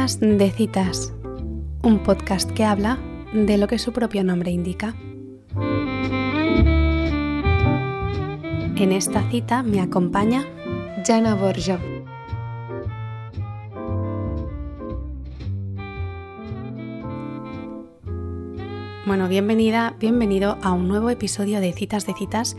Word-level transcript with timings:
De 0.00 0.50
Citas, 0.50 1.12
un 1.82 2.02
podcast 2.02 2.50
que 2.52 2.64
habla 2.64 2.98
de 3.34 3.58
lo 3.58 3.68
que 3.68 3.78
su 3.78 3.92
propio 3.92 4.24
nombre 4.24 4.50
indica. 4.50 4.94
En 8.76 8.92
esta 8.92 9.28
cita 9.30 9.62
me 9.62 9.78
acompaña 9.78 10.46
Jana 11.06 11.34
Borja. 11.34 11.78
Bueno, 19.04 19.28
bienvenida, 19.28 19.96
bienvenido 20.00 20.56
a 20.62 20.72
un 20.72 20.88
nuevo 20.88 21.10
episodio 21.10 21.60
de 21.60 21.74
Citas 21.74 22.06
de 22.06 22.14
Citas. 22.14 22.56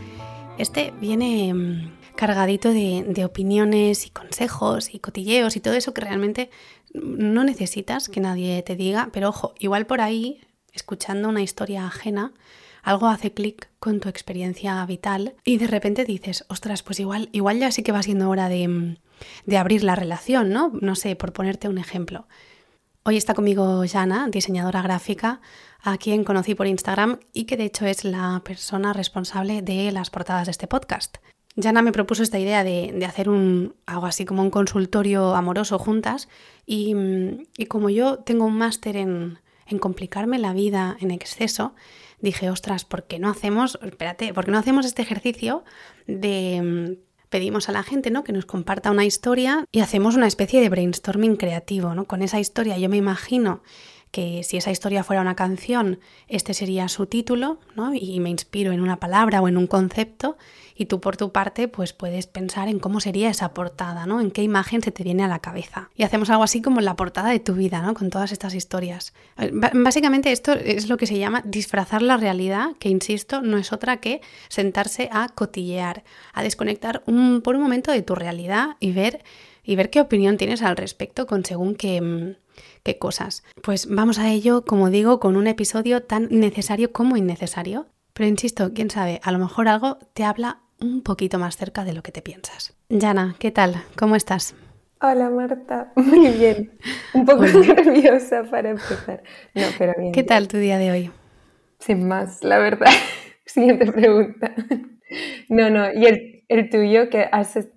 Este 0.58 0.94
viene 1.00 1.52
mm, 1.52 2.01
cargadito 2.16 2.72
de, 2.72 3.24
opiniones 3.24 4.06
y 4.06 4.10
consejos 4.10 4.94
y 4.94 4.98
cotilleos 4.98 5.56
y 5.56 5.60
todo 5.60 5.74
eso 5.74 5.94
que 5.94 6.00
realmente 6.00 6.50
no 6.94 7.44
necesitas 7.44 8.08
que 8.08 8.20
nadie 8.20 8.62
te 8.62 8.76
diga, 8.76 9.10
pero 9.12 9.28
ojo, 9.28 9.54
igual 9.58 9.86
por 9.86 10.00
ahí, 10.00 10.40
escuchando 10.72 11.28
una 11.28 11.42
historia 11.42 11.86
ajena, 11.86 12.32
algo 12.82 13.06
hace 13.06 13.32
clic 13.32 13.70
con 13.78 14.00
tu 14.00 14.08
experiencia 14.08 14.84
vital 14.86 15.34
y 15.44 15.58
de 15.58 15.66
repente 15.66 16.04
dices, 16.04 16.44
ostras, 16.48 16.82
pues 16.82 17.00
igual, 17.00 17.28
igual 17.32 17.58
ya 17.58 17.70
sí 17.70 17.82
que 17.82 17.92
va 17.92 18.02
siendo 18.02 18.28
hora 18.28 18.48
de, 18.48 18.96
de 19.46 19.58
abrir 19.58 19.84
la 19.84 19.94
relación, 19.94 20.50
¿no? 20.50 20.72
No 20.80 20.96
sé, 20.96 21.16
por 21.16 21.32
ponerte 21.32 21.68
un 21.68 21.78
ejemplo. 21.78 22.26
Hoy 23.04 23.16
está 23.16 23.34
conmigo 23.34 23.82
Jana, 23.90 24.28
diseñadora 24.28 24.80
gráfica, 24.80 25.40
a 25.80 25.98
quien 25.98 26.22
conocí 26.22 26.54
por 26.54 26.68
Instagram 26.68 27.18
y 27.32 27.44
que 27.44 27.56
de 27.56 27.64
hecho 27.64 27.84
es 27.84 28.04
la 28.04 28.40
persona 28.44 28.92
responsable 28.92 29.60
de 29.60 29.90
las 29.90 30.10
portadas 30.10 30.46
de 30.46 30.52
este 30.52 30.68
podcast. 30.68 31.18
Jana 31.60 31.82
me 31.82 31.92
propuso 31.92 32.22
esta 32.22 32.38
idea 32.38 32.64
de, 32.64 33.04
hacer 33.06 33.28
un, 33.28 33.74
algo 33.86 34.06
así 34.06 34.24
como 34.24 34.42
un 34.42 34.50
consultorio 34.50 35.34
amoroso 35.34 35.78
juntas 35.78 36.28
y, 36.66 36.94
como 37.68 37.90
yo 37.90 38.18
tengo 38.18 38.44
un 38.46 38.56
máster 38.56 38.96
en, 38.96 39.38
complicarme 39.80 40.38
la 40.38 40.52
vida 40.52 40.98
en 41.00 41.10
exceso, 41.10 41.74
dije, 42.20 42.50
ostras, 42.50 42.84
¿por 42.84 43.04
qué 43.04 43.18
no 43.18 43.30
hacemos, 43.30 43.78
espérate, 43.82 44.34
¿por 44.34 44.44
qué 44.44 44.50
no 44.50 44.58
hacemos 44.58 44.84
este 44.84 45.00
ejercicio 45.00 45.64
de 46.06 46.98
pedimos 47.30 47.70
a 47.70 47.72
la 47.72 47.82
gente 47.82 48.10
¿no? 48.10 48.24
que 48.24 48.32
nos 48.34 48.44
comparta 48.44 48.90
una 48.90 49.06
historia 49.06 49.64
y 49.72 49.80
hacemos 49.80 50.16
una 50.16 50.26
especie 50.26 50.60
de 50.60 50.68
brainstorming 50.68 51.36
creativo. 51.36 51.94
¿no? 51.94 52.04
Con 52.04 52.20
esa 52.20 52.38
historia 52.38 52.76
yo 52.76 52.90
me 52.90 52.98
imagino 52.98 53.62
que 54.10 54.42
si 54.44 54.58
esa 54.58 54.70
historia 54.70 55.02
fuera 55.02 55.22
una 55.22 55.34
canción, 55.34 55.98
este 56.28 56.52
sería 56.52 56.88
su 56.88 57.06
título, 57.06 57.58
¿no? 57.74 57.94
Y 57.94 58.20
me 58.20 58.28
inspiro 58.28 58.70
en 58.72 58.82
una 58.82 59.00
palabra 59.00 59.40
o 59.40 59.48
en 59.48 59.56
un 59.56 59.66
concepto 59.66 60.36
y 60.74 60.86
tú 60.86 61.00
por 61.00 61.16
tu 61.16 61.32
parte 61.32 61.68
pues 61.68 61.92
puedes 61.92 62.26
pensar 62.26 62.68
en 62.68 62.78
cómo 62.78 63.00
sería 63.00 63.30
esa 63.30 63.54
portada, 63.54 64.06
¿no? 64.06 64.20
En 64.20 64.30
qué 64.30 64.42
imagen 64.42 64.82
se 64.82 64.90
te 64.90 65.04
viene 65.04 65.24
a 65.24 65.28
la 65.28 65.40
cabeza. 65.40 65.90
Y 65.94 66.02
hacemos 66.02 66.30
algo 66.30 66.44
así 66.44 66.62
como 66.62 66.80
la 66.80 66.96
portada 66.96 67.30
de 67.30 67.40
tu 67.40 67.54
vida, 67.54 67.82
¿no? 67.82 67.94
Con 67.94 68.10
todas 68.10 68.32
estas 68.32 68.54
historias. 68.54 69.12
Eh, 69.38 69.50
básicamente 69.52 70.32
esto 70.32 70.52
es 70.52 70.88
lo 70.88 70.96
que 70.96 71.06
se 71.06 71.18
llama 71.18 71.42
disfrazar 71.44 72.02
la 72.02 72.16
realidad, 72.16 72.70
que 72.78 72.88
insisto, 72.88 73.42
no 73.42 73.58
es 73.58 73.72
otra 73.72 73.98
que 73.98 74.20
sentarse 74.48 75.08
a 75.12 75.28
cotillear, 75.28 76.04
a 76.32 76.42
desconectar 76.42 77.02
un, 77.06 77.42
por 77.42 77.56
un 77.56 77.62
momento 77.62 77.92
de 77.92 78.02
tu 78.02 78.14
realidad 78.14 78.76
y 78.80 78.92
ver 78.92 79.22
y 79.64 79.76
ver 79.76 79.90
qué 79.90 80.00
opinión 80.00 80.36
tienes 80.36 80.62
al 80.62 80.76
respecto 80.76 81.26
con 81.26 81.44
según 81.44 81.74
qué, 81.74 82.00
mm, 82.00 82.34
qué 82.82 82.98
cosas. 82.98 83.44
Pues 83.62 83.86
vamos 83.88 84.18
a 84.18 84.30
ello, 84.30 84.64
como 84.64 84.90
digo, 84.90 85.20
con 85.20 85.36
un 85.36 85.46
episodio 85.46 86.02
tan 86.02 86.28
necesario 86.30 86.92
como 86.92 87.16
innecesario. 87.16 87.86
Pero 88.12 88.28
insisto, 88.28 88.72
quién 88.74 88.90
sabe, 88.90 89.20
a 89.22 89.32
lo 89.32 89.38
mejor 89.38 89.68
algo 89.68 89.98
te 90.12 90.24
habla 90.24 90.58
un 90.80 91.02
poquito 91.02 91.38
más 91.38 91.56
cerca 91.56 91.84
de 91.84 91.94
lo 91.94 92.02
que 92.02 92.12
te 92.12 92.22
piensas. 92.22 92.74
Jana, 92.90 93.36
¿qué 93.38 93.50
tal? 93.50 93.82
¿Cómo 93.96 94.16
estás? 94.16 94.54
Hola 95.00 95.30
Marta, 95.30 95.92
muy 95.96 96.28
bien. 96.28 96.78
Un 97.14 97.24
poco 97.24 97.44
nerviosa 97.44 98.44
para 98.44 98.70
empezar. 98.70 99.22
No, 99.54 99.62
pero 99.78 99.94
bien. 99.98 100.12
¿Qué 100.12 100.22
tal 100.22 100.46
tu 100.48 100.58
día 100.58 100.78
de 100.78 100.90
hoy? 100.90 101.10
Sin 101.78 102.06
más, 102.06 102.44
la 102.44 102.58
verdad. 102.58 102.90
Siguiente 103.46 103.90
pregunta. 103.90 104.54
No, 105.48 105.70
no, 105.70 105.92
y 105.92 106.06
el, 106.06 106.44
el 106.48 106.70
tuyo 106.70 107.10
que 107.10 107.28
haces 107.32 107.68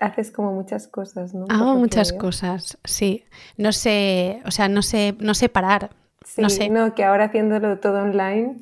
haces 0.00 0.30
como 0.30 0.52
muchas 0.52 0.86
cosas, 0.86 1.34
¿no? 1.34 1.46
Hago 1.48 1.74
muchas 1.74 2.12
cosas, 2.12 2.78
sí. 2.84 3.24
No 3.56 3.72
sé, 3.72 4.40
o 4.44 4.50
sea, 4.50 4.68
no 4.68 4.82
sé, 4.82 5.16
no 5.18 5.34
sé 5.34 5.48
parar. 5.48 5.90
Sí, 6.24 6.42
no 6.42 6.50
sé. 6.50 6.68
No, 6.68 6.94
que 6.94 7.04
ahora 7.04 7.24
haciéndolo 7.24 7.80
todo 7.80 8.02
online, 8.02 8.60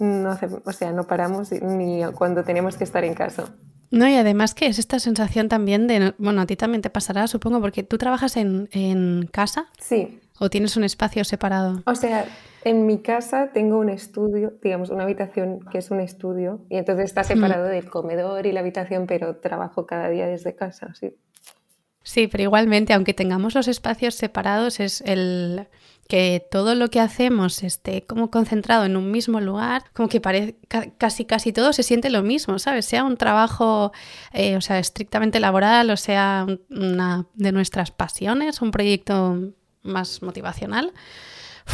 no 0.00 0.38
o 0.64 0.72
sea, 0.72 0.92
no 0.92 1.06
paramos 1.06 1.52
ni 1.52 2.02
cuando 2.14 2.42
tenemos 2.42 2.76
que 2.76 2.84
estar 2.84 3.04
en 3.04 3.14
casa. 3.14 3.54
No, 3.90 4.08
y 4.08 4.14
además 4.14 4.54
que 4.54 4.66
es 4.66 4.78
esta 4.78 5.00
sensación 5.00 5.48
también 5.48 5.86
de, 5.86 6.14
bueno, 6.18 6.42
a 6.42 6.46
ti 6.46 6.56
también 6.56 6.80
te 6.80 6.90
pasará, 6.90 7.26
supongo, 7.26 7.60
porque 7.60 7.82
tú 7.82 7.98
trabajas 7.98 8.36
en, 8.36 8.68
en 8.72 9.28
casa. 9.32 9.66
Sí. 9.78 10.20
¿O 10.38 10.48
tienes 10.48 10.76
un 10.76 10.84
espacio 10.84 11.24
separado? 11.24 11.82
O 11.86 11.94
sea, 11.94 12.24
en 12.64 12.86
mi 12.86 12.98
casa 12.98 13.50
tengo 13.52 13.78
un 13.78 13.88
estudio, 13.88 14.54
digamos, 14.62 14.90
una 14.90 15.04
habitación 15.04 15.60
que 15.70 15.78
es 15.78 15.90
un 15.90 16.00
estudio, 16.00 16.60
y 16.70 16.76
entonces 16.76 17.06
está 17.06 17.24
separado 17.24 17.64
del 17.64 17.90
comedor 17.90 18.46
y 18.46 18.52
la 18.52 18.60
habitación, 18.60 19.06
pero 19.06 19.36
trabajo 19.36 19.86
cada 19.86 20.08
día 20.08 20.26
desde 20.26 20.54
casa, 20.54 20.94
sí. 20.94 21.16
Sí, 22.02 22.28
pero 22.28 22.44
igualmente, 22.44 22.92
aunque 22.92 23.12
tengamos 23.12 23.54
los 23.54 23.68
espacios 23.68 24.14
separados, 24.14 24.80
es 24.80 25.02
el 25.02 25.66
que 26.10 26.44
todo 26.50 26.74
lo 26.74 26.90
que 26.90 26.98
hacemos 26.98 27.62
esté 27.62 28.02
como 28.02 28.30
concentrado 28.30 28.84
en 28.84 28.96
un 28.96 29.12
mismo 29.12 29.40
lugar, 29.40 29.84
como 29.94 30.08
que 30.08 30.20
parece 30.20 30.56
casi 30.98 31.24
casi 31.24 31.52
todo 31.52 31.72
se 31.72 31.84
siente 31.84 32.10
lo 32.10 32.22
mismo, 32.22 32.58
¿sabes? 32.58 32.84
Sea 32.84 33.04
un 33.04 33.16
trabajo, 33.16 33.92
eh, 34.32 34.56
o 34.56 34.60
sea, 34.60 34.80
estrictamente 34.80 35.38
laboral, 35.38 35.88
o 35.88 35.96
sea, 35.96 36.46
una 36.68 37.26
de 37.34 37.52
nuestras 37.52 37.92
pasiones, 37.92 38.60
un 38.60 38.72
proyecto 38.72 39.52
más 39.82 40.20
motivacional. 40.20 40.92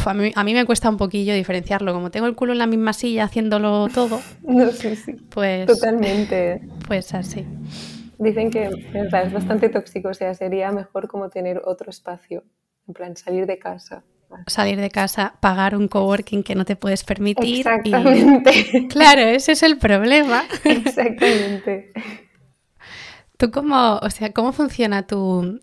a, 0.05 0.43
mí, 0.43 0.53
me 0.53 0.65
cuesta 0.65 0.87
un 0.87 0.97
poquillo 0.97 1.33
diferenciarlo. 1.33 1.91
Como 1.91 2.11
tengo 2.11 2.27
el 2.27 2.35
culo 2.35 2.51
en 2.51 2.59
la 2.59 2.67
misma 2.67 2.93
silla 2.93 3.23
haciéndolo 3.23 3.87
todo, 3.87 4.21
no, 4.43 4.69
sí, 4.71 4.95
sí. 4.95 5.13
pues. 5.29 5.65
Totalmente. 5.65 6.61
Pues 6.87 7.11
así. 7.15 7.43
Dicen 8.19 8.51
que 8.51 8.69
es 8.93 9.33
bastante 9.33 9.69
tóxico, 9.69 10.09
o 10.09 10.13
sea, 10.13 10.35
sería 10.35 10.71
mejor 10.71 11.07
como 11.07 11.29
tener 11.29 11.61
otro 11.65 11.89
espacio, 11.89 12.43
en 12.87 12.93
plan 12.93 13.17
salir 13.17 13.47
de 13.47 13.57
casa. 13.57 14.03
Salir 14.47 14.79
de 14.79 14.89
casa, 14.89 15.35
pagar 15.39 15.75
un 15.75 15.87
coworking 15.87 16.43
que 16.43 16.55
no 16.55 16.65
te 16.65 16.75
puedes 16.75 17.03
permitir. 17.03 17.59
Exactamente. 17.59 18.87
Claro, 18.89 19.21
ese 19.21 19.53
es 19.53 19.63
el 19.63 19.77
problema. 19.77 20.43
Exactamente. 20.63 21.91
¿Tú 23.37 23.51
cómo, 23.51 23.97
o 24.01 24.09
sea, 24.09 24.33
cómo 24.33 24.51
funciona 24.51 25.05
tu, 25.05 25.59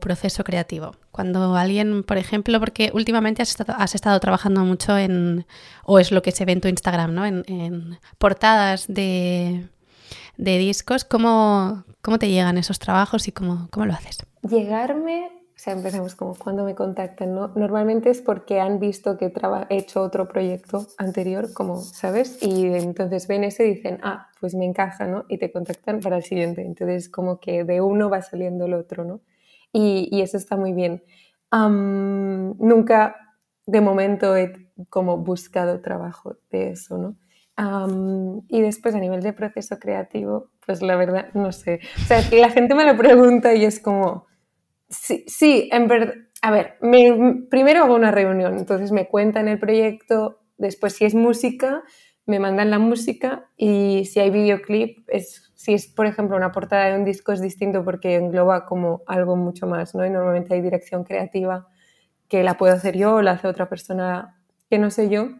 proceso 0.00 0.44
creativo? 0.44 0.92
Cuando 1.10 1.56
alguien, 1.56 2.04
por 2.04 2.18
ejemplo, 2.18 2.60
porque 2.60 2.92
últimamente 2.94 3.42
has 3.42 3.50
estado, 3.50 3.74
has 3.76 3.96
estado, 3.96 4.20
trabajando 4.20 4.64
mucho 4.64 4.96
en, 4.96 5.44
o 5.84 5.98
es 5.98 6.12
lo 6.12 6.22
que 6.22 6.30
se 6.30 6.44
ve 6.44 6.52
en 6.52 6.60
tu 6.60 6.68
Instagram, 6.68 7.14
¿no? 7.14 7.26
En, 7.26 7.98
portadas 8.18 8.86
de, 8.86 9.68
discos, 10.36 11.04
¿cómo, 11.04 11.84
¿cómo, 12.00 12.20
te 12.20 12.28
llegan 12.28 12.58
esos 12.58 12.78
trabajos 12.78 13.26
y 13.26 13.32
cómo, 13.32 13.66
cómo 13.72 13.86
lo 13.86 13.94
haces? 13.94 14.18
Llegarme 14.48 15.35
sea, 15.66 15.74
empezamos 15.74 16.14
como 16.14 16.36
cuando 16.36 16.64
me 16.64 16.76
contactan, 16.76 17.34
¿no? 17.34 17.48
Normalmente 17.56 18.10
es 18.10 18.22
porque 18.22 18.60
han 18.60 18.78
visto 18.78 19.18
que 19.18 19.32
he 19.68 19.76
hecho 19.76 20.00
otro 20.00 20.28
proyecto 20.28 20.86
anterior, 20.96 21.52
como, 21.52 21.80
¿sabes? 21.80 22.40
Y 22.40 22.66
entonces 22.66 23.26
ven 23.26 23.42
ese 23.42 23.66
y 23.66 23.74
dicen, 23.74 23.98
ah, 24.04 24.28
pues 24.40 24.54
me 24.54 24.64
encaja, 24.64 25.06
¿no? 25.06 25.24
Y 25.28 25.38
te 25.38 25.50
contactan 25.50 26.00
para 26.00 26.18
el 26.18 26.22
siguiente. 26.22 26.62
Entonces, 26.62 27.08
como 27.08 27.40
que 27.40 27.64
de 27.64 27.80
uno 27.80 28.08
va 28.08 28.22
saliendo 28.22 28.66
el 28.66 28.74
otro, 28.74 29.04
¿no? 29.04 29.20
Y, 29.72 30.08
y 30.12 30.22
eso 30.22 30.36
está 30.36 30.56
muy 30.56 30.72
bien. 30.72 31.02
nunca, 31.50 33.16
de 33.66 33.80
momento, 33.80 34.36
he 34.36 34.52
como 34.88 35.18
buscado 35.18 35.80
trabajo 35.80 36.36
de 36.50 36.70
eso, 36.70 36.96
¿no? 36.96 37.16
y 38.48 38.60
después 38.60 38.94
a 38.94 38.98
nivel 38.98 39.22
de 39.22 39.32
proceso 39.32 39.78
creativo, 39.78 40.50
pues 40.66 40.82
la 40.82 40.94
verdad, 40.94 41.32
no 41.32 41.52
sé. 41.52 41.80
O 41.96 42.04
sea, 42.04 42.20
la 42.30 42.50
gente 42.50 42.74
me 42.74 42.84
lo 42.84 42.98
pregunta 42.98 43.54
y 43.54 43.64
es 43.64 43.80
como 43.80 44.26
Sí, 44.88 45.24
sí, 45.26 45.68
en 45.72 45.88
verdad. 45.88 46.14
A 46.42 46.50
ver, 46.50 46.76
primero 47.50 47.82
hago 47.84 47.94
una 47.94 48.10
reunión, 48.12 48.56
entonces 48.58 48.92
me 48.92 49.08
cuentan 49.08 49.48
el 49.48 49.58
proyecto, 49.58 50.40
después 50.58 50.92
si 50.94 51.04
es 51.04 51.14
música, 51.14 51.82
me 52.26 52.38
mandan 52.38 52.70
la 52.70 52.78
música 52.78 53.48
y 53.56 54.04
si 54.04 54.20
hay 54.20 54.30
videoclip, 54.30 55.08
es, 55.08 55.50
si 55.54 55.74
es 55.74 55.88
por 55.88 56.06
ejemplo 56.06 56.36
una 56.36 56.52
portada 56.52 56.86
de 56.86 56.96
un 56.98 57.04
disco 57.04 57.32
es 57.32 57.40
distinto 57.40 57.84
porque 57.84 58.14
engloba 58.16 58.66
como 58.66 59.02
algo 59.06 59.34
mucho 59.36 59.66
más, 59.66 59.94
¿no? 59.94 60.04
Y 60.06 60.10
normalmente 60.10 60.54
hay 60.54 60.60
dirección 60.60 61.02
creativa 61.04 61.68
que 62.28 62.42
la 62.44 62.56
puedo 62.58 62.74
hacer 62.74 62.96
yo 62.96 63.16
o 63.16 63.22
la 63.22 63.32
hace 63.32 63.48
otra 63.48 63.68
persona 63.68 64.40
que 64.70 64.78
no 64.78 64.90
sé 64.90 65.08
yo. 65.10 65.30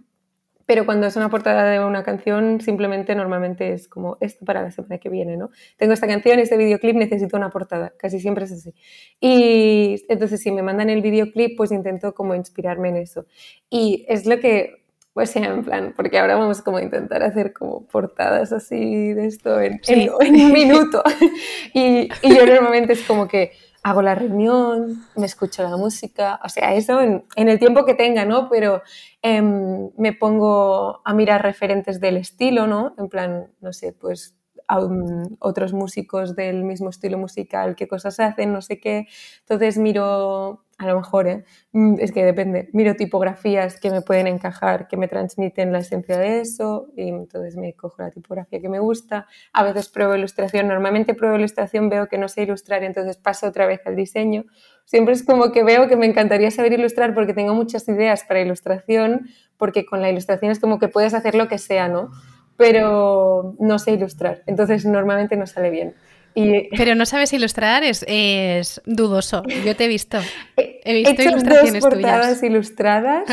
Pero 0.67 0.85
cuando 0.85 1.07
es 1.07 1.15
una 1.15 1.31
portada 1.31 1.65
de 1.71 1.79
una 1.79 2.03
canción, 2.03 2.61
simplemente 2.61 3.15
normalmente 3.15 3.73
es 3.73 3.87
como 3.87 4.19
esto 4.21 4.45
para 4.45 4.63
la 4.63 4.73
semana 4.73 4.99
que 4.99 5.09
viene, 5.09 5.37
¿no? 5.37 5.51
Tengo 5.77 5.93
esta 5.93 6.09
canción, 6.09 6.41
este 6.41 6.57
videoclip, 6.57 6.97
necesito 6.97 7.37
una 7.37 7.51
portada. 7.51 7.95
Casi 7.97 8.19
siempre 8.19 8.45
es 8.45 8.53
así. 8.53 8.75
Y 9.21 10.05
entonces, 10.09 10.43
si 10.43 10.51
me 10.51 10.63
mandan 10.63 10.91
el 10.91 11.03
videoclip, 11.03 11.57
pues 11.57 11.71
intento 11.71 12.15
como 12.15 12.35
inspirarme 12.35 12.89
en 12.89 12.97
eso. 12.97 13.27
Y 13.71 14.05
es 14.09 14.27
lo 14.27 14.41
que, 14.41 14.85
pues 15.15 15.31
sea, 15.31 15.47
en 15.47 15.65
plan, 15.65 15.95
porque 15.97 16.19
ahora 16.19 16.35
vamos 16.35 16.63
como 16.63 16.79
a 16.79 16.83
intentar 16.83 17.23
hacer 17.23 17.53
como 17.53 17.87
portadas 17.87 18.53
así 18.53 19.15
de 19.15 19.27
esto 19.27 19.61
en, 19.61 19.81
un 19.89 20.53
minuto. 20.53 21.03
y, 21.75 22.09
y 22.23 22.37
yo 22.37 22.45
normalmente 22.45 22.95
es 22.95 23.03
como 23.03 23.29
que 23.29 23.53
hago 23.87 24.03
la 24.03 24.17
reunión, 24.17 25.05
me 25.15 25.27
escucho 25.27 25.63
la 25.63 25.77
música, 25.77 26.41
o 26.45 26.49
sea, 26.49 26.75
eso 26.75 27.01
en, 27.01 27.25
el 27.37 27.59
tiempo 27.61 27.85
que 27.85 27.95
tenga, 27.95 28.25
¿no? 28.25 28.49
Pero 28.49 28.83
em, 29.23 29.91
me 29.97 30.13
pongo 30.13 31.03
a 31.05 31.15
mirar 31.15 31.45
referentes 31.45 32.01
del 32.01 32.17
estilo, 32.17 32.67
¿no? 32.67 32.97
En 32.99 33.09
plan, 33.09 33.47
no 33.61 33.73
sé, 33.73 33.93
pues 33.93 34.35
a 34.67 34.81
otros 35.39 35.73
músicos 35.73 36.35
del 36.35 36.65
mismo 36.65 36.91
estilo 36.91 37.17
musical, 37.17 37.77
qué 37.77 37.87
cosas 37.87 38.19
hacen, 38.19 38.53
no 38.53 38.61
sé 38.61 38.81
qué. 38.81 39.07
Entonces 39.43 39.79
miro 39.79 40.66
a 40.79 40.87
lo 40.87 40.97
mejor, 40.97 41.27
¿eh? 41.27 41.45
Mm, 41.73 41.97
es 42.01 42.13
que 42.13 42.25
depende, 42.25 42.69
miro 42.73 42.95
tipografías 42.95 43.81
que 43.81 43.91
me 43.91 44.03
pueden 44.03 44.27
encajar, 44.27 44.89
que 44.89 44.97
me 44.97 45.09
transmiten 45.09 45.73
la 45.73 45.79
esencia 45.79 46.19
de 46.19 46.41
eso 46.41 46.89
y 46.97 47.09
entonces 47.09 47.57
me 47.57 47.75
cojo 47.75 48.03
la 48.03 48.11
tipografía 48.11 48.61
que 48.61 48.69
me 48.69 48.79
gusta. 48.79 49.27
A 49.53 49.65
veces 49.65 49.89
pruebo 49.89 50.15
ilustración, 50.15 50.69
normalmente 50.69 51.15
pruebo 51.15 51.37
ilustración, 51.37 51.89
veo 51.89 52.09
que 52.09 52.19
no 52.19 52.29
sé 52.29 52.43
ilustrar, 52.43 52.85
entonces 52.85 53.17
paso 53.17 53.47
otra 53.47 53.67
vez 53.67 53.81
al 53.87 53.97
diseño. 53.97 54.45
Siempre 54.85 55.15
es 55.15 55.25
como 55.25 55.51
que 55.51 55.65
veo 55.65 55.89
que 55.89 55.97
me 55.97 56.07
encantaría 56.07 56.51
saber 56.51 56.75
ilustrar 56.75 57.15
porque 57.15 57.33
tengo 57.33 57.55
muchas 57.55 57.89
ideas 57.89 58.25
para 58.25 58.41
ilustración, 58.41 59.29
porque 59.57 59.87
con 59.87 60.03
la 60.03 60.11
ilustración 60.11 60.53
es 60.53 60.61
como 60.61 60.79
que 60.79 60.89
puedes 60.89 61.15
hacer 61.15 61.35
lo 61.35 61.49
que 61.49 61.59
sea, 61.59 61.89
¿no? 61.89 62.11
Pero 62.59 63.55
no 63.59 63.79
sé 63.79 63.93
ilustrar, 63.93 64.43
entonces 64.47 64.85
normalmente 64.85 65.37
no 65.37 65.47
sale 65.47 65.71
bien. 65.71 65.95
Pero 66.77 66.95
no 66.95 67.07
sabes 67.07 67.33
ilustrar, 67.33 67.83
es, 67.83 68.05
es, 68.07 68.83
dudoso. 68.85 69.43
Yo 69.65 69.75
te 69.75 69.87
he 69.87 69.89
visto. 69.89 70.19
He 70.57 70.95
visto 70.95 71.11
hecho 71.11 71.31
ilustraciones 71.31 71.83
dos 71.83 71.93
portadas 71.93 72.43
ilustradas, 72.43 73.25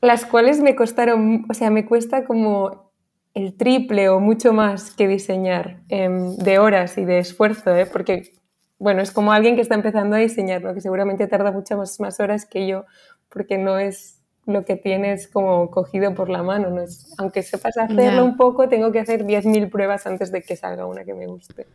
las 0.00 0.24
cuales 0.24 0.60
me 0.60 0.74
costaron, 0.74 1.44
o 1.50 1.54
sea, 1.54 1.70
me 1.70 1.84
cuesta 1.84 2.24
como 2.24 2.90
el 3.34 3.54
triple 3.54 4.08
o 4.08 4.18
mucho 4.18 4.52
más 4.52 4.92
que 4.92 5.06
diseñar 5.06 5.80
em, 5.88 6.36
de 6.36 6.58
horas 6.58 6.96
y 6.96 7.04
de 7.04 7.18
esfuerzo, 7.18 7.74
¿eh? 7.76 7.86
porque, 7.86 8.32
bueno, 8.78 9.02
es 9.02 9.10
como 9.10 9.32
alguien 9.32 9.56
que 9.56 9.62
está 9.62 9.74
empezando 9.74 10.16
a 10.16 10.20
diseñar, 10.20 10.62
que 10.72 10.80
seguramente 10.80 11.26
tarda 11.26 11.52
muchas 11.52 11.76
más, 11.76 12.00
más 12.00 12.20
horas 12.20 12.46
que 12.46 12.66
yo, 12.66 12.86
porque 13.28 13.58
no 13.58 13.78
es 13.78 14.20
lo 14.46 14.64
que 14.64 14.76
tienes 14.76 15.28
como 15.28 15.70
cogido 15.70 16.14
por 16.14 16.30
la 16.30 16.42
mano. 16.42 16.70
No 16.70 16.80
es, 16.80 17.14
aunque 17.18 17.42
sepas 17.42 17.76
hacerlo 17.76 18.24
un 18.24 18.36
poco, 18.36 18.68
tengo 18.68 18.90
que 18.90 19.00
hacer 19.00 19.26
10.000 19.26 19.70
pruebas 19.70 20.06
antes 20.06 20.32
de 20.32 20.42
que 20.42 20.56
salga 20.56 20.86
una 20.86 21.04
que 21.04 21.14
me 21.14 21.26
guste. 21.26 21.66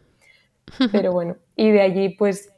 Pero 0.91 1.12
bueno, 1.12 1.38
y 1.56 1.71
de 1.71 1.81
allí 1.81 2.09
pues 2.09 2.50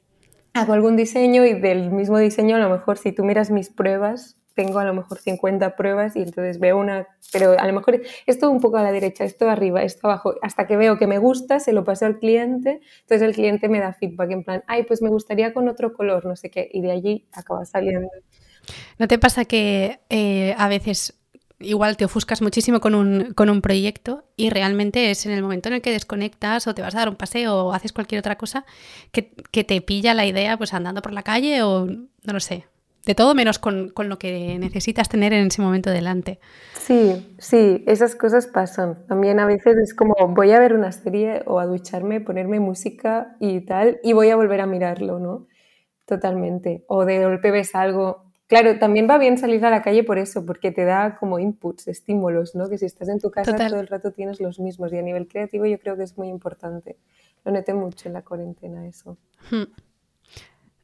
hago 0.54 0.74
algún 0.74 0.96
diseño 0.96 1.46
y 1.46 1.54
del 1.54 1.92
mismo 1.92 2.18
diseño 2.18 2.56
a 2.56 2.60
lo 2.60 2.70
mejor 2.70 2.98
si 2.98 3.12
tú 3.12 3.24
miras 3.24 3.52
mis 3.52 3.70
pruebas, 3.70 4.38
tengo 4.58 4.80
a 4.80 4.86
lo 4.86 4.94
mejor 4.96 5.20
50 5.20 5.76
pruebas 5.76 6.16
y 6.16 6.24
entonces 6.24 6.60
veo 6.60 6.80
una, 6.80 7.08
pero 7.32 7.60
a 7.60 7.68
lo 7.68 7.74
mejor 7.74 8.02
esto 8.26 8.50
un 8.50 8.60
poco 8.60 8.78
a 8.78 8.84
la 8.84 8.92
derecha, 8.92 9.24
esto 9.24 9.48
arriba, 9.48 9.84
esto 9.84 10.08
abajo, 10.08 10.34
hasta 10.42 10.66
que 10.66 10.76
veo 10.76 10.98
que 10.98 11.06
me 11.06 11.20
gusta, 11.20 11.60
se 11.60 11.74
lo 11.74 11.84
paso 11.84 12.08
al 12.08 12.18
cliente, 12.18 12.82
entonces 13.02 13.22
el 13.22 13.36
cliente 13.36 13.70
me 13.70 13.80
da 13.80 13.94
feedback 13.94 14.32
en 14.32 14.44
plan, 14.44 14.64
ay, 14.66 14.84
pues 14.84 15.04
me 15.04 15.10
gustaría 15.10 15.54
con 15.54 15.70
otro 15.70 15.94
color, 15.94 16.26
no 16.26 16.36
sé 16.36 16.50
qué, 16.50 16.68
y 16.74 16.82
de 16.82 16.92
allí 16.92 17.28
acaba 17.34 17.66
saliendo. 17.66 18.10
¿No 18.98 19.08
te 19.08 19.20
pasa 19.20 19.46
que 19.46 20.00
eh, 20.10 20.56
a 20.58 20.68
veces 20.68 21.20
igual 21.60 21.98
te 21.98 22.06
ofuscas 22.06 22.42
muchísimo 22.42 22.80
con 22.80 22.96
un, 22.96 23.34
con 23.34 23.50
un 23.50 23.62
proyecto 23.62 24.24
y 24.36 24.50
realmente 24.50 25.10
es 25.12 25.26
en 25.26 25.32
el 25.32 25.42
momento 25.42 25.70
en 25.70 25.76
el 25.76 25.82
que 25.82 25.92
desconectas 25.92 26.68
o 26.68 26.76
te 26.76 26.82
vas 26.82 26.96
a 26.96 27.00
dar 27.00 27.10
un 27.10 27.16
paseo 27.16 27.66
o 27.66 27.74
haces 27.74 27.94
cualquier 27.94 28.20
otra 28.20 28.38
cosa 28.38 28.66
que, 29.12 29.24
te 29.64 29.82
pilla 29.82 30.14
la 30.14 30.26
idea 30.26 30.58
pues 30.58 30.74
andando 30.74 31.02
por 31.02 31.14
la 31.14 31.24
calle 31.24 31.64
o 31.64 31.86
no 31.86 32.34
lo 32.34 32.40
sé. 32.40 32.66
De 33.06 33.16
todo 33.16 33.34
menos 33.34 33.58
con, 33.58 33.94
lo 33.96 34.20
que 34.20 34.60
necesitas 34.60 35.08
tener 35.08 35.32
en 35.32 35.48
ese 35.48 35.62
momento 35.62 35.90
delante. 35.90 36.40
Sí, 36.78 37.36
sí, 37.40 37.84
esas 37.88 38.16
cosas 38.16 38.48
pasan. 38.48 39.08
También 39.08 39.40
a 39.40 39.46
veces 39.46 39.78
es 39.78 39.94
como 39.94 40.14
voy 40.28 40.52
a 40.52 40.60
ver 40.60 40.74
una 40.74 40.92
serie 40.92 41.42
o 41.46 41.60
a 41.60 41.66
ducharme, 41.66 42.20
ponerme 42.20 42.60
música 42.60 43.38
y 43.40 43.62
tal, 43.62 44.00
y 44.04 44.12
voy 44.12 44.30
a 44.30 44.36
volver 44.36 44.60
a 44.60 44.66
mirarlo, 44.66 45.20
¿no? 45.20 45.48
Totalmente. 46.06 46.84
O 46.88 47.06
de 47.06 47.24
golpe 47.24 47.50
ves 47.52 47.76
algo, 47.76 48.27
Claro, 48.48 48.80
también 48.80 49.10
va 49.10 49.18
bien 49.18 49.38
salir 49.38 49.64
a 49.66 49.70
la 49.70 49.82
calle 49.82 50.04
por 50.06 50.18
eso, 50.18 50.46
porque 50.46 50.72
te 50.72 50.86
da 50.86 51.18
como 51.18 51.38
inputs, 51.38 51.90
estímulos, 51.90 52.56
¿no? 52.56 52.70
Que 52.70 52.78
si 52.78 52.86
estás 52.86 53.10
en 53.10 53.20
tu 53.20 53.30
casa 53.30 53.56
todo 53.56 53.80
el 53.80 53.88
rato 53.88 54.12
tienes 54.12 54.40
los 54.40 54.60
mismos 54.60 54.94
y 54.94 54.98
a 54.98 55.02
nivel 55.02 55.28
creativo 55.28 55.66
yo 55.66 55.78
creo 55.80 55.98
que 55.98 56.04
es 56.04 56.18
muy 56.18 56.30
importante. 56.30 56.96
Lo 57.44 57.52
noté 57.52 57.74
mucho 57.74 58.08
en 58.08 58.14
la 58.14 58.22
cuarentena 58.22 58.88
eso. 58.88 59.18
Hmm. 59.52 59.64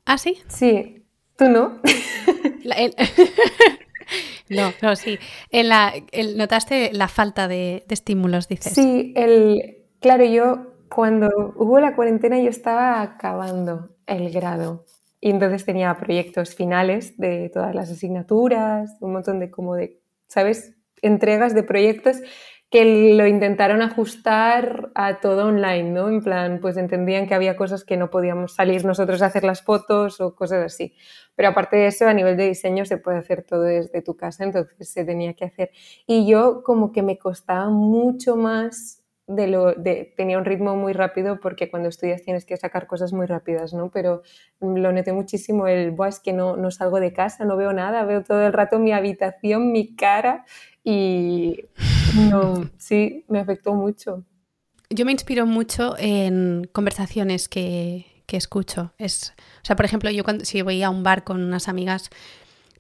¿Ah, 0.06 0.18
sí? 0.18 0.40
Sí. 0.48 1.06
¿Tú 1.38 1.48
no? 1.48 1.80
no, 4.50 4.74
no, 4.82 4.96
sí. 4.98 5.18
En 5.50 5.70
la, 5.70 5.94
¿Notaste 6.36 6.92
la 6.92 7.08
falta 7.08 7.48
de, 7.48 7.86
de 7.88 7.94
estímulos, 7.94 8.50
dices? 8.50 8.74
Sí, 8.74 9.14
el... 9.16 9.86
claro, 10.02 10.26
yo 10.26 10.74
cuando 10.90 11.54
hubo 11.56 11.80
la 11.80 11.96
cuarentena 11.96 12.40
yo 12.40 12.50
estaba 12.50 13.02
acabando 13.02 13.96
el 14.06 14.32
grado 14.32 14.86
y 15.24 15.30
entonces 15.30 15.64
tenía 15.64 15.96
proyectos 15.96 16.54
finales 16.54 17.18
de 17.18 17.50
todas 17.54 17.74
las 17.74 17.90
asignaturas, 17.90 18.98
un 19.00 19.14
montón 19.14 19.40
de 19.40 19.50
como 19.50 19.76
de, 19.76 20.02
¿sabes? 20.28 20.76
Entregas 21.02 21.56
de 21.56 21.64
proyectos 21.64 22.18
que 22.70 23.14
lo 23.16 23.26
intentaron 23.26 23.82
ajustar 23.82 24.92
a 24.96 25.22
todo 25.22 25.48
online, 25.48 25.92
¿no? 25.92 26.10
En 26.10 26.22
plan, 26.22 26.60
pues 26.60 26.76
entendían 26.76 27.26
que 27.26 27.36
había 27.36 27.56
cosas 27.56 27.86
que 27.86 27.96
no 27.96 28.10
podíamos 28.10 28.56
salir 28.56 28.84
nosotros 28.84 29.22
a 29.22 29.28
hacer 29.28 29.46
las 29.46 29.62
fotos 29.62 30.20
o 30.20 30.36
cosas 30.36 30.66
así. 30.66 30.94
Pero 31.36 31.48
aparte 31.48 31.78
de 31.78 31.88
eso, 31.88 32.06
a 32.06 32.14
nivel 32.14 32.36
de 32.36 32.50
diseño 32.50 32.84
se 32.84 32.98
puede 32.98 33.20
hacer 33.20 33.44
todo 33.44 33.62
desde 33.62 34.02
tu 34.02 34.18
casa, 34.18 34.44
entonces 34.44 34.90
se 34.90 35.06
tenía 35.06 35.36
que 35.36 35.46
hacer. 35.46 35.72
Y 36.06 36.28
yo 36.28 36.64
como 36.64 36.92
que 36.92 37.02
me 37.02 37.18
costaba 37.18 37.70
mucho 37.70 38.36
más 38.36 39.03
de 39.36 39.48
lo, 39.48 39.74
de, 39.74 40.14
tenía 40.16 40.38
un 40.38 40.46
ritmo 40.46 40.76
muy 40.76 40.94
rápido 40.94 41.40
porque 41.40 41.70
cuando 41.70 41.90
estudias 41.90 42.24
tienes 42.24 42.46
que 42.46 42.58
sacar 42.58 42.88
cosas 42.88 43.14
muy 43.14 43.26
rápidas, 43.26 43.74
¿no? 43.74 43.90
Pero 43.92 44.24
lo 44.60 44.92
noté 44.92 45.14
muchísimo 45.14 45.68
el, 45.68 45.92
Buah, 45.92 46.10
es 46.10 46.20
que 46.20 46.34
no, 46.34 46.58
no 46.58 46.72
salgo 46.72 47.00
de 47.00 47.14
casa, 47.14 47.46
no 47.46 47.58
veo 47.58 47.74
nada, 47.74 48.04
veo 48.06 48.24
todo 48.24 48.46
el 48.46 48.54
rato 48.54 48.80
mi 48.80 48.92
habitación, 48.92 49.72
mi 49.72 49.96
cara 49.96 50.46
y 50.84 51.66
no, 52.30 52.70
sí, 52.78 53.26
me 53.28 53.40
afectó 53.40 53.74
mucho. 53.74 54.24
Yo 54.90 55.06
me 55.06 55.12
inspiro 55.12 55.46
mucho 55.46 55.96
en 55.98 56.70
conversaciones 56.72 57.50
que, 57.50 58.06
que 58.26 58.38
escucho. 58.38 58.94
Es, 58.98 59.34
o 59.62 59.66
sea, 59.66 59.76
por 59.76 59.86
ejemplo, 59.86 60.10
yo 60.12 60.24
cuando, 60.24 60.46
si 60.46 60.62
voy 60.62 60.84
a 60.84 60.90
un 60.90 61.04
bar 61.04 61.24
con 61.24 61.44
unas 61.44 61.68
amigas, 61.68 62.10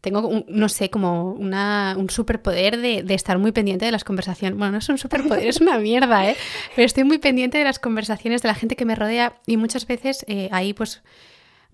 tengo, 0.03 0.43
no 0.49 0.67
sé, 0.67 0.89
como 0.89 1.31
una, 1.31 1.95
un 1.97 2.09
superpoder 2.09 2.75
de, 2.81 3.05
estar 3.13 3.37
muy 3.37 3.53
pendiente 3.53 3.85
de 3.85 3.91
las 3.93 4.03
conversaciones. 4.03 4.59
Bueno, 4.59 4.73
no 4.73 4.77
es 4.79 4.89
un 4.89 4.97
superpoder, 4.97 5.47
es 5.47 5.61
una 5.61 5.77
mierda, 5.77 6.29
¿eh? 6.29 6.35
Pero 6.75 6.85
estoy 6.85 7.05
muy 7.05 7.19
pendiente 7.19 7.57
de 7.57 7.63
las 7.63 7.79
conversaciones 7.79 8.41
de 8.41 8.49
la 8.49 8.55
gente 8.55 8.75
que 8.75 8.83
me 8.83 8.95
rodea 8.95 9.37
y 9.47 9.55
muchas 9.55 9.87
veces 9.87 10.25
eh, 10.27 10.49
ahí 10.51 10.73
pues 10.73 11.03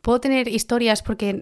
puedo 0.04 0.22
tener 0.22 0.48
historias 0.48 1.02
porque, 1.02 1.42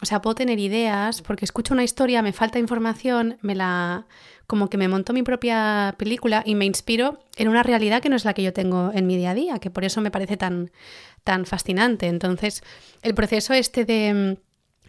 o 0.00 0.06
sea, 0.06 0.22
puedo 0.22 0.34
tener 0.34 0.58
ideas 0.58 1.20
porque 1.20 1.44
escucho 1.44 1.74
una 1.74 1.84
historia, 1.84 2.22
me 2.22 2.32
falta 2.32 2.58
información, 2.58 3.36
me 3.42 3.54
la 3.54 4.06
como 4.46 4.70
que 4.70 4.78
me 4.78 4.88
monto 4.88 5.12
mi 5.12 5.22
propia 5.22 5.94
película 5.98 6.42
y 6.46 6.54
me 6.54 6.64
inspiro 6.64 7.18
en 7.36 7.48
una 7.48 7.62
realidad 7.62 8.00
que 8.00 8.08
no 8.08 8.16
es 8.16 8.24
la 8.24 8.32
que 8.32 8.42
yo 8.42 8.54
tengo 8.54 8.92
en 8.94 9.06
mi 9.06 9.18
día 9.18 9.32
a 9.32 9.34
día, 9.34 9.58
que 9.58 9.68
por 9.70 9.84
eso 9.84 10.00
me 10.00 10.10
parece 10.10 10.38
tan, 10.38 10.70
tan 11.22 11.44
fascinante. 11.44 12.06
Entonces, 12.06 12.62
el 13.02 13.14
proceso 13.14 13.52
este 13.52 13.84
de 13.84 14.38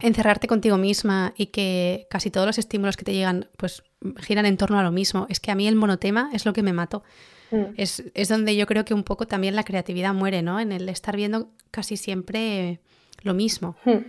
encerrarte 0.04 0.48
contigo 0.48 0.78
misma 0.78 1.34
y 1.38 1.48
que 1.48 2.08
casi 2.10 2.30
todos 2.30 2.46
los 2.46 2.58
estímulos 2.58 2.98
que 2.98 3.06
te 3.06 3.14
llegan 3.14 3.48
pues 3.58 3.84
giran 4.20 4.46
en 4.46 4.58
torno 4.58 4.78
a 4.78 4.84
lo 4.84 4.92
mismo. 4.92 5.26
Es 5.30 5.40
que 5.40 5.50
a 5.50 5.56
mí 5.56 5.68
el 5.68 5.76
monotema 5.76 6.30
es 6.34 6.46
lo 6.46 6.54
que 6.54 6.62
me 6.62 6.74
mato. 6.74 7.04
Mm. 7.52 7.74
Es, 7.78 8.30
donde 8.30 8.56
yo 8.56 8.68
creo 8.68 8.84
que 8.84 8.94
un 8.94 9.04
poco 9.04 9.28
también 9.28 9.56
la 9.56 9.64
creatividad 9.64 10.14
muere, 10.14 10.42
¿no? 10.42 10.60
En 10.60 10.72
el 10.72 10.90
estar 10.90 11.16
viendo 11.16 11.52
casi 11.72 11.98
siempre 11.98 12.80
lo 13.22 13.34
mismo. 13.34 13.76
Hmm. 13.86 14.04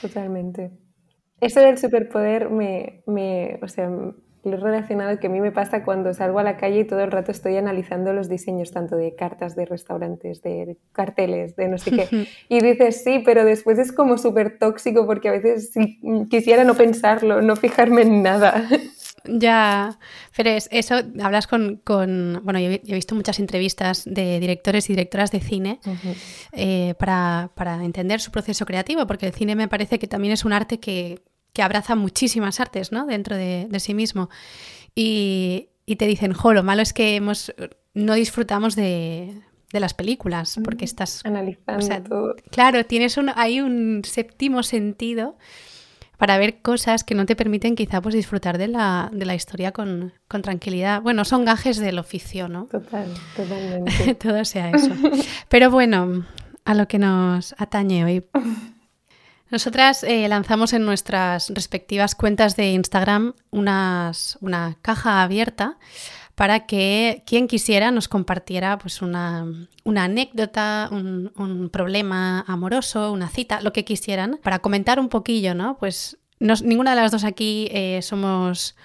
Totalmente. 0.00 0.70
Eso 1.40 1.60
del 1.60 1.78
superpoder 1.78 2.50
me, 2.50 3.02
me, 3.06 3.58
o 3.62 3.68
sea, 3.68 3.90
relacionado 4.56 5.18
que 5.18 5.26
a 5.26 5.30
mí 5.30 5.40
me 5.40 5.52
pasa 5.52 5.84
cuando 5.84 6.14
salgo 6.14 6.38
a 6.38 6.42
la 6.42 6.56
calle 6.56 6.80
y 6.80 6.84
todo 6.84 7.00
el 7.00 7.10
rato 7.10 7.30
estoy 7.30 7.56
analizando 7.56 8.12
los 8.12 8.28
diseños 8.28 8.70
tanto 8.70 8.96
de 8.96 9.14
cartas 9.14 9.56
de 9.56 9.66
restaurantes, 9.66 10.42
de 10.42 10.76
carteles, 10.92 11.56
de 11.56 11.68
no 11.68 11.78
sé 11.78 11.90
qué. 11.90 12.08
Y 12.48 12.60
dices, 12.60 13.02
sí, 13.04 13.22
pero 13.24 13.44
después 13.44 13.78
es 13.78 13.92
como 13.92 14.16
súper 14.16 14.58
tóxico 14.58 15.06
porque 15.06 15.28
a 15.28 15.32
veces 15.32 15.72
quisiera 16.30 16.64
no 16.64 16.74
pensarlo, 16.74 17.42
no 17.42 17.56
fijarme 17.56 18.02
en 18.02 18.22
nada. 18.22 18.64
Ya, 19.24 19.98
pero 20.36 20.50
eso, 20.70 20.94
hablas 21.22 21.46
con, 21.46 21.76
con 21.84 22.40
bueno, 22.44 22.60
yo 22.60 22.70
he 22.70 22.94
visto 22.94 23.14
muchas 23.14 23.38
entrevistas 23.38 24.04
de 24.06 24.40
directores 24.40 24.88
y 24.88 24.94
directoras 24.94 25.30
de 25.30 25.40
cine 25.40 25.80
eh, 26.52 26.94
para, 26.98 27.50
para 27.54 27.84
entender 27.84 28.20
su 28.20 28.30
proceso 28.30 28.64
creativo, 28.64 29.06
porque 29.06 29.26
el 29.26 29.34
cine 29.34 29.54
me 29.54 29.68
parece 29.68 29.98
que 29.98 30.06
también 30.06 30.32
es 30.32 30.44
un 30.44 30.52
arte 30.52 30.80
que 30.80 31.22
que 31.58 31.64
abraza 31.64 31.96
muchísimas 31.96 32.60
artes 32.60 32.92
¿no? 32.92 33.04
dentro 33.04 33.34
de, 33.34 33.68
sí 33.80 33.92
mismo. 33.92 34.30
Y, 34.94 35.70
te 35.98 36.06
dicen, 36.06 36.32
jo, 36.32 36.52
lo 36.52 36.62
malo 36.62 36.82
es 36.82 36.92
que 36.92 37.16
hemos, 37.16 37.52
no 37.94 38.14
disfrutamos 38.14 38.76
de, 38.76 39.42
las 39.72 39.92
películas, 39.92 40.60
porque 40.62 40.84
estás 40.84 41.20
analizando 41.26 42.36
Claro, 42.52 42.86
tienes 42.86 43.16
un, 43.16 43.32
hay 43.34 43.60
un 43.60 44.02
séptimo 44.04 44.62
sentido 44.62 45.36
para 46.16 46.38
ver 46.38 46.62
cosas 46.62 47.02
que 47.02 47.16
no 47.16 47.26
te 47.26 47.34
permiten 47.34 47.74
quizá 47.74 48.00
pues 48.00 48.14
disfrutar 48.14 48.56
de 48.56 48.68
la, 48.68 49.10
de 49.12 49.26
la 49.26 49.34
historia 49.34 49.72
con, 49.72 50.12
con, 50.28 50.42
tranquilidad. 50.42 51.02
Bueno, 51.02 51.24
son 51.24 51.44
gajes 51.44 51.78
del 51.78 51.98
oficio, 51.98 52.48
¿no? 52.48 52.66
Total, 52.66 53.12
totalmente. 53.36 54.14
Todo 54.14 54.44
sea 54.44 54.70
eso. 54.70 54.94
Pero 55.48 55.72
bueno, 55.72 56.24
a 56.64 56.74
lo 56.74 56.86
que 56.86 57.00
nos 57.00 57.56
atañe 57.58 58.04
hoy. 58.04 58.24
Nosotras 59.50 60.04
eh, 60.04 60.28
lanzamos 60.28 60.72
en 60.72 60.84
nuestras 60.84 61.48
respectivas 61.50 62.14
cuentas 62.14 62.54
de 62.56 62.72
Instagram 62.72 63.34
unas, 63.50 64.36
una 64.40 64.76
caja 64.82 65.22
abierta 65.22 65.78
para 66.34 66.66
que 66.66 67.24
quien 67.26 67.48
quisiera 67.48 67.90
nos 67.90 68.06
compartiera 68.06 68.78
pues 68.78 69.02
una, 69.02 69.44
anécdota, 69.84 70.88
un, 70.92 71.68
problema 71.72 72.44
amoroso, 72.46 73.10
una 73.10 73.28
cita, 73.28 73.60
lo 73.60 73.72
que 73.72 73.84
quisieran, 73.84 74.38
para 74.42 74.60
comentar 74.60 75.00
un 75.00 75.08
poquillo, 75.08 75.54
¿no? 75.54 75.76
Pues 75.78 76.16
ninguna 76.38 76.94
de 76.94 77.00
las 77.00 77.10
dos 77.10 77.24
aquí 77.24 77.68
eh, 77.72 78.00
somos 78.02 78.76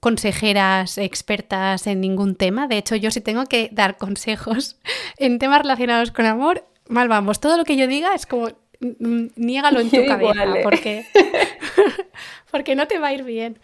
consejeras 0.00 0.98
expertas 0.98 1.86
en 1.86 2.02
ningún 2.02 2.34
tema. 2.34 2.68
De 2.68 2.76
hecho, 2.76 2.94
yo 2.94 3.10
si 3.10 3.22
tengo 3.22 3.46
que 3.46 3.70
dar 3.72 3.96
consejos 3.96 4.76
en 5.16 5.38
temas 5.38 5.62
relacionados 5.62 6.10
con 6.10 6.26
amor, 6.26 6.66
mal 6.88 7.08
vamos. 7.08 7.40
Todo 7.40 7.56
lo 7.56 7.64
que 7.64 7.76
yo 7.76 7.86
diga 7.86 8.14
es 8.14 8.26
como 8.26 8.50
niégalo 8.80 9.80
en 9.80 9.90
tu 9.90 10.04
cabeza 10.06 10.44
porque, 10.62 11.04
porque 12.50 12.74
no 12.74 12.86
te 12.86 12.98
va 12.98 13.08
a 13.08 13.12
ir 13.12 13.24
bien. 13.24 13.58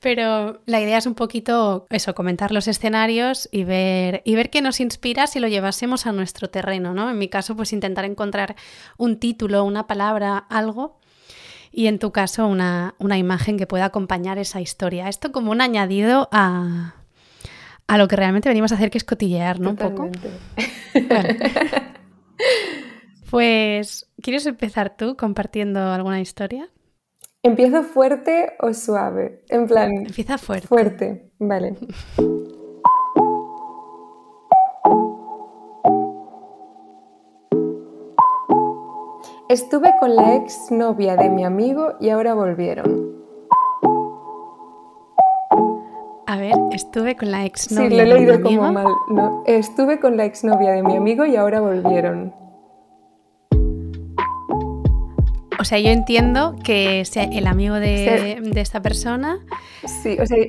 Pero 0.00 0.62
la 0.64 0.80
idea 0.80 0.96
es 0.96 1.04
un 1.04 1.14
poquito 1.14 1.86
eso, 1.90 2.14
comentar 2.14 2.52
los 2.52 2.68
escenarios 2.68 3.50
y 3.52 3.64
ver, 3.64 4.22
y 4.24 4.34
ver 4.34 4.48
qué 4.48 4.62
nos 4.62 4.80
inspira 4.80 5.26
si 5.26 5.40
lo 5.40 5.48
llevásemos 5.48 6.06
a 6.06 6.12
nuestro 6.12 6.48
terreno, 6.48 6.94
¿no? 6.94 7.10
En 7.10 7.18
mi 7.18 7.28
caso, 7.28 7.54
pues 7.54 7.74
intentar 7.74 8.06
encontrar 8.06 8.56
un 8.96 9.18
título, 9.18 9.62
una 9.62 9.86
palabra, 9.86 10.38
algo. 10.38 10.98
Y 11.70 11.86
en 11.86 11.98
tu 11.98 12.12
caso, 12.12 12.46
una, 12.46 12.94
imagen 12.98 13.58
que 13.58 13.66
pueda 13.66 13.84
acompañar 13.84 14.38
esa 14.38 14.62
historia. 14.62 15.06
Esto 15.08 15.32
como 15.32 15.50
un 15.50 15.60
añadido 15.60 16.30
a, 16.32 16.94
lo 17.94 18.08
que 18.08 18.16
realmente 18.16 18.48
venimos 18.48 18.72
a 18.72 18.76
hacer, 18.76 18.90
que 18.90 18.96
es 18.96 19.04
cotillear, 19.04 19.60
¿no? 19.60 19.70
Un 19.70 19.76
poco. 19.76 20.10
Pues, 23.30 24.10
¿quieres 24.20 24.44
empezar 24.46 24.96
tú 24.96 25.16
compartiendo 25.16 25.80
alguna 25.80 26.20
historia? 26.20 26.68
¿Empiezo 27.44 27.84
fuerte 27.84 28.54
o 28.58 28.74
suave? 28.74 29.44
En 29.48 29.68
plan. 29.68 29.92
Empieza 30.06 30.36
fuerte. 30.36 30.66
Fuerte, 30.66 31.30
vale. 31.38 31.76
Estuve 39.48 39.94
con 40.00 40.16
la 40.16 40.34
ex 40.36 40.70
novia 40.70 41.16
de 41.16 41.30
mi 41.30 41.44
amigo 41.44 41.94
y 42.00 42.10
ahora 42.10 42.34
volvieron. 42.34 43.14
A 46.26 46.36
ver, 46.36 46.54
estuve 46.72 47.16
con 47.16 47.30
la 47.30 47.44
ex 47.44 47.70
novia. 47.72 47.90
Sí, 47.90 47.96
lo 47.96 48.02
he 48.02 48.06
leído 48.06 48.40
como 48.42 48.72
mal. 48.72 48.86
No, 49.08 49.42
estuve 49.46 50.00
con 50.00 50.16
la 50.16 50.24
ex 50.24 50.44
novia 50.44 50.72
de 50.72 50.82
mi 50.82 50.96
amigo 50.96 51.24
y 51.24 51.36
ahora 51.36 51.60
volvieron. 51.60 52.34
O 55.60 55.64
sea, 55.64 55.78
yo 55.78 55.90
entiendo 55.90 56.56
que 56.64 57.02
el 57.14 57.46
amigo 57.46 57.74
de, 57.74 58.40
esta 58.56 58.80
persona 58.80 59.40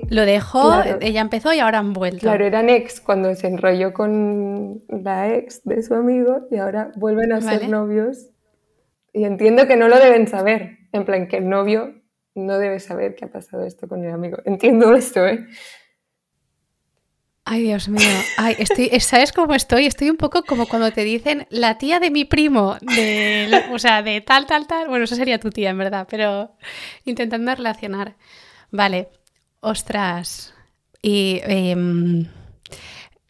lo 0.09 0.25
dejó, 0.25 0.81
ella 1.01 1.19
empezó 1.19 1.53
y 1.53 1.59
ahora 1.59 1.79
han 1.79 1.91
vuelto. 1.91 2.21
Claro, 2.21 2.45
eran 2.45 2.69
ex 2.69 3.01
cuando 3.01 3.35
se 3.35 3.47
enrolló 3.47 3.91
con 3.91 4.79
la 4.87 5.33
ex 5.33 5.65
de 5.65 5.83
su 5.83 5.95
amigo 5.95 6.47
y 6.49 6.55
ahora 6.57 6.93
vuelven 6.95 7.33
a 7.33 7.41
ser 7.41 7.67
novios. 7.67 8.29
Y 9.11 9.25
entiendo 9.25 9.67
que 9.67 9.75
no 9.75 9.89
lo 9.89 9.99
deben 9.99 10.27
saber. 10.29 10.77
En 10.93 11.03
plan, 11.03 11.27
que 11.27 11.37
el 11.37 11.49
novio 11.49 11.93
no 12.33 12.57
debe 12.57 12.79
saber 12.79 13.15
que 13.15 13.25
ha 13.25 13.31
pasado 13.31 13.65
esto 13.65 13.89
con 13.89 14.05
el 14.05 14.13
amigo. 14.13 14.37
Entiendo 14.45 14.93
esto, 14.95 15.27
¿eh? 15.27 15.45
Ay, 17.53 17.63
Dios 17.63 17.89
mío. 17.89 18.07
Ay, 18.37 18.55
estoy, 18.59 18.89
¿Sabes 19.01 19.33
cómo 19.33 19.53
estoy? 19.53 19.85
Estoy 19.85 20.09
un 20.09 20.15
poco 20.15 20.43
como 20.43 20.67
cuando 20.67 20.89
te 20.91 21.03
dicen 21.03 21.47
la 21.49 21.77
tía 21.77 21.99
de 21.99 22.09
mi 22.09 22.23
primo, 22.23 22.77
o 23.73 23.77
sea, 23.77 24.01
de 24.03 24.21
tal, 24.21 24.45
tal, 24.45 24.67
tal. 24.67 24.87
Bueno, 24.87 25.03
eso 25.03 25.17
sería 25.17 25.37
tu 25.37 25.49
tía, 25.49 25.71
en 25.71 25.77
verdad, 25.77 26.07
pero 26.09 26.55
intentando 27.03 27.53
relacionar. 27.53 28.15
Vale, 28.71 29.09
ostras. 29.59 30.53
Y 31.01 31.41
em, 31.43 32.25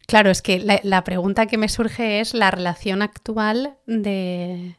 claro, 0.06 0.30
es 0.30 0.44
que 0.44 0.80
la 0.84 1.04
pregunta 1.04 1.48
que 1.48 1.58
me 1.58 1.68
surge 1.68 2.20
es 2.20 2.36
la 2.36 2.52
relación 2.52 3.02
actual 3.02 3.80
de, 3.88 4.76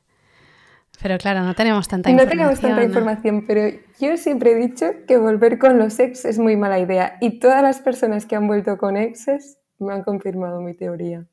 pero 1.02 1.18
claro, 1.18 1.42
no 1.42 1.54
tenemos 1.54 1.88
tanta 1.88 2.10
información. 2.10 2.38
No 2.38 2.44
tenemos 2.44 2.60
tanta 2.60 2.84
información, 2.84 3.44
pero 3.46 3.76
yo 4.00 4.16
siempre 4.16 4.52
he 4.52 4.54
dicho 4.54 4.86
que 5.08 5.18
volver 5.18 5.58
con 5.58 5.76
los 5.76 5.98
ex 5.98 6.24
es 6.24 6.38
muy 6.38 6.56
mala 6.56 6.78
idea. 6.78 7.18
Y 7.20 7.40
todas 7.40 7.60
las 7.60 7.80
personas 7.80 8.24
que 8.24 8.36
han 8.36 8.46
vuelto 8.46 8.78
con 8.78 8.96
exes 8.96 9.58
me 9.80 9.92
han 9.92 10.04
confirmado 10.04 10.60
mi 10.60 10.74
teoría. 10.74 11.26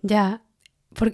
Ya. 0.00 0.42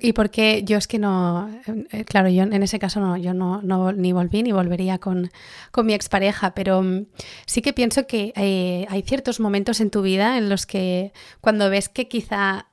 ¿Y 0.00 0.12
por 0.12 0.30
qué 0.30 0.62
yo 0.62 0.78
es 0.78 0.86
que 0.86 1.00
no? 1.00 1.50
Eh, 1.90 2.04
claro, 2.04 2.28
yo 2.28 2.44
en 2.44 2.62
ese 2.62 2.78
caso 2.78 3.00
no, 3.00 3.16
yo 3.16 3.34
no, 3.34 3.60
ni 3.92 4.12
volví 4.12 4.42
ni 4.44 4.52
volvería 4.52 4.98
con, 4.98 5.30
con, 5.72 5.84
mi 5.84 5.94
expareja, 5.94 6.54
pero 6.54 6.82
mm, 6.82 7.06
sí 7.44 7.60
que 7.60 7.72
pienso 7.72 8.06
que 8.06 8.32
eh, 8.36 8.86
hay 8.88 9.02
ciertos 9.02 9.40
momentos 9.40 9.80
en 9.80 9.90
tu 9.90 10.02
vida 10.02 10.38
en 10.38 10.48
los 10.48 10.64
que 10.64 11.12
cuando 11.40 11.68
ves 11.68 11.88
que 11.88 12.06
quizá 12.08 12.68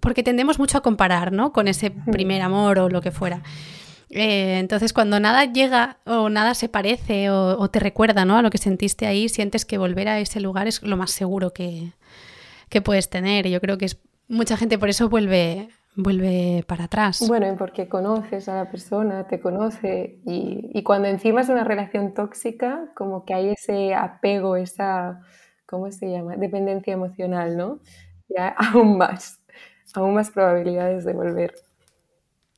porque 0.00 0.22
tendemos 0.22 0.58
mucho 0.58 0.78
a 0.78 0.82
comparar, 0.82 1.32
¿no? 1.32 1.52
Con 1.52 1.68
ese 1.68 1.90
primer 1.90 2.42
amor 2.42 2.78
o 2.78 2.88
lo 2.88 3.00
que 3.00 3.10
fuera. 3.10 3.42
Eh, 4.10 4.58
entonces, 4.58 4.92
cuando 4.92 5.18
nada 5.18 5.44
llega 5.44 5.98
o 6.06 6.28
nada 6.28 6.54
se 6.54 6.68
parece 6.68 7.30
o, 7.30 7.68
te 7.68 7.80
recuerda 7.80 8.24
¿no? 8.24 8.36
a 8.38 8.42
lo 8.42 8.50
que 8.50 8.58
sentiste 8.58 9.06
ahí, 9.06 9.28
sientes 9.28 9.64
que 9.64 9.78
volver 9.78 10.08
a 10.08 10.20
ese 10.20 10.40
lugar 10.40 10.68
es 10.68 10.82
lo 10.82 10.96
más 10.96 11.10
seguro 11.10 11.52
que, 11.52 11.92
puedes 12.84 13.08
tener. 13.08 13.48
Yo 13.48 13.60
creo 13.60 13.78
que 13.78 13.86
es, 13.86 13.98
mucha 14.28 14.56
gente 14.56 14.78
por 14.78 14.90
eso 14.90 15.08
vuelve, 15.08 15.70
vuelve 15.96 16.62
para 16.66 16.84
atrás. 16.84 17.24
Bueno, 17.26 17.50
y 17.50 17.56
porque 17.56 17.88
conoces 17.88 18.48
a 18.48 18.54
la 18.54 18.70
persona, 18.70 19.26
te 19.26 19.40
conoce 19.40 20.20
y, 20.26 20.70
y, 20.72 20.82
cuando 20.82 21.08
encima 21.08 21.40
es 21.40 21.48
una 21.48 21.64
relación 21.64 22.14
tóxica, 22.14 22.90
como 22.94 23.24
que 23.24 23.34
hay 23.34 23.48
ese 23.50 23.94
apego, 23.94 24.56
esa, 24.56 25.22
¿cómo 25.64 25.90
se 25.90 26.10
llama? 26.10 26.36
Dependencia 26.36 26.92
emocional, 26.92 27.56
¿no? 27.56 27.80
Ya 28.28 28.48
aún 28.58 28.98
más 28.98 29.40
aún 29.96 30.14
más 30.14 30.30
probabilidades 30.30 31.04
de 31.04 31.12
volver. 31.12 31.54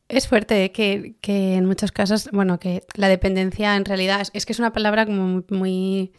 Es 0.08 0.26
fuerte 0.26 0.64
¿eh? 0.64 0.72
que, 0.72 1.16
en 1.54 1.66
muchos 1.66 1.92
casos, 1.92 2.30
bueno, 2.32 2.58
que 2.58 2.84
la 2.94 3.08
dependencia 3.08 3.76
en 3.76 3.84
realidad 3.84 4.26
es, 4.32 4.46
que 4.46 4.52
es 4.52 4.58
una 4.58 4.72
palabra 4.72 5.04
como 5.04 5.44
muy, 5.50 6.12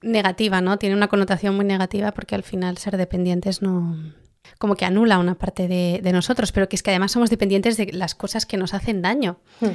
negativa, 0.00 0.60
¿no? 0.60 0.78
Tiene 0.78 0.96
una 0.96 1.08
connotación 1.08 1.56
muy 1.56 1.64
negativa 1.64 2.12
porque 2.12 2.34
al 2.34 2.42
final 2.42 2.78
ser 2.78 2.96
dependientes 2.96 3.62
no 3.62 3.96
como 4.58 4.76
que 4.76 4.84
anula 4.84 5.18
una 5.18 5.34
parte 5.34 5.66
de, 5.66 6.12
nosotros, 6.12 6.52
pero 6.52 6.68
que 6.68 6.76
es 6.76 6.82
que 6.82 6.90
además 6.90 7.12
somos 7.12 7.30
dependientes 7.30 7.76
de 7.76 7.90
las 7.92 8.14
cosas 8.14 8.46
que 8.46 8.56
nos 8.56 8.74
hacen 8.74 9.02
daño. 9.02 9.38
Hmm. 9.60 9.70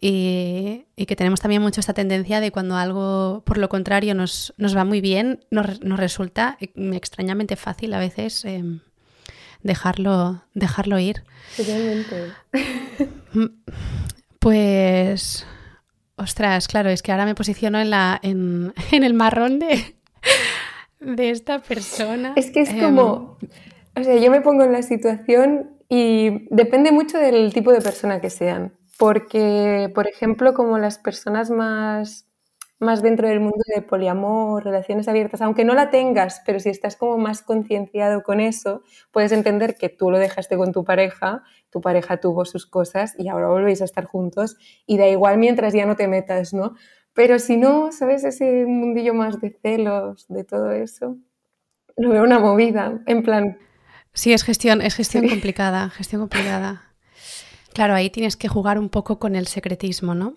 Y, 0.00 0.86
que 1.06 1.16
tenemos 1.16 1.40
también 1.40 1.62
mucho 1.62 1.80
esta 1.80 1.94
tendencia 1.94 2.40
de 2.40 2.52
cuando 2.52 2.76
algo, 2.76 3.42
por 3.46 3.58
lo 3.58 3.68
contrario, 3.68 4.14
nos, 4.14 4.52
va 4.58 4.84
muy 4.84 5.00
bien, 5.00 5.40
nos, 5.50 5.80
resulta 5.80 6.58
extrañamente 6.60 7.56
fácil 7.56 7.94
a 7.94 7.98
veces 7.98 8.44
em, 8.44 8.80
dejarlo, 9.62 10.42
dejarlo 10.54 10.98
ir. 10.98 11.24
Totalmente. 11.56 12.32
Pues, 14.38 15.44
ostras, 16.14 16.68
claro, 16.68 16.88
es 16.88 17.02
que 17.02 17.10
ahora 17.10 17.24
me 17.24 17.34
posiciono 17.34 17.80
en, 17.80 17.90
la, 17.90 18.20
en, 18.22 18.72
el 18.92 19.12
marrón 19.12 19.58
de, 19.58 19.96
de 21.00 21.30
esta 21.30 21.60
persona. 21.60 22.32
Es 22.36 22.52
que 22.52 22.60
es 22.60 22.72
como, 22.74 23.38
em, 23.42 23.48
o 23.96 24.04
sea, 24.04 24.16
yo 24.16 24.30
me 24.30 24.42
pongo 24.42 24.62
en 24.62 24.70
la 24.70 24.82
situación 24.82 25.70
y 25.88 26.46
depende 26.54 26.92
mucho 26.92 27.18
del 27.18 27.52
tipo 27.52 27.72
de 27.72 27.80
persona 27.80 28.20
que 28.20 28.30
sean. 28.30 28.72
Porque, 28.98 29.90
por 29.94 30.06
ejemplo, 30.06 30.54
como 30.54 30.78
las 30.78 30.98
personas 30.98 31.50
más 31.50 32.26
más 32.78 33.02
dentro 33.02 33.28
del 33.28 33.40
mundo 33.40 33.62
de 33.74 33.80
poliamor, 33.80 34.64
relaciones 34.64 35.08
abiertas, 35.08 35.40
aunque 35.40 35.64
no 35.64 35.74
la 35.74 35.90
tengas, 35.90 36.42
pero 36.44 36.60
si 36.60 36.68
estás 36.68 36.96
como 36.96 37.16
más 37.16 37.42
concienciado 37.42 38.22
con 38.22 38.40
eso, 38.40 38.82
puedes 39.12 39.32
entender 39.32 39.76
que 39.76 39.88
tú 39.88 40.10
lo 40.10 40.18
dejaste 40.18 40.56
con 40.56 40.72
tu 40.72 40.84
pareja, 40.84 41.42
tu 41.70 41.80
pareja 41.80 42.18
tuvo 42.18 42.44
sus 42.44 42.66
cosas 42.66 43.14
y 43.18 43.28
ahora 43.28 43.48
volvéis 43.48 43.80
a 43.80 43.86
estar 43.86 44.04
juntos 44.04 44.56
y 44.86 44.98
da 44.98 45.08
igual 45.08 45.38
mientras 45.38 45.72
ya 45.72 45.86
no 45.86 45.96
te 45.96 46.06
metas, 46.06 46.52
¿no? 46.52 46.74
Pero 47.14 47.38
si 47.38 47.56
no, 47.56 47.92
¿sabes? 47.92 48.24
Ese 48.24 48.66
mundillo 48.66 49.14
más 49.14 49.40
de 49.40 49.58
celos, 49.62 50.26
de 50.28 50.44
todo 50.44 50.72
eso, 50.72 51.16
lo 51.96 52.10
veo 52.10 52.22
una 52.22 52.38
movida, 52.38 53.00
en 53.06 53.22
plan... 53.22 53.58
Sí, 54.12 54.32
es 54.32 54.44
gestión, 54.44 54.82
es 54.82 54.94
gestión 54.94 55.28
complicada, 55.28 55.88
gestión 55.90 56.22
complicada. 56.22 56.85
Claro, 57.76 57.92
ahí 57.92 58.08
tienes 58.08 58.38
que 58.38 58.48
jugar 58.48 58.78
un 58.78 58.88
poco 58.88 59.18
con 59.18 59.36
el 59.36 59.48
secretismo, 59.48 60.14
¿no? 60.14 60.32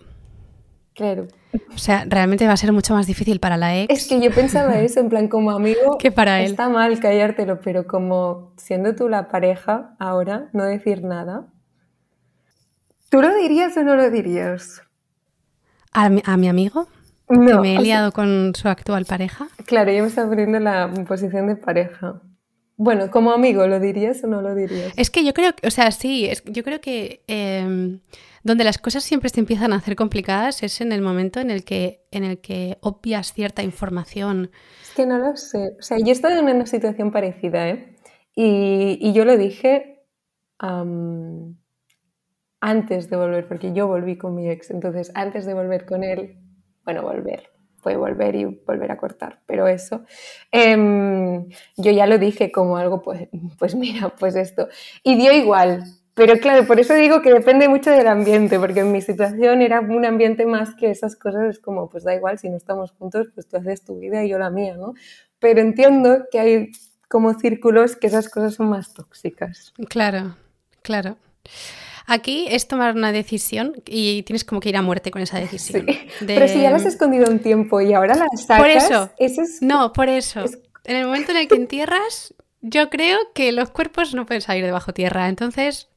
Claro. 0.94 1.26
O 1.74 1.78
sea, 1.78 2.04
realmente 2.06 2.46
va 2.46 2.52
a 2.52 2.56
ser 2.58 2.70
mucho 2.70 2.92
más 2.92 3.06
difícil 3.06 3.40
para 3.40 3.56
la 3.56 3.78
ex. 3.78 3.90
Es 3.90 4.08
que 4.08 4.20
yo 4.20 4.30
pensaba 4.30 4.78
eso, 4.78 5.00
en 5.00 5.08
plan, 5.08 5.26
como 5.26 5.50
amigo, 5.50 5.96
que 5.98 6.12
para 6.12 6.42
él. 6.42 6.50
está 6.50 6.68
mal 6.68 7.00
callártelo, 7.00 7.58
pero 7.62 7.86
como 7.86 8.52
siendo 8.58 8.94
tú 8.94 9.08
la 9.08 9.28
pareja 9.28 9.96
ahora, 9.98 10.50
no 10.52 10.64
decir 10.64 11.02
nada. 11.02 11.46
¿Tú 13.08 13.22
lo 13.22 13.34
dirías 13.34 13.74
o 13.78 13.84
no 13.84 13.96
lo 13.96 14.10
dirías? 14.10 14.82
¿A 15.92 16.10
mi, 16.10 16.46
amigo? 16.46 16.88
No. 17.30 17.46
¿Que 17.46 17.54
me 17.54 17.76
he 17.76 17.80
liado 17.80 18.12
con 18.12 18.52
su 18.54 18.68
actual 18.68 19.06
pareja? 19.06 19.48
Claro, 19.64 19.90
yo 19.92 20.02
me 20.02 20.08
estaba 20.08 20.28
poniendo 20.28 20.60
la 20.60 20.92
posición 21.08 21.46
de 21.46 21.56
pareja. 21.56 22.20
Bueno, 22.82 23.10
como 23.10 23.30
amigo, 23.32 23.66
¿lo 23.66 23.78
dirías 23.78 24.24
o 24.24 24.26
no 24.26 24.40
lo 24.40 24.54
dirías? 24.54 24.94
Es 24.96 25.10
que 25.10 25.22
yo 25.22 25.34
creo, 25.34 25.52
o 25.62 25.70
sea, 25.70 25.90
sí, 25.90 26.24
es, 26.24 26.42
yo 26.46 26.64
creo 26.64 26.80
que 26.80 27.22
em, 27.26 28.00
donde 28.42 28.64
las 28.64 28.78
cosas 28.78 29.04
siempre 29.04 29.28
se 29.28 29.38
empiezan 29.38 29.74
a 29.74 29.76
hacer 29.76 29.96
complicadas 29.96 30.62
es 30.62 30.80
en 30.80 30.92
el 30.92 31.02
momento 31.02 31.40
en 31.40 31.50
el 31.50 31.62
que, 31.62 32.06
en 32.10 32.24
el 32.24 32.40
que 32.40 32.78
obvias 32.80 33.34
cierta 33.34 33.62
información. 33.62 34.50
Es 34.82 34.94
que 34.94 35.04
no 35.04 35.18
lo 35.18 35.36
sé. 35.36 35.76
O 35.78 35.82
sea, 35.82 35.98
yo 35.98 36.06
he 36.06 36.12
estado 36.12 36.38
en 36.38 36.56
una 36.56 36.64
situación 36.64 37.12
parecida, 37.12 37.68
¿eh? 37.68 37.96
Y, 38.34 39.12
yo 39.12 39.26
lo 39.26 39.36
dije 39.36 40.06
antes 42.60 43.10
de 43.10 43.16
volver, 43.16 43.46
porque 43.46 43.74
yo 43.74 43.88
volví 43.88 44.16
con 44.16 44.34
mi 44.34 44.48
ex. 44.48 44.70
Entonces, 44.70 45.12
antes 45.14 45.44
de 45.44 45.52
volver 45.52 45.84
con 45.84 46.02
él, 46.02 46.38
bueno, 46.86 47.02
volver, 47.02 47.49
puede 47.80 47.96
volver 47.96 48.34
y 48.34 48.44
volver 48.44 48.92
a 48.92 48.96
cortar, 48.96 49.40
pero 49.46 49.66
eso, 49.66 50.04
em, 50.52 51.48
yo 51.76 51.90
ya 51.90 52.06
lo 52.06 52.18
dije 52.18 52.52
como 52.52 52.76
algo, 52.76 53.02
pues, 53.02 53.28
pues 53.58 53.74
mira, 53.74 54.10
pues 54.10 54.36
esto. 54.36 54.68
Y 55.02 55.16
dio 55.16 55.32
igual, 55.32 55.84
pero 56.14 56.38
claro, 56.38 56.66
por 56.66 56.78
eso 56.78 56.94
digo 56.94 57.22
que 57.22 57.32
depende 57.32 57.68
mucho 57.68 57.90
del 57.90 58.06
ambiente, 58.06 58.58
porque 58.58 58.80
en 58.80 58.92
mi 58.92 59.00
situación 59.00 59.62
era 59.62 59.80
un 59.80 60.04
ambiente 60.04 60.44
más 60.44 60.74
que 60.74 60.90
esas 60.90 61.16
cosas, 61.16 61.48
es 61.48 61.58
como, 61.58 61.88
pues 61.88 62.04
da 62.04 62.14
igual, 62.14 62.38
si 62.38 62.50
no 62.50 62.56
estamos 62.56 62.92
juntos, 62.92 63.28
pues 63.34 63.48
tú 63.48 63.56
haces 63.56 63.84
tu 63.84 63.98
vida 63.98 64.22
y 64.22 64.28
yo 64.28 64.38
la 64.38 64.50
mía, 64.50 64.76
¿no? 64.76 64.94
Pero 65.38 65.60
entiendo 65.60 66.26
que 66.30 66.38
hay 66.38 66.72
como 67.08 67.32
círculos 67.38 67.96
que 67.96 68.08
esas 68.08 68.28
cosas 68.28 68.54
son 68.54 68.68
más 68.68 68.92
tóxicas. 68.92 69.72
Claro, 69.88 70.36
claro. 70.82 71.16
Aquí 72.12 72.48
es 72.50 72.66
tomar 72.66 72.96
una 72.96 73.12
decisión 73.12 73.72
y 73.86 74.24
tienes 74.24 74.44
como 74.44 74.60
que 74.60 74.68
ir 74.68 74.76
a 74.76 74.82
muerte 74.82 75.12
con 75.12 75.22
esa 75.22 75.38
decisión. 75.38 75.86
Pero 76.26 76.48
si 76.48 76.60
ya 76.60 76.70
la 76.70 76.78
has 76.78 76.84
escondido 76.84 77.30
un 77.30 77.38
tiempo 77.38 77.80
y 77.80 77.92
ahora 77.92 78.16
la 78.16 78.26
sacas... 78.36 78.58
Por 78.58 78.68
eso. 78.68 79.10
No, 79.60 79.92
por 79.92 80.08
eso. 80.08 80.44
En 80.82 80.96
el 80.96 81.06
momento 81.06 81.30
en 81.30 81.36
el 81.36 81.46
que 81.46 81.54
entierras, 81.54 82.34
yo 82.62 82.90
creo 82.90 83.16
que 83.32 83.52
los 83.52 83.70
cuerpos 83.70 84.12
no 84.12 84.26
pueden 84.26 84.40
salir 84.40 84.64
de 84.64 84.72
bajo 84.72 84.92
tierra. 84.92 85.28
Entonces, 85.28 85.88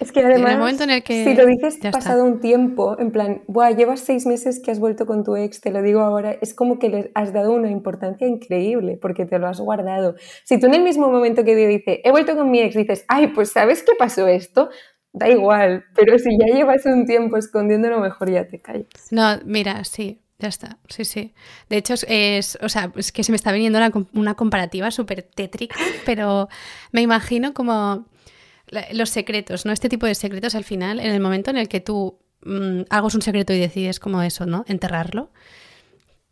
es 0.00 0.12
que 0.12 0.20
además, 0.20 0.40
en 0.40 0.52
el 0.52 0.58
momento 0.58 0.82
en 0.82 0.90
el 0.90 1.02
que 1.02 1.24
si 1.24 1.34
lo 1.34 1.46
dices 1.46 1.78
pasado 1.90 2.24
un 2.24 2.40
tiempo, 2.40 2.96
en 2.98 3.10
plan, 3.10 3.42
Buah, 3.46 3.70
llevas 3.70 4.00
seis 4.00 4.26
meses 4.26 4.60
que 4.60 4.70
has 4.70 4.78
vuelto 4.78 5.06
con 5.06 5.24
tu 5.24 5.34
ex, 5.36 5.62
te 5.62 5.70
lo 5.70 5.80
digo 5.80 6.00
ahora, 6.00 6.36
es 6.42 6.52
como 6.52 6.78
que 6.78 6.88
le 6.88 7.10
has 7.14 7.32
dado 7.32 7.52
una 7.52 7.70
importancia 7.70 8.26
increíble 8.26 8.98
porque 9.00 9.24
te 9.24 9.38
lo 9.38 9.46
has 9.46 9.60
guardado. 9.60 10.16
Si 10.44 10.58
tú 10.58 10.66
en 10.66 10.74
el 10.74 10.82
mismo 10.82 11.08
momento 11.10 11.44
que 11.44 11.54
dice, 11.54 12.02
he 12.04 12.10
vuelto 12.10 12.36
con 12.36 12.50
mi 12.50 12.60
ex, 12.60 12.74
dices, 12.74 13.04
ay, 13.08 13.28
pues 13.28 13.52
¿sabes 13.52 13.82
qué 13.82 13.92
pasó 13.98 14.26
esto? 14.26 14.68
Da 15.14 15.28
igual, 15.30 15.84
pero 15.94 16.18
si 16.18 16.36
ya 16.36 16.46
llevas 16.46 16.84
un 16.86 17.06
tiempo 17.06 17.36
escondiéndolo, 17.36 18.00
mejor 18.00 18.30
ya 18.30 18.46
te 18.46 18.60
callas. 18.60 18.88
No, 19.10 19.38
mira, 19.44 19.84
sí, 19.84 20.20
ya 20.40 20.48
está, 20.48 20.78
sí, 20.88 21.04
sí. 21.04 21.32
De 21.70 21.76
hecho, 21.76 21.94
es, 22.08 22.58
o 22.60 22.68
sea, 22.68 22.92
es 22.96 23.12
que 23.12 23.22
se 23.22 23.30
me 23.30 23.36
está 23.36 23.52
viniendo 23.52 23.78
una, 24.12 24.34
comparativa 24.34 24.90
súper 24.90 25.22
tétrica, 25.22 25.76
pero 26.04 26.48
me 26.90 27.00
imagino 27.00 27.54
como 27.54 28.06
los 28.92 29.10
secretos, 29.10 29.64
¿no? 29.64 29.72
Este 29.72 29.88
tipo 29.88 30.04
de 30.04 30.16
secretos 30.16 30.56
al 30.56 30.64
final, 30.64 30.98
en 30.98 31.12
el 31.12 31.20
momento 31.20 31.50
en 31.50 31.58
el 31.58 31.68
que 31.68 31.80
tú 31.80 32.18
mm, 32.44 32.82
hagas 32.90 33.14
un 33.14 33.22
secreto 33.22 33.52
y 33.52 33.60
decides 33.60 34.00
como 34.00 34.20
eso, 34.20 34.46
¿no? 34.46 34.64
Enterrarlo. 34.66 35.30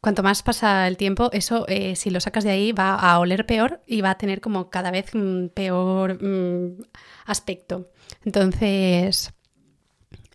Cuanto 0.03 0.25
más 0.25 0.43
pasa 0.43 0.89
el 0.89 0.97
tiempo, 0.97 1.31
eso, 1.33 1.65
eh, 1.69 1.95
si 1.95 2.11
lo 2.11 2.19
sacas 2.19 2.43
de 2.43 2.51
ahí, 2.51 2.73
va 2.73 2.97
a 2.97 3.21
oler 3.21 3.47
peor 3.47 3.81
y 3.87 4.01
va 4.01 4.11
a 4.11 4.19
tener 4.19 4.41
como 4.41 4.69
cada 4.69 4.91
vez 4.91 5.15
mm, 5.15 5.47
peor 5.55 6.21
mm, 6.21 6.83
aspecto. 7.27 7.89
Entonces, 8.25 9.33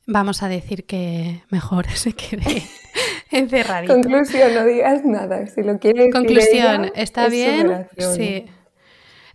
vamos 0.06 0.42
a 0.42 0.48
decir 0.48 0.86
que 0.86 1.44
mejor 1.50 1.86
se 1.96 2.14
quede 2.14 2.64
encerradito. 3.30 3.94
Conclusión, 3.94 4.56
no 4.56 4.64
digas 4.64 5.04
nada. 5.04 5.46
Si 5.48 5.62
lo 5.64 5.80
quieres 5.80 6.14
Conclusión, 6.14 6.90
¿está 6.96 7.28
bien? 7.28 7.88
Sí. 7.98 8.46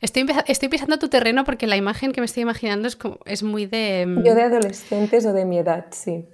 Estoy, 0.01 0.27
estoy, 0.47 0.69
pisando 0.71 0.99
tu 0.99 1.09
terreno 1.11 1.45
porque 1.45 1.67
la 1.67 1.77
imagen 1.77 2.11
que 2.11 2.23
me 2.23 2.25
estoy 2.25 2.43
imaginando 2.43 2.89
es, 2.89 2.97
como, 2.97 3.19
es 3.27 3.43
muy 3.43 3.67
de... 3.67 4.07
Mm, 4.09 4.25
yo 4.25 4.35
de 4.35 4.43
adolescentes 4.45 5.27
o 5.27 5.35
de 5.35 5.45
mi 5.45 5.59
edad, 5.59 5.89
sí. 5.91 6.27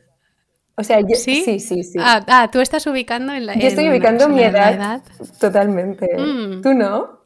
O 0.78 0.84
sea, 0.84 1.00
yo, 1.00 1.16
¿Sí? 1.16 1.42
sí, 1.44 1.58
sí, 1.58 1.82
sí. 1.82 1.98
Ah, 2.00 2.24
ah, 2.28 2.50
tú 2.52 2.60
estás 2.60 2.86
ubicando 2.86 3.32
en 3.32 3.46
la 3.46 3.54
Yo 3.56 3.66
estoy 3.66 3.88
ubicando 3.88 4.28
mi 4.28 4.44
edad, 4.44 5.02
totalmente. 5.40 6.08
Mm. 6.16 6.62
¿Tú 6.62 6.72
no? 6.72 7.18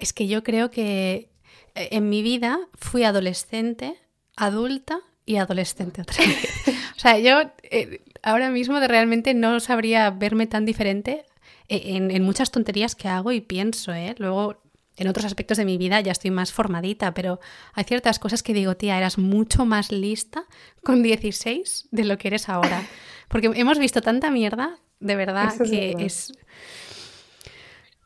Es 0.00 0.14
que 0.14 0.26
yo 0.26 0.42
creo 0.42 0.70
que 0.70 1.28
eh, 1.74 1.88
en 1.92 2.08
mi 2.08 2.22
vida 2.22 2.58
fui 2.74 3.04
adolescente, 3.04 3.96
adulta 4.34 5.00
y 5.26 5.36
adolescente 5.36 6.00
otra 6.00 6.16
vez. 6.26 6.78
o 6.96 6.98
sea, 6.98 7.18
yo 7.18 7.50
eh, 7.64 8.00
ahora 8.22 8.48
mismo 8.48 8.80
de 8.80 8.88
realmente 8.88 9.34
no 9.34 9.60
sabría 9.60 10.08
verme 10.08 10.46
tan 10.46 10.64
diferente 10.64 11.26
eh, 11.68 11.82
en, 11.96 12.22
muchas 12.22 12.50
tonterías 12.50 12.94
que 12.94 13.08
hago 13.08 13.30
y 13.30 13.42
pienso, 13.42 13.92
¿eh? 13.92 14.14
Luego, 14.16 14.62
en 14.98 15.08
otros 15.08 15.24
aspectos 15.24 15.56
de 15.56 15.64
mi 15.64 15.78
vida 15.78 16.00
ya 16.00 16.12
estoy 16.12 16.30
más 16.30 16.52
formadita, 16.52 17.14
pero 17.14 17.40
hay 17.72 17.84
ciertas 17.84 18.18
cosas 18.18 18.42
que 18.42 18.52
digo, 18.52 18.76
tía, 18.76 18.98
eras 18.98 19.18
mucho 19.18 19.64
más 19.64 19.92
lista 19.92 20.44
con 20.82 21.02
16 21.02 21.88
de 21.90 22.04
lo 22.04 22.18
que 22.18 22.28
eres 22.28 22.48
ahora. 22.48 22.82
Porque 23.28 23.50
hemos 23.54 23.78
visto 23.78 24.00
tanta 24.02 24.30
mierda, 24.30 24.78
de 25.00 25.16
verdad, 25.16 25.54
que 25.58 25.94
es 25.98 26.32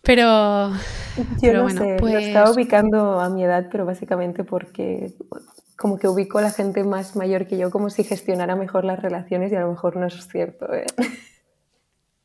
pero, 0.03 0.73
yo 1.41 1.53
no 1.53 1.71
sé, 1.71 1.97
lo 2.01 2.09
estaba 2.09 2.47
pues 2.47 2.57
ubicando 2.57 3.21
a 3.21 3.29
mi 3.29 3.45
edad, 3.45 3.69
pero 3.71 3.87
básicamente 3.87 4.43
porque 4.43 5.15
como 5.77 5.97
que 5.97 6.09
ubico 6.09 6.39
a 6.39 6.43
la 6.43 6.51
gente 6.51 6.83
más 6.83 7.15
mayor 7.15 7.47
que 7.47 7.57
yo 7.57 7.71
como 7.71 7.89
si 7.89 8.03
gestionara 8.03 8.57
mejor 8.57 8.85
las 8.85 9.01
relaciones 9.01 9.53
y 9.53 9.55
a 9.55 9.61
lo 9.61 9.71
mejor 9.71 9.97
no 9.97 10.07
es 10.07 10.29
cierto. 10.29 10.73
¿eh? 10.75 10.87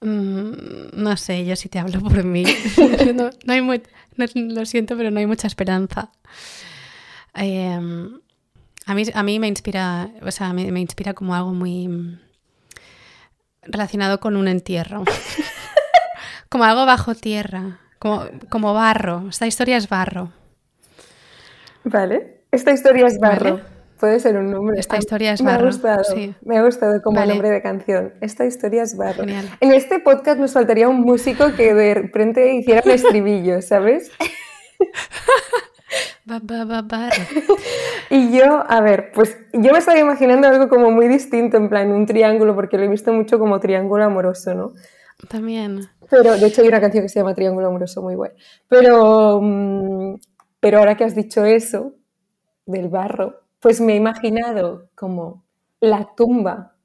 Mm, 0.02 0.90
no 0.94 1.18
sé, 1.18 1.46
yo 1.46 1.56
sí 1.56 1.70
te 1.70 1.80
hablo 1.80 2.02
por 2.02 2.24
mí. 2.24 2.44
no, 3.16 3.30
hay 3.48 3.82
lo 4.36 4.66
siento, 4.66 4.98
pero 4.98 5.12
no 5.12 5.20
hay 5.20 5.26
mucha 5.26 5.48
esperanza. 5.48 6.12
Em, 7.34 8.20
a, 8.86 8.94
mí, 8.94 9.04
a 9.14 9.24
mí 9.24 9.40
me 9.40 9.48
inspira, 9.48 10.10
o 10.22 10.32
sea, 10.32 10.54
me, 10.54 10.72
me 10.72 10.80
inspira 10.80 11.14
como 11.14 11.36
algo 11.36 11.54
muy 11.54 12.20
relacionado 13.64 14.20
con 14.20 14.36
un 14.36 14.48
entierro. 14.48 15.04
como 16.50 16.64
algo 16.64 16.86
bajo 16.86 17.16
tierra, 17.16 17.80
como, 18.00 18.26
como 18.50 18.74
barro. 18.74 19.26
Esta 19.30 19.48
historia 19.48 19.78
es 19.78 19.90
barro. 19.90 20.32
Vale, 21.84 22.42
esta 22.52 22.72
historia 22.72 23.08
es 23.08 23.20
barro. 23.20 23.77
Puede 24.00 24.20
ser 24.20 24.38
un 24.38 24.52
nombre. 24.52 24.80
Esta 24.80 24.98
historia 24.98 25.34
es 25.34 25.42
barro. 25.42 25.64
Me 25.64 25.64
ha 25.64 25.72
gustado, 25.72 26.04
me 26.44 26.58
ha 26.58 26.64
gustado 26.64 27.02
como 27.02 27.26
nombre 27.26 27.50
de 27.50 27.62
canción. 27.62 28.14
Esta 28.22 28.46
historia 28.46 28.84
es 28.84 28.96
barro. 28.96 29.24
En 29.24 29.74
este 29.74 30.00
podcast 30.00 30.40
nos 30.40 30.54
faltaría 30.54 30.88
un 30.88 31.02
músico 31.02 31.54
que 31.56 31.74
de 31.74 31.96
repente 31.96 32.54
hiciera 32.54 32.82
un 32.86 32.92
estribillo, 32.92 33.62
¿sabes? 33.68 34.12
y 38.10 38.38
yo, 38.38 38.64
a 38.68 38.82
ver, 38.82 39.12
pues 39.14 39.38
yo 39.54 39.72
me 39.72 39.80
estaba 39.80 39.98
imaginando 39.98 40.48
algo 40.48 40.70
como 40.70 40.92
muy 40.92 41.08
distinto, 41.08 41.58
en 41.58 41.70
plan 41.70 41.92
un 41.92 42.06
triángulo, 42.06 42.54
porque 42.54 42.78
lo 42.78 42.84
he 42.84 42.90
visto 42.90 43.14
mucho 43.14 43.40
como 43.40 43.60
triángulo 43.60 44.04
amoroso, 44.04 44.54
¿no? 44.54 44.74
También. 45.30 45.90
Pero, 46.10 46.38
de 46.38 46.46
hecho, 46.46 46.62
hay 46.62 46.68
una 46.68 46.82
canción 46.82 47.04
que 47.04 47.10
se 47.10 47.20
llama 47.20 47.34
Triángulo 47.34 47.68
Amoroso 47.68 48.04
muy 48.04 48.16
guay. 48.16 48.32
Pero, 48.68 49.40
mm, 49.42 50.16
pero 50.60 50.78
ahora 50.78 50.96
que 50.96 51.04
has 51.04 51.16
dicho 51.16 51.44
eso, 51.44 51.96
del 52.68 52.90
barro, 52.90 53.47
pues 53.60 53.82
me 53.82 53.94
he 53.94 53.96
imaginado 53.96 54.90
como 54.96 55.46
la 55.80 56.10
tumba. 56.16 56.76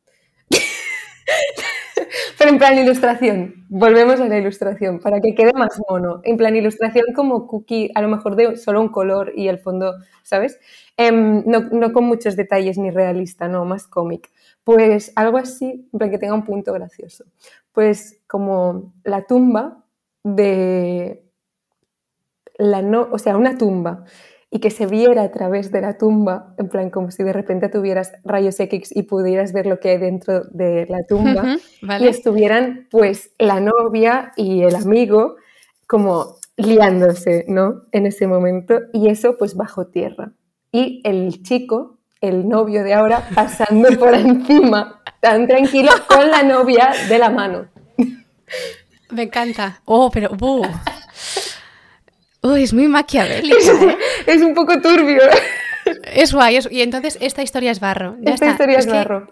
pero 2.38 2.50
en 2.50 2.58
plan 2.58 2.78
ilustración, 2.78 3.66
volvemos 3.68 4.20
a 4.20 4.26
la 4.28 4.38
ilustración, 4.38 4.98
para 5.00 5.20
que 5.20 5.34
quede 5.34 5.52
más 5.54 5.80
mono. 5.88 6.20
En 6.24 6.36
plan 6.36 6.56
ilustración 6.56 7.06
como 7.14 7.46
cookie, 7.46 7.90
a 7.94 8.02
lo 8.02 8.08
mejor 8.08 8.36
de 8.36 8.56
solo 8.56 8.80
un 8.80 8.88
color 8.88 9.32
y 9.36 9.48
el 9.48 9.58
fondo, 9.58 9.94
¿sabes? 10.22 10.58
Em, 10.96 11.42
no, 11.46 11.60
no, 11.70 11.92
con 11.92 12.04
muchos 12.04 12.36
detalles 12.36 12.78
ni 12.78 12.90
realista, 12.90 13.48
no, 13.48 13.64
más 13.64 13.86
cómic. 13.86 14.30
Pues 14.64 15.12
algo 15.16 15.38
así, 15.38 15.88
plan 15.96 16.10
que 16.10 16.18
tenga 16.18 16.34
un 16.34 16.44
punto 16.44 16.72
gracioso 16.72 17.24
pues 17.72 18.20
como 18.26 18.94
la 19.04 19.26
tumba 19.26 19.84
de 20.22 21.24
la 22.58 22.82
no, 22.82 23.08
o 23.10 23.18
sea, 23.18 23.36
una 23.36 23.58
tumba 23.58 24.04
y 24.54 24.60
que 24.60 24.70
se 24.70 24.86
viera 24.86 25.22
a 25.22 25.30
través 25.30 25.72
de 25.72 25.80
la 25.80 25.96
tumba, 25.96 26.54
en 26.58 26.68
plan 26.68 26.90
como 26.90 27.10
si 27.10 27.22
de 27.22 27.32
repente 27.32 27.70
tuvieras 27.70 28.12
rayos 28.22 28.60
X 28.60 28.94
y 28.94 29.04
pudieras 29.04 29.54
ver 29.54 29.64
lo 29.64 29.80
que 29.80 29.88
hay 29.88 29.98
dentro 29.98 30.44
de 30.50 30.86
la 30.90 30.98
tumba 31.08 31.56
y 31.80 32.06
estuvieran 32.06 32.86
pues 32.90 33.30
la 33.38 33.60
novia 33.60 34.32
y 34.36 34.62
el 34.62 34.76
amigo 34.76 35.36
como 35.86 36.36
liándose, 36.58 37.46
¿no? 37.48 37.84
En 37.92 38.04
ese 38.04 38.26
momento 38.26 38.78
y 38.92 39.08
eso 39.08 39.38
pues 39.38 39.56
bajo 39.56 39.86
tierra. 39.86 40.32
Y 40.70 41.00
el 41.04 41.42
chico, 41.42 42.00
el 42.20 42.46
novio 42.46 42.84
de 42.84 42.92
ahora, 42.92 43.26
pasando 43.34 43.88
por 43.98 44.14
encima 44.14 45.00
tan 45.20 45.46
tranquilo 45.46 45.92
con 46.06 46.30
la 46.30 46.42
novia 46.42 46.90
de 47.08 47.18
la 47.18 47.30
mano. 47.30 47.68
Me 49.10 49.22
encanta. 49.22 49.80
Oh, 49.86 50.10
pero... 50.10 50.30
Uh. 50.38 50.66
Es 52.42 52.72
muy 52.72 52.88
maquiavélica. 52.88 53.56
¿eh? 53.56 53.98
Es, 54.26 54.42
un 54.42 54.54
poco 54.54 54.80
turbio. 54.80 55.22
Es 56.04 56.32
guay. 56.32 56.58
y 56.70 56.82
entonces 56.82 57.18
esta 57.20 57.42
historia 57.42 57.70
es 57.70 57.80
barro. 57.80 58.16
esta 58.24 58.50
historia 58.50 58.78
es, 58.78 58.86
barro. 58.86 59.28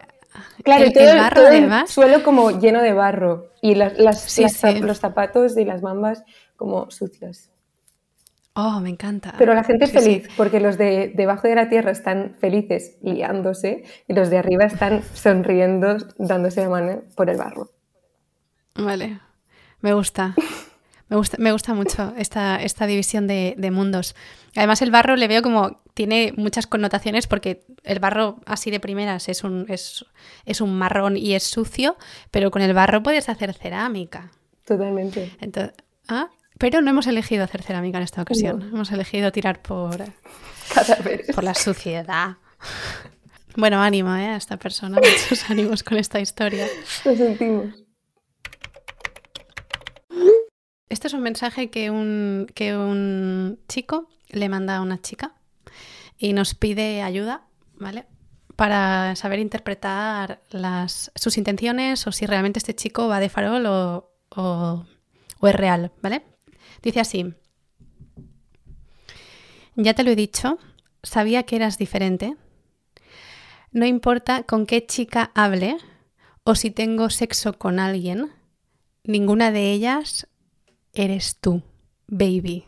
Claro, 0.64 0.85
el, 0.85 0.92
todo, 0.92 1.11
el 1.11 1.18
barro 1.18 1.42
todo 1.42 1.87
suelo 1.87 2.23
como 2.23 2.59
lleno 2.59 2.83
de 2.83 2.92
barro 2.92 3.53
y 3.62 3.75
las, 3.75 3.99
los 3.99 4.99
zapatos 4.99 5.57
y 5.57 5.64
las 5.64 5.81
bambas 5.81 6.25
como 6.57 6.90
sucias. 6.90 7.51
Oh, 8.55 8.81
me 8.81 8.90
encanta. 8.90 9.35
Pero 9.38 9.55
la 9.55 9.64
gente 9.64 9.85
es 9.85 9.92
feliz, 9.92 10.29
porque 10.37 10.61
los 10.61 10.77
de 10.77 11.12
debajo 11.14 11.46
de 11.46 11.55
la 11.55 11.68
tierra 11.68 11.92
están 11.92 12.35
felices 12.40 12.99
liándose 13.01 13.85
y 14.09 14.12
los 14.12 14.29
de 14.29 14.38
arriba 14.38 14.64
están 14.64 15.03
sonriendo, 15.14 15.96
dándose 16.18 16.62
la 16.62 16.68
mano 16.68 17.03
por 17.14 17.31
el 17.31 17.37
barro. 17.37 17.70
Vale, 18.75 19.20
me 19.81 19.94
gusta. 19.94 20.35
Me 21.11 21.16
gusta, 21.16 21.37
me 21.40 21.51
gusta 21.51 21.75
mucho 21.75 22.14
esta, 22.16 22.62
esta 22.62 22.87
división 22.87 23.27
de, 23.27 23.70
mundos. 23.73 24.14
Además, 24.55 24.81
el 24.81 24.92
barro 24.92 25.16
le 25.16 25.27
veo 25.27 25.42
como 25.42 25.81
tiene 25.92 26.33
muchas 26.37 26.68
connotaciones 26.68 27.27
porque 27.27 27.64
el 27.83 27.99
barro 27.99 28.38
así 28.46 28.70
de 28.70 28.79
primeras 28.79 29.29
es 29.29 29.42
un, 29.42 29.66
es, 29.68 30.07
es 30.46 30.61
un 30.61 30.79
marrón 30.79 31.16
y 31.16 31.35
es 31.35 31.42
sucio, 31.42 31.96
pero 32.31 32.53
con 32.53 32.62
el 32.62 32.73
barro 32.75 33.03
puedes 33.03 33.29
hacer 33.29 33.53
cerámica. 33.55 34.31
Totalmente. 34.64 35.33
Entonces, 35.40 35.75
¿ah? 36.07 36.29
Pero 36.59 36.81
no 36.81 36.90
hemos 36.90 37.09
elegido 37.09 37.42
hacer 37.42 37.62
cerámica 37.62 37.99
en 37.99 38.05
esta 38.05 38.23
ocasión. 38.23 38.70
Hemos 38.73 38.92
elegido 38.92 39.33
tirar 39.33 39.62
por, 39.62 39.96
por 41.35 41.42
la 41.42 41.55
suciedad. 41.55 42.37
Bueno, 43.57 43.83
ánimo 43.83 44.14
¿eh? 44.14 44.29
a 44.29 44.37
esta 44.37 44.59
persona, 44.59 44.99
muchos 44.99 45.51
ánimos 45.51 45.83
con 45.83 45.99
esta 45.99 46.20
historia. 46.20 46.68
Lo 47.05 47.16
sentimos. 47.16 47.75
Este 50.90 51.07
es 51.07 51.14
un 51.14 51.22
mensaje 51.22 51.70
que 51.70 51.88
un, 51.88 52.48
que 52.53 52.76
un 52.76 53.61
chico 53.68 54.09
le 54.29 54.48
manda 54.48 54.76
a 54.76 54.83
una 54.83 55.00
chica 55.00 55.35
y 56.18 56.33
nos 56.33 56.55
pide 56.55 57.03
ayuda, 57.03 57.46
¿vale? 57.79 58.07
Para 58.57 59.14
saber 59.14 59.38
interpretar 59.38 60.42
las, 60.50 61.12
sus 61.14 61.38
intenciones 61.38 62.09
o 62.09 62.12
si 62.12 62.26
realmente 62.26 62.59
este 62.59 62.74
chico 62.74 63.07
va 63.07 63.20
de 63.20 63.29
farol 63.29 63.66
o, 63.66 64.11
o 64.31 64.85
es 65.46 65.55
real, 65.55 65.92
¿vale? 66.03 66.24
Dice 66.83 66.98
así, 66.98 67.35
ya 69.76 69.94
te 69.94 70.03
lo 70.03 70.11
he 70.11 70.16
dicho, 70.16 70.59
sabía 71.05 71.44
que 71.44 71.55
eras 71.55 71.79
diferente. 71.79 72.37
No 73.70 73.87
importa 73.87 74.42
con 74.42 74.66
qué 74.66 74.85
chica 74.85 75.31
hable 75.37 75.76
o 76.42 76.57
si 76.57 76.72
tengo 76.72 77.11
sexo 77.11 77.57
con 77.59 77.79
alguien, 77.79 78.33
ninguna 79.05 79.53
de 79.53 79.70
ellas 79.70 80.26
eres 81.04 81.36
tú, 81.40 81.62
baby. 82.08 82.64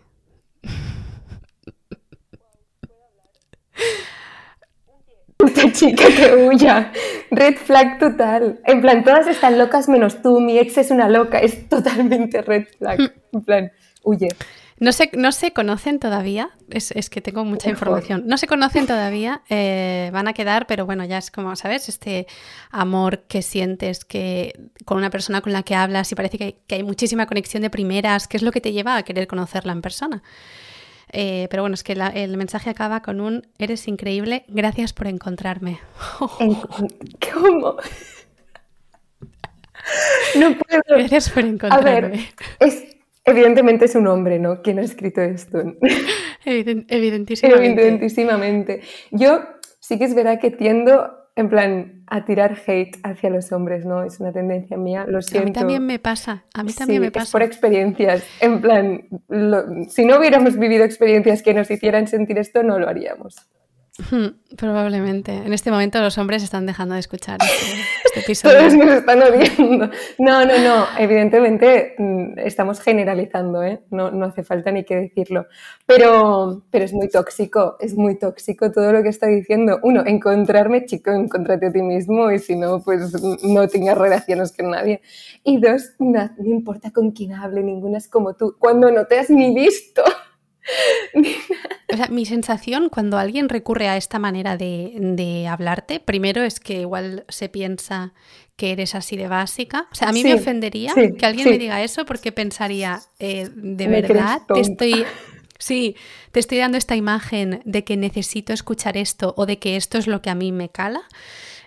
Esta 5.45 5.73
chica 5.73 6.05
que 6.17 6.37
huya. 6.37 6.93
Red 7.31 7.57
flag 7.57 7.99
total. 7.99 8.61
En 8.65 8.81
plan, 8.81 9.05
todas 9.05 9.27
están 9.27 9.59
locas 9.59 9.89
menos 9.89 10.23
tú. 10.23 10.41
Mi 10.41 10.59
ex 10.59 10.79
es 10.79 10.91
una 10.91 11.09
loca. 11.09 11.39
Es 11.39 11.69
totalmente 11.69 12.43
red 12.43 12.67
flag. 12.79 13.13
En 13.33 13.43
plan, 13.43 13.73
huye. 14.05 14.29
No 14.83 14.91
se, 14.91 15.13
no 15.13 15.31
se 15.31 15.53
conocen 15.53 16.01
todavía, 16.01 16.51
es, 16.69 17.09
que 17.09 17.21
tengo 17.21 17.45
mucha 17.45 17.71
información. 17.71 18.25
No 18.27 18.37
se 18.37 18.49
conocen 18.49 18.89
todavía, 18.89 19.43
eh, 19.49 20.11
van 20.13 20.27
a 20.27 20.33
quedar, 20.33 20.67
pero 20.67 20.87
bueno, 20.87 21.05
ya 21.05 21.19
es 21.19 21.31
como, 21.31 21.55
¿sabes? 21.55 21.89
Este 21.89 22.27
amor 22.73 23.21
que 23.29 23.43
sientes 23.43 24.05
que 24.05 24.59
con 24.85 24.99
una 24.99 25.09
persona 25.09 25.41
con 25.41 25.53
la 25.53 25.63
que 25.63 25.77
hablas 25.77 26.11
y 26.11 26.17
parece 26.17 26.37
que, 26.37 26.75
hay 26.75 26.83
muchísima 26.83 27.27
conexión 27.27 27.63
de 27.63 27.71
primeras, 27.71 28.27
que 28.27 28.37
es 28.37 28.43
lo 28.43 28.51
que 28.51 28.61
te 28.61 28.73
lleva 28.73 28.97
a 28.97 29.05
querer 29.05 29.29
conocerla 29.29 29.71
en 29.71 29.83
persona. 29.83 30.25
Eh, 31.13 31.47
pero 31.49 31.63
bueno, 31.63 31.75
es 31.75 31.85
que 31.85 31.93
el 31.93 32.37
mensaje 32.37 32.69
acaba 32.69 33.03
con 33.03 33.21
un 33.21 33.47
eres 33.59 33.87
increíble, 33.87 34.45
gracias 34.49 34.93
por 34.93 35.07
encontrarme. 35.07 35.79
¿Cómo? 36.19 37.77
No 40.35 40.57
puedo. 40.59 40.83
Gracias 40.89 41.31
por 41.31 41.45
encontrarme. 41.45 41.89
A 41.89 42.01
ver, 42.01 42.21
es, 42.59 42.93
Evidentemente 43.25 43.85
es 43.85 43.95
un 43.95 44.07
hombre, 44.09 44.39
¿no? 44.39 44.63
¿Quién 44.63 44.79
ha 44.79 44.83
escrito 44.83 45.21
esto? 45.21 45.59
evidentísimamente. 46.45 47.83
Evidentísimamente. 47.83 48.81
Yo 49.11 49.41
sí 49.79 49.99
que 49.99 50.05
es 50.05 50.15
verdad 50.15 50.41
que 50.41 50.51
tiendo, 50.51 51.29
en 51.37 51.49
plan, 51.49 52.05
a 52.09 52.25
tirar 52.25 52.59
hate 52.67 52.99
hacia 53.05 53.31
los 53.31 53.53
hombres, 53.53 53.87
¿no? 53.87 54.03
Es 54.03 54.19
una 54.19 54.33
tendencia 54.33 54.77
mía, 54.77 55.05
lo 55.07 55.23
siento. 55.23 55.45
A 55.45 55.47
mí 55.47 55.53
también 55.53 55.87
me 55.87 55.99
pasa, 55.99 56.45
a 56.53 56.65
mí 56.65 56.73
también 56.73 57.01
me 57.01 57.11
pasa. 57.13 57.25
Es 57.25 57.33
por 57.33 57.43
experiencias. 57.43 58.25
En 58.41 58.61
plan, 58.61 59.09
si 59.89 60.05
no 60.05 60.19
hubiéramos 60.19 60.59
vivido 60.59 60.85
experiencias 60.85 61.43
que 61.43 61.55
nos 61.55 61.71
hicieran 61.71 62.09
sentir 62.09 62.39
esto, 62.39 62.63
no 62.63 62.79
lo 62.79 62.89
haríamos. 62.89 63.37
Hmm, 64.11 64.27
probablemente. 64.57 65.33
En 65.33 65.53
este 65.53 65.71
momento 65.71 66.01
los 66.01 66.19
hombres 66.19 66.43
están 66.43 66.67
dejando 66.67 66.95
de 66.95 67.01
escuchar 67.01 67.39
este, 67.43 67.81
este 68.05 68.21
episodio. 68.25 68.59
Todos 68.59 68.75
nos 68.75 68.91
están 68.91 69.23
odiando. 69.23 69.91
No, 70.19 70.45
no, 70.45 70.59
no. 70.59 70.87
Evidentemente 70.99 71.95
mm, 71.99 72.39
estamos 72.39 72.81
generalizando, 72.81 73.63
¿eh? 73.63 73.81
No, 73.91 74.11
no 74.11 74.27
hace 74.27 74.43
falta 74.43 74.71
ni 74.71 74.85
que 74.85 74.97
decirlo. 74.97 75.47
Pero, 75.87 76.63
pero 76.71 76.85
es 76.85 76.93
muy 76.93 77.09
tóxico, 77.09 77.77
es 77.81 77.95
muy 77.95 78.19
tóxico 78.19 78.71
todo 78.71 78.93
lo 78.93 79.03
que 79.03 79.09
está 79.09 79.27
diciendo. 79.27 79.81
Uno, 79.83 80.03
encontrarme, 80.07 80.85
chico, 80.85 81.11
encontrate 81.11 81.67
a 81.67 81.73
ti 81.73 81.83
mismo 81.83 82.31
y 82.31 82.39
si 82.39 82.57
no, 82.57 82.81
pues 82.83 83.13
no 83.43 83.69
tengas 83.69 83.99
relaciones 83.99 84.55
con 84.57 84.71
nadie. 84.71 85.01
Y 85.45 85.59
dos, 85.59 85.93
no, 85.99 86.31
no 86.37 86.49
importa 86.49 86.91
con 86.91 87.13
quién 87.13 87.35
hable, 87.35 87.63
ninguna 87.63 87.99
es 87.99 88.09
como 88.09 88.35
tú. 88.35 88.57
Cuando 88.59 88.91
no 88.91 89.07
te 89.07 89.19
has 89.19 89.31
ni 89.31 89.55
visto. 89.55 90.03
O 91.93 91.97
sea, 91.97 92.09
mi 92.09 92.25
sensación 92.25 92.89
cuando 92.89 93.19
alguien 93.19 93.49
recurre 93.49 93.89
a 93.89 93.97
esta 93.97 94.19
manera 94.19 94.57
de, 94.57 95.47
hablarte, 95.49 96.01
primero 96.01 96.43
es 96.43 96.61
que 96.61 96.81
igual 96.81 97.25
se 97.29 97.49
piensa 97.49 98.15
que 98.57 98.73
eres 98.73 98.95
así 98.95 99.17
de 99.17 99.29
básica. 99.29 99.89
O 99.93 99.95
sea, 99.95 100.09
a 100.09 100.13
mí 100.13 100.23
me 100.23 100.35
ofendería 100.35 100.95
que 100.95 101.27
alguien 101.27 101.51
me 101.51 101.59
diga 101.59 101.83
eso 101.83 102.05
porque 102.05 102.33
pensaría, 102.33 103.01
eh, 103.19 103.49
de 103.55 103.87
verdad, 103.89 104.43
te 104.53 104.61
estoy... 104.61 105.05
Sí, 105.59 105.95
te 106.33 106.41
estoy 106.41 106.59
dando 106.59 106.77
esta 106.77 106.97
imagen 106.97 107.63
de 107.65 107.85
que 107.85 107.97
necesito 107.97 108.53
escuchar 108.53 108.97
esto 108.97 109.33
o 109.37 109.47
de 109.47 109.61
que 109.61 109.77
esto 109.77 109.97
es 109.97 110.09
lo 110.09 110.21
que 110.21 110.29
a 110.29 110.35
mí 110.35 110.51
me 110.51 110.71
cala. 110.71 111.03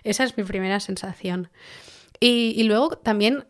Esa 0.04 0.24
es 0.24 0.36
mi 0.36 0.44
primera 0.44 0.80
sensación. 0.80 1.48
Y, 2.20 2.52
y 2.58 2.64
luego 2.64 2.98
también 2.98 3.46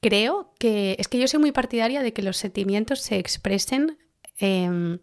creo 0.00 0.54
que 0.60 0.94
es 1.00 1.08
que 1.08 1.18
yo 1.18 1.26
soy 1.26 1.40
muy 1.40 1.50
partidaria 1.50 2.02
de 2.02 2.12
que 2.12 2.22
los 2.22 2.36
sentimientos 2.36 3.00
se 3.00 3.18
expresen 3.18 3.98
Em, 4.40 4.98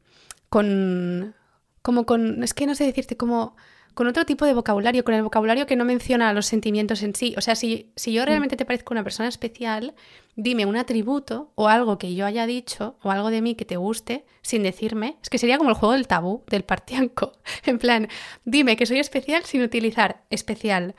con, 0.50 1.36
como 1.82 2.06
con, 2.06 2.44
es 2.44 2.54
que 2.54 2.66
no 2.66 2.76
sé 2.76 2.86
decirte, 2.86 3.16
como 3.16 3.56
con 3.98 4.06
otro 4.06 4.26
tipo 4.26 4.46
de 4.46 4.54
vocabulario, 4.54 5.04
con 5.04 5.16
el 5.16 5.24
vocabulario 5.24 5.66
que 5.66 5.76
no 5.76 5.84
menciona 5.84 6.32
los 6.32 6.46
sentimientos 6.46 7.02
en 7.02 7.16
sí. 7.16 7.34
O 7.36 7.42
sea, 7.42 7.56
si, 7.56 7.92
si 7.96 8.14
yo 8.14 8.26
realmente 8.26 8.56
te 8.56 8.64
parezco 8.64 8.94
una 8.94 9.04
persona 9.04 9.28
especial, 9.28 9.96
dime 10.36 10.68
un 10.68 10.78
atributo 10.78 11.52
o 11.56 11.68
algo 11.68 11.98
que 11.98 12.14
yo 12.14 12.28
haya 12.28 12.46
dicho 12.46 12.96
o 13.02 13.10
algo 13.10 13.32
de 13.32 13.42
mí 13.42 13.56
que 13.56 13.66
te 13.66 13.76
guste 13.76 14.24
sin 14.44 14.62
decirme. 14.62 15.18
Es 15.24 15.30
que 15.30 15.40
sería 15.40 15.58
como 15.58 15.72
el 15.72 15.76
juego 15.76 15.94
del 15.94 16.08
tabú, 16.08 16.44
del 16.48 16.64
partianco. 16.64 17.34
En 17.66 17.80
plan, 17.80 18.08
dime 18.46 18.78
que 18.78 18.86
soy 18.86 19.00
especial 19.00 19.44
sin 19.46 19.64
utilizar 19.64 20.24
especial, 20.30 20.94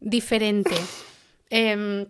diferente. 0.00 0.74
Em, 1.50 2.06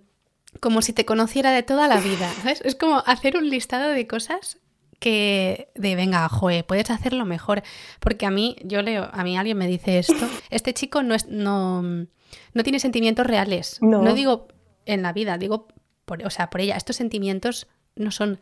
como 0.58 0.80
si 0.80 0.94
te 0.94 1.04
conociera 1.04 1.52
de 1.52 1.62
toda 1.62 1.86
la 1.86 2.00
vida. 2.00 2.32
Es 2.64 2.74
como 2.74 3.02
hacer 3.06 3.36
un 3.36 3.48
listado 3.50 3.90
de 3.90 4.06
cosas 4.06 4.58
que 5.00 5.70
de 5.74 5.96
venga, 5.96 6.28
joe, 6.28 6.62
puedes 6.62 6.90
hacerlo 6.90 7.24
mejor. 7.24 7.62
Porque 7.98 8.26
a 8.26 8.30
mí, 8.30 8.56
yo 8.62 8.82
leo, 8.82 9.08
a 9.12 9.24
mí 9.24 9.36
alguien 9.36 9.58
me 9.58 9.66
dice 9.66 9.98
esto, 9.98 10.14
este 10.50 10.72
chico 10.74 11.02
no 11.02 11.14
es, 11.14 11.26
no, 11.26 11.82
no 11.82 12.62
tiene 12.62 12.78
sentimientos 12.78 13.26
reales. 13.26 13.78
No. 13.80 14.14
digo 14.14 14.46
en 14.86 15.02
la 15.02 15.12
vida, 15.12 15.38
digo 15.38 15.66
por, 16.04 16.24
o 16.24 16.30
sea, 16.30 16.50
por 16.50 16.60
ella. 16.60 16.76
Estos 16.76 16.96
sentimientos 16.96 17.66
no 17.96 18.12
son 18.12 18.38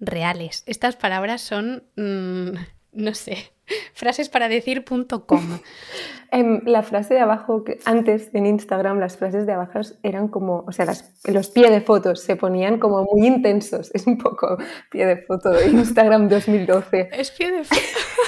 reales. 0.00 0.64
Estas 0.66 0.96
palabras 0.96 1.40
son, 1.40 1.84
mm, 1.96 2.58
no 2.92 3.14
sé, 3.14 3.52
frases 3.94 4.28
para 4.28 4.48
decir.com. 4.48 5.60
En 6.30 6.62
la 6.64 6.82
frase 6.82 7.14
de 7.14 7.20
abajo, 7.20 7.64
que 7.64 7.78
antes 7.84 8.30
en 8.32 8.46
Instagram 8.46 8.98
las 8.98 9.16
frases 9.16 9.46
de 9.46 9.52
abajo 9.52 9.80
eran 10.02 10.28
como, 10.28 10.64
o 10.66 10.72
sea, 10.72 10.86
los 11.26 11.50
pie 11.50 11.70
de 11.70 11.80
fotos 11.80 12.22
se 12.22 12.36
ponían 12.36 12.78
como 12.78 13.04
muy 13.04 13.26
intensos. 13.26 13.90
Es 13.94 14.06
un 14.06 14.18
poco 14.18 14.56
pie 14.90 15.06
de 15.06 15.16
foto 15.18 15.50
de 15.50 15.68
Instagram 15.68 16.28
2012. 16.28 17.10
Es 17.12 17.30
pie 17.32 17.50
de 17.50 17.64
foto. 17.64 17.80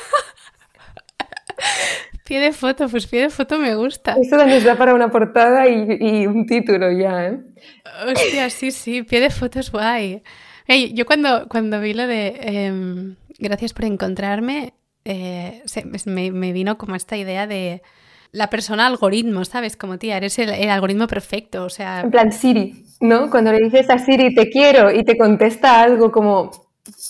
pie 2.25 2.41
de 2.41 2.53
foto, 2.53 2.89
pues 2.89 3.07
pie 3.07 3.23
de 3.23 3.31
foto 3.31 3.59
me 3.59 3.75
gusta. 3.75 4.17
Eso 4.21 4.37
nos 4.37 4.65
da 4.65 4.77
para 4.77 4.95
una 4.95 5.11
portada 5.11 5.69
y, 5.69 6.27
un 6.27 6.47
título 6.47 6.91
ya, 6.91 7.27
¿eh? 7.27 7.41
Hostia, 8.07 8.51
sí, 8.51 8.71
sí, 8.71 9.03
pie 9.03 9.21
de 9.21 9.31
foto 9.31 9.61
es 9.61 9.71
guay. 9.71 10.23
yo 10.93 11.07
cuando, 11.07 11.49
cuando 11.49 11.81
vi 11.81 11.95
lo 11.95 12.07
de 12.07 12.37
em, 12.41 13.17
gracias 13.39 13.73
por 13.73 13.85
encontrarme, 13.85 14.75
eh, 15.05 15.63
me, 16.07 16.53
vino 16.53 16.79
como 16.79 16.95
esta 16.95 17.17
idea 17.17 17.47
de 17.47 17.83
la 18.33 18.51
persona 18.51 18.87
algoritmo, 18.87 19.45
¿sabes? 19.45 19.77
Como 19.77 19.99
tía, 19.99 20.17
eres 20.17 20.39
el, 20.39 20.51
algoritmo 20.69 21.07
perfecto, 21.07 21.65
o 21.65 21.69
sea... 21.69 22.01
En 22.01 22.11
plan 22.11 22.33
Siri, 22.33 22.85
¿no? 23.01 23.31
Cuando 23.31 23.53
le 23.53 23.59
dices 23.59 23.89
a 23.91 23.99
Siri 23.99 24.35
te 24.35 24.51
quiero 24.51 24.91
y 24.91 25.05
te 25.05 25.17
contesta 25.17 25.81
algo 25.83 26.11
como 26.11 26.51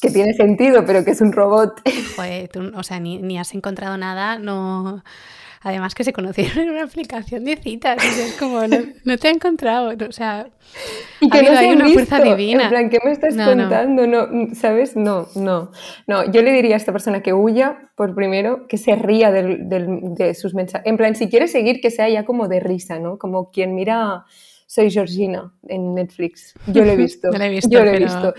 que 0.00 0.10
tiene 0.10 0.34
sentido, 0.34 0.84
pero 0.84 1.04
que 1.04 1.12
es 1.12 1.20
un 1.20 1.32
robot. 1.32 1.80
Joder, 2.16 2.48
tú, 2.48 2.72
o 2.74 2.82
sea, 2.82 3.00
ni, 3.00 3.38
has 3.38 3.54
encontrado 3.54 3.96
nada, 3.96 4.38
no... 4.38 5.02
Además 5.64 5.94
que 5.94 6.04
se 6.04 6.12
conocieron 6.12 6.58
en 6.58 6.70
una 6.70 6.84
aplicación 6.84 7.44
de 7.44 7.56
citas. 7.56 7.96
Y 8.04 8.20
es 8.20 8.36
como, 8.38 8.60
no, 9.04 9.18
te 9.18 9.28
ha 9.28 9.30
encontrado. 9.30 9.92
O 10.08 10.12
sea, 10.12 10.46
y 11.20 11.28
que 11.30 11.42
no 11.42 11.58
hay 11.58 11.70
una 11.72 11.88
fuerza 11.88 12.20
divina. 12.20 12.64
En 12.64 12.68
plan, 12.68 12.90
¿qué 12.90 12.98
me 13.02 13.12
estás 13.12 13.34
contando? 13.34 14.06
No. 14.06 14.54
¿sabes? 14.54 14.94
No, 14.94 15.26
no. 15.34 15.72
No, 16.06 16.30
yo 16.30 16.42
le 16.42 16.52
diría 16.52 16.74
a 16.74 16.76
esta 16.76 16.92
persona 16.92 17.22
que 17.22 17.32
huya, 17.32 17.90
por 17.96 18.14
primero, 18.14 18.66
que 18.68 18.76
se 18.76 18.94
ría 18.94 19.32
de 19.32 20.34
sus 20.34 20.54
mensajes. 20.54 20.86
En 20.86 20.98
plan, 20.98 21.16
si 21.16 21.28
quiere 21.28 21.48
seguir, 21.48 21.80
que 21.80 21.90
sea 21.90 22.08
ya 22.10 22.26
como 22.26 22.46
de 22.46 22.60
risa, 22.60 22.98
¿no? 22.98 23.16
Como 23.18 23.50
quien 23.50 23.74
mira 23.74 24.26
soy 24.66 24.90
Georgina 24.90 25.52
en 25.68 25.94
Netflix. 25.94 26.54
Yo 26.66 26.84
lo 26.84 26.90
he 26.90 26.96
visto. 27.06 27.30
no 27.30 27.38
lo 27.38 27.44
he 27.44 27.50
visto. 27.50 27.70
Yo 27.70 27.84
lo 27.84 27.90
he 27.90 27.98
visto. 27.98 28.34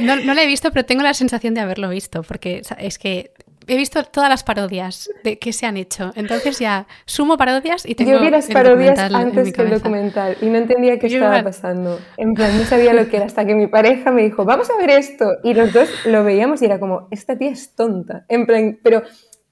No, 0.00 0.16
no, 0.16 0.34
lo 0.34 0.40
he 0.40 0.46
visto, 0.46 0.70
pero 0.70 0.84
tengo 0.84 1.02
la 1.02 1.14
sensación 1.14 1.54
de 1.54 1.60
haberlo 1.60 1.88
visto, 1.90 2.22
porque 2.22 2.62
es 2.78 2.98
que 2.98 3.32
he 3.66 3.76
visto 3.76 4.02
todas 4.04 4.28
las 4.28 4.44
parodias 4.44 5.10
de 5.24 5.38
que 5.38 5.52
se 5.52 5.66
han 5.66 5.76
hecho. 5.76 6.12
Entonces 6.14 6.58
ya 6.58 6.86
sumo 7.04 7.36
parodias 7.36 7.84
y 7.86 7.94
tengo 7.94 8.12
Yo 8.12 8.20
vi 8.20 8.30
las 8.30 8.46
parodias 8.48 8.98
antes 8.98 9.52
que 9.52 9.62
el 9.62 9.70
documental 9.70 10.36
y 10.40 10.46
no 10.46 10.58
entendía 10.58 10.98
qué 10.98 11.06
estaba 11.08 11.42
pasando. 11.42 11.98
En 12.16 12.34
plan, 12.34 12.56
no 12.56 12.64
sabía 12.64 12.92
lo 12.92 13.08
que 13.08 13.16
era 13.16 13.26
hasta 13.26 13.44
que 13.44 13.54
mi 13.54 13.66
pareja 13.66 14.10
me 14.12 14.22
dijo, 14.22 14.44
vamos 14.44 14.70
a 14.70 14.76
ver 14.76 14.90
esto. 14.90 15.26
Y 15.42 15.54
los 15.54 15.72
dos 15.72 15.88
lo 16.06 16.24
veíamos 16.24 16.62
y 16.62 16.66
era 16.66 16.78
como, 16.78 17.08
esta 17.10 17.36
tía 17.36 17.50
es 17.50 17.74
tonta. 17.74 18.24
En 18.28 18.46
plan, 18.46 18.78
pero 18.82 19.02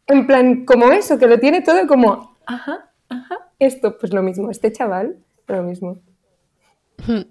en 0.07 0.27
plan, 0.27 0.65
como 0.65 0.93
eso, 0.93 1.19
que 1.19 1.27
lo 1.27 1.39
tiene 1.39 1.63
todo 1.63 1.87
como, 1.87 2.37
ajá, 2.47 2.91
ajá, 3.09 3.39
esto, 3.59 3.99
pues 3.99 4.13
lo 4.13 4.23
mismo, 4.23 4.51
este 4.51 4.71
chaval, 4.73 5.17
lo 5.47 5.63
mismo. 5.63 5.99
Hmm. 7.07 7.23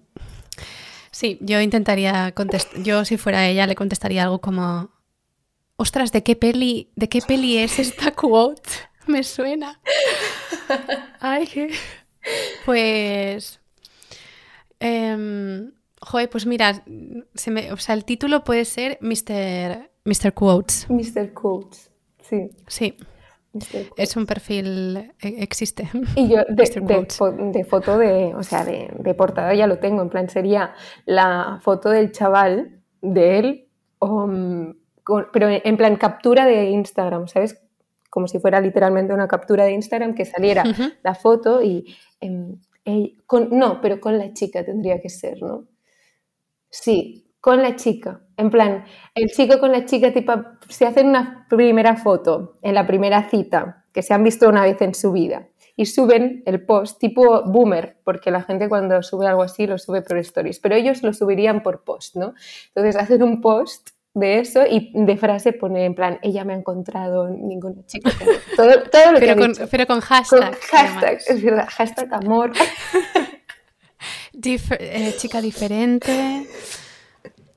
Sí, 1.11 1.37
yo 1.41 1.61
intentaría 1.61 2.31
contestar, 2.31 2.81
yo 2.81 3.05
si 3.05 3.17
fuera 3.17 3.47
ella 3.47 3.67
le 3.67 3.75
contestaría 3.75 4.23
algo 4.23 4.41
como, 4.41 4.89
ostras, 5.83 6.13
¿de 6.13 6.23
qué 6.23 6.37
peli, 6.37 6.89
de 6.95 7.09
qué 7.09 7.19
peli 7.21 7.57
es 7.57 7.77
esta 7.77 8.11
quote? 8.11 8.69
Me 9.07 9.21
suena. 9.23 9.81
Ay, 11.19 11.49
pues, 12.65 13.59
eh, 14.79 15.69
joder, 16.01 16.29
pues 16.29 16.45
mira, 16.45 16.85
se 17.35 17.51
me, 17.51 17.73
o 17.73 17.77
sea, 17.77 17.95
el 17.95 18.05
título 18.05 18.45
puede 18.45 18.63
ser 18.63 18.97
Mr. 19.01 19.91
Mr. 20.05 20.33
Quotes. 20.33 20.87
Mr. 20.89 21.33
Quotes, 21.33 21.91
sí. 22.21 22.49
Sí. 22.67 22.95
Es 23.97 24.15
un 24.15 24.25
perfil, 24.25 25.11
e, 25.21 25.43
existe. 25.43 25.89
Y 26.15 26.29
yo 26.29 26.43
de, 26.49 26.63
de, 27.51 27.65
foto 27.65 27.97
de, 27.97 28.33
o 28.35 28.41
sea, 28.41 28.63
de, 28.63 28.89
de, 28.97 29.13
portada 29.13 29.53
ya 29.53 29.67
lo 29.67 29.79
tengo, 29.79 30.01
en 30.01 30.09
plan 30.09 30.29
sería 30.29 30.73
la 31.05 31.59
foto 31.61 31.89
del 31.89 32.13
chaval, 32.13 32.79
de 33.01 33.39
él, 33.39 33.67
pero 35.31 35.47
en 35.49 35.77
plan 35.77 35.95
captura 35.95 36.45
de 36.45 36.69
Instagram, 36.69 37.27
¿sabes? 37.27 37.61
Como 38.09 38.27
si 38.27 38.39
fuera 38.39 38.61
literalmente 38.61 39.13
una 39.13 39.27
captura 39.27 39.65
de 39.65 39.73
Instagram 39.73 40.15
que 40.15 40.25
saliera 40.25 40.63
la 41.03 41.15
foto 41.15 41.61
y... 41.61 41.95
Em, 42.19 42.59
con, 43.25 43.49
no, 43.51 43.79
pero 43.81 43.99
con 44.01 44.17
la 44.17 44.33
chica 44.33 44.63
tendría 44.63 44.99
que 44.99 45.09
ser, 45.09 45.41
¿no? 45.41 45.67
Sí, 46.69 47.33
con 47.39 47.61
la 47.61 47.75
chica. 47.75 48.21
En 48.37 48.49
plan, 48.49 48.85
el 49.15 49.29
chico 49.29 49.59
con 49.59 49.71
la 49.71 49.85
chica, 49.85 50.11
tipo, 50.11 50.33
se 50.67 50.85
hacen 50.85 51.07
una 51.07 51.45
primera 51.49 51.95
foto 51.97 52.57
en 52.61 52.73
la 52.73 52.87
primera 52.87 53.29
cita, 53.29 53.85
que 53.93 54.01
se 54.01 54.13
han 54.13 54.23
visto 54.23 54.49
una 54.49 54.63
vez 54.63 54.81
en 54.81 54.95
su 54.95 55.11
vida, 55.11 55.49
y 55.75 55.85
suben 55.85 56.41
el 56.45 56.65
post 56.65 56.99
tipo 56.99 57.43
boomer, 57.43 57.97
porque 58.03 58.31
la 58.31 58.41
gente 58.41 58.69
cuando 58.69 59.01
sube 59.03 59.27
algo 59.27 59.43
así 59.43 59.67
lo 59.67 59.77
sube 59.77 60.01
por 60.01 60.17
stories, 60.17 60.59
pero 60.59 60.75
ellos 60.75 61.03
lo 61.03 61.13
subirían 61.13 61.63
por 61.63 61.83
post, 61.83 62.15
¿no? 62.15 62.33
Entonces 62.67 62.95
hacen 62.95 63.21
un 63.23 63.41
post 63.41 63.89
de 64.13 64.39
eso 64.39 64.63
y 64.69 64.91
de 64.93 65.17
frase 65.17 65.53
pone 65.53 65.85
en 65.85 65.95
plan, 65.95 66.19
ella 66.21 66.43
me 66.45 66.53
ha 66.53 66.57
encontrado, 66.57 67.29
ninguna 67.29 67.85
chica. 67.85 68.11
Todo, 68.55 68.83
todo 68.83 69.11
lo 69.13 69.19
pero, 69.19 69.35
que 69.35 69.41
con, 69.41 69.69
pero 69.69 69.87
con 69.87 69.99
hashtag. 70.01 70.55
hashtag, 70.71 71.19
es 71.27 71.41
verdad, 71.41 71.67
hashtag 71.69 72.13
amor. 72.13 72.51
Eh, 74.45 75.15
chica 75.17 75.41
diferente. 75.41 76.45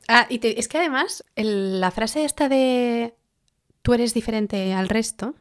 Ah, 0.06 0.26
y 0.28 0.38
es 0.42 0.68
que 0.68 0.78
además 0.78 1.24
la 1.34 1.90
frase 1.90 2.24
esta 2.24 2.48
de 2.48 3.14
tú 3.82 3.94
eres 3.94 4.14
diferente 4.14 4.72
al 4.72 4.88
resto, 4.88 5.34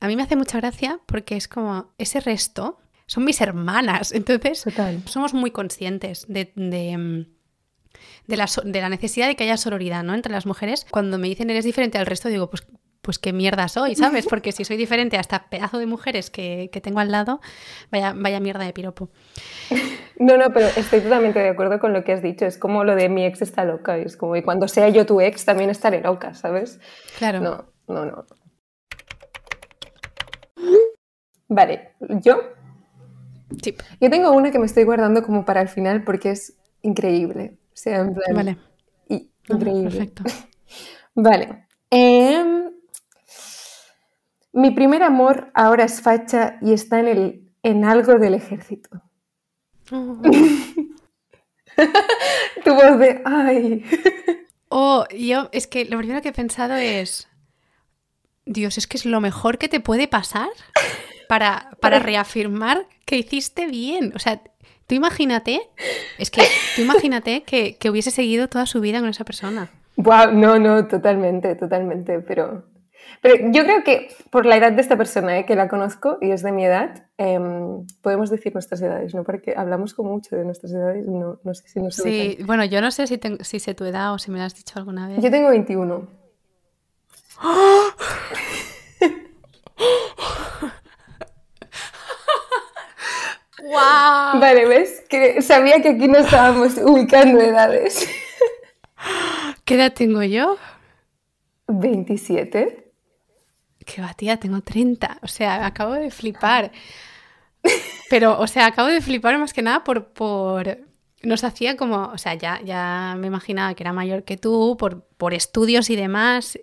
a 0.00 0.06
mí 0.06 0.16
me 0.16 0.22
hace 0.22 0.36
mucha 0.36 0.58
gracia 0.58 1.00
porque 1.06 1.36
es 1.36 1.48
como 1.48 1.92
ese 1.98 2.20
resto 2.20 2.78
son 3.06 3.24
mis 3.24 3.40
hermanas, 3.42 4.12
entonces 4.12 4.64
somos 5.04 5.34
muy 5.34 5.50
conscientes 5.50 6.24
de, 6.28 6.50
de, 6.56 7.26
de, 8.26 8.36
la, 8.36 8.46
de, 8.64 8.80
la, 8.80 8.88
necesidad 8.88 9.26
de 9.26 9.36
que 9.36 9.44
haya 9.44 9.56
sororidad 9.56 10.02
¿no? 10.02 10.14
entre 10.14 10.32
las 10.32 10.46
mujeres. 10.46 10.86
Cuando 10.90 11.18
me 11.18 11.28
dicen 11.28 11.50
eres 11.50 11.64
diferente 11.64 11.98
al 11.98 12.06
resto, 12.06 12.28
digo, 12.28 12.48
pues 12.50 12.66
pues 13.02 13.18
qué 13.18 13.32
mierda 13.32 13.66
soy, 13.66 13.96
¿sabes? 13.96 14.26
Porque 14.26 14.52
si 14.52 14.64
soy 14.64 14.76
diferente 14.76 15.16
a 15.16 15.20
esta 15.20 15.48
pedazo 15.50 15.78
de 15.78 15.86
mujeres 15.86 16.30
que, 16.30 16.70
tengo 16.82 17.00
al 17.00 17.10
lado, 17.10 17.40
vaya, 17.90 18.14
vaya 18.16 18.38
mierda 18.38 18.64
de 18.64 18.72
piropo. 18.72 19.10
No, 20.18 20.36
no, 20.36 20.52
pero 20.52 20.66
estoy 20.76 21.00
totalmente 21.00 21.40
de 21.40 21.48
acuerdo 21.48 21.80
con 21.80 21.92
lo 21.92 22.04
que 22.04 22.12
has 22.12 22.22
dicho. 22.22 22.46
Es 22.46 22.56
como 22.56 22.84
lo 22.84 22.94
de 22.94 23.08
mi 23.08 23.24
ex 23.24 23.42
está 23.42 23.64
loca. 23.64 23.96
Es 23.96 24.16
como, 24.16 24.36
y 24.36 24.42
cuando 24.42 24.68
sea 24.68 24.88
yo 24.88 25.04
tu 25.04 25.20
ex, 25.20 25.44
también 25.44 25.68
estaré 25.68 26.00
loca, 26.00 26.32
¿sabes? 26.34 26.78
Claro. 27.18 27.40
No, 27.40 27.64
no, 27.88 28.04
no. 28.04 28.24
Vale, 31.48 31.90
¿yo? 32.22 32.40
Sí. 33.62 33.74
Yo 34.00 34.10
tengo 34.10 34.30
una 34.30 34.52
que 34.52 34.60
me 34.60 34.66
estoy 34.66 34.84
guardando 34.84 35.24
como 35.24 35.44
para 35.44 35.60
el 35.60 35.68
final 35.68 36.04
porque 36.04 36.30
es 36.30 36.56
increíble. 36.82 37.58
O 37.72 37.76
sea, 37.76 38.00
en 38.00 38.14
plan... 38.14 38.34
Vale. 38.34 38.56
increíble. 39.48 39.90
perfecto. 39.90 40.24
vale. 41.14 41.66
Eh, 41.90 42.70
mi 44.52 44.70
primer 44.70 45.02
amor 45.02 45.50
ahora 45.54 45.84
es 45.84 46.00
facha 46.00 46.58
y 46.60 46.72
está 46.72 47.00
en, 47.00 47.08
el, 47.08 47.50
en 47.62 47.84
algo 47.84 48.18
del 48.18 48.34
ejército. 48.34 49.02
Oh. 49.90 50.20
tu 52.64 52.74
voz 52.74 52.98
de 52.98 53.22
ay. 53.24 53.84
Oh, 54.74 55.04
yo 55.14 55.50
es 55.52 55.66
que 55.66 55.84
lo 55.84 55.98
primero 55.98 56.22
que 56.22 56.30
he 56.30 56.32
pensado 56.32 56.76
es, 56.76 57.28
Dios, 58.46 58.78
es 58.78 58.86
que 58.86 58.96
es 58.96 59.04
lo 59.04 59.20
mejor 59.20 59.58
que 59.58 59.68
te 59.68 59.80
puede 59.80 60.08
pasar 60.08 60.48
para, 61.28 61.76
para 61.82 61.98
reafirmar 61.98 62.86
que 63.04 63.18
hiciste 63.18 63.66
bien. 63.66 64.14
O 64.16 64.18
sea, 64.18 64.40
tú 64.92 64.96
imagínate, 64.96 65.70
es 66.18 66.30
que 66.30 66.42
tú 66.76 66.82
imagínate 66.82 67.44
que, 67.44 67.76
que 67.78 67.88
hubiese 67.88 68.10
seguido 68.10 68.48
toda 68.48 68.66
su 68.66 68.78
vida 68.82 69.00
con 69.00 69.08
esa 69.08 69.24
persona. 69.24 69.70
Wow, 69.96 70.32
no, 70.34 70.58
no, 70.58 70.86
totalmente, 70.86 71.54
totalmente, 71.54 72.18
pero 72.20 72.64
pero 73.22 73.50
yo 73.52 73.62
creo 73.62 73.84
que 73.84 74.08
por 74.30 74.44
la 74.44 74.56
edad 74.56 74.72
de 74.72 74.82
esta 74.82 74.98
persona, 74.98 75.38
¿eh? 75.38 75.46
que 75.46 75.54
la 75.54 75.68
conozco 75.68 76.18
y 76.20 76.30
es 76.30 76.42
de 76.42 76.52
mi 76.52 76.66
edad, 76.66 77.06
em, 77.16 77.86
podemos 78.02 78.28
decir 78.28 78.52
nuestras 78.52 78.82
edades, 78.82 79.14
¿no? 79.14 79.24
Porque 79.24 79.54
hablamos 79.56 79.94
como 79.94 80.10
mucho 80.10 80.36
de 80.36 80.44
nuestras 80.44 80.72
edades, 80.72 81.06
no, 81.06 81.38
no 81.42 81.54
sé 81.54 81.68
si 81.68 81.80
nos 81.80 81.96
Sí, 81.96 82.36
bueno, 82.44 82.64
yo 82.66 82.82
no 82.82 82.90
sé 82.90 83.06
si, 83.06 83.18
si 83.40 83.60
sé 83.60 83.74
tu 83.74 83.84
edad 83.84 84.12
o 84.12 84.18
si 84.18 84.30
me 84.30 84.38
lo 84.38 84.44
has 84.44 84.54
dicho 84.54 84.78
alguna 84.78 85.08
vez. 85.08 85.22
Yo 85.22 85.30
tengo 85.30 85.48
21. 85.48 86.06
¡Wow! 93.72 94.40
Vale, 94.40 94.66
¿ves? 94.66 95.02
Que 95.08 95.40
sabía 95.42 95.80
que 95.80 95.90
aquí 95.90 96.06
no 96.08 96.18
estábamos 96.18 96.76
ubicando 96.76 97.40
edades. 97.40 98.06
¿Qué 99.64 99.74
edad 99.74 99.92
tengo 99.92 100.22
yo? 100.22 100.58
27 101.68 102.82
que 103.84 104.02
va, 104.02 104.14
tía, 104.14 104.36
tengo 104.36 104.60
30. 104.60 105.18
O 105.22 105.28
sea, 105.28 105.66
acabo 105.66 105.94
de 105.94 106.10
flipar. 106.10 106.72
Pero, 108.10 108.38
o 108.38 108.46
sea, 108.46 108.66
acabo 108.66 108.88
de 108.88 109.00
flipar 109.00 109.38
más 109.38 109.52
que 109.52 109.62
nada 109.62 109.84
por, 109.84 110.12
por... 110.12 110.78
Nos 111.22 111.44
hacía 111.44 111.76
como, 111.76 112.06
o 112.06 112.18
sea, 112.18 112.34
ya, 112.34 112.60
ya 112.64 113.14
me 113.16 113.28
imaginaba 113.28 113.74
que 113.74 113.84
era 113.84 113.92
mayor 113.92 114.24
que 114.24 114.36
tú 114.36 114.76
por, 114.76 115.04
por 115.16 115.34
estudios 115.34 115.88
y 115.88 115.94
demás, 115.94 116.58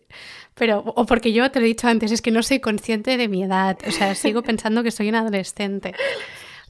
pero, 0.54 0.80
o 0.80 1.06
porque 1.06 1.32
yo 1.32 1.50
te 1.50 1.60
lo 1.62 1.65
he 1.65 1.69
dicho 1.69 1.88
antes, 1.88 2.12
es 2.12 2.22
que 2.22 2.32
no 2.32 2.43
soy 2.43 2.60
consciente 2.60 3.15
de 3.15 3.30
mi 3.30 3.43
edad, 3.43 3.78
o 3.88 3.91
sea, 3.91 4.15
sigo 4.15 4.43
pensando 4.43 4.84
que 4.84 4.91
soy 4.91 5.08
un 5.08 5.15
adolescente. 5.15 5.95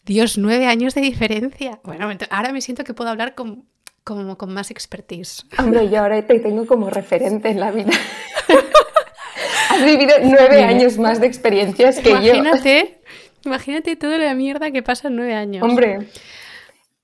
Dios, 0.10 0.40
nueve 0.40 0.66
años 0.66 0.96
de 0.96 1.02
diferencia. 1.02 1.80
Bueno, 1.84 2.10
ahora 2.32 2.52
me 2.52 2.62
siento 2.62 2.84
que 2.84 2.96
puedo 2.96 3.12
hablar 3.12 3.36
con, 3.36 3.66
como, 4.04 4.40
con 4.40 4.52
más 4.52 4.72
expertise. 4.72 5.46
Hombre, 5.60 5.88
yo 5.88 6.00
ahora 6.00 6.26
te 6.26 6.40
tengo 6.40 6.66
como 6.66 6.90
referente 6.90 7.50
en 7.50 7.60
la 7.60 7.70
vida. 7.70 7.92
Has 9.70 9.86
vivido 9.86 10.16
nueve 10.24 10.64
años 10.64 10.98
más 10.98 11.22
de 11.22 11.28
experiencias 11.28 12.00
que 12.00 12.10
imagínate, 12.10 12.90
yo. 12.90 13.12
Imagínate 13.46 13.96
toda 13.98 14.18
la 14.18 14.34
mierda 14.34 14.72
que 14.72 14.82
pasa 14.82 15.10
en 15.10 15.16
nueve 15.16 15.36
años. 15.36 15.62
Hombre, 15.62 16.08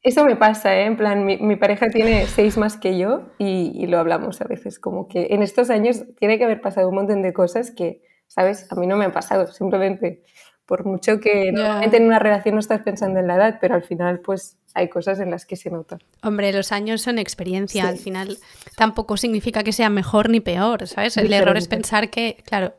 eso 0.01 0.25
me 0.25 0.35
pasa, 0.35 0.75
¿eh? 0.75 0.85
En 0.85 0.97
plan, 0.97 1.23
mi, 1.25 1.55
pareja 1.57 1.89
tiene 1.91 2.25
seis 2.25 2.57
más 2.57 2.75
que 2.75 2.97
yo 2.97 3.27
y, 3.37 3.85
lo 3.85 3.99
hablamos 3.99 4.41
a 4.41 4.45
veces, 4.45 4.79
como 4.79 5.07
que 5.07 5.27
en 5.29 5.43
estos 5.43 5.69
años 5.69 6.05
tiene 6.17 6.39
que 6.39 6.45
haber 6.45 6.59
pasado 6.59 6.89
un 6.89 6.95
montón 6.95 7.21
de 7.21 7.33
cosas 7.33 7.69
que, 7.69 8.01
¿sabes? 8.25 8.65
A 8.71 8.75
mí 8.77 8.87
no 8.87 8.97
me 8.97 9.05
han 9.05 9.11
pasado, 9.11 9.45
simplemente 9.45 10.23
Por 10.65 10.85
mucho 10.85 11.19
que 11.19 11.51
normalmente 11.51 11.97
en 11.97 12.05
una 12.05 12.19
relación 12.19 12.55
no 12.55 12.59
estás 12.59 12.81
pensando 12.81 13.19
en 13.19 13.27
la 13.27 13.35
edad, 13.35 13.57
pero 13.61 13.75
al 13.75 13.83
final 13.83 14.19
pues 14.19 14.57
hay 14.75 14.89
cosas 14.89 15.19
en 15.19 15.31
las 15.31 15.45
que 15.45 15.55
se 15.55 15.71
nota. 15.71 15.97
Hombre, 16.21 16.51
los 16.51 16.71
años 16.71 17.01
son 17.01 17.17
experiencia, 17.17 17.87
al 17.87 17.97
final 17.97 18.37
tampoco 18.75 19.15
significa 19.15 19.63
que 19.63 19.71
sea 19.71 19.89
mejor 19.89 20.29
ni 20.29 20.41
peor, 20.41 20.85
¿sabes? 20.87 21.15
El 21.17 21.31
error 21.31 21.55
es 21.55 21.67
pensar 21.67 22.09
que, 22.09 22.37
claro, 22.45 22.73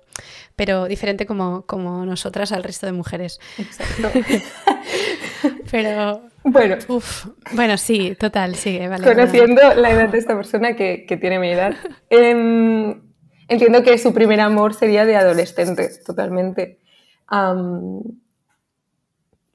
pero 0.57 0.87
diferente 0.87 1.27
como, 1.27 1.63
como 1.63 2.05
nosotras 2.05 2.53
al 2.53 2.65
resto 2.65 2.87
de 2.87 2.93
mujeres. 2.93 3.41
Exacto. 3.57 4.11
pero 5.71 6.23
bueno. 6.45 6.77
bueno, 7.53 7.79
sí, 7.79 8.15
total, 8.19 8.57
sí. 8.57 8.79
Vale, 8.79 9.03
Conociendo 9.03 9.75
la 9.75 9.91
edad 9.91 10.09
de 10.11 10.19
esta 10.19 10.37
persona 10.37 10.77
que, 10.77 11.07
que 11.07 11.17
tiene 11.17 11.39
mi 11.39 11.51
edad, 11.51 11.75
eh, 12.11 12.97
entiendo 13.49 13.83
que 13.83 13.97
su 13.97 14.13
primer 14.13 14.41
amor 14.41 14.75
sería 14.75 15.07
de 15.07 15.17
adolescente, 15.17 15.91
totalmente. 16.05 16.81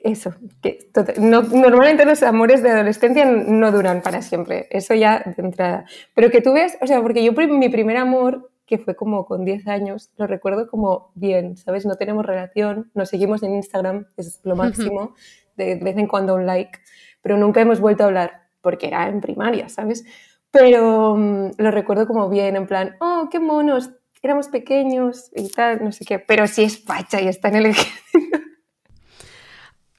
Eso, 0.04 0.34
que 0.62 0.90
normalmente 1.20 2.06
los 2.06 2.24
amores 2.24 2.64
de 2.64 2.72
adolescencia 2.72 3.26
no 3.26 3.72
duran 3.72 4.02
para 4.02 4.22
siempre, 4.22 4.68
eso 4.72 4.94
ya 4.96 5.20
de 5.20 5.44
entrada. 5.44 5.86
Pero 6.16 6.32
que 6.32 6.42
tú 6.42 6.54
ves, 6.54 6.78
o 6.82 6.88
sea, 6.88 7.02
porque 7.02 7.24
yo 7.24 7.34
mi 7.34 7.70
primer 7.70 7.98
amor, 7.98 8.50
que 8.66 8.78
fue 8.78 8.96
como 8.96 9.26
con 9.26 9.46
10 9.46 9.68
años, 9.68 10.12
lo 10.18 10.28
recuerdo 10.28 10.70
como 10.70 11.12
bien, 11.14 11.58
¿sabes? 11.58 11.86
No 11.86 11.96
tenemos 11.96 12.26
relación, 12.26 12.90
nos 12.94 13.10
seguimos 13.10 13.44
en 13.44 13.56
Instagram, 13.56 14.08
es 14.18 14.40
lo 14.44 14.56
máximo, 14.56 15.14
de 15.58 15.76
vez 15.76 15.98
en 15.98 16.08
cuando 16.08 16.36
un 16.36 16.46
like, 16.46 16.80
pero 17.22 17.38
nunca 17.38 17.62
hemos 17.62 17.80
vuelto 17.80 18.04
a 18.04 18.08
hablar, 18.08 18.48
porque 18.62 18.88
era 18.88 19.08
en 19.08 19.22
primaria, 19.22 19.70
¿sabes? 19.70 20.06
Pero 20.52 21.16
mm, 21.16 21.52
lo 21.58 21.72
recuerdo 21.72 22.08
como 22.08 22.30
bien, 22.30 22.56
en 22.56 22.66
plan, 22.66 22.96
oh, 23.00 23.28
qué 23.30 23.40
monos, 23.40 23.92
éramos 24.22 24.48
pequeños 24.48 25.32
y 25.36 25.50
tal, 25.50 25.84
no 25.84 25.92
sé 25.92 26.06
qué, 26.06 26.20
pero 26.20 26.48
sí 26.48 26.64
es 26.64 26.84
facha 26.84 27.22
y 27.22 27.28
está 27.28 27.50
en 27.50 27.56
el. 27.56 27.76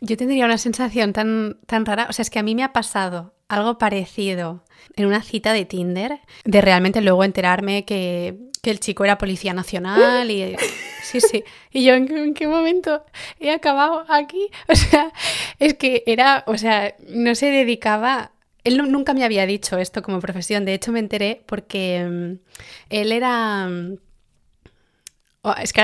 Yo 0.01 0.17
tendría 0.17 0.47
una 0.47 0.59
sensación 0.59 1.13
tan, 1.13 1.59
tan 1.67 1.87
rara, 1.87 2.07
o 2.09 2.13
sea, 2.13 2.23
es 2.23 2.31
que 2.31 2.41
a 2.41 2.43
mí 2.43 2.55
me 2.55 2.65
ha 2.65 2.73
pasado 2.73 3.35
algo 3.49 3.79
parecido 3.79 4.65
en 4.97 5.07
una 5.07 5.23
cita 5.23 5.53
de 5.53 5.65
Tinder, 5.65 6.21
de 6.45 6.61
realmente 6.61 7.01
luego 7.01 7.23
enterarme 7.23 7.85
que, 7.85 8.51
que 8.63 8.71
el 8.71 8.81
chico 8.81 9.05
era 9.05 9.19
policía 9.19 9.53
nacional 9.53 10.31
y... 10.31 10.57
Sí, 11.03 11.21
sí. 11.21 11.45
Y 11.73 11.85
yo, 11.85 11.95
¿en 11.95 12.33
qué, 12.33 12.47
momento 12.47 13.05
he 13.39 13.51
acabado 13.51 14.05
aquí? 14.09 14.49
O 14.69 14.75
sea, 14.75 15.13
es 15.59 15.75
que 15.75 16.05
era, 16.07 16.45
o 16.47 16.57
sea, 16.57 16.95
no 17.09 17.35
se 17.35 17.47
dedicaba 17.47 18.33
él 18.65 18.79
nunca 18.91 19.13
me 19.13 19.25
había 19.25 19.45
dicho 19.45 19.77
esto 19.77 20.03
como 20.03 20.21
profesión. 20.21 20.65
De 20.65 20.75
hecho, 20.75 20.93
me 20.93 21.01
enteré 21.01 21.43
porque 21.47 22.07
mm, 22.09 22.33
él 22.91 23.13
era. 23.13 23.69
Oh, 25.45 25.55
es 25.61 25.73
que 25.73 25.83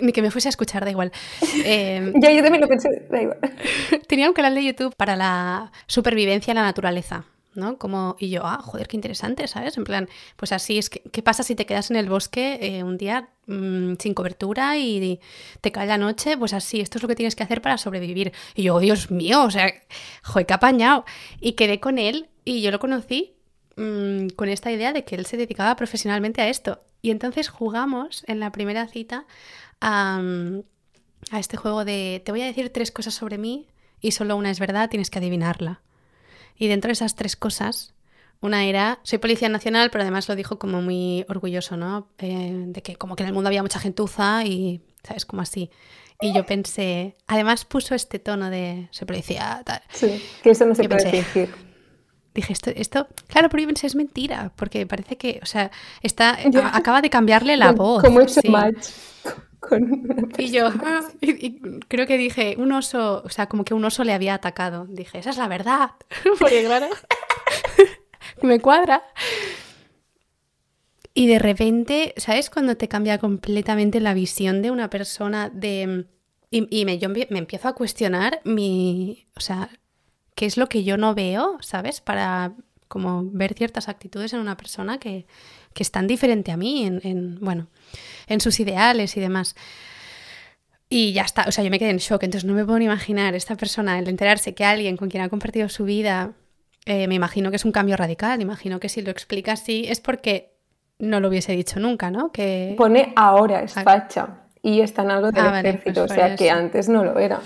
ni 0.00 0.12
que 0.12 0.22
me 0.22 0.30
fuese 0.30 0.48
a 0.48 0.50
escuchar, 0.50 0.84
da 0.84 0.90
igual. 0.90 1.12
Eh, 1.66 2.12
ya, 2.20 2.32
yo 2.32 2.42
también 2.42 2.62
lo 2.62 2.68
pensé, 2.68 3.06
da 3.10 3.22
igual. 3.22 3.38
tenía 4.08 4.28
un 4.28 4.34
canal 4.34 4.54
de 4.54 4.64
YouTube 4.64 4.94
para 4.96 5.14
la 5.16 5.72
supervivencia 5.86 6.52
en 6.52 6.56
la 6.56 6.62
naturaleza. 6.62 7.26
¿no? 7.54 7.78
Como, 7.78 8.16
y 8.18 8.30
yo, 8.30 8.42
ah, 8.44 8.60
joder, 8.60 8.88
qué 8.88 8.96
interesante, 8.96 9.46
¿sabes? 9.46 9.76
En 9.76 9.84
plan, 9.84 10.08
pues 10.36 10.50
así 10.50 10.76
es 10.78 10.90
que, 10.90 11.00
¿qué 11.12 11.22
pasa 11.22 11.44
si 11.44 11.54
te 11.54 11.66
quedas 11.66 11.90
en 11.90 11.96
el 11.96 12.08
bosque 12.08 12.58
eh, 12.60 12.82
un 12.82 12.98
día 12.98 13.28
mm, 13.46 13.94
sin 14.00 14.12
cobertura 14.12 14.76
y 14.76 15.20
te 15.60 15.70
cae 15.70 15.86
la 15.86 15.98
noche? 15.98 16.36
Pues 16.36 16.52
así, 16.52 16.80
esto 16.80 16.98
es 16.98 17.02
lo 17.02 17.08
que 17.08 17.14
tienes 17.14 17.36
que 17.36 17.44
hacer 17.44 17.62
para 17.62 17.78
sobrevivir. 17.78 18.32
Y 18.56 18.64
yo, 18.64 18.74
oh, 18.74 18.80
Dios 18.80 19.10
mío, 19.12 19.44
o 19.44 19.50
sea, 19.50 19.72
joder, 20.24 20.46
qué 20.46 20.54
apañado. 20.54 21.04
Y 21.40 21.52
quedé 21.52 21.78
con 21.78 21.98
él 21.98 22.28
y 22.44 22.60
yo 22.60 22.72
lo 22.72 22.80
conocí 22.80 23.36
mm, 23.76 24.28
con 24.30 24.48
esta 24.48 24.72
idea 24.72 24.92
de 24.92 25.04
que 25.04 25.14
él 25.14 25.26
se 25.26 25.36
dedicaba 25.36 25.76
profesionalmente 25.76 26.42
a 26.42 26.48
esto. 26.48 26.80
Y 27.04 27.10
entonces 27.10 27.50
jugamos 27.50 28.24
en 28.28 28.40
la 28.40 28.50
primera 28.50 28.88
cita 28.88 29.26
a, 29.78 30.22
mm, 30.22 30.62
a 31.32 31.38
este 31.38 31.58
juego 31.58 31.84
de, 31.84 32.22
te 32.24 32.32
voy 32.32 32.40
a 32.40 32.46
decir 32.46 32.70
tres 32.70 32.90
cosas 32.90 33.12
sobre 33.12 33.36
mí 33.36 33.68
y 34.00 34.12
solo 34.12 34.36
una 34.36 34.50
es 34.50 34.58
verdad, 34.58 34.88
tienes 34.88 35.10
que 35.10 35.18
adivinarla. 35.18 35.82
Y 36.56 36.66
dentro 36.68 36.88
de 36.88 36.94
esas 36.94 37.14
tres 37.14 37.36
cosas, 37.36 37.92
una 38.40 38.64
era, 38.64 39.00
soy 39.02 39.18
policía 39.18 39.50
nacional, 39.50 39.90
pero 39.90 40.00
además 40.00 40.30
lo 40.30 40.34
dijo 40.34 40.58
como 40.58 40.80
muy 40.80 41.26
orgulloso, 41.28 41.76
¿no? 41.76 42.08
Eh, 42.20 42.64
de 42.68 42.80
que 42.80 42.96
como 42.96 43.16
que 43.16 43.22
en 43.22 43.28
el 43.28 43.34
mundo 43.34 43.48
había 43.48 43.60
mucha 43.60 43.80
gentuza 43.80 44.42
y, 44.46 44.80
¿sabes? 45.02 45.26
Como 45.26 45.42
así. 45.42 45.68
Y 46.22 46.32
yo 46.32 46.46
pensé, 46.46 47.16
además 47.26 47.66
puso 47.66 47.94
este 47.94 48.18
tono 48.18 48.48
de 48.48 48.88
soy 48.92 49.06
policía, 49.06 49.60
tal. 49.66 49.82
Sí, 49.92 50.24
que 50.42 50.52
eso 50.52 50.64
no 50.64 50.74
se 50.74 50.88
puede 50.88 51.10
decir. 51.10 51.50
Dije, 52.34 52.52
esto, 52.52 52.70
esto, 52.74 53.06
claro, 53.28 53.48
pero 53.48 53.62
yo 53.62 53.68
pensé, 53.68 53.86
es 53.86 53.94
mentira, 53.94 54.52
porque 54.56 54.86
parece 54.86 55.16
que, 55.16 55.38
o 55.42 55.46
sea, 55.46 55.70
está, 56.02 56.36
acaba 56.72 57.00
de 57.00 57.10
cambiarle 57.10 57.56
la 57.56 57.72
voz. 57.72 58.02
Como 58.02 58.20
hecho 58.20 58.40
match 58.48 58.88
y 60.38 60.50
yo, 60.50 60.68
ah, 60.68 61.00
creo 61.88 62.06
que 62.06 62.18
dije, 62.18 62.56
un 62.58 62.72
oso, 62.72 63.22
o 63.24 63.28
sea, 63.28 63.46
como 63.46 63.64
que 63.64 63.74
un 63.74 63.84
oso 63.84 64.04
le 64.04 64.12
había 64.12 64.34
atacado. 64.34 64.86
Dije, 64.86 65.18
esa 65.18 65.30
es 65.30 65.36
la 65.36 65.48
verdad. 65.48 65.92
Porque 66.38 66.64
claro, 66.64 66.88
me 68.42 68.60
cuadra. 68.60 69.02
Y 71.14 71.28
de 71.28 71.38
repente, 71.38 72.12
¿sabes? 72.16 72.50
Cuando 72.50 72.76
te 72.76 72.88
cambia 72.88 73.18
completamente 73.18 74.00
la 74.00 74.14
visión 74.14 74.62
de 74.62 74.70
una 74.70 74.90
persona 74.90 75.48
de... 75.48 76.06
Y, 76.50 76.84
me, 76.84 76.98
yo 76.98 77.08
me 77.08 77.26
empiezo 77.30 77.68
a 77.68 77.72
cuestionar 77.74 78.40
mi... 78.44 79.26
O 79.36 79.40
sea, 79.40 79.70
¿qué 80.34 80.46
es 80.46 80.56
lo 80.56 80.68
que 80.68 80.84
yo 80.84 80.96
no 80.96 81.14
veo, 81.14 81.58
¿sabes? 81.60 82.00
Para 82.00 82.52
como 82.88 83.24
ver 83.24 83.54
ciertas 83.54 83.88
actitudes 83.88 84.32
en 84.32 84.40
una 84.40 84.56
persona 84.56 84.98
que, 84.98 85.26
que 85.72 85.82
es 85.82 85.90
tan 85.90 86.06
diferente 86.06 86.52
a 86.52 86.56
mí, 86.56 86.86
en, 86.86 87.38
bueno, 87.40 87.68
en 88.28 88.40
sus 88.40 88.60
ideales 88.60 89.16
y 89.16 89.20
demás. 89.20 89.56
Y 90.88 91.12
ya 91.12 91.22
está, 91.22 91.44
o 91.48 91.52
sea, 91.52 91.64
yo 91.64 91.70
me 91.70 91.78
quedé 91.78 91.90
en 91.90 91.96
shock, 91.96 92.22
entonces 92.22 92.44
no 92.44 92.54
me 92.54 92.64
puedo 92.64 92.78
ni 92.78 92.84
imaginar 92.84 93.34
esta 93.34 93.56
persona, 93.56 93.98
el 93.98 94.08
enterarse 94.08 94.54
que 94.54 94.64
alguien 94.64 94.96
con 94.96 95.08
quien 95.08 95.22
ha 95.22 95.28
compartido 95.28 95.68
su 95.68 95.84
vida, 95.84 96.32
eh, 96.86 97.08
me 97.08 97.14
imagino 97.14 97.50
que 97.50 97.56
es 97.56 97.64
un 97.64 97.72
cambio 97.72 97.96
radical, 97.96 98.40
imagino 98.40 98.78
que 98.78 98.88
si 98.88 99.02
lo 99.02 99.10
explica 99.10 99.52
así 99.52 99.86
es 99.88 100.00
porque 100.00 100.54
no 100.98 101.18
lo 101.18 101.28
hubiese 101.28 101.52
dicho 101.52 101.80
nunca, 101.80 102.10
¿no? 102.10 102.30
Que... 102.30 102.74
Pone 102.76 103.12
ahora, 103.16 103.62
es 103.62 103.72
facha, 103.72 104.44
y 104.62 104.80
está 104.80 105.02
en 105.02 105.10
algo 105.10 105.32
del 105.32 105.44
ah, 105.44 105.60
ejército, 105.60 106.06
pues 106.06 106.12
o 106.12 106.14
sea, 106.14 106.36
que 106.36 106.50
antes 106.50 106.88
no 106.88 107.04
lo 107.04 107.18
era. 107.18 107.40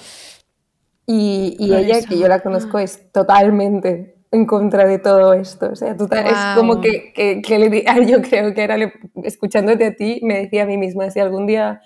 Y, 1.10 1.56
ella, 1.72 2.02
que 2.06 2.18
yo 2.18 2.28
la 2.28 2.40
conozco, 2.40 2.76
ah. 2.76 2.82
es 2.82 3.10
totalmente 3.12 4.18
en 4.30 4.44
contra 4.44 4.86
de 4.86 4.98
todo 4.98 5.32
esto. 5.32 5.70
O 5.72 5.74
sea, 5.74 5.96
tú 5.96 6.06
es 6.12 6.34
como 6.54 6.82
que, 6.82 7.14
que, 7.14 7.58
le, 7.58 7.84
yo 8.06 8.20
creo 8.20 8.52
que 8.52 8.62
era 8.62 8.76
escuchándote 9.24 9.86
a 9.86 9.96
ti, 9.96 10.20
me 10.22 10.40
decía 10.40 10.64
a 10.64 10.66
mí 10.66 10.76
misma, 10.76 11.10
si 11.10 11.18
algún 11.20 11.46
día 11.46 11.80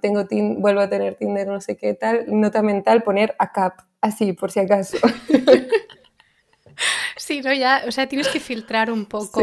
tengo 0.00 0.24
vuelvo 0.58 0.80
a 0.80 0.88
tener 0.88 1.16
Tinder, 1.16 1.48
no 1.48 1.60
sé 1.60 1.76
qué 1.76 1.94
tal, 1.94 2.24
nota 2.28 2.62
mental, 2.62 3.02
poner 3.02 3.34
a 3.40 3.50
cap, 3.50 3.74
así, 4.00 4.32
por 4.32 4.50
si 4.50 4.60
acaso. 4.60 4.98
Sí, 7.16 7.40
no, 7.40 7.52
ya, 7.52 7.82
o 7.86 7.92
sea, 7.92 8.08
tienes 8.08 8.28
que 8.28 8.40
filtrar 8.40 8.90
un 8.90 9.04
poco. 9.04 9.40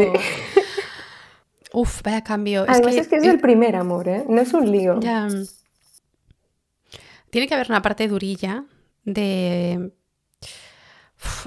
Uf, 1.71 2.01
vaya 2.01 2.23
cambio. 2.23 2.65
Además 2.67 2.95
es 2.95 3.07
que 3.07 3.17
es, 3.17 3.23
el 3.23 3.39
primer 3.39 3.75
amor, 3.77 4.09
¿eh? 4.09 4.25
No 4.27 4.41
es 4.41 4.53
un 4.53 4.69
lío. 4.69 4.99
Ya. 4.99 5.29
Tiene 7.29 7.47
que 7.47 7.53
haber 7.53 7.67
una 7.69 7.81
parte 7.81 8.07
durilla 8.07 8.65
de 9.03 9.91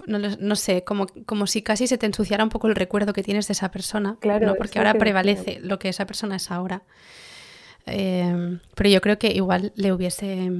no, 0.06 0.56
sé, 0.56 0.84
como, 0.84 1.06
como 1.26 1.46
si 1.46 1.62
casi 1.62 1.86
se 1.86 1.96
te 1.96 2.06
ensuciara 2.06 2.44
un 2.44 2.50
poco 2.50 2.68
el 2.68 2.74
recuerdo 2.74 3.12
que 3.12 3.22
tienes 3.22 3.48
de 3.48 3.52
esa 3.52 3.70
persona, 3.70 4.18
claro, 4.20 4.48
¿no? 4.48 4.54
porque 4.54 4.78
ahora 4.78 4.94
prevalece 4.94 5.60
lo 5.62 5.78
que 5.78 5.88
esa 5.88 6.06
persona 6.06 6.36
es 6.36 6.50
ahora. 6.50 6.82
Em, 7.86 8.60
pero 8.74 8.90
yo 8.90 9.00
creo 9.00 9.18
que 9.18 9.32
igual 9.32 9.72
le 9.74 9.92
hubiese... 9.92 10.50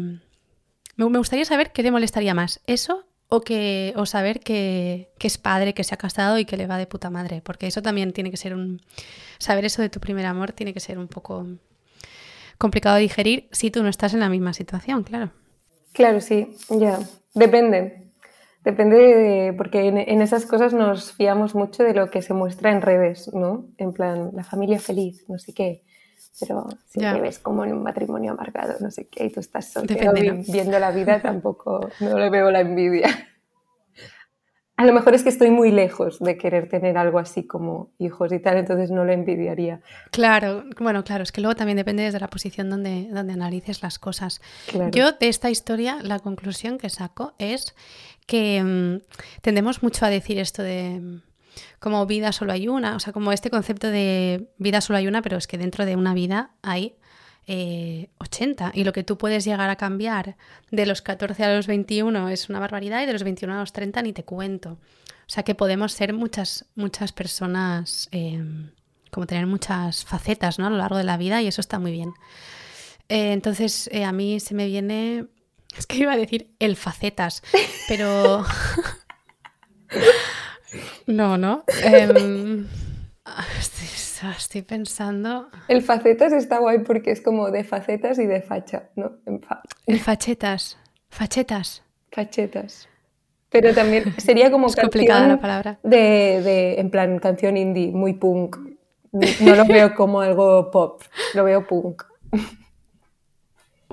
Me, 0.97 1.19
gustaría 1.19 1.45
saber 1.45 1.73
qué 1.73 1.83
le 1.83 1.91
molestaría 1.91 2.35
más, 2.35 2.61
eso 2.67 3.05
o, 3.29 3.41
que, 3.41 3.93
o 3.97 4.07
saber 4.07 4.41
que, 4.41 5.13
que, 5.19 5.27
es 5.27 5.39
padre, 5.39 5.75
que 5.75 5.85
se 5.85 5.95
ha 5.95 5.99
casado 5.99 6.39
y 6.39 6.45
que 6.45 6.57
le 6.57 6.67
va 6.67 6.79
de 6.79 6.87
puta 6.87 7.11
madre, 7.11 7.43
porque 7.43 7.67
eso 7.67 7.83
también 7.83 8.13
tiene 8.13 8.31
que 8.31 8.37
ser 8.37 8.55
un... 8.55 8.81
Saber 9.39 9.65
eso 9.65 9.83
de 9.83 9.91
tu 9.91 10.01
primer 10.01 10.27
amor 10.27 10.53
tiene 10.53 10.73
que 10.73 10.81
ser 10.81 10.99
un 10.99 11.09
poco 11.09 11.47
complicado 12.63 12.95
de 12.95 13.03
digerir 13.03 13.49
si 13.51 13.73
tú 13.73 13.83
no 13.83 13.89
estás 13.89 14.15
en 14.15 14.21
la 14.21 14.29
misma 14.29 14.53
situación, 14.53 15.03
claro. 15.03 15.33
Claro, 15.93 16.21
sí, 16.21 16.57
ya. 16.71 17.01
Depende. 17.35 18.13
Depende 18.63 18.97
de, 18.97 19.53
porque 19.53 19.89
en, 19.89 20.23
esas 20.23 20.47
cosas 20.47 20.73
nos 20.73 21.13
fiamos 21.13 21.57
mucho 21.57 21.83
de 21.83 21.93
lo 21.93 22.09
que 22.09 22.23
se 22.23 22.33
muestra 22.33 22.71
en 22.71 22.81
redes, 22.81 23.35
¿no? 23.35 23.67
En 23.79 23.93
plan, 23.93 24.31
la 24.33 24.45
familia 24.45 24.79
feliz, 24.79 25.25
no 25.29 25.39
sé 25.41 25.53
qué. 25.53 25.83
Pero 26.39 26.69
si 26.89 27.01
te 27.01 27.21
ves 27.21 27.41
como 27.41 27.65
en 27.65 27.73
un 27.73 27.83
matrimonio 27.83 28.31
amargado, 28.31 28.75
no 28.79 28.93
sé 28.93 29.09
qué, 29.09 29.25
y 29.25 29.31
tú 29.33 29.41
estás 29.41 29.73
soltero 29.73 30.13
viendo 30.13 30.79
la 30.79 30.93
vida, 30.93 31.21
tampoco 31.21 31.91
no 31.99 32.17
le 32.17 32.31
veo 32.31 32.53
la 32.53 32.61
envidia. 32.61 33.09
A 34.83 34.85
lo 34.85 34.93
mejor 34.93 35.15
es 35.15 35.23
que 35.23 35.29
estoy 35.29 35.53
muy 35.53 35.71
lejos 35.71 36.19
de 36.19 36.37
querer 36.37 36.69
tener 36.69 36.99
algo 36.99 37.21
así 37.21 37.45
como 37.45 37.93
hijos 38.01 38.33
y 38.33 38.41
tal, 38.41 38.57
entonces 38.57 38.91
no 38.91 39.05
lo 39.05 39.13
envidiaría. 39.13 39.81
Claro, 40.11 40.65
bueno, 40.81 41.05
claro, 41.05 41.23
es 41.23 41.31
que 41.31 41.41
luego 41.41 41.55
también 41.55 41.77
depende 41.77 42.03
desde 42.03 42.19
la 42.19 42.27
posición 42.27 42.69
donde, 42.69 43.07
donde 43.13 43.33
analices 43.33 43.81
las 43.81 44.01
cosas. 44.01 44.41
Yo 44.91 45.13
de 45.13 45.29
esta 45.29 45.51
historia, 45.51 45.99
la 46.03 46.19
conclusión 46.19 46.79
que 46.79 46.91
saco 46.91 47.33
es 47.39 47.77
que 48.27 48.61
mm, 48.61 49.03
tendemos 49.41 49.85
mucho 49.85 50.05
a 50.05 50.11
decir 50.11 50.41
esto 50.41 50.65
de 50.65 51.21
como 51.79 52.05
vida 52.07 52.33
solo 52.33 52.53
hay 52.53 52.67
una, 52.67 52.97
o 52.97 52.99
sea, 52.99 53.13
como 53.13 53.31
este 53.31 53.51
concepto 53.51 53.87
de 53.87 54.49
vida 54.59 54.81
solo 54.81 54.97
hay 54.97 55.07
una, 55.07 55.23
pero 55.23 55.37
es 55.37 55.47
que 55.47 55.59
dentro 55.59 55.87
de 55.87 55.95
una 55.95 56.13
vida 56.13 56.51
hay 56.61 56.97
80 57.47 58.73
y 58.75 58.85
lo 58.85 58.93
que 58.93 59.03
tú 59.03 59.19
puedes 59.19 59.45
llegar 59.45 59.69
a 59.69 59.77
cambiar 59.77 60.37
de 60.71 60.87
los 60.87 61.03
14 61.03 61.45
a 61.45 61.55
los 61.55 61.67
21 61.67 62.29
es 62.29 62.49
una 62.49 62.61
barbaridad 62.61 63.03
y 63.03 63.07
de 63.07 63.13
los 63.13 63.25
21 63.25 63.55
a 63.55 63.61
los 63.61 63.73
30 63.73 64.03
ni 64.03 64.13
te 64.13 64.25
cuento. 64.25 64.73
O 64.73 65.31
sea 65.35 65.43
que 65.43 65.55
podemos 65.55 65.93
ser 65.93 66.13
muchas, 66.13 66.67
muchas 66.75 67.13
personas, 67.13 68.09
em, 68.13 68.71
como 69.11 69.27
tener 69.27 69.47
muchas 69.47 70.05
facetas 70.05 70.59
¿no? 70.59 70.67
a 70.67 70.71
lo 70.71 70.77
largo 70.77 70.97
de 70.97 71.05
la 71.05 71.17
vida 71.17 71.43
y 71.43 71.49
eso 71.49 71.61
está 71.61 71.79
muy 71.79 71.93
bien. 71.93 72.15
Eh, 73.09 73.33
entonces 73.33 73.91
a 73.93 74.13
mí 74.13 74.41
se 74.41 74.55
me 74.55 74.67
viene, 74.67 75.27
es 75.77 75.87
que 75.87 75.99
iba 75.99 76.13
a 76.13 76.17
decir 76.17 76.55
el 76.59 76.77
facetas, 76.77 77.43
pero... 77.89 78.45
no, 81.07 81.37
no. 81.37 81.65
Estoy, 84.31 84.63
pensando. 84.63 85.49
El 85.69 85.83
facetas 85.83 86.33
está 86.33 86.59
guay 86.59 86.81
porque 86.81 87.11
es 87.11 87.21
como 87.21 87.51
de 87.51 87.65
facetas 87.65 88.19
y 88.19 88.27
de 88.27 88.41
facha, 88.41 88.91
¿no? 88.95 89.13
El 89.87 90.01
fachetas. 90.01 90.79
Fachetas. 91.09 91.83
Fachetas. 92.11 92.89
Pero 93.51 93.75
también 93.75 94.15
sería 94.19 94.51
como 94.51 94.69
es 94.69 94.77
complicada 94.77 95.27
la 95.27 95.41
palabra. 95.41 95.79
De, 95.83 96.41
de, 96.43 96.81
en 96.81 96.91
plan, 96.91 97.19
canción 97.19 97.57
indie, 97.57 97.91
muy 97.91 98.15
punk. 98.15 98.57
No 99.13 99.57
lo 99.57 99.67
veo 99.67 99.95
como 99.95 100.21
algo 100.21 100.71
pop, 100.71 101.03
lo 101.35 101.45
veo 101.45 101.67
punk. 101.67 102.03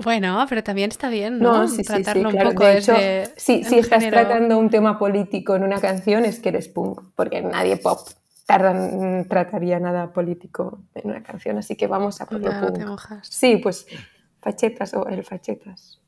Bueno, 0.02 0.46
pero 0.48 0.62
también 0.64 0.90
está 0.90 1.10
bien, 1.10 1.38
¿no? 1.38 1.68
sí, 1.68 1.82
Tratarlo 1.82 2.30
un 2.30 2.38
poco 2.38 2.64
de 2.64 2.78
hecho, 2.78 2.94
si, 3.36 3.64
si 3.64 3.78
estás 3.78 4.08
tratando 4.08 4.56
un 4.56 4.70
tema 4.70 4.98
político 4.98 5.54
en 5.56 5.62
una 5.62 5.78
canción 5.78 6.24
es 6.24 6.40
que 6.40 6.48
eres 6.48 6.68
punk, 6.68 7.02
porque 7.14 7.42
nadie 7.42 7.76
pop 7.76 7.98
trataría 9.28 9.78
nada 9.78 10.12
político 10.12 10.82
en 10.94 11.10
una 11.10 11.22
canción, 11.22 11.58
así 11.58 11.76
que 11.76 11.86
vamos 11.86 12.20
a 12.20 12.26
por 12.26 12.40
lo. 12.40 12.96
Sí, 13.22 13.56
pues 13.56 13.86
fachetas 14.40 14.94
o 14.94 15.06
el 15.06 15.24
fachetas. 15.24 16.00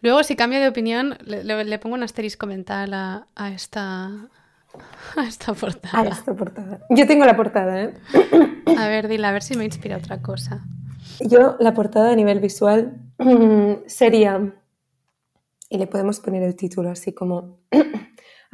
Luego, 0.00 0.22
si 0.22 0.36
cambio 0.36 0.60
de 0.60 0.68
opinión, 0.68 1.16
le, 1.24 1.78
pongo 1.78 1.94
un 1.94 2.02
asterisco 2.02 2.46
mental 2.46 2.94
a, 2.94 3.26
a 3.34 3.50
esta 3.50 4.28
a 5.16 5.26
esta 5.26 5.54
portada. 5.54 6.00
A 6.00 6.08
esta 6.08 6.34
portada. 6.34 6.80
Yo 6.90 7.06
tengo 7.06 7.24
la 7.24 7.36
portada, 7.36 7.82
¿eh? 7.82 7.94
A 8.78 8.88
ver, 8.88 9.08
dile, 9.08 9.26
a 9.26 9.32
ver 9.32 9.42
si 9.42 9.56
me 9.56 9.64
inspira 9.64 9.96
otra 9.96 10.20
cosa. 10.20 10.64
Yo, 11.20 11.56
la 11.60 11.74
portada 11.74 12.12
a 12.12 12.16
nivel 12.16 12.40
visual 12.40 13.00
sería, 13.86 14.52
y 15.68 15.78
le 15.78 15.86
podemos 15.86 16.20
poner 16.20 16.42
el 16.42 16.56
título 16.56 16.90
así 16.90 17.12
como, 17.12 17.58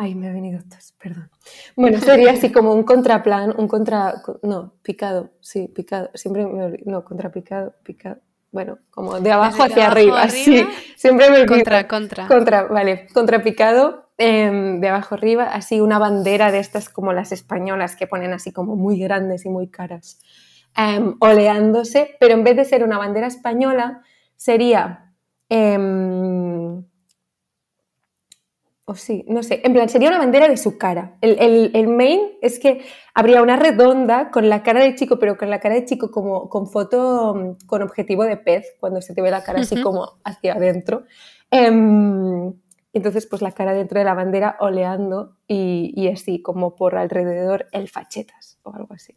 ay, 0.01 0.15
me 0.15 0.31
ha 0.31 0.33
venido 0.33 0.61
tos, 0.63 0.95
perdón. 0.99 1.31
Bueno, 1.77 2.01
sería 2.01 2.33
así 2.33 2.51
como 2.51 2.73
un 2.73 2.85
contraplan, 2.85 3.55
un 3.59 3.69
contra, 3.69 4.15
no, 4.43 4.73
picado, 4.83 5.33
sí, 5.41 5.69
picado, 5.69 6.09
siempre 6.15 6.47
me 6.47 6.79
no, 6.87 7.05
contrapicado, 7.05 7.75
picado, 7.83 8.17
bueno, 8.51 8.79
como 8.91 9.21
de 9.21 9.31
abajo 9.31 9.63
hacia 9.63 9.89
arriba, 9.89 10.27
sí, 10.31 10.67
siempre 10.97 11.31
me 11.31 11.45
Contra, 11.45 11.87
contra. 11.87 12.27
Contra, 12.27 12.63
vale, 12.63 13.09
contrapicado, 13.13 14.09
em, 14.17 14.81
de 14.81 14.89
abajo 14.89 15.17
arriba, 15.17 15.53
así 15.53 15.83
una 15.83 15.99
bandera 15.99 16.51
de 16.51 16.61
estas 16.61 16.89
como 16.89 17.13
las 17.13 17.31
españolas 17.31 17.95
que 17.95 18.07
ponen 18.07 18.33
así 18.33 18.53
como 18.53 18.77
muy 18.77 18.99
grandes 18.99 19.45
y 19.45 19.51
muy 19.51 19.69
caras. 19.69 20.19
Em, 20.75 21.15
oleándose, 21.21 22.17
pero 22.19 22.33
en 22.33 22.45
vez 22.45 22.57
de 22.57 22.65
ser 22.65 22.85
una 22.85 22.97
bandera 22.97 23.27
española, 23.27 24.01
sería... 24.37 25.13
Em, 25.51 26.30
o 28.91 28.97
sí, 28.97 29.24
no 29.28 29.45
sé, 29.45 29.61
en 29.62 29.72
plan, 29.72 29.88
sería 29.88 30.09
una 30.09 30.18
bandera 30.18 30.49
de 30.49 30.57
su 30.57 30.76
cara. 30.76 31.16
El, 31.20 31.70
el, 31.74 31.86
main 31.86 32.20
es 32.43 32.59
que 32.59 32.84
habría 33.14 33.41
una 33.41 33.55
redonda 33.55 34.32
con 34.32 34.49
la 34.49 34.64
cara 34.64 34.82
de 34.82 34.97
chico, 34.97 35.20
pero 35.20 35.36
con 35.36 35.49
la 35.49 35.61
cara 35.61 35.76
de 35.76 35.84
chico 35.84 36.11
como 36.11 36.49
con 36.49 36.66
foto 36.66 37.36
mm, 37.36 37.66
con 37.66 37.82
objetivo 37.82 38.24
de 38.24 38.36
pez, 38.36 38.74
cuando 38.80 39.01
se 39.01 39.14
te 39.14 39.22
ve 39.22 39.30
la 39.30 39.45
cara 39.45 39.61
así 39.61 39.80
como 39.80 40.18
hacia 40.24 40.55
adentro. 40.55 41.05
Em, 41.53 42.53
entonces, 42.93 43.26
pues 43.26 43.43
la 43.43 43.53
cara 43.53 43.74
dentro 43.74 44.01
de 44.01 44.05
la 44.05 44.14
bandera 44.14 44.57
oleando 44.59 45.36
y, 45.47 45.93
y 45.95 46.09
así 46.09 46.43
como 46.43 46.74
por 46.74 46.97
alrededor 46.97 47.68
el 47.70 47.88
fachetas 47.88 48.59
o 48.64 48.74
algo 48.74 48.93
así. 48.93 49.14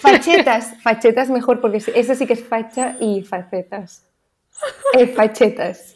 Fachetas, 0.00 0.76
fachetas 0.82 1.28
mejor, 1.28 1.60
porque 1.60 1.76
eso 1.94 2.14
sí 2.14 2.26
que 2.26 2.32
es 2.32 2.42
facha 2.42 2.96
y 3.00 3.22
facetas. 3.22 4.08
Eh, 4.96 5.08
fachetas. 5.08 5.94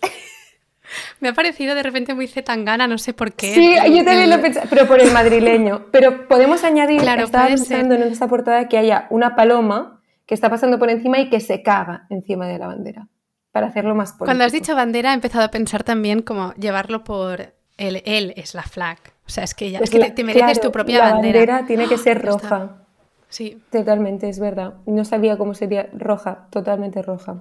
Me 1.20 1.28
ha 1.28 1.32
parecido 1.32 1.74
de 1.74 1.82
repente 1.82 2.14
muy 2.14 2.28
zetangana, 2.28 2.86
no 2.86 2.98
sé 2.98 3.12
por 3.14 3.32
qué. 3.32 3.54
Sí, 3.54 3.74
yo 3.74 4.04
también 4.04 4.30
lo 4.30 4.40
pensé, 4.40 4.62
pero 4.68 4.86
por 4.86 5.00
el 5.00 5.12
madrileño. 5.12 5.86
Pero 5.92 6.28
podemos 6.28 6.64
añadir, 6.64 7.00
claro, 7.00 7.24
estaba 7.24 7.46
pensando 7.46 7.94
en 7.94 8.02
esta 8.02 8.28
portada 8.28 8.68
que 8.68 8.78
haya 8.78 9.06
una 9.10 9.34
paloma 9.36 10.00
que 10.26 10.34
está 10.34 10.50
pasando 10.50 10.78
por 10.78 10.90
encima 10.90 11.18
y 11.18 11.30
que 11.30 11.40
se 11.40 11.62
caga 11.62 12.06
encima 12.10 12.46
de 12.46 12.58
la 12.58 12.66
bandera, 12.66 13.08
para 13.52 13.68
hacerlo 13.68 13.94
más 13.94 14.10
político. 14.10 14.26
Cuando 14.26 14.44
has 14.44 14.52
dicho 14.52 14.74
bandera 14.74 15.12
he 15.12 15.14
empezado 15.14 15.44
a 15.44 15.50
pensar 15.50 15.84
también 15.84 16.22
como 16.22 16.52
llevarlo 16.54 17.04
por 17.04 17.54
el 17.78 18.02
él 18.04 18.34
es 18.36 18.54
la 18.54 18.62
flag. 18.62 18.98
O 19.26 19.30
sea, 19.30 19.44
es 19.44 19.54
que 19.54 19.70
ya 19.70 19.78
es 19.78 19.90
que 19.90 20.10
te, 20.10 20.24
mereces 20.24 20.60
tu 20.60 20.70
propia 20.72 20.98
la 20.98 21.12
bandera. 21.12 21.38
bandera 21.38 21.66
tiene 21.66 21.88
que 21.88 21.98
ser 21.98 22.24
roja. 22.24 22.84
Sí. 23.28 23.62
Totalmente, 23.70 24.28
es 24.28 24.38
verdad. 24.38 24.74
No 24.86 25.04
sabía 25.04 25.36
cómo 25.36 25.54
sería 25.54 25.88
roja, 25.92 26.48
totalmente 26.50 27.02
roja. 27.02 27.38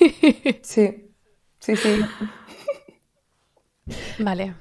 Sí, 0.62 1.10
sí, 1.58 1.76
sí. 1.76 2.00
Vale. 4.18 4.54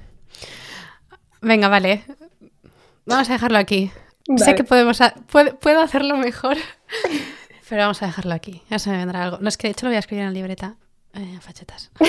Venga, 1.42 1.68
vale. 1.68 2.04
Vamos 3.06 3.30
a 3.30 3.34
dejarlo 3.34 3.58
aquí. 3.58 3.92
Sé 4.36 4.56
que 4.56 4.64
podemos 4.66 5.00
puedo, 5.32 5.80
hacerlo 5.80 6.18
mejor, 6.18 6.58
pero 7.70 7.84
vamos 7.84 8.04
a 8.04 8.08
dejarlo 8.08 8.34
aquí. 8.34 8.62
Ya 8.70 8.78
se 8.80 8.90
me 8.90 8.98
vendrá 8.98 9.24
algo. 9.24 9.38
No 9.40 9.48
es 9.48 9.56
que 9.58 9.68
de 9.68 9.72
hecho 9.72 9.86
lo 9.86 9.92
voy 9.92 9.96
a 9.96 10.00
escribir 10.00 10.24
en 10.24 10.28
la 10.28 10.34
libreta. 10.34 10.76
Eh, 11.14 11.40
fachetas. 11.40 11.92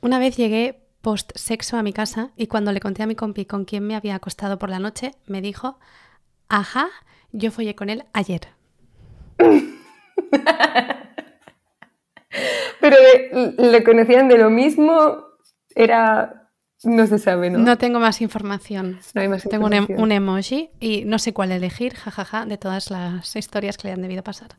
Una 0.00 0.20
vez 0.20 0.36
llegué 0.36 0.86
post 1.00 1.32
sexo 1.34 1.76
a 1.76 1.82
mi 1.82 1.92
casa 1.92 2.30
y 2.36 2.46
cuando 2.46 2.70
le 2.72 2.78
conté 2.80 3.02
a 3.02 3.06
mi 3.06 3.16
compi 3.16 3.44
con 3.44 3.64
quién 3.64 3.84
me 3.86 3.96
había 3.96 4.14
acostado 4.14 4.58
por 4.58 4.70
la 4.70 4.78
noche, 4.78 5.10
me 5.26 5.40
dijo, 5.40 5.80
ajá, 6.48 6.88
yo 7.32 7.50
follé 7.50 7.74
con 7.74 7.90
él 7.90 8.04
ayer. 8.12 8.48
Pero 12.80 12.96
le 13.58 13.84
conocían 13.84 14.28
de 14.28 14.38
lo 14.38 14.50
mismo, 14.50 15.24
era... 15.74 16.36
No 16.82 17.06
se 17.06 17.18
sabe, 17.18 17.50
¿no? 17.50 17.58
No 17.58 17.76
tengo 17.76 18.00
más 18.00 18.22
información. 18.22 19.00
No 19.14 19.20
hay 19.20 19.28
más 19.28 19.42
tengo 19.44 19.70
em-, 19.70 19.86
Un, 19.98 20.12
emoji 20.12 20.70
y 20.80 21.04
no 21.04 21.18
sé 21.18 21.34
cuál 21.34 21.52
elegir, 21.52 21.94
jajaja, 21.94 22.46
de 22.46 22.56
todas 22.56 22.90
las 22.90 23.36
historias 23.36 23.76
que 23.76 23.88
le 23.88 23.94
han 23.94 24.00
debido 24.00 24.22
pasar. 24.22 24.56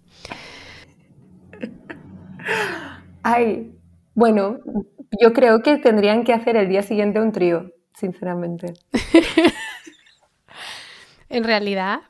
Ay, 3.23 3.71
bueno, 4.13 4.59
yo 5.19 5.33
creo 5.33 5.61
que 5.63 5.77
tendrían 5.77 6.23
que 6.23 6.33
hacer 6.33 6.55
el 6.55 6.69
día 6.69 6.83
siguiente 6.83 7.19
un 7.19 7.31
trío, 7.31 7.71
sinceramente. 7.95 8.73
en 11.29 11.43
realidad, 11.43 12.01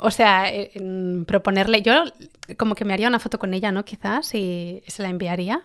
o 0.00 0.10
sea, 0.10 0.52
eh, 0.52 0.70
proponerle, 1.26 1.82
yo 1.82 2.04
como 2.56 2.74
que 2.74 2.84
me 2.84 2.92
haría 2.92 3.08
una 3.08 3.18
foto 3.18 3.38
con 3.38 3.54
ella, 3.54 3.72
¿no? 3.72 3.84
Quizás, 3.84 4.34
y 4.34 4.82
se 4.86 5.02
la 5.02 5.08
enviaría. 5.08 5.62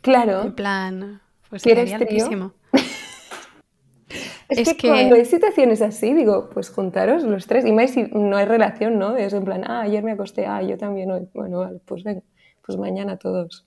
Claro. 0.00 0.42
En 0.42 0.54
plan, 0.54 1.20
pues 1.50 1.62
sería 1.62 1.98
trío? 1.98 2.54
es, 4.48 4.74
que, 4.74 4.88
cuando 4.88 5.16
hay 5.16 5.24
situaciones 5.24 5.82
así, 5.82 6.14
digo, 6.14 6.48
pues 6.50 6.70
juntaros 6.70 7.24
los 7.24 7.46
tres, 7.46 7.66
y 7.66 7.72
más 7.72 7.90
si 7.90 8.04
no 8.04 8.36
hay 8.36 8.46
relación, 8.46 8.98
¿no? 8.98 9.16
Es 9.16 9.32
en 9.32 9.44
plan, 9.44 9.64
ah, 9.66 9.80
ayer 9.82 10.04
me 10.04 10.12
acosté, 10.12 10.46
ah, 10.46 10.62
yo 10.62 10.78
también 10.78 11.10
hoy. 11.10 11.28
Bueno, 11.34 11.60
vale, 11.60 11.80
pues 11.84 12.04
ven, 12.04 12.22
pues 12.64 12.78
mañana 12.78 13.16
todos 13.16 13.66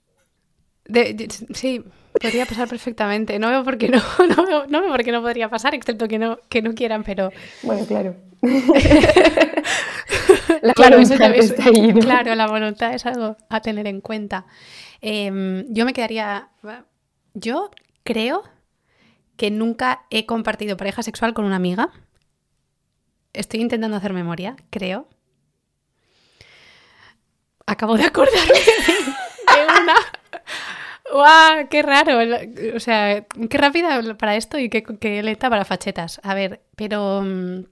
sí, 1.54 1.84
podría 2.20 2.46
pasar 2.46 2.68
perfectamente. 2.68 3.40
No 3.40 3.50
veo 3.50 3.64
por 3.64 3.78
qué 3.78 3.90
no, 3.90 4.02
no 4.70 4.82
veo, 4.82 4.92
por 4.92 5.04
qué 5.04 5.12
no 5.12 5.22
podría 5.22 5.50
pasar, 5.50 5.76
excepto 5.76 6.08
que 6.08 6.20
no, 6.20 6.40
que 6.50 6.62
no 6.62 6.74
quieran, 6.74 7.04
pero... 7.04 7.32
Bueno, 7.64 7.86
claro. 7.86 8.16
la 10.62 10.74
claro, 10.74 10.98
voluntad 10.98 11.36
está 11.36 11.66
ahí, 11.66 11.94
Claro, 11.94 12.36
la 12.36 12.48
voluntad 12.48 12.94
es 12.94 13.06
algo 13.06 13.38
a 13.50 13.62
tener 13.62 13.88
en 13.88 14.02
cuenta. 14.02 14.46
Em, 15.02 15.66
yo 15.70 15.86
me 15.86 15.94
quedaría... 15.94 16.50
Yo 17.34 17.72
creo 18.04 18.44
que 19.36 19.52
nunca 19.52 20.06
he 20.10 20.26
compartido 20.26 20.78
pareja 20.78 21.04
sexual 21.04 21.34
con 21.34 21.46
una 21.46 21.58
amiga. 21.58 21.90
Estoy 23.34 23.60
intentando 23.60 23.98
hacer 23.98 24.14
memoria, 24.14 24.56
creo. 24.70 25.10
Acabo 27.66 27.98
de 27.98 28.06
acordarme 28.06 28.54
de 28.54 29.82
una 29.82 29.96
¡Guau! 31.12 31.68
¡Qué 31.70 31.82
raro! 31.82 32.18
O 32.76 32.80
sea, 32.80 33.26
qué 33.26 33.58
rápida 33.58 34.16
para 34.18 34.36
esto 34.36 34.58
y 34.58 34.70
qué, 34.70 34.84
qué 34.84 35.22
lenta 35.24 35.49
para 35.49 35.66
fachetas. 35.66 36.20
A 36.24 36.34
ver, 36.34 36.62
pero 36.76 37.22
mm, 37.24 37.66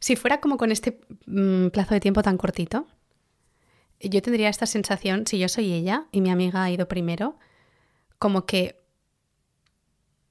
si 0.00 0.16
fuera 0.16 0.40
como 0.40 0.56
con 0.56 0.72
este 0.72 1.00
mm, 1.26 1.68
plazo 1.68 1.94
de 1.94 2.00
tiempo 2.00 2.22
tan 2.22 2.36
cortito, 2.36 2.86
yo 4.00 4.22
tendría 4.22 4.48
esta 4.48 4.66
sensación, 4.66 5.26
si 5.26 5.38
yo 5.38 5.48
soy 5.48 5.72
ella 5.72 6.06
y 6.12 6.20
mi 6.20 6.30
amiga 6.30 6.62
ha 6.62 6.70
ido 6.70 6.86
primero, 6.86 7.36
como 8.18 8.46
que 8.46 8.80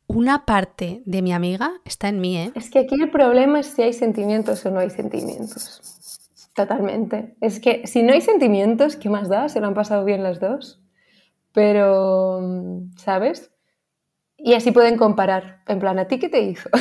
una 0.07 0.45
parte 0.45 1.01
de 1.05 1.21
mi 1.21 1.33
amiga 1.33 1.73
está 1.83 2.07
en 2.07 2.21
mí, 2.21 2.38
¿eh? 2.38 2.51
Es 2.55 2.69
que 2.69 2.79
aquí 2.79 2.95
el 2.99 3.09
problema 3.09 3.59
es 3.59 3.67
si 3.67 3.81
hay 3.81 3.93
sentimientos 3.93 4.65
o 4.65 4.71
no 4.71 4.79
hay 4.79 4.89
sentimientos. 4.89 5.81
Totalmente. 6.55 7.35
Es 7.41 7.59
que 7.59 7.85
si 7.85 8.03
no 8.03 8.13
hay 8.13 8.21
sentimientos, 8.21 8.95
¿qué 8.95 9.09
más 9.09 9.29
da? 9.29 9.49
Se 9.49 9.59
lo 9.59 9.67
han 9.67 9.73
pasado 9.73 10.05
bien 10.05 10.23
las 10.23 10.39
dos. 10.39 10.81
Pero, 11.53 12.41
¿sabes? 12.97 13.51
Y 14.37 14.53
así 14.53 14.71
pueden 14.71 14.97
comparar. 14.97 15.63
En 15.67 15.79
plan, 15.79 15.97
¿a 15.99 16.07
ti 16.07 16.19
qué 16.19 16.29
te 16.29 16.41
hizo? 16.41 16.69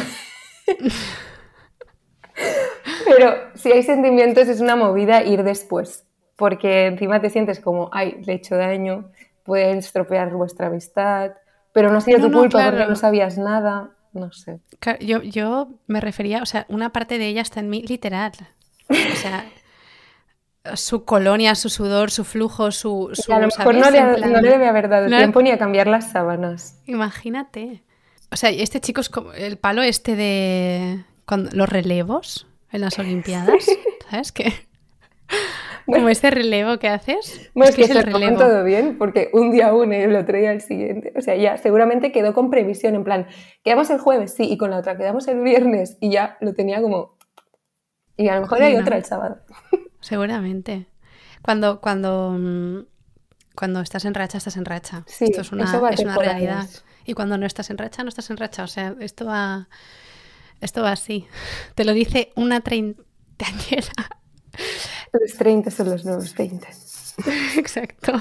Pero 3.06 3.34
si 3.54 3.72
hay 3.72 3.82
sentimientos 3.82 4.48
es 4.48 4.60
una 4.60 4.76
movida 4.76 5.22
ir 5.22 5.42
después. 5.42 6.04
Porque 6.36 6.86
encima 6.86 7.20
te 7.20 7.30
sientes 7.30 7.60
como, 7.60 7.88
ay, 7.92 8.20
le 8.26 8.34
he 8.34 8.36
hecho 8.36 8.56
daño, 8.56 9.10
pueden 9.42 9.78
estropear 9.78 10.30
vuestra 10.34 10.66
amistad, 10.66 11.32
pero 11.72 11.90
no 11.90 11.98
ha 11.98 12.00
sido 12.02 12.20
tu 12.20 12.30
culpa 12.30 12.70
porque 12.70 12.86
no 12.86 12.96
sabías 12.96 13.38
nada, 13.38 13.90
no 14.12 14.32
sé. 14.32 14.60
Yo, 15.00 15.22
yo 15.22 15.68
me 15.86 16.00
refería, 16.00 16.42
o 16.42 16.46
sea, 16.46 16.66
una 16.68 16.90
parte 16.90 17.18
de 17.18 17.28
ella 17.28 17.42
está 17.42 17.60
en 17.60 17.70
mí 17.70 17.82
literal. 17.82 18.32
O 18.88 19.16
sea, 19.16 19.46
su 20.74 21.04
colonia, 21.04 21.54
su 21.54 21.68
sudor, 21.68 22.10
su 22.10 22.24
flujo, 22.24 22.70
su... 22.70 23.10
su 23.12 23.32
a 23.32 23.40
lo 23.40 23.46
mejor 23.46 23.74
no 23.74 23.90
le, 23.90 24.48
debe 24.48 24.66
haber 24.66 24.88
dado 24.88 25.08
tiempo 25.08 25.42
ni 25.42 25.50
a 25.50 25.58
cambiar 25.58 25.86
las 25.86 26.10
sábanas. 26.10 26.80
Imagínate. 26.86 27.82
O 28.32 28.36
sea, 28.36 28.50
este 28.50 28.80
chico 28.80 29.00
es 29.00 29.08
como 29.08 29.32
el 29.32 29.56
palo 29.58 29.82
este 29.82 30.16
de 30.16 31.04
cuando, 31.26 31.50
los 31.52 31.68
relevos 31.68 32.46
en 32.72 32.80
las 32.80 32.98
Olimpiadas, 32.98 33.66
¿sabes 34.10 34.32
qué? 34.32 34.52
Como 35.86 36.08
ese 36.08 36.30
relevo 36.30 36.78
que 36.78 36.88
haces. 36.88 37.50
Bueno, 37.54 37.70
es 37.70 37.76
que, 37.76 37.82
es 37.82 37.90
el 37.90 38.02
relevo. 38.02 38.36
todo 38.36 38.64
bien, 38.64 38.98
porque 38.98 39.30
un 39.32 39.52
día 39.52 39.72
uno 39.72 39.94
y 39.94 39.98
el 39.98 40.16
otro 40.16 40.36
día 40.36 40.50
el 40.50 40.60
siguiente. 40.60 41.12
O 41.16 41.20
sea, 41.20 41.36
ya 41.36 41.56
seguramente 41.58 42.10
quedó 42.10 42.34
con 42.34 42.50
previsión, 42.50 42.96
en 42.96 43.04
plan, 43.04 43.28
quedamos 43.62 43.88
el 43.90 43.98
jueves, 43.98 44.34
sí, 44.34 44.50
y 44.50 44.56
con 44.58 44.70
la 44.70 44.78
otra 44.78 44.96
quedamos 44.96 45.28
el 45.28 45.40
viernes, 45.40 45.96
y 46.00 46.10
ya 46.10 46.36
lo 46.40 46.54
tenía 46.54 46.82
como. 46.82 47.16
Y 48.16 48.28
a 48.28 48.34
lo 48.34 48.40
mejor 48.40 48.62
hay 48.62 48.76
otra 48.76 48.96
el 48.96 49.04
sábado. 49.04 49.38
Seguramente. 50.06 50.86
Cuando, 51.42 51.80
cuando, 51.80 52.36
mm, 52.38 52.80
cuando 53.54 53.80
estás 53.80 54.04
en 54.04 54.14
racha, 54.14 54.38
estás 54.38 54.56
en 54.56 54.64
racha. 54.64 55.04
Sí, 55.06 55.24
esto 55.24 55.40
es 55.40 55.52
una, 55.52 55.64
es 55.90 56.00
una 56.00 56.16
realidad. 56.16 56.68
Y 57.04 57.14
cuando 57.14 57.38
no 57.38 57.46
estás 57.46 57.70
en 57.70 57.78
racha, 57.78 58.02
no 58.02 58.08
estás 58.08 58.30
en 58.30 58.36
racha. 58.36 58.64
O 58.64 58.68
sea, 58.68 58.94
esto 59.00 59.26
va, 59.26 59.68
esto 60.60 60.82
va 60.82 60.92
así. 60.92 61.26
Te 61.74 61.84
lo 61.84 61.92
dice 61.92 62.32
una 62.36 62.60
treintañera 62.60 64.16
los 65.12 65.34
30 65.34 65.70
son 65.70 65.90
los 65.90 66.04
nuevos 66.04 66.34
20. 66.34 66.66
Exacto. 67.56 68.12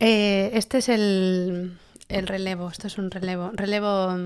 Eh, 0.00 0.50
este 0.54 0.78
es 0.78 0.88
el, 0.88 1.78
el, 2.08 2.26
relevo. 2.26 2.68
Esto 2.68 2.86
es 2.86 2.98
un 2.98 3.10
relevo. 3.10 3.50
Relevo. 3.54 4.16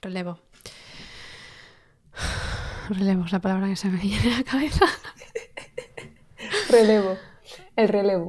Relevo. 0.00 0.38
Relevo 2.88 3.24
es 3.24 3.32
la 3.32 3.40
palabra 3.40 3.68
que 3.68 3.76
se 3.76 3.88
me 3.88 3.98
viene 3.98 4.34
a 4.34 4.38
la 4.38 4.44
cabeza. 4.44 4.84
relevo. 6.70 7.16
El 7.76 7.88
relevo. 7.88 8.28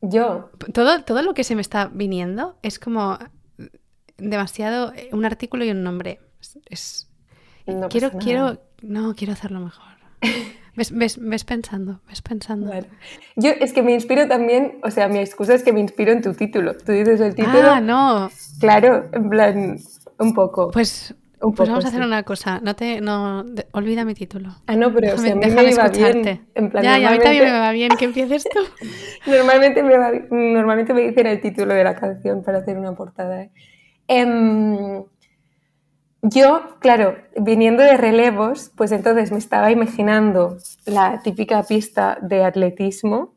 Yo. 0.00 0.50
Todo, 0.72 1.02
todo 1.04 1.22
lo 1.22 1.34
que 1.34 1.44
se 1.44 1.54
me 1.54 1.60
está 1.60 1.86
viniendo 1.92 2.58
es 2.62 2.78
como 2.78 3.18
demasiado. 4.18 4.92
Un 5.12 5.24
artículo 5.24 5.64
y 5.64 5.70
un 5.70 5.82
nombre. 5.82 6.20
Es, 6.66 7.08
quiero, 7.88 8.10
quiero, 8.12 8.58
no, 8.82 9.14
quiero 9.14 9.32
hacerlo 9.32 9.60
mejor. 9.60 9.92
Ves, 10.74 10.90
ves, 11.18 11.44
pensando, 11.44 12.00
ves 12.08 12.22
pensando. 12.22 12.72
Yo 13.36 13.50
es 13.50 13.74
que 13.74 13.82
me 13.82 13.92
inspiro 13.92 14.26
también, 14.26 14.80
o 14.82 14.90
sea, 14.90 15.06
mi 15.06 15.18
excusa 15.18 15.52
es 15.52 15.62
que 15.62 15.70
me 15.70 15.80
inspiro 15.80 16.12
en 16.12 16.22
tu 16.22 16.32
título. 16.32 16.74
Tú 16.78 16.92
dices 16.92 17.20
el 17.20 17.34
título. 17.34 17.72
Ah, 17.72 17.80
no. 17.82 18.30
Claro, 18.58 19.06
en 19.12 19.28
plan, 19.28 19.76
un 20.18 20.32
poco. 20.32 20.70
Pues, 20.70 21.14
un 21.42 21.54
pues 21.54 21.68
vamos 21.68 21.84
a 21.84 21.88
hacer 21.88 22.02
una 22.02 22.22
cosa. 22.22 22.60
No 22.62 22.76
te, 22.76 23.00
no, 23.00 23.44
olvida 23.72 24.04
mi 24.04 24.14
título. 24.14 24.50
Ah, 24.66 24.76
no, 24.76 24.92
pero 24.92 25.16
déjame, 25.16 25.34
o 25.34 25.40
sea, 25.40 25.46
a 25.46 25.48
mí 25.48 25.54
me 25.54 25.68
escucharte. 25.68 26.40
en 26.54 26.70
plan, 26.70 26.84
ya, 26.84 26.98
y 26.98 27.04
a 27.04 27.10
mí 27.10 27.18
también 27.18 27.44
me 27.44 27.58
va 27.58 27.72
bien 27.72 27.90
que 27.98 28.04
empieces 28.04 28.44
tú. 28.44 28.60
normalmente, 29.30 29.82
me 29.82 29.96
normalmente 30.30 30.94
me 30.94 31.02
dicen 31.02 31.26
el 31.26 31.40
título 31.40 31.74
de 31.74 31.84
la 31.84 31.96
canción 31.96 32.42
para 32.42 32.58
hacer 32.58 32.78
una 32.78 32.92
portada. 32.92 33.42
¿eh? 33.42 33.50
Em, 34.06 35.04
yo, 36.22 36.78
claro, 36.78 37.16
viniendo 37.36 37.82
de 37.82 37.96
relevos, 37.96 38.70
pues 38.76 38.92
entonces 38.92 39.32
me 39.32 39.38
estaba 39.38 39.72
imaginando 39.72 40.58
la 40.86 41.22
típica 41.22 41.64
pista 41.64 42.18
de 42.22 42.44
atletismo 42.44 43.34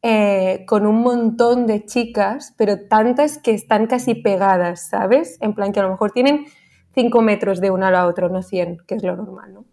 eh, 0.00 0.64
con 0.66 0.86
un 0.86 1.02
montón 1.02 1.66
de 1.66 1.84
chicas, 1.84 2.54
pero 2.56 2.88
tantas 2.88 3.38
que 3.38 3.52
están 3.52 3.86
casi 3.86 4.14
pegadas, 4.14 4.88
¿sabes? 4.88 5.36
En 5.42 5.54
plan 5.54 5.72
que 5.72 5.80
a 5.80 5.82
lo 5.82 5.90
mejor 5.90 6.12
tienen 6.12 6.46
5 6.94 7.22
metros 7.22 7.60
de 7.60 7.70
una 7.70 7.88
a 7.88 7.90
la 7.90 8.06
otra, 8.06 8.28
no 8.28 8.42
100, 8.42 8.78
que 8.86 8.94
es 8.94 9.02
lo 9.02 9.16
normal, 9.16 9.54
¿no? 9.54 9.64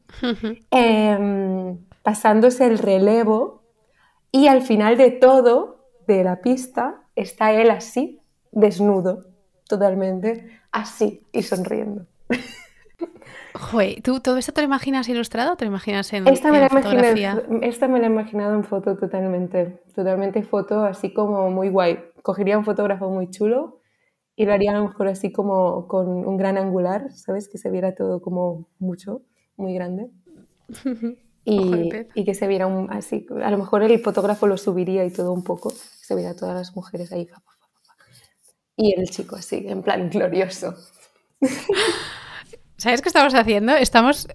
Em, 0.72 1.78
pasándose 2.02 2.66
el 2.66 2.78
relevo 2.78 3.64
y 4.32 4.48
al 4.48 4.62
final 4.62 4.98
de 4.98 5.12
todo, 5.12 5.88
de 6.08 6.24
la 6.24 6.42
pista, 6.42 7.02
está 7.16 7.52
él 7.52 7.72
así, 7.72 8.22
desnudo, 8.52 9.26
totalmente, 9.68 10.60
así 10.72 11.24
y 11.32 11.44
sonriendo. 11.44 12.06
Joder, 13.54 14.02
¿tú 14.02 14.20
todo 14.22 14.38
esto 14.38 14.54
te 14.54 14.62
lo 14.62 14.66
imaginas 14.66 15.10
ilustrado 15.10 15.54
o 15.54 15.56
te 15.56 15.66
lo 15.66 15.72
imaginas 15.72 16.14
en, 16.14 16.28
esta 16.28 16.52
me 16.52 16.70
fotografía? 16.70 17.42
esta 17.62 17.88
me 17.88 18.00
la 18.00 18.06
he 18.06 18.10
imaginado 18.10 18.54
en 18.54 18.64
foto 18.64 18.96
totalmente, 18.96 19.82
totalmente 19.94 20.44
foto 20.44 20.86
así 20.86 21.12
como 21.12 21.50
muy 21.50 21.70
guay. 21.70 22.00
Cogería 22.22 22.58
un 22.58 22.64
fotógrafo 22.64 23.10
muy 23.10 23.30
chulo 23.30 23.79
y 24.40 24.46
lo 24.46 24.54
haría 24.54 24.72
a 24.72 24.76
lo 24.76 24.88
mejor 24.88 25.10
así 25.10 25.34
como 25.34 25.86
con 25.90 26.08
un 26.08 26.38
gran 26.38 26.58
angular, 26.58 27.12
¿sabes? 27.12 27.50
Que 27.50 27.58
se 27.58 27.70
viera 27.70 27.94
todo 27.94 28.22
como 28.22 28.70
mucho, 28.80 29.22
muy 29.58 29.74
grande. 29.76 30.10
Y, 31.46 31.90
y 32.14 32.26
que 32.26 32.36
se 32.36 32.46
viera 32.46 32.68
un, 32.68 32.92
así, 32.92 33.26
a 33.42 33.50
lo 33.50 33.58
mejor 33.58 33.82
el 33.82 34.00
fotógrafo 34.02 34.46
lo 34.46 34.56
subiría 34.56 35.04
y 35.06 35.10
todo 35.10 35.32
un 35.32 35.44
poco, 35.44 35.72
se 35.72 36.14
viera 36.14 36.36
todas 36.36 36.54
las 36.54 36.76
mujeres 36.76 37.12
ahí. 37.12 37.28
Y 38.76 38.94
el 38.94 39.10
chico 39.10 39.36
así, 39.36 39.66
en 39.68 39.82
plan 39.82 40.12
glorioso. 40.12 40.76
¿Sabes 42.78 43.02
qué 43.02 43.10
estamos 43.10 43.34
haciendo? 43.34 43.74
Estamos, 43.74 44.28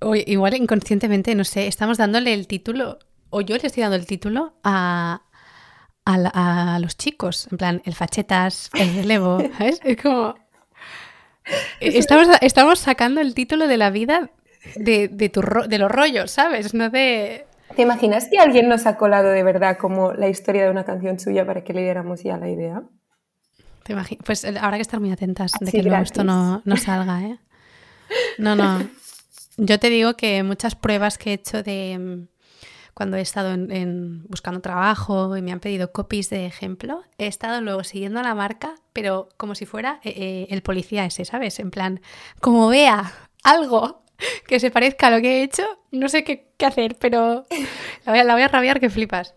o 0.00 0.14
igual 0.14 0.54
inconscientemente, 0.54 1.34
no 1.34 1.44
sé, 1.44 1.66
estamos 1.66 1.98
dándole 1.98 2.32
el 2.32 2.46
título, 2.46 3.00
o 3.28 3.42
yo 3.42 3.56
le 3.56 3.66
estoy 3.66 3.82
dando 3.82 3.96
el 3.96 4.06
título 4.06 4.54
a, 4.64 5.25
a, 6.06 6.78
los 6.80 6.96
chicos, 6.96 7.48
en 7.50 7.58
plan, 7.58 7.82
el 7.84 7.94
fachetas, 7.94 8.70
el 8.74 8.94
relevo, 8.94 9.38
¿sabes? 9.58 9.80
Es 9.84 9.96
como... 10.00 10.34
Estamos, 11.80 12.28
estamos 12.40 12.78
sacando 12.80 13.20
el 13.20 13.34
título 13.34 13.68
de 13.68 13.76
la 13.76 13.90
vida 13.90 14.30
de, 14.74 15.08
de, 15.08 15.28
tu, 15.28 15.42
de 15.68 15.78
los 15.78 15.90
rollos, 15.90 16.30
¿sabes? 16.30 16.74
No 16.74 16.90
de... 16.90 17.46
¿Te 17.74 17.82
imaginas 17.82 18.28
que 18.28 18.38
alguien 18.38 18.68
nos 18.68 18.86
ha 18.86 18.96
colado 18.96 19.30
de 19.30 19.42
verdad 19.42 19.76
como 19.78 20.12
la 20.12 20.28
historia 20.28 20.64
de 20.64 20.70
una 20.70 20.84
canción 20.84 21.20
suya 21.20 21.46
para 21.46 21.62
que 21.62 21.72
le 21.72 21.82
diéramos 21.82 22.22
ya 22.22 22.36
la 22.36 22.48
idea? 22.48 22.82
¿Te 23.84 23.94
pues 24.24 24.44
habrá 24.44 24.76
que 24.78 24.82
estar 24.82 24.98
muy 24.98 25.12
atentas 25.12 25.52
de 25.60 25.70
que 25.70 25.82
luego 25.82 26.02
esto 26.02 26.24
no, 26.24 26.62
no 26.64 26.76
salga, 26.76 27.22
¿eh? 27.22 27.38
No, 28.38 28.56
no. 28.56 28.88
Yo 29.56 29.78
te 29.78 29.90
digo 29.90 30.14
que 30.14 30.42
muchas 30.42 30.74
pruebas 30.74 31.18
que 31.18 31.30
he 31.30 31.34
hecho 31.34 31.62
de 31.62 32.26
cuando 32.96 33.18
he 33.18 33.20
estado 33.20 33.52
en, 33.52 34.22
buscando 34.26 34.62
trabajo 34.62 35.36
y 35.36 35.42
me 35.42 35.52
han 35.52 35.60
pedido 35.60 35.92
copies 35.92 36.30
de 36.30 36.46
ejemplo, 36.46 37.02
he 37.18 37.26
estado 37.26 37.60
luego 37.60 37.84
siguiendo 37.84 38.20
a 38.20 38.22
la 38.22 38.34
marca, 38.34 38.76
pero 38.94 39.28
como 39.36 39.54
si 39.54 39.66
fuera 39.66 40.00
eh, 40.02 40.14
eh, 40.16 40.46
el 40.48 40.62
policía 40.62 41.04
ese, 41.04 41.26
¿sabes? 41.26 41.58
En 41.58 41.70
plan, 41.70 42.00
como 42.40 42.68
vea 42.68 43.12
algo 43.44 44.02
que 44.48 44.60
se 44.60 44.70
parezca 44.70 45.08
a 45.08 45.10
lo 45.10 45.20
que 45.20 45.40
he 45.40 45.42
hecho, 45.42 45.62
no 45.90 46.08
sé 46.08 46.24
qué, 46.24 46.48
hacer, 46.64 46.96
pero 46.98 47.44
la 48.06 48.12
voy, 48.12 48.20
a, 48.20 48.24
la 48.24 48.32
voy, 48.32 48.42
a, 48.42 48.48
rabiar 48.48 48.80
que 48.80 48.88
flipas. 48.88 49.34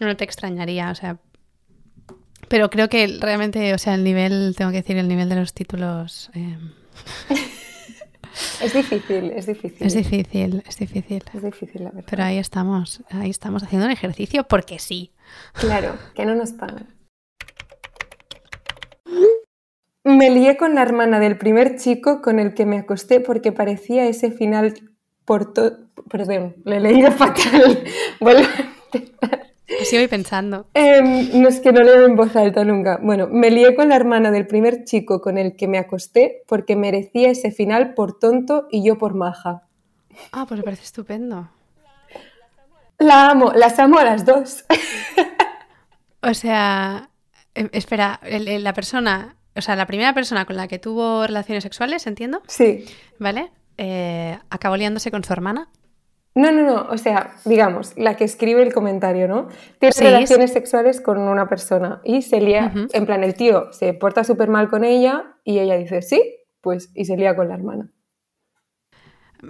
No 0.00 0.16
te 0.16 0.24
extrañaría, 0.24 0.90
o 0.90 0.94
sea. 0.94 1.18
Pero 2.48 2.70
creo 2.70 2.88
que 2.88 3.18
realmente, 3.20 3.74
o 3.74 3.78
sea, 3.78 3.96
el 3.96 4.04
nivel, 4.04 4.54
tengo 4.56 4.70
que 4.70 4.78
decir, 4.78 4.96
el 4.96 5.08
nivel 5.08 5.28
de 5.28 5.36
los 5.36 5.52
títulos. 5.52 6.30
Eh, 6.32 6.56
es 8.62 8.72
difícil, 8.72 9.30
es 9.32 9.46
difícil. 9.46 9.86
Es 9.86 9.94
difícil, 9.94 10.62
es 10.66 10.78
difícil. 10.78 11.24
Es 11.32 11.42
difícil, 11.42 11.84
la 11.84 11.90
verdad. 11.90 12.08
Pero 12.08 12.22
ahí 12.22 12.38
estamos, 12.38 13.02
ahí 13.10 13.30
estamos 13.30 13.62
haciendo 13.62 13.86
un 13.86 13.92
ejercicio 13.92 14.44
porque 14.44 14.78
sí. 14.78 15.12
Claro, 15.54 15.96
que 16.14 16.24
no 16.24 16.34
nos 16.34 16.52
pagan. 16.52 16.88
Me 20.04 20.30
lié 20.30 20.56
con 20.56 20.74
la 20.74 20.82
hermana 20.82 21.20
del 21.20 21.36
primer 21.36 21.76
chico 21.76 22.22
con 22.22 22.38
el 22.38 22.54
que 22.54 22.66
me 22.66 22.78
acosté 22.78 23.20
porque 23.20 23.52
parecía 23.52 24.06
ese 24.06 24.30
final 24.30 24.74
por 25.24 25.52
todo... 25.52 25.90
Perdón, 26.08 26.56
le 26.64 26.76
he 26.76 26.80
leído 26.80 27.10
fatal. 27.12 27.84
Vuelvo 28.20 28.48
a 29.22 29.47
Voy 29.92 30.08
pensando. 30.08 30.66
Em, 30.74 31.40
no 31.40 31.48
es 31.48 31.60
que 31.60 31.72
no 31.72 31.82
leo 31.82 32.06
en 32.06 32.16
voz 32.16 32.34
alta 32.36 32.64
nunca. 32.64 32.98
Bueno, 33.02 33.28
me 33.30 33.50
lié 33.50 33.74
con 33.74 33.90
la 33.90 33.96
hermana 33.96 34.30
del 34.30 34.46
primer 34.46 34.84
chico 34.84 35.20
con 35.20 35.38
el 35.38 35.56
que 35.56 35.68
me 35.68 35.78
acosté 35.78 36.42
porque 36.46 36.76
merecía 36.76 37.30
ese 37.30 37.50
final 37.50 37.94
por 37.94 38.18
tonto 38.18 38.66
y 38.70 38.84
yo 38.84 38.98
por 38.98 39.14
maja. 39.14 39.62
Ah, 40.32 40.46
pues 40.48 40.58
me 40.58 40.64
parece 40.64 40.84
estupendo. 40.84 41.50
La 42.98 43.30
amo, 43.30 43.52
las 43.54 43.78
amo 43.78 43.98
a 43.98 44.04
las 44.04 44.24
dos. 44.24 44.64
o 46.22 46.34
sea, 46.34 47.10
em, 47.54 47.68
espera, 47.72 48.20
la 48.22 48.72
persona 48.72 49.36
o 49.58 49.60
sea, 49.60 49.74
la 49.74 49.86
primera 49.86 50.14
persona 50.14 50.44
con 50.44 50.56
la 50.56 50.68
que 50.68 50.78
tuvo 50.78 51.26
relaciones 51.26 51.64
sexuales, 51.64 52.06
entiendo. 52.06 52.42
Sí. 52.46 52.84
¿Vale? 53.18 53.50
Eh, 53.76 54.38
acabó 54.50 54.76
liándose 54.76 55.10
con 55.10 55.24
su 55.24 55.32
hermana. 55.32 55.68
No, 56.38 56.52
no, 56.52 56.62
no, 56.62 56.86
o 56.88 56.96
sea, 56.98 57.32
digamos, 57.44 57.94
la 57.96 58.14
que 58.14 58.22
escribe 58.22 58.62
el 58.62 58.72
comentario, 58.72 59.26
¿no? 59.26 59.48
Tiene 59.80 59.92
relaciones 59.98 60.52
sexuales 60.52 61.00
con 61.00 61.18
una 61.18 61.48
persona 61.48 62.00
y 62.04 62.22
se 62.22 62.40
lía, 62.40 62.72
en 62.92 63.06
plan, 63.06 63.24
el 63.24 63.34
tío 63.34 63.72
se 63.72 63.92
porta 63.92 64.22
súper 64.22 64.48
mal 64.48 64.68
con 64.68 64.84
ella 64.84 65.34
y 65.42 65.58
ella 65.58 65.76
dice, 65.76 66.00
sí, 66.00 66.22
pues, 66.60 66.92
y 66.94 67.06
se 67.06 67.16
lía 67.16 67.34
con 67.34 67.48
la 67.48 67.54
hermana. 67.54 67.90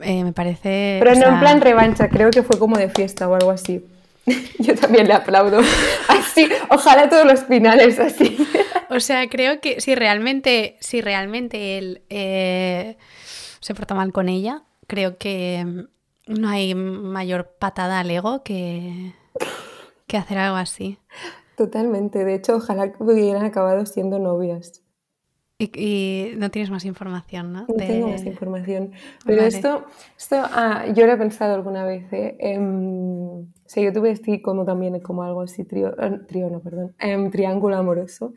Eh, 0.03 0.25
me 0.25 0.33
parece... 0.33 0.97
Pero 0.99 1.15
no 1.15 1.27
en 1.27 1.41
plan 1.41 1.61
revancha, 1.61 2.09
creo 2.09 2.31
que 2.31 2.43
fue 2.43 2.59
como 2.59 2.79
de 2.79 2.89
fiesta 2.89 3.29
o 3.29 3.35
algo 3.35 3.51
así. 3.51 3.85
Yo 4.59 4.75
también 4.75 5.09
le 5.09 5.13
aplaudo. 5.13 5.61
Así, 6.09 6.49
ojalá 6.71 7.11
todos 7.11 7.27
los 7.27 7.45
finales 7.45 8.01
así. 8.01 8.39
O 8.91 9.01
sea, 9.01 9.29
creo 9.29 9.61
que 9.61 9.83
si 9.83 9.95
realmente, 9.95 10.79
si 10.81 11.03
realmente 11.03 11.77
él 11.77 12.01
eh, 12.09 12.97
se 13.61 13.75
porta 13.75 13.95
mal 13.95 14.15
con 14.15 14.31
ella, 14.31 14.63
creo 14.87 15.19
que 15.19 15.87
no 16.29 16.49
hay 16.49 16.75
mayor 16.75 17.57
patada 17.59 18.01
al 18.01 18.11
ego 18.11 18.43
que, 18.43 19.15
que 20.07 20.17
hacer 20.17 20.39
algo 20.39 20.57
así. 20.57 20.99
Totalmente. 21.57 22.25
De 22.25 22.35
hecho, 22.35 22.57
ojalá 22.57 22.93
hubieran 23.01 23.45
acabado 23.45 23.85
siendo 23.87 24.19
novias. 24.19 24.85
Y, 25.61 26.35
no 26.37 26.53
tienes 26.53 26.71
más 26.71 26.85
información, 26.85 27.53
¿no? 27.53 27.67
No 27.67 27.75
tengo 27.75 28.09
más 28.09 28.25
información. 28.25 28.93
Pero 29.27 29.43
esto, 29.43 29.87
esto 30.17 30.37
ah, 30.41 30.87
yo 30.95 31.05
lo 31.05 31.15
he 31.15 31.17
pensado 31.17 31.57
alguna 31.57 31.85
vez. 31.85 32.05
¿eh? 32.13 32.37
Em, 32.39 33.45
yo 33.75 33.93
tuve 33.93 34.13
así 34.13 34.41
como 34.41 34.65
también 34.65 35.01
como 35.01 35.25
algo 35.25 35.41
así, 35.41 35.65
trío, 35.65 36.01
eh, 36.01 36.21
trío 36.29 36.49
no, 36.49 36.61
perdón, 36.61 36.95
em, 37.01 37.29
triángulo 37.33 37.77
amoroso. 37.77 38.35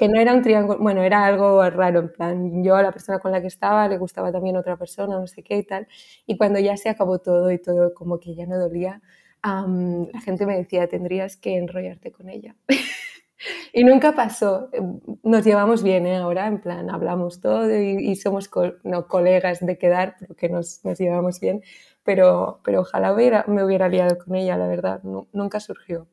Que 0.00 0.08
no 0.08 0.18
era 0.18 0.32
un 0.32 0.40
triángulo, 0.40 0.78
bueno, 0.78 1.02
era 1.02 1.26
algo 1.26 1.68
raro, 1.68 2.00
en 2.00 2.08
plan, 2.10 2.64
yo 2.64 2.74
a 2.74 2.82
la 2.82 2.90
persona 2.90 3.18
con 3.18 3.32
la 3.32 3.42
que 3.42 3.48
estaba 3.48 3.86
le 3.86 3.98
gustaba 3.98 4.32
también 4.32 4.56
otra 4.56 4.78
persona, 4.78 5.20
no 5.20 5.26
sé 5.26 5.42
qué 5.42 5.58
y 5.58 5.62
tal. 5.62 5.86
Y 6.26 6.38
cuando 6.38 6.58
ya 6.58 6.74
se 6.78 6.88
acabó 6.88 7.18
todo 7.18 7.50
y 7.50 7.58
todo 7.58 7.92
como 7.92 8.18
que 8.18 8.34
ya 8.34 8.46
no 8.46 8.58
dolía, 8.58 9.02
la 9.42 10.20
gente 10.24 10.46
me 10.46 10.56
decía, 10.56 10.88
tendrías 10.88 11.36
que 11.36 11.58
enrollarte 11.58 12.12
con 12.12 12.30
ella. 12.30 12.56
Y 13.72 13.84
nunca 13.84 14.14
pasó. 14.14 14.68
Nos 15.22 15.44
llevamos 15.44 15.82
bien 15.82 16.06
¿eh? 16.06 16.16
ahora, 16.16 16.46
en 16.46 16.60
plan, 16.60 16.90
hablamos 16.90 17.40
todo 17.40 17.74
y, 17.74 18.14
somos 18.16 18.50
no, 18.84 19.06
colegas 19.06 19.64
de 19.64 19.78
quedar, 19.78 20.16
pero 20.20 20.34
que 20.34 20.50
nos, 20.50 20.84
nos, 20.84 20.98
llevamos 20.98 21.40
bien. 21.40 21.62
Pero, 22.04 22.60
pero 22.64 22.80
ojalá 22.82 23.14
hubiera, 23.14 23.46
me 23.48 23.64
hubiera 23.64 23.88
liado 23.88 24.18
con 24.18 24.34
ella, 24.34 24.58
la 24.58 24.66
verdad. 24.66 25.00
nunca 25.02 25.58
surgió. 25.58 26.06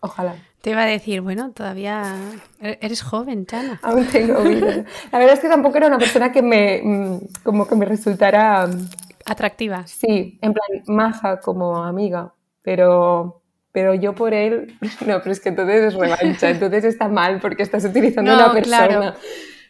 Ojalá. 0.00 0.36
Te 0.66 0.72
iba 0.72 0.82
a 0.82 0.86
decir, 0.86 1.20
bueno, 1.20 1.52
todavía 1.52 2.16
e-, 2.60 2.76
eres 2.82 3.00
joven, 3.00 3.46
Chana. 3.46 3.78
Aún 3.84 4.04
tengo 4.06 4.42
vida. 4.42 4.84
La 5.12 5.18
verdad 5.20 5.34
es 5.34 5.38
que 5.38 5.48
tampoco 5.48 5.76
era 5.76 5.86
una 5.86 5.98
persona 5.98 6.32
que 6.32 6.42
me, 6.42 6.80
mm, 6.82 7.18
como 7.44 7.68
que 7.68 7.76
me 7.76 7.84
resultara... 7.84 8.66
Mm, 8.66 8.88
Atractiva. 9.26 9.86
Sí, 9.86 10.40
en 10.42 10.52
plan, 10.52 10.82
maja 10.88 11.38
como 11.38 11.84
amiga, 11.84 12.34
pero 12.62 13.42
pero 13.70 13.94
yo 13.94 14.16
por 14.16 14.34
él, 14.34 14.76
no, 15.06 15.20
pero 15.20 15.30
es 15.30 15.38
que 15.38 15.50
entonces 15.50 15.84
es 15.84 15.94
revancha, 15.94 16.50
entonces 16.50 16.82
está 16.82 17.06
mal 17.06 17.38
porque 17.40 17.62
estás 17.62 17.84
utilizando 17.84 18.32
a 18.32 18.34
una 18.34 18.52
persona. 18.52 18.88
Claro. 18.88 19.14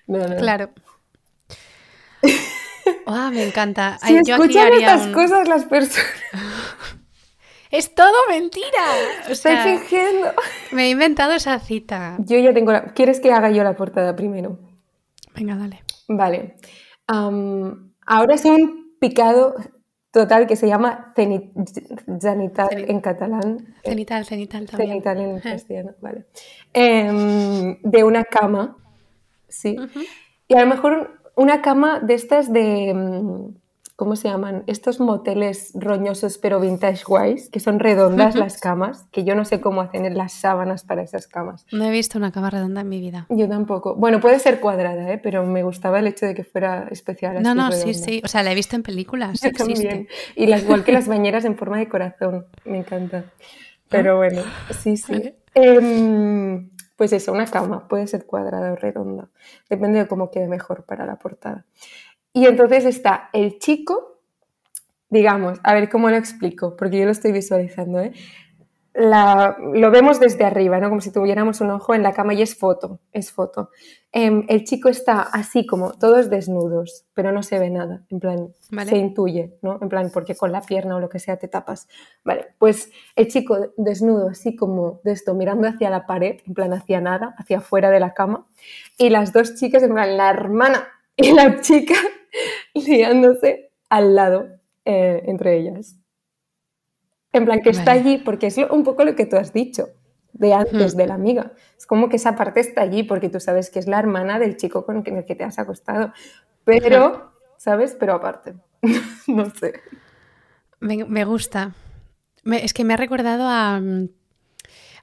No, 0.06 0.28
no. 0.28 0.36
claro. 0.36 0.70
Oh, 3.04 3.30
me 3.32 3.46
encanta. 3.46 3.98
Si 3.98 4.16
escuchan 4.16 4.72
estas 4.72 5.08
cosas 5.08 5.46
las 5.46 5.66
personas. 5.66 6.08
Es 7.70 7.94
todo 7.94 8.14
mentira. 8.28 8.84
Estoy 9.28 9.56
fingiendo. 9.56 10.32
Me 10.72 10.86
he 10.86 10.90
inventado 10.90 11.32
esa 11.32 11.58
cita. 11.58 12.16
Yo 12.20 12.38
ya 12.38 12.54
tengo 12.54 12.72
la... 12.72 12.92
¿Quieres 12.94 13.20
que 13.20 13.32
haga 13.32 13.50
yo 13.50 13.64
la 13.64 13.76
portada 13.76 14.14
primero? 14.14 14.58
Venga, 15.34 15.56
dale. 15.56 15.82
Vale. 16.08 16.56
ahora 17.06 18.34
es 18.34 18.44
un 18.44 18.96
picado 19.00 19.54
total 20.10 20.46
que 20.46 20.56
se 20.56 20.66
llama 20.66 21.12
cenital 21.14 22.68
en 22.88 23.00
catalán. 23.00 23.74
Cenital, 23.84 24.24
cenital 24.24 24.66
también. 24.66 24.88
Cenital 24.88 25.18
en 25.18 25.40
castellano, 25.40 25.94
vale. 26.00 26.26
Em, 26.72 27.76
de 27.82 28.04
una 28.04 28.24
cama, 28.24 28.78
sí. 29.46 29.76
Y 30.48 30.54
a 30.54 30.60
lo 30.60 30.66
mejor 30.68 31.20
una 31.34 31.60
cama 31.60 32.00
de 32.00 32.14
estas 32.14 32.50
de 32.50 32.88
em, 32.90 33.54
¿cómo 33.96 34.14
se 34.14 34.28
llaman? 34.28 34.62
Estos 34.66 35.00
moteles 35.00 35.72
roñosos 35.74 36.38
pero 36.38 36.60
vintage 36.60 37.02
guays, 37.04 37.48
que 37.48 37.60
son 37.60 37.80
redondas 37.80 38.34
las 38.34 38.60
camas, 38.60 39.06
que 39.10 39.24
yo 39.24 39.34
no 39.34 39.44
sé 39.44 39.60
cómo 39.60 39.80
hacen 39.80 40.16
las 40.16 40.32
sábanas 40.32 40.84
para 40.84 41.02
esas 41.02 41.26
camas. 41.26 41.66
No 41.72 41.84
he 41.84 41.90
visto 41.90 42.18
una 42.18 42.30
cama 42.30 42.50
redonda 42.50 42.82
en 42.82 42.88
mi 42.88 43.00
vida. 43.00 43.26
Yo 43.30 43.48
tampoco. 43.48 43.94
Bueno, 43.96 44.20
puede 44.20 44.38
ser 44.38 44.60
cuadrada, 44.60 45.10
¿eh? 45.10 45.18
pero 45.18 45.44
me 45.44 45.62
gustaba 45.62 45.98
el 45.98 46.06
hecho 46.06 46.26
de 46.26 46.34
que 46.34 46.44
fuera 46.44 46.86
especial. 46.90 47.42
no, 47.42 47.54
no, 47.54 47.72
sí, 47.72 47.94
sí. 47.94 48.20
O 48.24 48.28
sea, 48.28 48.42
la 48.42 48.52
he 48.52 48.54
visto 48.54 48.76
en 48.76 48.82
películas. 48.82 49.40
Yo 49.42 49.50
también. 49.52 50.08
Y 50.34 50.46
las, 50.46 50.62
igual 50.62 50.84
que 50.84 50.92
las 50.92 51.08
bañeras 51.08 51.44
en 51.44 51.56
forma 51.56 51.78
de 51.78 51.88
corazón. 51.88 52.46
Me 52.64 52.78
encanta. 52.78 53.24
Pero 53.88 54.16
bueno, 54.16 54.42
sí, 54.70 54.96
sí. 54.96 55.34
Em, 55.54 56.70
pues 56.96 57.12
eso, 57.12 57.32
una 57.32 57.46
cama. 57.46 57.88
Puede 57.88 58.06
ser 58.06 58.26
cuadrada 58.26 58.72
o 58.72 58.76
redonda. 58.76 59.28
Depende 59.70 60.00
de 60.00 60.06
cómo 60.06 60.30
quede 60.30 60.48
mejor 60.48 60.84
para 60.84 61.06
la 61.06 61.16
portada. 61.16 61.64
Y 62.36 62.44
entonces 62.44 62.84
está 62.84 63.30
el 63.32 63.58
chico, 63.58 64.18
digamos, 65.08 65.58
a 65.62 65.72
ver 65.72 65.88
cómo 65.88 66.10
lo 66.10 66.16
explico, 66.16 66.76
porque 66.76 66.98
yo 66.98 67.06
lo 67.06 67.12
estoy 67.12 67.32
visualizando, 67.32 67.98
¿eh? 68.00 68.12
lo 68.94 69.90
vemos 69.90 70.20
desde 70.20 70.44
arriba, 70.44 70.78
¿no? 70.78 70.90
Como 70.90 71.00
si 71.00 71.10
tuviéramos 71.10 71.62
un 71.62 71.70
ojo 71.70 71.94
en 71.94 72.02
la 72.02 72.12
cama 72.12 72.34
y 72.34 72.42
es 72.42 72.54
foto, 72.54 73.00
es 73.12 73.32
foto. 73.32 73.70
Em, 74.12 74.44
el 74.48 74.64
chico 74.64 74.90
está 74.90 75.22
así 75.22 75.66
como 75.66 75.92
todos 75.94 76.28
desnudos, 76.28 77.06
pero 77.14 77.32
no 77.32 77.42
se 77.42 77.58
ve 77.58 77.70
nada, 77.70 78.04
en 78.10 78.20
plan, 78.20 78.48
se 78.86 78.98
intuye, 78.98 79.56
¿no? 79.62 79.78
En 79.80 79.88
plan, 79.88 80.10
porque 80.12 80.34
con 80.34 80.52
la 80.52 80.60
pierna 80.60 80.96
o 80.96 81.00
lo 81.00 81.08
que 81.08 81.18
sea 81.18 81.38
te 81.38 81.48
tapas. 81.48 81.88
Vale, 82.22 82.48
pues 82.58 82.90
el 83.16 83.28
chico 83.28 83.72
desnudo, 83.78 84.28
así 84.28 84.56
como 84.56 85.00
de 85.04 85.12
esto, 85.12 85.34
mirando 85.34 85.68
hacia 85.68 85.88
la 85.88 86.04
pared, 86.04 86.40
en 86.46 86.52
plan 86.52 86.74
hacia 86.74 87.00
nada, 87.00 87.34
hacia 87.38 87.58
afuera 87.58 87.88
de 87.88 88.00
la 88.00 88.12
cama, 88.12 88.46
y 88.98 89.08
las 89.08 89.32
dos 89.32 89.54
chicas, 89.54 89.82
en 89.82 89.94
plan, 89.94 90.18
la 90.18 90.28
hermana 90.28 90.86
y 91.16 91.32
la 91.32 91.62
chica 91.62 91.94
liándose 92.74 93.70
al 93.88 94.14
lado 94.14 94.48
eh, 94.84 95.22
entre 95.26 95.56
ellas. 95.58 95.96
En 97.32 97.44
plan, 97.44 97.60
que 97.60 97.70
está 97.70 97.92
allí, 97.92 98.18
porque 98.18 98.46
es 98.46 98.56
un 98.56 98.82
poco 98.82 99.04
lo 99.04 99.14
que 99.14 99.26
tú 99.26 99.36
has 99.36 99.52
dicho 99.52 99.88
de 100.32 100.54
antes, 100.54 100.94
hmm. 100.94 100.98
de 100.98 101.06
la 101.06 101.14
amiga. 101.14 101.52
Es 101.76 101.86
como 101.86 102.08
que 102.08 102.16
esa 102.16 102.36
parte 102.36 102.60
está 102.60 102.82
allí 102.82 103.02
porque 103.02 103.28
tú 103.28 103.40
sabes 103.40 103.70
que 103.70 103.78
es 103.78 103.86
la 103.86 103.98
hermana 103.98 104.38
del 104.38 104.56
chico 104.56 104.86
con 104.86 105.02
el 105.04 105.24
que 105.24 105.34
te 105.34 105.44
has 105.44 105.58
acostado. 105.58 106.12
Pero, 106.64 107.32
¿sabes? 107.58 107.96
Pero 107.98 108.14
aparte. 108.14 108.54
no 109.26 109.50
sé. 109.50 109.74
Me, 110.80 111.24
gusta. 111.24 111.74
es 112.44 112.72
que 112.72 112.84
me 112.84 112.94
ha 112.94 112.96
recordado 112.96 113.44
a 113.48 113.80
mm, 113.80 114.08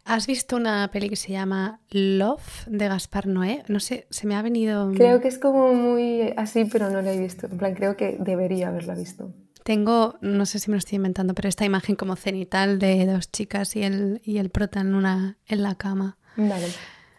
¿Has 0.05 0.27
visto 0.27 0.57
una 0.57 0.89
peli 0.91 1.09
que 1.09 1.15
se 1.15 1.31
llama 1.31 1.79
Love 1.89 2.67
de 2.67 2.87
Gaspar 2.89 3.25
Noé? 3.25 3.63
No 3.69 3.79
sé, 3.79 4.05
se 4.09 4.27
me 4.27 4.35
ha 4.35 4.41
venido... 4.41 4.91
Creo 4.91 5.21
que 5.21 5.29
es 5.29 5.39
como 5.39 5.73
muy 5.73 6.33
así, 6.35 6.65
pero 6.65 6.89
no 6.89 7.01
la 7.01 7.13
he 7.13 7.19
visto. 7.19 7.47
En 7.47 7.57
plan, 7.57 7.73
creo 7.73 7.95
que 7.95 8.17
debería 8.19 8.67
haberla 8.67 8.95
visto. 8.95 9.31
Tengo, 9.63 10.15
no 10.19 10.45
sé 10.45 10.59
si 10.59 10.69
me 10.69 10.75
lo 10.75 10.79
estoy 10.79 10.97
inventando, 10.97 11.33
pero 11.33 11.47
esta 11.47 11.63
imagen 11.63 11.95
como 11.95 12.17
cenital 12.17 12.79
de 12.79 13.05
dos 13.05 13.31
chicas 13.31 13.77
y 13.77 13.83
el, 13.83 14.21
y 14.25 14.39
el 14.39 14.49
prota 14.49 14.81
en, 14.81 14.93
una, 14.93 15.37
en 15.47 15.63
la 15.63 15.75
cama. 15.75 16.17
Vale. 16.35 16.67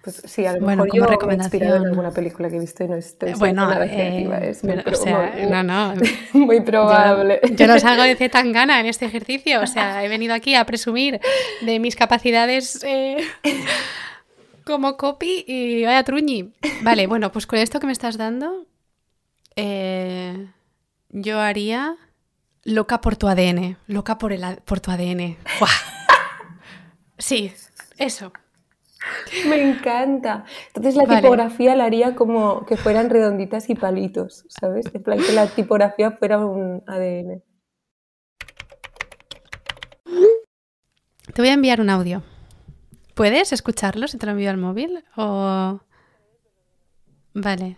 Pues 0.05 0.21
sí, 0.27 0.45
a 0.45 0.53
lo 0.53 0.61
bueno, 0.61 0.85
mejor 0.85 0.99
yo 0.99 1.07
recomendación. 1.07 1.63
me 1.63 1.69
he 1.69 1.77
en 1.77 1.87
alguna 1.87 2.11
película 2.11 2.51
que 2.51 2.57
he 2.57 2.61
visto 2.61 2.85
y 2.85 2.89
no 2.89 2.97
estoy 2.97 3.33
bueno, 3.33 3.67
nada 3.67 3.87
eh, 3.87 4.51
es 4.51 4.63
muy, 4.63 4.75
o 4.75 4.95
sea, 4.95 5.35
no, 5.49 5.63
no. 5.63 5.95
muy 6.35 6.61
probable. 6.61 7.41
Yo, 7.43 7.55
yo 7.55 7.67
no 7.67 7.79
salgo 7.81 8.03
de 8.03 8.15
gana 8.53 8.81
en 8.81 8.87
este 8.87 9.07
ejercicio, 9.07 9.63
o 9.63 9.67
sea, 9.67 10.05
he 10.05 10.09
venido 10.11 10.35
aquí 10.35 10.57
a 10.57 10.67
presumir 10.67 11.23
de 11.63 11.79
mis 11.79 11.97
capacidades 11.97 12.85
eh, 12.85 13.17
como 14.65 14.99
copy 14.99 15.47
y 15.49 15.85
vaya 15.87 16.05
truñi. 16.05 16.53
Vale, 16.83 17.07
bueno, 17.07 17.33
pues 17.33 17.47
con 17.47 17.59
esto 17.59 17.81
que 17.81 17.87
me 17.87 17.93
estás 17.93 18.19
dando, 18.19 18.67
eh, 19.57 20.49
yo 21.09 21.41
haría 21.41 21.97
loca 22.63 23.01
por 23.01 23.17
tu 23.17 23.27
ADN, 23.27 23.79
loca 23.87 24.19
por, 24.19 24.35
el, 24.35 24.45
por 24.67 24.81
tu 24.81 24.91
ADN. 24.91 25.39
Sí, 27.17 27.55
eso. 27.97 28.35
Me 29.49 29.71
encanta. 29.71 30.45
Entonces 30.69 30.97
la 30.97 31.17
tipografía 31.17 31.75
la 31.75 31.85
haría 31.85 32.15
como 32.15 32.65
que 32.67 32.77
fueran 32.77 33.11
redonditas 33.11 33.69
y 33.71 33.75
palitos, 33.75 34.45
¿sabes? 34.49 34.87
En 34.95 35.03
plan 35.03 35.19
que 35.19 35.33
la 35.33 35.47
tipografía 35.47 36.13
fuera 36.13 36.39
un 36.39 36.83
ADN. 36.87 37.43
Te 41.33 41.43
voy 41.43 41.49
a 41.49 41.55
enviar 41.55 41.81
un 41.81 41.91
audio. 41.91 42.23
¿Puedes 43.15 43.53
escucharlo 43.53 44.09
si 44.09 44.19
te 44.19 44.27
lo 44.27 44.33
envío 44.33 44.51
al 44.51 44.57
móvil? 44.57 45.05
O... 45.17 45.81
Vale. 47.35 47.77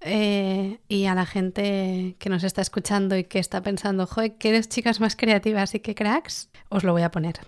Eh, 0.00 0.78
y 0.88 1.06
a 1.06 1.14
la 1.14 1.26
gente 1.26 2.16
que 2.18 2.30
nos 2.30 2.44
está 2.44 2.62
escuchando 2.62 3.16
y 3.16 3.24
que 3.24 3.38
está 3.38 3.62
pensando, 3.62 4.06
joder, 4.06 4.36
que 4.38 4.50
eres 4.50 4.68
chicas 4.68 5.00
más 5.00 5.16
creativas 5.16 5.74
y 5.74 5.80
que 5.80 5.94
cracks, 5.94 6.48
os 6.68 6.84
lo 6.84 6.92
voy 6.92 7.02
a 7.02 7.10
poner. 7.10 7.40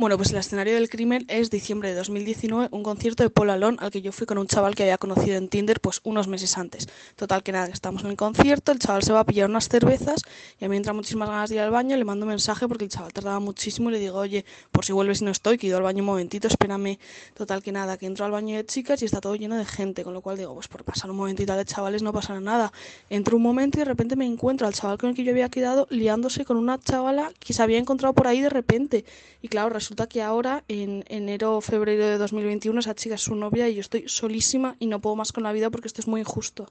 Bueno, 0.00 0.16
pues 0.16 0.30
el 0.30 0.38
escenario 0.38 0.76
del 0.76 0.88
crimen 0.88 1.26
es 1.28 1.50
diciembre 1.50 1.90
de 1.90 1.94
2019, 1.96 2.68
un 2.70 2.82
concierto 2.82 3.22
de 3.22 3.28
Paul 3.28 3.50
Alon 3.50 3.76
al 3.80 3.90
que 3.90 4.00
yo 4.00 4.12
fui 4.12 4.26
con 4.26 4.38
un 4.38 4.46
chaval 4.46 4.74
que 4.74 4.84
había 4.84 4.96
conocido 4.96 5.36
en 5.36 5.48
Tinder 5.50 5.78
pues 5.78 6.00
unos 6.04 6.26
meses 6.26 6.56
antes. 6.56 6.88
Total 7.16 7.42
que 7.42 7.52
nada, 7.52 7.66
estamos 7.66 8.02
en 8.04 8.08
el 8.08 8.16
concierto, 8.16 8.72
el 8.72 8.78
chaval 8.78 9.02
se 9.02 9.12
va 9.12 9.20
a 9.20 9.24
pillar 9.24 9.50
unas 9.50 9.68
cervezas 9.68 10.22
y 10.58 10.64
a 10.64 10.70
mí 10.70 10.76
entra 10.78 10.94
muchísimas 10.94 11.28
ganas 11.28 11.50
de 11.50 11.56
ir 11.56 11.60
al 11.60 11.70
baño, 11.70 11.98
le 11.98 12.06
mando 12.06 12.24
un 12.24 12.30
mensaje 12.30 12.66
porque 12.66 12.84
el 12.84 12.90
chaval 12.90 13.12
tardaba 13.12 13.40
muchísimo 13.40 13.90
y 13.90 13.92
le 13.92 13.98
digo, 13.98 14.16
oye, 14.16 14.46
por 14.72 14.86
si 14.86 14.94
vuelves 14.94 15.20
y 15.20 15.26
no 15.26 15.32
estoy, 15.32 15.58
que 15.58 15.66
ido 15.66 15.76
al 15.76 15.82
baño 15.82 15.98
un 15.98 16.06
momentito, 16.06 16.48
espérame. 16.48 16.98
Total 17.34 17.62
que 17.62 17.70
nada, 17.70 17.98
que 17.98 18.06
entro 18.06 18.24
al 18.24 18.30
baño 18.30 18.56
de 18.56 18.64
chicas 18.64 19.02
y 19.02 19.04
está 19.04 19.20
todo 19.20 19.36
lleno 19.36 19.58
de 19.58 19.66
gente, 19.66 20.02
con 20.02 20.14
lo 20.14 20.22
cual 20.22 20.38
digo, 20.38 20.54
pues 20.54 20.66
por 20.66 20.82
pasar 20.82 21.10
un 21.10 21.18
momentito 21.18 21.54
de 21.54 21.64
chavales 21.66 22.02
no 22.02 22.14
pasará 22.14 22.40
nada. 22.40 22.72
Entro 23.10 23.36
un 23.36 23.42
momento 23.42 23.76
y 23.76 23.80
de 23.80 23.84
repente 23.84 24.16
me 24.16 24.24
encuentro 24.24 24.66
al 24.66 24.72
chaval 24.72 24.96
con 24.96 25.10
el 25.10 25.14
que 25.14 25.24
yo 25.24 25.32
había 25.32 25.50
quedado 25.50 25.86
liándose 25.90 26.46
con 26.46 26.56
una 26.56 26.78
chavala 26.78 27.32
que 27.38 27.52
se 27.52 27.62
había 27.62 27.76
encontrado 27.76 28.14
por 28.14 28.26
ahí 28.26 28.40
de 28.40 28.48
repente. 28.48 29.04
Y 29.42 29.48
claro, 29.48 29.68
resulta 29.68 29.89
que 30.08 30.22
ahora 30.22 30.64
en 30.68 31.04
enero 31.08 31.56
o 31.56 31.60
febrero 31.60 32.06
de 32.06 32.18
2021 32.18 32.80
esa 32.80 32.94
chica 32.94 33.16
es 33.16 33.22
su 33.22 33.34
novia 33.34 33.68
y 33.68 33.74
yo 33.74 33.80
estoy 33.80 34.08
solísima 34.08 34.76
y 34.78 34.86
no 34.86 35.00
puedo 35.00 35.16
más 35.16 35.32
con 35.32 35.42
la 35.42 35.52
vida 35.52 35.70
porque 35.70 35.88
esto 35.88 36.00
es 36.00 36.08
muy 36.08 36.20
injusto. 36.20 36.66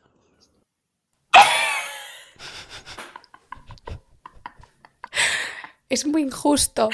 Es 5.89 6.05
muy 6.05 6.21
injusto. 6.21 6.89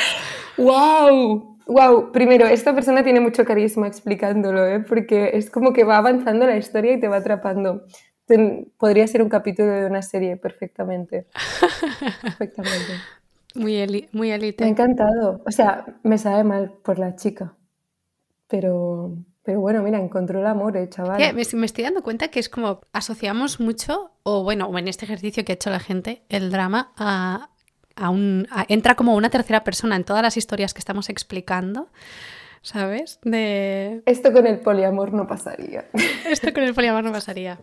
¡Wow! 0.58 1.58
Wow, 1.68 2.12
primero, 2.12 2.48
esta 2.48 2.74
persona 2.74 3.04
tiene 3.04 3.20
mucho 3.20 3.44
carisma 3.44 3.88
explicándolo, 3.88 4.66
¿eh? 4.68 4.80
porque 4.80 5.32
es 5.34 5.50
como 5.50 5.74
que 5.74 5.84
va 5.84 5.98
avanzando 5.98 6.46
la 6.46 6.58
historia 6.58 6.94
y 6.94 7.00
te 7.00 7.08
va 7.08 7.18
atrapando. 7.18 7.86
Podría 8.78 9.08
ser 9.08 9.22
un 9.22 9.30
capítulo 9.30 9.72
de 9.72 9.86
una 9.86 10.02
serie 10.02 10.38
perfectamente. 10.38 11.28
perfectamente. 12.22 12.94
Muy, 13.56 14.08
muy 14.12 14.32
élite. 14.32 14.64
Me 14.64 14.70
ha 14.70 14.72
encantado. 14.72 15.42
O 15.46 15.52
sea, 15.52 15.86
me 16.04 16.18
sabe 16.18 16.44
mal 16.44 16.74
por 16.84 17.00
la 17.00 17.16
chica. 17.16 17.56
Pero, 18.48 19.18
pero 19.44 19.60
bueno, 19.60 19.82
mira, 19.82 20.00
encontró 20.00 20.40
el 20.40 20.46
amor, 20.46 20.78
el 20.78 20.90
chaval. 20.90 21.20
Me, 21.34 21.42
estoy 21.42 21.84
dando 21.84 22.04
cuenta 22.04 22.28
que 22.28 22.40
es 22.40 22.50
como 22.50 22.82
asociamos 22.94 23.60
mucho, 23.60 24.12
o 24.24 24.44
bueno, 24.44 24.76
en 24.78 24.88
este 24.88 25.06
ejercicio 25.06 25.44
que 25.46 25.54
ha 25.54 25.56
hecho 25.56 25.70
la 25.70 25.80
gente, 25.80 26.24
el 26.30 26.52
drama 26.52 26.94
a, 26.98 27.50
a 27.96 28.10
un. 28.10 28.48
entra 28.68 28.96
como 28.96 29.16
una 29.16 29.30
tercera 29.30 29.64
persona 29.64 29.96
en 29.96 30.04
todas 30.04 30.22
las 30.22 30.38
historias 30.38 30.74
que 30.74 30.80
estamos 30.80 31.10
explicando. 31.10 31.90
¿Sabes? 32.62 33.20
De... 33.22 34.02
Esto 34.08 34.34
con 34.34 34.48
el 34.48 34.58
poliamor 34.58 35.14
no 35.14 35.28
pasaría. 35.28 35.86
Esto 36.28 36.52
con 36.52 36.64
el 36.64 36.74
poliamor 36.74 37.04
no 37.04 37.12
pasaría. 37.12 37.60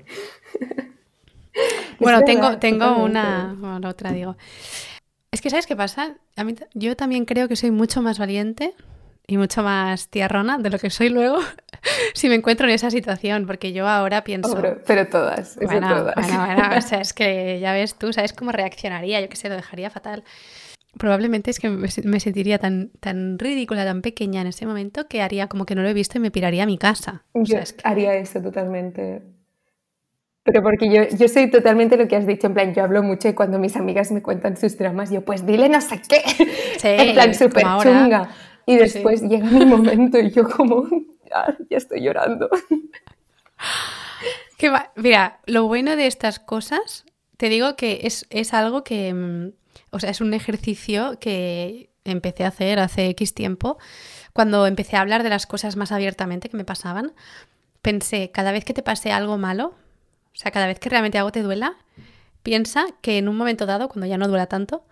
bueno, 1.99 2.23
tengo, 2.23 2.59
tengo 2.59 3.03
una. 3.03 3.53
Bueno, 3.59 3.89
otra 3.89 4.13
digo. 4.13 4.37
Es 5.33 5.41
que, 5.41 5.49
¿sabes 5.49 5.67
qué 5.67 5.75
pasa? 5.75 6.15
A 6.37 6.45
mí, 6.45 6.55
yo 6.75 6.95
también 6.95 7.25
creo 7.25 7.49
que 7.49 7.57
soy 7.57 7.71
mucho 7.71 8.03
más 8.03 8.19
valiente 8.19 8.75
y 9.27 9.39
mucho 9.39 9.63
más 9.63 10.09
tierrona 10.09 10.59
de 10.59 10.69
lo 10.69 10.79
que 10.79 10.91
soy 10.91 11.09
luego 11.09 11.39
si 12.15 12.29
me 12.29 12.35
encuentro 12.35 12.69
en 12.69 12.75
esa 12.75 12.91
situación, 12.91 13.47
porque 13.47 13.73
yo 13.73 13.89
ahora 13.89 14.25
pienso... 14.25 14.55
pero, 14.87 15.09
todas, 15.09 15.57
bueno, 15.57 15.89
todas. 15.89 16.15
Bueno, 16.15 16.47
bueno, 16.47 16.77
o 16.77 16.81
sea, 16.83 17.01
es 17.01 17.15
que 17.15 17.59
ya 17.61 17.73
ves 17.73 17.95
tú, 17.95 18.13
¿sabes 18.13 18.35
cómo 18.35 18.53
reaccionaría? 18.53 19.23
Yo 19.23 19.29
que 19.31 19.37
sé, 19.37 19.49
lo 19.49 19.57
dejaría 19.57 19.89
fatal. 19.89 20.23
Probablemente 20.99 21.51
es 21.51 21.59
que 21.59 21.71
me 21.71 22.21
sentiría 22.21 22.59
tan, 22.59 22.91
tan 23.01 23.39
ridícula, 23.39 23.87
tan 23.87 24.03
pequeña 24.03 24.43
en 24.43 24.49
ese 24.49 24.67
momento 24.67 25.09
que 25.09 25.23
haría 25.23 25.49
como 25.49 25.65
que 25.65 25.75
no 25.75 25.81
lo 25.81 25.89
he 25.89 25.95
visto 25.95 26.19
y 26.19 26.21
me 26.21 26.31
piraría 26.31 26.65
a 26.65 26.67
mi 26.67 26.77
casa. 26.77 27.25
Yo 27.33 27.57
haría 27.85 28.15
eso 28.17 28.43
totalmente. 28.43 29.23
Pero 30.45 30.63
porque 30.63 30.91
yo, 30.91 31.03
yo 31.17 31.29
soy 31.29 31.51
totalmente 31.51 31.97
lo 31.97 32.09
que 32.09 32.17
has 32.17 32.27
dicho, 32.27 32.49
en 32.49 32.55
plan, 32.55 32.75
yo 32.75 32.83
hablo 32.83 33.03
mucho 33.03 33.29
y 33.29 33.33
cuando 33.33 33.59
mis 33.59 33.77
amigas 33.77 34.11
me 34.11 34.23
cuentan 34.23 34.57
sus 34.57 34.77
dramas, 34.77 35.11
yo 35.11 35.25
pues 35.25 35.47
dile 35.47 35.69
no 35.69 35.81
sé 35.81 36.03
qué, 36.09 36.23
en 36.83 37.15
plan 37.15 37.35
súper 37.35 37.65
chunga. 37.83 38.31
Y 38.67 38.77
después 38.77 39.23
llega 39.23 39.47
mi 39.47 39.67
momento 39.67 40.19
y 40.19 40.31
yo 40.31 40.49
como, 40.49 40.89
ya, 41.29 41.57
ya 41.71 41.77
estoy 41.77 42.03
llorando. 42.03 42.49
Mira, 44.97 45.41
lo 45.47 45.67
bueno 45.67 45.97
de 45.97 46.07
estas 46.07 46.39
cosas, 46.39 47.05
te 47.37 47.49
digo 47.49 47.75
que 47.77 48.01
es, 48.05 48.27
es 48.31 48.55
algo 48.55 48.85
que, 48.85 49.13
mm, 49.13 49.53
o 49.91 49.99
sea, 49.99 50.11
es 50.11 50.21
un 50.21 50.35
ejercicio 50.35 51.19
que 51.19 51.91
empecé 52.05 52.45
a 52.45 52.49
hacer 52.49 52.79
hace 52.79 53.09
X 53.09 53.35
tiempo, 53.35 53.79
cuando 54.33 54.67
empecé 54.67 54.97
a 54.97 55.01
hablar 55.01 55.23
de 55.23 55.31
las 55.31 55.47
cosas 55.47 55.77
más 55.77 55.93
abiertamente 55.93 56.49
que 56.49 56.57
me 56.57 56.65
pasaban. 56.65 57.13
Pensé, 57.81 58.31
cada 58.31 58.53
vez 58.53 58.65
que 58.65 58.75
te 58.75 58.83
pase 58.83 59.11
algo 59.11 59.39
malo, 59.39 59.75
sea, 60.43 60.51
cada 60.51 60.67
vez 60.67 60.79
que 60.79 60.89
realmente 60.89 61.19
algo 61.19 61.33
te 61.33 61.43
duela, 61.43 61.77
piensa 62.43 62.87
que 63.01 63.19
en 63.19 63.29
un 63.29 63.37
momento 63.37 63.67
dado, 63.67 63.89
cuando 63.89 64.07
ya 64.07 64.19
no 64.19 64.29
duela 64.29 64.47
tanto, 64.47 64.85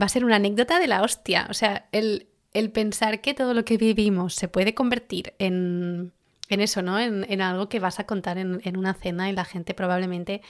va 0.00 0.06
a 0.06 0.08
ser 0.08 0.24
una 0.24 0.36
anécdota 0.36 0.78
de 0.78 0.86
la 0.86 1.02
hostia. 1.02 1.46
O 1.50 1.54
sea, 1.54 1.86
el, 1.92 2.28
pensar 2.72 3.20
que 3.20 3.34
todo 3.34 3.54
lo 3.54 3.64
que 3.64 3.76
vivimos 3.76 4.34
se 4.34 4.48
puede 4.48 4.74
convertir 4.74 5.34
en, 5.38 6.12
en 6.48 6.60
eso, 6.60 6.82
¿no? 6.82 6.98
En, 6.98 7.40
algo 7.40 7.68
que 7.68 7.80
vas 7.80 8.00
a 8.00 8.06
contar 8.06 8.38
en, 8.38 8.76
una 8.76 8.94
cena 8.94 9.28
y 9.28 9.32
la 9.32 9.44
gente 9.44 9.74
probablemente 9.74 10.42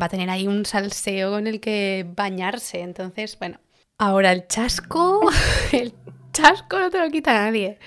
va 0.00 0.06
a 0.06 0.08
tener 0.08 0.30
ahí 0.30 0.46
un 0.46 0.64
salseo 0.64 1.38
en 1.38 1.46
el 1.46 1.60
que 1.60 2.06
bañarse. 2.16 2.80
Entonces, 2.80 3.38
bueno, 3.38 3.58
ahora 3.98 4.32
el 4.32 4.46
chasco, 4.46 5.20
el 5.72 5.94
chasco 6.32 6.78
no 6.78 6.90
te 6.90 6.98
lo 6.98 7.10
quita 7.10 7.32
nadie. 7.32 7.78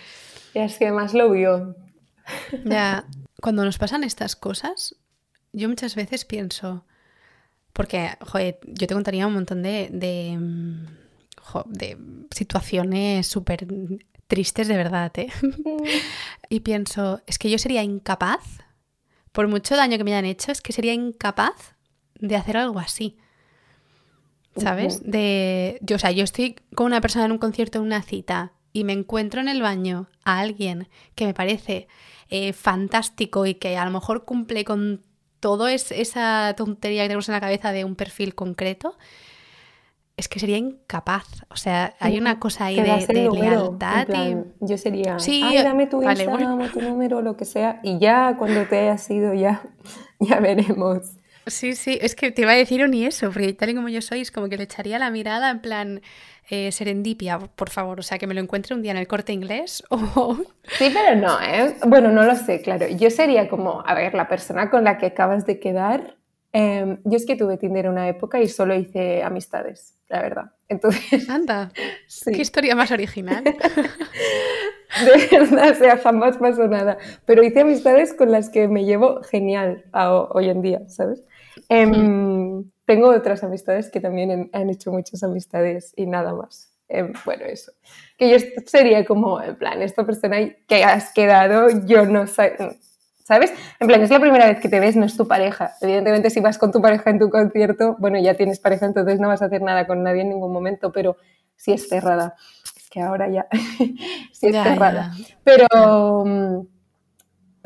Y 0.53 0.59
es 0.59 0.77
que 0.77 0.91
más 0.91 1.13
lo 1.13 1.31
vio. 1.31 1.75
Ya, 2.65 3.05
cuando 3.41 3.63
nos 3.63 3.77
pasan 3.77 4.03
estas 4.03 4.35
cosas, 4.35 4.95
yo 5.57 5.69
muchas 5.69 5.95
veces 5.95 6.25
pienso, 6.25 6.85
porque, 7.73 8.11
joder, 8.21 8.59
yo 8.65 8.87
te 8.87 8.93
contaría 8.93 9.27
un 9.27 9.33
montón 9.33 9.61
de, 9.63 9.89
de, 9.91 10.37
mm, 10.37 10.85
de 11.67 11.97
situaciones 12.31 13.27
súper 13.27 13.67
tristes 14.27 14.67
de 14.67 14.77
verdad, 14.77 15.11
¿eh? 15.17 15.29
y 16.49 16.59
pienso, 16.61 17.21
es 17.25 17.39
que 17.39 17.49
yo 17.49 17.57
sería 17.57 17.83
incapaz, 17.83 18.41
por 19.31 19.47
mucho 19.47 19.75
daño 19.75 19.97
que 19.97 20.03
me 20.03 20.11
hayan 20.11 20.25
hecho, 20.25 20.51
es 20.51 20.61
que 20.61 20.73
sería 20.73 20.93
incapaz 20.93 21.75
de 22.19 22.35
hacer 22.35 22.57
algo 22.57 22.79
así. 22.79 23.17
¿Sabes? 24.55 25.03
De, 25.03 25.77
yo, 25.81 25.97
o 25.97 25.99
sea, 25.99 26.09
yo 26.11 26.23
estoy 26.23 26.55
con 26.73 26.87
una 26.87 26.99
persona 26.99 27.25
en 27.25 27.31
un 27.31 27.37
concierto, 27.37 27.77
en 27.77 27.83
una 27.85 28.01
cita, 28.01 28.53
y 28.73 28.83
me 28.83 28.93
encuentro 28.93 29.39
en 29.39 29.49
el 29.49 29.61
baño 29.61 30.09
a 30.23 30.39
alguien 30.39 30.89
que 31.13 31.25
me 31.27 31.35
parece 31.35 31.87
eh, 32.29 32.53
fantástico 32.53 33.45
y 33.45 33.55
que 33.55 33.77
a 33.77 33.85
lo 33.85 33.91
mejor 33.91 34.25
cumple 34.25 34.65
con 34.65 35.03
todo 35.39 35.67
es 35.67 35.91
esa 35.91 36.53
tontería 36.57 37.03
que 37.03 37.09
tenemos 37.09 37.29
en 37.29 37.33
la 37.33 37.41
cabeza 37.41 37.71
de 37.71 37.85
un 37.85 37.95
perfil 37.95 38.35
concreto, 38.35 38.97
es 40.17 40.27
que 40.27 40.39
sería 40.39 40.57
incapaz. 40.57 41.25
O 41.49 41.57
sea, 41.57 41.95
hay 41.99 42.17
una 42.17 42.39
cosa 42.39 42.65
ahí 42.65 42.75
de, 42.75 43.29
lealtad. 43.31 44.07
Yo 44.59 44.77
sería, 44.77 45.19
sí, 45.19 45.43
dame 45.63 45.87
tu 45.87 46.01
Instagram 46.01 46.59
o 46.59 46.67
tu 46.69 46.81
número, 46.81 47.21
lo 47.21 47.37
que 47.37 47.45
sea, 47.45 47.79
y 47.83 47.99
ya 47.99 48.35
cuando 48.37 48.65
te 48.65 48.79
hayas 48.79 49.09
ido, 49.09 49.33
ya, 49.33 49.61
ya 50.19 50.39
veremos. 50.39 51.11
Sí, 51.47 51.75
sí, 51.75 51.97
es 52.01 52.15
que 52.15 52.31
te 52.31 52.41
iba 52.41 52.51
a 52.51 52.55
decir 52.55 52.87
ni 52.89 53.05
eso, 53.05 53.31
porque 53.31 53.53
tal 53.53 53.69
y 53.69 53.75
como 53.75 53.89
yo 53.89 54.01
soy, 54.01 54.21
es 54.21 54.31
como 54.31 54.49
que 54.49 54.57
le 54.57 54.63
echaría 54.63 54.99
la 54.99 55.09
mirada 55.09 55.49
en 55.49 55.61
plan, 55.61 56.01
eh, 56.49 56.71
serendipia, 56.71 57.39
por 57.39 57.69
favor, 57.69 57.99
o 57.99 58.03
sea, 58.03 58.17
que 58.17 58.27
me 58.27 58.33
lo 58.33 58.41
encuentre 58.41 58.75
un 58.75 58.81
día 58.81 58.91
en 58.91 58.97
el 58.97 59.07
corte 59.07 59.33
inglés 59.33 59.83
o... 59.89 60.37
Sí, 60.77 60.91
pero 60.93 61.15
no, 61.15 61.41
¿eh? 61.41 61.75
Bueno, 61.85 62.11
no 62.11 62.23
lo 62.23 62.35
sé, 62.35 62.61
claro. 62.61 62.87
Yo 62.87 63.09
sería 63.09 63.49
como, 63.49 63.83
a 63.85 63.93
ver, 63.93 64.13
la 64.13 64.27
persona 64.27 64.69
con 64.69 64.83
la 64.83 64.97
que 64.97 65.07
acabas 65.07 65.45
de 65.45 65.59
quedar. 65.59 66.15
Em, 66.53 66.99
yo 67.03 67.17
es 67.17 67.25
que 67.25 67.35
tuve 67.35 67.57
Tinder 67.57 67.89
una 67.89 68.07
época 68.07 68.41
y 68.41 68.47
solo 68.47 68.75
hice 68.75 69.23
amistades, 69.23 69.95
la 70.07 70.21
verdad. 70.21 70.51
Entonces... 70.69 71.29
Anda, 71.29 71.71
qué 72.25 72.41
historia 72.41 72.75
más 72.75 72.91
original. 72.91 73.43
de 73.43 73.53
verdad, 75.31 75.71
o 75.71 75.75
sea, 75.75 75.97
jamás 75.97 76.37
pasó 76.37 76.67
nada. 76.67 76.97
Pero 77.25 77.43
hice 77.43 77.61
amistades 77.61 78.13
con 78.13 78.31
las 78.31 78.49
que 78.49 78.67
me 78.67 78.85
llevo 78.85 79.21
genial 79.23 79.85
hoy 79.93 80.49
en 80.49 80.61
día, 80.61 80.81
¿sabes? 80.87 81.23
Em, 81.69 82.63
tengo 82.85 83.09
otras 83.09 83.43
amistades 83.43 83.89
que 83.89 83.99
también 83.99 84.49
han 84.53 84.69
hecho 84.69 84.91
muchas 84.91 85.23
amistades 85.23 85.93
y 85.95 86.05
nada 86.05 86.33
más. 86.33 86.73
Em, 86.89 87.13
bueno, 87.25 87.45
eso. 87.45 87.71
Que 88.17 88.29
yo 88.29 88.37
sería 88.65 89.05
como, 89.05 89.41
en 89.41 89.55
plan, 89.55 89.81
esta 89.81 90.05
persona 90.05 90.37
que 90.67 90.83
has 90.83 91.13
quedado, 91.13 91.67
yo 91.85 92.05
no 92.05 92.27
sé, 92.27 92.55
¿sabes? 93.23 93.53
En 93.79 93.87
plan, 93.87 94.01
es 94.01 94.09
la 94.09 94.21
primera 94.21 94.47
vez 94.47 94.59
que 94.59 94.69
te 94.69 94.79
ves, 94.79 94.95
no 94.95 95.05
es 95.05 95.17
tu 95.17 95.27
pareja. 95.27 95.73
Evidentemente, 95.81 96.29
si 96.29 96.39
vas 96.39 96.57
con 96.57 96.71
tu 96.71 96.81
pareja 96.81 97.09
en 97.09 97.19
tu 97.19 97.29
concierto, 97.29 97.97
bueno, 97.99 98.17
ya 98.19 98.35
tienes 98.35 98.59
pareja, 98.59 98.85
entonces 98.85 99.19
no 99.19 99.27
vas 99.27 99.41
a 99.41 99.45
hacer 99.45 99.61
nada 99.61 99.85
con 99.85 100.01
nadie 100.01 100.21
en 100.21 100.29
ningún 100.29 100.53
momento, 100.53 100.91
pero 100.93 101.17
si 101.57 101.73
es 101.73 101.89
cerrada. 101.89 102.35
Es 102.75 102.89
que 102.89 103.01
ahora 103.01 103.29
ya, 103.29 103.47
sí 104.31 104.47
es 104.47 104.55
cerrada. 104.55 105.11
Pero 105.43 106.23
mm, 106.25 106.67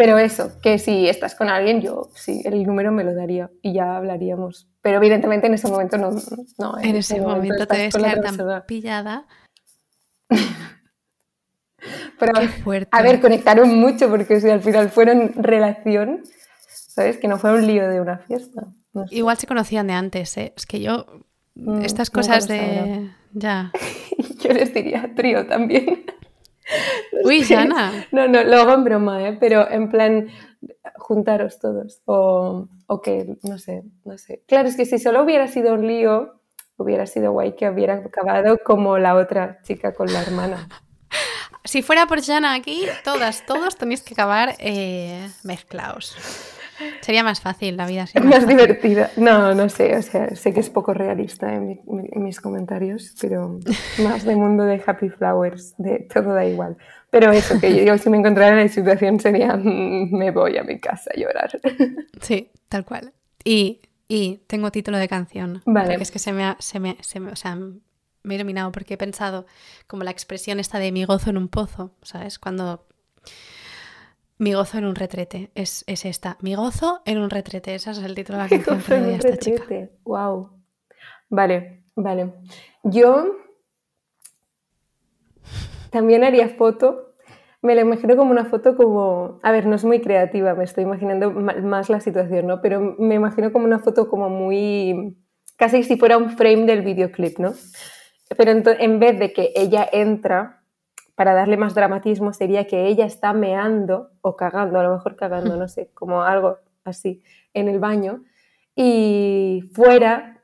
pero 0.02 0.18
eso, 0.18 0.60
que 0.64 0.80
si 0.80 1.08
estás 1.08 1.36
con 1.36 1.47
alguien, 1.47 1.80
yo 1.80 2.10
sí, 2.16 2.41
el 2.43 2.64
número 2.64 2.91
me 2.91 3.04
lo 3.04 3.14
daría 3.14 3.52
y 3.62 3.72
ya 3.72 3.97
hablaríamos. 3.97 4.68
Pero 4.82 4.97
evidentemente 4.97 5.45
en 5.45 5.54
ese 5.54 5.68
momento 5.68 5.99
no. 5.99 6.10
no 6.58 6.80
en, 6.80 6.95
ese, 6.95 7.22
momento, 7.22 7.68
te 7.68 7.78
debes 7.78 7.95
quedar 7.95 8.20
tan 8.20 8.36
pillada. 8.66 9.28
Pero, 12.18 12.34
a 12.89 13.02
ver, 13.04 13.22
conectaron 13.22 13.76
mucho 13.80 14.10
porque 14.10 14.41
si 14.41 14.49
al 14.49 14.64
final 14.64 14.89
fueron 14.89 15.34
relación, 15.36 16.24
¿sabes? 16.68 17.18
Que 17.18 17.28
no 17.28 17.38
fue 17.38 17.54
un 17.54 17.68
lío 17.68 17.88
de 17.88 18.02
una 18.02 18.18
fiesta. 18.18 18.70
Igual 19.12 19.38
se 19.38 19.45
conocían 19.45 19.86
de 19.86 19.93
antes, 19.93 20.36
¿eh? 20.36 20.52
Es 20.58 20.66
que 20.66 20.82
yo, 20.82 21.06
mm, 21.54 21.84
estas 21.84 22.10
cosas 22.10 22.47
de... 22.47 23.12
Ya. 23.34 23.72
Yo 24.39 24.52
les 24.52 24.74
diría 24.74 25.12
trío 25.16 25.45
también. 25.45 26.06
Uy, 27.24 27.43
Jana. 27.43 28.07
No, 28.12 28.28
no, 28.28 28.43
lo 28.43 28.57
hago 28.57 28.74
en 28.74 28.84
broma, 28.84 29.28
¿eh? 29.28 29.38
Pero 29.39 29.70
en 29.70 29.89
plan, 29.89 30.30
juntaros 30.95 31.59
todos. 31.59 32.01
O, 32.05 32.68
o 32.88 33.01
que, 33.01 33.38
no 33.43 33.57
sé, 33.57 33.84
no 34.05 34.18
sé. 34.18 34.43
Claro, 34.47 34.68
es 34.68 34.76
que 34.76 34.86
si 34.86 34.99
solo 34.99 35.24
hubiera 35.24 35.47
sido 35.47 35.74
un 35.74 35.88
lío, 35.88 36.41
hubiera 36.78 37.05
sido 37.05 37.32
guay 37.32 37.55
que 37.55 37.70
hubiera 37.70 37.95
acabado 37.95 38.57
como 38.64 38.97
la 38.97 39.16
otra 39.16 39.59
chica 39.64 39.93
con 39.93 40.12
la 40.12 40.22
hermana. 40.22 40.68
Si 41.64 41.84
fuera 41.84 42.07
por 42.07 42.24
Jana 42.24 42.53
aquí, 42.53 42.86
todas, 43.03 43.45
todos 43.45 43.76
tenéis 43.76 44.01
que 44.01 44.14
acabar 44.14 44.55
eh, 44.57 45.30
mezclados. 45.43 46.18
Sería 47.02 47.24
más 47.24 47.42
fácil 47.42 47.78
la 47.78 47.86
vida. 47.88 48.06
Más, 48.16 48.26
más 48.26 48.48
divertida. 48.48 49.12
No, 49.18 49.54
no 49.54 49.70
sé, 49.70 49.96
o 49.96 50.02
sea, 50.02 50.36
sé 50.36 50.54
que 50.54 50.60
es 50.60 50.70
poco 50.70 50.94
realista 50.94 51.54
en, 51.54 51.68
mi, 51.68 51.80
en, 52.12 52.24
mis 52.24 52.40
comentarios, 52.40 53.16
pero 53.20 53.60
más 54.04 54.24
de 54.24 54.36
mundo 54.36 54.64
de 54.64 54.82
Happy 54.86 55.10
Flowers, 55.10 55.74
de 55.78 56.08
todo 56.14 56.34
da 56.34 56.46
igual. 56.46 56.78
Pero 57.10 57.32
eso, 57.32 57.60
que 57.60 57.86
yo 57.86 57.98
si 57.98 58.10
me 58.10 58.18
encontrara 58.18 58.58
en 58.58 58.68
la 58.68 58.68
situación 58.68 59.20
sería, 59.20 59.56
me 59.58 60.32
voy 60.32 60.58
a 60.58 60.64
mi 60.64 60.80
casa 60.80 61.12
a 61.16 61.20
llorar. 61.20 61.60
Sí, 62.22 62.52
tal 62.70 62.86
cual. 62.86 63.14
Y, 63.44 63.82
y 64.08 64.42
tengo 64.48 64.72
título 64.72 64.98
de 64.98 65.08
canción. 65.08 65.62
Vale. 65.66 65.90
Porque 65.90 66.04
es 66.04 66.12
que 66.12 66.20
se 66.20 66.32
me 66.32 66.46
ha, 66.46 66.56
se 66.60 66.80
me, 66.80 66.98
se 67.02 67.20
me, 67.20 67.32
o 67.32 67.36
sea, 67.36 67.58
me 68.24 68.34
he 68.34 68.36
iluminado 68.36 68.72
porque 68.72 68.94
he 68.94 68.98
pensado 68.98 69.46
como 69.88 70.04
la 70.04 70.12
expresión 70.12 70.60
esta 70.60 70.80
de 70.80 70.92
mi 70.92 71.06
gozo 71.06 71.30
en 71.30 71.38
un 71.38 71.48
pozo, 71.48 71.96
¿sabes? 72.02 72.40
Cuando 72.40 72.86
mi 74.42 74.54
gozo 74.54 74.80
en 74.80 74.86
un 74.86 74.96
retrete 74.96 75.52
es, 75.54 75.84
es 75.86 76.04
esta. 76.04 76.38
Mi 76.42 76.56
gozo 76.56 77.04
en 77.06 77.20
un 77.20 77.30
retrete. 77.30 77.76
Ese 77.76 77.92
es 77.92 78.00
el 78.00 78.16
título 78.16 78.39
de 78.39 78.44
la 78.46 78.50
canción 78.66 78.82
que 78.82 79.00
le 79.00 79.16
esta 79.16 79.38
chica. 79.38 79.64
Wow. 80.04 80.50
Vale, 81.30 81.84
vale. 81.96 82.34
Yo 82.82 83.36
también 85.92 86.24
haría 86.24 86.50
foto. 86.50 87.14
Me 87.62 87.76
la 87.76 87.82
imagino 87.82 88.18
como 88.18 88.32
una 88.32 88.46
foto 88.46 88.76
como... 88.76 89.39
A 89.44 89.52
ver, 89.52 89.68
no 89.68 89.76
es 89.76 89.86
muy 89.86 90.02
creativa, 90.02 90.56
me 90.56 90.64
estoy 90.64 90.86
imaginando 90.86 91.30
más 91.30 91.92
la 91.92 92.00
situación, 92.00 92.48
¿no? 92.48 92.62
Pero 92.64 92.96
me 92.98 93.14
imagino 93.14 93.54
como 93.54 93.66
una 93.66 93.78
foto 93.78 94.10
como 94.10 94.30
muy... 94.30 95.20
Casi 95.56 95.84
si 95.84 95.98
fuera 95.98 96.18
un 96.18 96.32
frame 96.32 96.66
del 96.66 96.82
videoclip, 96.82 97.38
¿no? 97.38 97.54
Pero 98.36 98.52
en 98.66 99.00
vez 99.00 99.20
de 99.20 99.34
que 99.34 99.54
ella 99.56 99.88
entra, 99.92 100.61
para 101.22 101.36
darle 101.36 101.56
más 101.56 101.76
dramatismo, 101.76 102.34
sería 102.34 102.66
que 102.66 102.88
ella 102.88 103.06
está 103.06 103.32
meando 103.32 104.10
o 104.22 104.36
cagando, 104.36 104.80
a 104.80 104.84
lo 104.84 104.94
mejor 104.94 105.16
cagando, 105.16 105.56
no 105.56 105.68
sé, 105.76 105.92
como 105.94 106.24
algo 106.24 106.58
así, 106.84 107.22
en 107.54 107.68
el 107.68 107.78
baño. 107.78 108.24
Y 108.76 109.70
fuera 109.76 110.42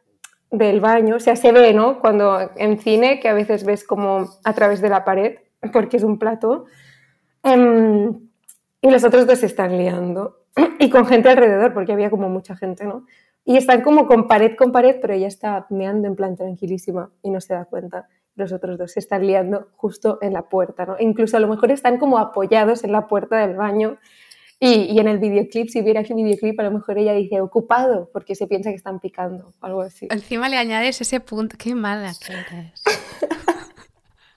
del 0.51 0.79
baño, 0.79 1.15
o 1.15 1.19
sea, 1.19 1.35
se 1.35 1.51
ve, 1.51 1.73
¿no? 1.73 1.99
Cuando 1.99 2.51
en 2.57 2.77
cine, 2.77 3.19
que 3.19 3.27
a 3.27 3.33
veces 3.33 3.63
ves 3.63 3.83
como 3.83 4.29
a 4.43 4.53
través 4.53 4.79
de 4.79 4.89
la 4.89 5.03
pared, 5.03 5.39
porque 5.73 5.97
es 5.97 6.03
un 6.03 6.19
plato, 6.19 6.65
em, 7.41 8.29
y 8.79 8.91
los 8.91 9.03
otros 9.03 9.25
dos 9.25 9.39
se 9.39 9.47
están 9.47 9.79
liando. 9.79 10.43
Y 10.77 10.91
con 10.91 11.07
gente 11.07 11.29
alrededor, 11.29 11.73
porque 11.73 11.93
había 11.93 12.11
como 12.11 12.29
mucha 12.29 12.55
gente, 12.55 12.85
¿no? 12.85 13.07
Y 13.45 13.57
están 13.57 13.81
como 13.81 14.05
con 14.05 14.27
pared 14.27 14.55
con 14.55 14.71
pared, 14.71 14.97
pero 15.01 15.15
ella 15.15 15.27
está 15.27 15.65
meando 15.71 16.07
en 16.07 16.15
plan 16.15 16.35
tranquilísima 16.35 17.09
y 17.23 17.31
no 17.31 17.41
se 17.41 17.55
da 17.55 17.65
cuenta. 17.65 18.07
Los 18.37 18.53
otros 18.53 18.77
dos 18.77 18.93
se 18.93 19.01
están 19.01 19.27
liando 19.27 19.67
justo 19.75 20.19
en 20.21 20.31
la 20.31 20.43
puerta, 20.43 20.85
¿no? 20.85 20.97
E 20.97 21.03
incluso 21.03 21.35
a 21.35 21.41
lo 21.41 21.49
mejor 21.49 21.71
están 21.71 21.97
como 21.97 22.17
apoyados 22.17 22.85
en 22.85 22.93
la 22.93 23.07
puerta 23.07 23.45
del 23.45 23.57
baño. 23.57 23.97
Y, 24.59 24.83
y 24.83 24.99
en 24.99 25.07
el 25.07 25.19
videoclip, 25.19 25.69
si 25.69 25.81
hubiera 25.81 25.99
aquí 25.99 26.13
videoclip, 26.13 26.59
a 26.59 26.63
lo 26.63 26.71
mejor 26.71 26.97
ella 26.97 27.13
dice 27.13 27.41
ocupado, 27.41 28.09
porque 28.13 28.33
se 28.33 28.47
piensa 28.47 28.69
que 28.69 28.75
están 28.75 28.99
picando, 28.99 29.53
algo 29.59 29.81
así. 29.81 30.07
Encima 30.09 30.49
le 30.49 30.57
añades 30.57 31.01
ese 31.01 31.19
punto. 31.19 31.57
Qué 31.59 31.75
mala 31.75 32.13
que 32.25 32.33
eres. 32.33 32.83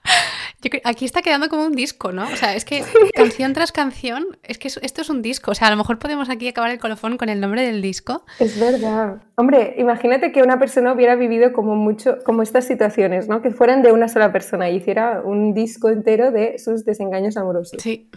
Yo 0.61 0.69
creo, 0.69 0.81
aquí 0.85 1.05
está 1.05 1.21
quedando 1.21 1.49
como 1.49 1.65
un 1.65 1.73
disco, 1.73 2.11
¿no? 2.11 2.23
O 2.23 2.35
sea, 2.35 2.55
es 2.55 2.65
que 2.65 2.83
canción 3.15 3.53
tras 3.53 3.71
canción, 3.71 4.37
es 4.43 4.59
que 4.59 4.67
esto 4.67 5.01
es 5.01 5.09
un 5.09 5.21
disco. 5.21 5.51
O 5.51 5.55
sea, 5.55 5.67
a 5.67 5.71
lo 5.71 5.77
mejor 5.77 5.97
podemos 5.97 6.29
aquí 6.29 6.47
acabar 6.47 6.69
el 6.69 6.77
colofón 6.77 7.17
con 7.17 7.29
el 7.29 7.39
nombre 7.39 7.65
del 7.65 7.81
disco. 7.81 8.23
Es 8.39 8.59
verdad. 8.59 9.23
Hombre, 9.35 9.75
imagínate 9.79 10.31
que 10.31 10.43
una 10.43 10.59
persona 10.59 10.93
hubiera 10.93 11.15
vivido 11.15 11.51
como 11.51 11.75
mucho, 11.75 12.19
como 12.23 12.43
estas 12.43 12.65
situaciones, 12.65 13.27
¿no? 13.27 13.41
Que 13.41 13.49
fueran 13.49 13.81
de 13.81 13.91
una 13.91 14.07
sola 14.07 14.31
persona 14.31 14.69
y 14.69 14.77
hiciera 14.77 15.21
un 15.23 15.53
disco 15.53 15.89
entero 15.89 16.31
de 16.31 16.59
sus 16.59 16.85
desengaños 16.85 17.37
amorosos. 17.37 17.81
Sí. 17.81 18.09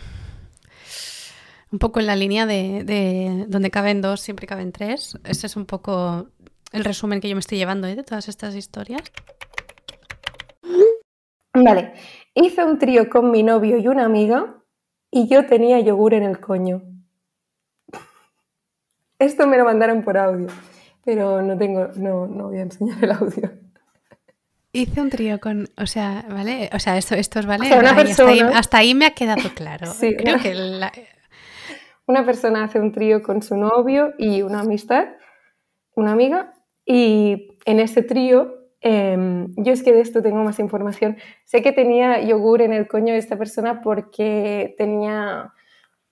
Un 1.73 1.79
poco 1.79 1.99
en 1.99 2.07
la 2.07 2.15
línea 2.15 2.45
de, 2.45 2.85
de 2.85 3.47
donde 3.49 3.71
caben 3.71 4.03
dos, 4.03 4.21
siempre 4.21 4.47
caben 4.47 4.71
tres. 4.71 5.19
Ese 5.25 5.47
es 5.47 5.57
un 5.57 5.65
poco 5.65 6.29
el 6.73 6.85
resumen 6.85 7.21
que 7.21 7.29
yo 7.29 7.37
me 7.37 7.41
estoy 7.41 7.57
llevando 7.57 7.87
¿eh? 7.87 7.95
de 7.95 8.03
todas 8.03 8.29
estas 8.29 8.55
historias. 8.55 9.01
Vale, 11.55 11.93
hice 12.35 12.65
un 12.65 12.79
trío 12.79 13.09
con 13.09 13.31
mi 13.31 13.43
novio 13.43 13.79
y 13.79 13.89
una 13.89 14.05
amiga 14.05 14.57
y 15.11 15.29
yo 15.29 15.47
tenía 15.47 15.81
yogur 15.81 16.15
en 16.15 16.25
el 16.25 16.41
coño. 16.41 16.83
Esto 19.19 19.47
me 19.47 19.57
lo 19.57 19.65
mandaron 19.65 20.03
por 20.03 20.19
audio, 20.19 20.49
pero 21.05 21.41
no 21.43 21.57
tengo, 21.57 21.89
no, 21.97 22.27
no 22.27 22.49
voy 22.49 22.59
a 22.59 22.63
enseñar 22.63 23.03
el 23.03 23.13
audio. 23.13 23.51
Hice 24.73 25.01
un 25.01 25.09
trío 25.09 25.39
con, 25.39 25.69
o 25.79 25.87
sea, 25.87 26.25
¿vale? 26.29 26.69
O 26.73 26.81
sea, 26.81 26.99
esto, 26.99 27.15
esto 27.15 27.39
es, 27.39 27.47
¿vale? 27.47 27.67
O 27.67 27.69
sea, 27.69 27.79
una 27.79 27.93
Ahí, 27.97 28.11
hasta, 28.11 28.27
ahí, 28.29 28.39
persona- 28.41 28.59
hasta 28.59 28.79
ahí 28.79 28.95
me 28.95 29.07
ha 29.07 29.11
quedado 29.15 29.49
claro. 29.55 29.87
Sí, 29.87 30.17
Creo 30.17 30.35
una- 30.35 30.43
que 30.43 30.55
la- 30.55 30.93
Una 32.07 32.27
persona 32.27 32.65
hace 32.65 32.81
un 32.81 32.93
trío 32.93 33.23
con 33.23 33.41
su 33.41 33.57
novio 33.57 34.13
y 34.19 34.43
una 34.43 34.61
amistad, 34.61 35.07
una 35.95 36.13
amiga, 36.13 36.53
y 36.85 37.57
en 37.65 37.81
ese 37.81 38.03
trío, 38.03 38.64
eh, 38.85 39.47
yo 39.57 39.73
es 39.73 39.83
que 39.83 39.93
de 39.93 40.03
esto 40.03 40.23
tengo 40.23 40.45
más 40.45 40.59
información. 40.59 41.17
Sé 41.47 41.63
que 41.63 41.73
tenía 41.73 42.21
yogur 42.21 42.61
en 42.61 42.75
el 42.75 42.87
coño 42.87 43.15
de 43.15 43.19
esta 43.19 43.39
persona 43.39 43.81
porque 43.81 44.75
tenía 44.77 45.53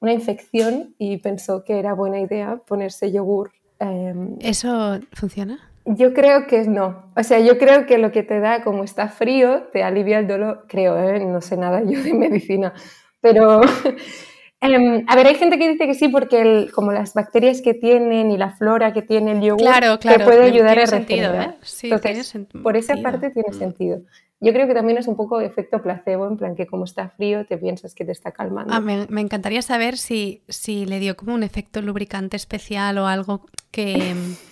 una 0.00 0.12
infección 0.12 0.94
y 0.98 1.18
pensó 1.18 1.64
que 1.64 1.78
era 1.78 1.92
buena 1.92 2.18
idea 2.18 2.56
ponerse 2.66 3.12
yogur. 3.12 3.52
eh, 3.78 4.14
¿Eso 4.40 4.98
funciona? 5.12 5.60
Yo 5.84 6.14
creo 6.14 6.46
que 6.46 6.64
no. 6.64 7.12
O 7.14 7.22
sea, 7.22 7.40
yo 7.40 7.58
creo 7.58 7.86
que 7.86 7.98
lo 7.98 8.10
que 8.10 8.22
te 8.22 8.40
da, 8.40 8.62
como 8.62 8.84
está 8.84 9.08
frío, 9.08 9.64
te 9.72 9.82
alivia 9.82 10.18
el 10.18 10.26
dolor. 10.26 10.64
Creo, 10.66 10.98
¿eh? 10.98 11.24
no 11.24 11.40
sé 11.40 11.56
nada 11.58 11.82
yo 11.82 12.02
de 12.02 12.14
medicina. 12.14 12.72
Pero, 13.20 13.60
em, 14.62 15.04
a 15.08 15.16
ver, 15.16 15.26
hay 15.26 15.34
gente 15.34 15.58
que 15.58 15.68
dice 15.70 15.86
que 15.86 15.94
sí, 15.94 16.08
porque 16.08 16.40
el- 16.40 16.72
como 16.72 16.92
las 16.92 17.14
bacterias 17.14 17.60
que 17.62 17.74
tienen 17.74 18.30
y 18.30 18.36
la 18.38 18.50
flora 18.56 18.92
que 18.92 19.02
tiene 19.02 19.32
el 19.32 19.40
yogur, 19.40 19.62
Claro, 19.62 19.98
claro. 19.98 20.18
te 20.18 20.24
puede 20.24 20.42
ayudar 20.44 20.68
tiene 20.68 20.82
a 20.82 20.86
sentido, 20.86 21.22
regenerar. 21.32 21.50
¿eh? 21.54 21.58
Sí, 21.62 21.86
Entonces, 21.90 22.32
Por 22.62 22.76
esa 22.76 22.94
sentido. 22.94 23.10
parte 23.10 23.30
tiene 23.30 23.48
Mm. 23.50 23.58
sentido. 23.58 24.00
Yo 24.40 24.52
creo 24.52 24.66
que 24.66 24.74
también 24.74 24.98
es 24.98 25.06
un 25.06 25.16
poco 25.16 25.40
efecto 25.40 25.80
placebo, 25.82 26.26
en 26.26 26.36
plan 26.36 26.56
que 26.56 26.66
como 26.66 26.84
está 26.84 27.10
frío, 27.10 27.46
te 27.46 27.58
piensas 27.58 27.94
que 27.94 28.04
te 28.04 28.10
está 28.12 28.32
calmando. 28.32 28.74
Ah, 28.74 28.80
me, 28.80 29.06
me 29.08 29.20
encantaría 29.20 29.62
saber 29.62 29.96
si, 29.96 30.42
si 30.48 30.84
le 30.84 30.98
dio 30.98 31.16
como 31.16 31.32
un 31.34 31.42
efecto 31.44 31.80
lubricante 31.80 32.36
especial 32.36 32.98
o 32.98 33.06
algo 33.06 33.46
que 33.70 34.14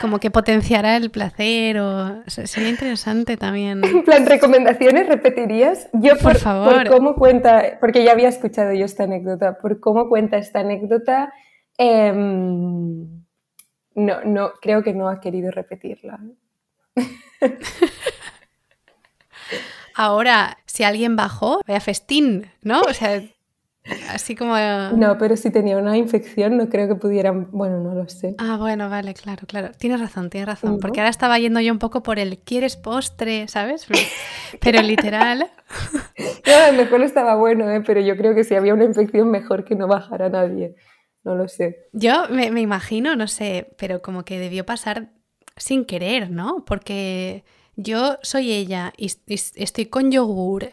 como 0.00 0.18
que 0.20 0.30
potenciara 0.30 0.96
el 0.96 1.10
placer 1.10 1.78
o 1.80 2.22
se- 2.26 2.46
sería 2.46 2.68
interesante 2.70 3.36
también. 3.36 3.82
En 3.84 4.04
plan, 4.04 4.26
recomendaciones, 4.26 5.08
¿repetirías? 5.08 5.88
Yo 5.92 6.14
Por 6.14 6.22
por, 6.22 6.36
favor. 6.36 6.74
por 6.74 6.88
cómo 6.88 7.14
cuenta, 7.16 7.78
porque 7.80 8.04
ya 8.04 8.12
había 8.12 8.28
escuchado 8.28 8.72
yo 8.72 8.84
esta 8.84 9.04
anécdota, 9.04 9.58
por 9.58 9.80
cómo 9.80 10.08
cuenta 10.08 10.36
esta 10.38 10.60
anécdota, 10.60 11.32
em, 11.76 13.22
no, 13.94 14.20
no, 14.24 14.52
creo 14.60 14.82
que 14.82 14.92
no 14.94 15.08
ha 15.08 15.20
querido 15.20 15.50
repetirla. 15.50 16.20
Ahora, 19.94 20.58
si 20.66 20.84
alguien 20.84 21.16
bajó, 21.16 21.60
vaya 21.66 21.80
festín, 21.80 22.46
¿no? 22.62 22.80
O 22.82 22.94
sea, 22.94 23.20
así 24.10 24.34
como... 24.34 24.54
No, 24.56 25.18
pero 25.18 25.36
si 25.36 25.50
tenía 25.50 25.76
una 25.76 25.96
infección, 25.96 26.56
no 26.56 26.68
creo 26.68 26.88
que 26.88 26.94
pudieran, 26.94 27.48
bueno, 27.50 27.80
no 27.80 27.94
lo 27.94 28.08
sé. 28.08 28.34
Ah, 28.38 28.56
bueno, 28.56 28.88
vale, 28.88 29.14
claro, 29.14 29.46
claro. 29.46 29.70
Tienes 29.76 30.00
razón, 30.00 30.30
tienes 30.30 30.48
razón. 30.48 30.78
Porque 30.80 31.00
ahora 31.00 31.10
estaba 31.10 31.38
yendo 31.38 31.60
yo 31.60 31.72
un 31.72 31.78
poco 31.78 32.02
por 32.02 32.18
el 32.18 32.38
¿quieres 32.38 32.76
postre? 32.76 33.48
¿Sabes? 33.48 33.86
Pero 34.60 34.82
literal... 34.82 35.46
No, 36.46 36.54
a 36.54 36.70
lo 36.70 36.78
mejor 36.78 37.02
estaba 37.02 37.34
bueno, 37.34 37.70
¿eh? 37.70 37.82
pero 37.86 38.00
yo 38.00 38.16
creo 38.16 38.34
que 38.34 38.42
si 38.42 38.54
había 38.54 38.72
una 38.72 38.84
infección, 38.84 39.30
mejor 39.30 39.66
que 39.66 39.74
no 39.74 39.86
bajara 39.86 40.30
nadie. 40.30 40.76
No 41.22 41.34
lo 41.34 41.46
sé. 41.46 41.88
Yo 41.92 42.26
me, 42.30 42.50
me 42.50 42.62
imagino, 42.62 43.16
no 43.16 43.26
sé, 43.26 43.74
pero 43.76 44.00
como 44.00 44.24
que 44.24 44.38
debió 44.38 44.64
pasar 44.64 45.10
sin 45.58 45.84
querer, 45.84 46.30
¿no? 46.30 46.64
Porque 46.64 47.44
yo 47.76 48.18
soy 48.22 48.52
ella 48.52 48.92
y, 48.96 49.12
y 49.26 49.34
estoy 49.34 49.86
con 49.86 50.10
yogur 50.10 50.70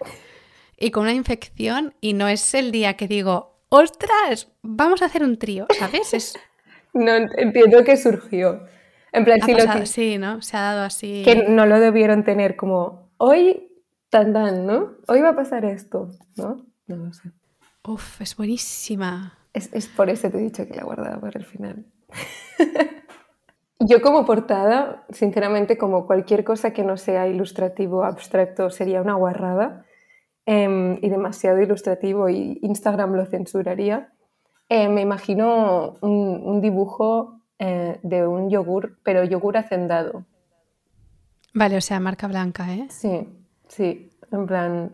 y 0.78 0.92
con 0.92 1.04
una 1.04 1.14
infección 1.14 1.94
y 2.02 2.14
no 2.14 2.28
es 2.28 2.54
el 2.54 2.72
día 2.72 2.96
que 2.96 3.08
digo, 3.08 3.60
ostras, 3.70 4.52
vamos 4.62 5.02
a 5.02 5.06
hacer 5.06 5.24
un 5.24 5.38
trío, 5.38 5.68
¿sabes? 5.80 6.14
Es, 6.14 6.34
No 6.94 7.12
entiendo 7.14 7.84
que 7.84 7.98
surgió. 7.98 8.62
En 9.12 9.26
plan, 9.26 9.40
ha 9.42 9.46
si 9.46 9.52
lo 9.52 9.58
pasado 9.60 9.78
que- 9.80 9.84
así, 9.84 10.18
¿no? 10.18 10.42
Se 10.42 10.56
ha 10.58 10.62
dado 10.62 10.84
así. 10.84 11.24
que 11.26 11.48
no 11.50 11.66
lo 11.66 11.80
debieron 11.80 12.24
tener 12.24 12.56
como 12.56 13.10
hoy 13.18 13.68
tan 14.10 14.32
tan, 14.34 14.66
¿no? 14.66 14.94
Hoy 15.08 15.22
va 15.22 15.30
a 15.30 15.36
pasar 15.36 15.66
esto, 15.66 16.10
¿no? 16.38 16.66
No 16.88 16.96
lo 16.98 17.14
sé. 17.14 17.32
Uf, 17.86 18.22
es 18.22 18.36
buenísima. 18.38 19.38
Es, 19.54 19.70
es 19.74 19.88
por 19.88 20.10
eso 20.10 20.30
te 20.30 20.38
he 20.38 20.42
dicho 20.42 20.66
que 20.68 20.74
la 20.76 20.84
guardaba 20.84 21.20
para 21.20 21.38
el 21.40 21.46
final. 21.46 21.86
Yo 23.80 24.02
como 24.02 24.26
portada, 24.26 25.06
sinceramente, 25.12 25.78
como 25.78 26.08
cualquier 26.08 26.44
cosa 26.44 26.72
que 26.72 26.84
no 26.84 26.96
sea 26.98 27.28
ilustrativo, 27.28 28.04
abstracto, 28.06 28.70
sería 28.70 29.02
una 29.02 29.16
guarrada 29.16 29.85
em, 30.46 30.98
y 31.02 31.10
demasiado 31.10 31.62
ilustrativo 31.62 32.30
y 32.30 32.60
Instagram 32.62 33.14
lo 33.14 33.26
censuraría. 33.26 34.12
Eh, 34.70 34.90
me 34.90 35.02
imagino 35.02 35.96
un, 36.02 36.62
dibujo 36.62 37.42
eh, 37.60 38.00
de 38.02 38.26
un 38.26 38.50
yogur, 38.50 38.98
pero 39.04 39.24
yogur 39.24 39.58
hacendado. 39.58 40.26
Vale, 41.54 41.78
o 41.78 41.82
sea, 41.82 42.00
marca 42.00 42.28
blanca, 42.28 42.74
¿eh? 42.74 42.88
Sí, 42.90 43.28
sí, 43.68 44.10
en 44.32 44.46
plan, 44.48 44.92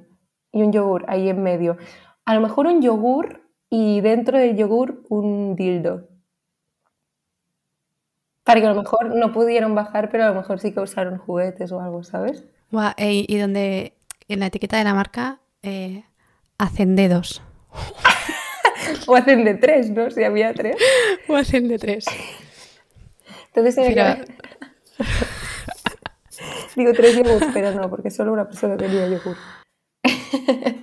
y 0.52 0.62
un 0.62 0.72
yogur 0.74 1.06
ahí 1.08 1.30
en 1.30 1.42
medio. 1.42 1.78
A 2.26 2.36
lo 2.36 2.42
mejor 2.42 2.68
un 2.68 2.82
yogur 2.82 3.42
y 3.70 4.02
dentro 4.02 4.38
del 4.38 4.58
yogur 4.58 5.04
un 5.10 5.56
dildo. 5.56 6.08
Para 8.44 8.60
que 8.60 8.68
a 8.68 8.74
lo 8.74 8.82
mejor 8.82 9.16
no 9.16 9.32
pudieron 9.32 9.74
bajar, 9.74 10.10
pero 10.10 10.26
a 10.26 10.30
lo 10.30 10.36
mejor 10.36 10.60
sí 10.60 10.74
que 10.74 10.82
usaron 10.82 11.18
juguetes 11.18 11.72
o 11.72 11.80
algo, 11.80 12.04
¿sabes? 12.04 12.46
y 12.98 13.38
donde 13.38 13.94
en 14.30 14.40
la 14.40 14.46
etiqueta 14.46 14.78
de 14.78 14.86
la 14.86 14.94
marca 14.94 15.41
eh, 15.64 16.04
hacen 16.58 16.96
dedos. 16.96 17.42
o 19.08 19.16
hacen 19.16 19.46
de 19.46 19.56
tres, 19.56 19.90
¿no? 19.90 20.10
Si 20.12 20.24
había 20.24 20.54
tres. 20.54 20.76
O 21.28 21.36
hacen 21.36 21.68
de 21.68 21.78
tres. 21.78 22.06
Entonces 23.48 23.76
tiene 23.76 24.26
Digo 26.76 26.94
tres 26.94 27.16
yogurts, 27.18 27.48
pero 27.54 27.72
no, 27.72 27.90
porque 27.90 28.10
solo 28.10 28.32
una 28.34 28.48
persona 28.48 28.78
tenía 28.78 29.08
yogur. 29.08 29.36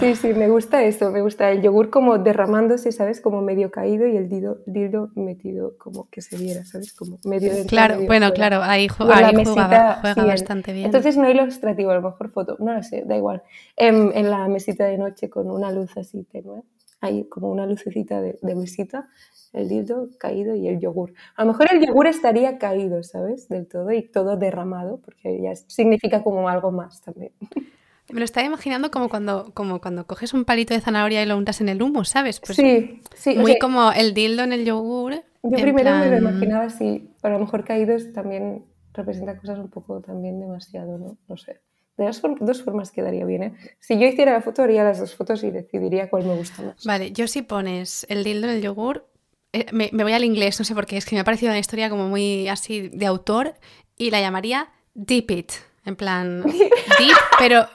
Sí, 0.00 0.16
sí, 0.16 0.32
me 0.32 0.48
gusta 0.48 0.82
eso, 0.82 1.10
me 1.10 1.20
gusta 1.20 1.50
el 1.50 1.60
yogur 1.60 1.90
como 1.90 2.16
derramándose, 2.16 2.90
¿sabes? 2.90 3.20
Como 3.20 3.42
medio 3.42 3.70
caído 3.70 4.06
y 4.06 4.16
el 4.16 4.30
dildo, 4.30 5.10
metido 5.14 5.76
como 5.76 6.08
que 6.08 6.22
se 6.22 6.38
viera, 6.38 6.64
¿sabes? 6.64 6.94
Como 6.94 7.18
medio 7.22 7.52
dentro. 7.52 7.68
Claro, 7.68 8.00
bueno, 8.06 8.32
claro, 8.32 8.62
ahí, 8.62 8.88
juega, 8.88 9.98
juega 10.00 10.24
bastante 10.24 10.72
bien. 10.72 10.86
Entonces 10.86 11.18
no 11.18 11.30
ilustrativo, 11.30 11.90
a 11.90 11.96
lo 11.96 12.02
mejor 12.02 12.30
foto, 12.30 12.56
no 12.60 12.72
lo 12.72 12.82
sé, 12.82 13.04
da 13.04 13.14
igual. 13.14 13.42
En, 13.76 14.12
en 14.14 14.30
la 14.30 14.48
mesita 14.48 14.86
de 14.86 14.96
noche 14.96 15.28
con 15.28 15.50
una 15.50 15.70
luz 15.70 15.94
así 15.98 16.24
tenue, 16.24 16.62
hay 17.02 17.24
como 17.24 17.50
una 17.50 17.66
lucecita 17.66 18.22
de, 18.22 18.38
de 18.40 18.54
mesita, 18.54 19.06
el 19.52 19.68
dildo 19.68 20.08
caído 20.18 20.54
y 20.54 20.66
el 20.68 20.80
yogur. 20.80 21.12
A 21.36 21.44
lo 21.44 21.52
mejor 21.52 21.68
el 21.72 21.86
yogur 21.86 22.06
estaría 22.06 22.56
caído, 22.56 23.02
¿sabes? 23.02 23.50
Del 23.50 23.66
todo 23.66 23.92
y 23.92 24.02
todo 24.02 24.38
derramado, 24.38 24.98
porque 25.04 25.42
ya 25.42 25.54
significa 25.56 26.22
como 26.22 26.48
algo 26.48 26.72
más 26.72 27.02
también. 27.02 27.32
Me 28.12 28.20
lo 28.20 28.24
estaba 28.24 28.46
imaginando 28.46 28.90
como 28.90 29.08
cuando, 29.08 29.52
como 29.54 29.80
cuando 29.80 30.06
coges 30.06 30.34
un 30.34 30.44
palito 30.44 30.74
de 30.74 30.80
zanahoria 30.80 31.22
y 31.22 31.26
lo 31.26 31.36
untas 31.36 31.60
en 31.60 31.68
el 31.68 31.82
humo, 31.82 32.04
¿sabes? 32.04 32.40
Pues 32.40 32.56
sí, 32.56 33.00
sí. 33.14 33.36
Muy 33.36 33.58
como 33.58 33.92
el 33.92 34.14
dildo 34.14 34.42
en 34.42 34.52
el 34.52 34.64
yogur. 34.64 35.22
Yo 35.42 35.58
primero 35.58 35.90
me 35.96 36.10
lo 36.10 36.18
imaginaba 36.18 36.64
así, 36.64 37.10
pero 37.22 37.34
a 37.34 37.38
lo 37.38 37.44
mejor 37.44 37.64
caídos 37.64 38.12
también 38.12 38.64
representa 38.92 39.38
cosas 39.38 39.58
un 39.58 39.70
poco 39.70 40.00
también 40.00 40.40
demasiado, 40.40 40.98
¿no? 40.98 41.16
No 41.28 41.36
sé. 41.36 41.60
De 41.96 42.04
las 42.04 42.22
dos 42.22 42.62
formas 42.62 42.90
quedaría 42.90 43.24
bien, 43.24 43.42
¿eh? 43.42 43.54
Si 43.78 43.98
yo 43.98 44.06
hiciera 44.06 44.32
la 44.32 44.40
foto, 44.40 44.62
haría 44.62 44.84
las 44.84 44.98
dos 44.98 45.14
fotos 45.14 45.44
y 45.44 45.50
decidiría 45.50 46.08
cuál 46.08 46.24
me 46.24 46.34
gusta 46.34 46.62
más. 46.62 46.84
Vale, 46.84 47.12
yo 47.12 47.26
si 47.26 47.42
pones 47.42 48.06
el 48.08 48.24
dildo 48.24 48.48
en 48.48 48.54
el 48.54 48.62
yogur, 48.62 49.06
eh, 49.52 49.66
me, 49.72 49.90
me 49.92 50.02
voy 50.02 50.12
al 50.12 50.24
inglés, 50.24 50.58
no 50.58 50.64
sé 50.64 50.74
por 50.74 50.86
qué, 50.86 50.96
es 50.96 51.04
que 51.04 51.14
me 51.14 51.20
ha 51.20 51.24
parecido 51.24 51.50
una 51.50 51.58
historia 51.58 51.90
como 51.90 52.08
muy 52.08 52.48
así 52.48 52.88
de 52.88 53.06
autor 53.06 53.54
y 53.96 54.10
la 54.10 54.20
llamaría 54.20 54.70
Deep 54.94 55.30
It. 55.30 55.52
En 55.84 55.96
plan, 55.96 56.42
deep, 56.98 57.16
pero 57.38 57.66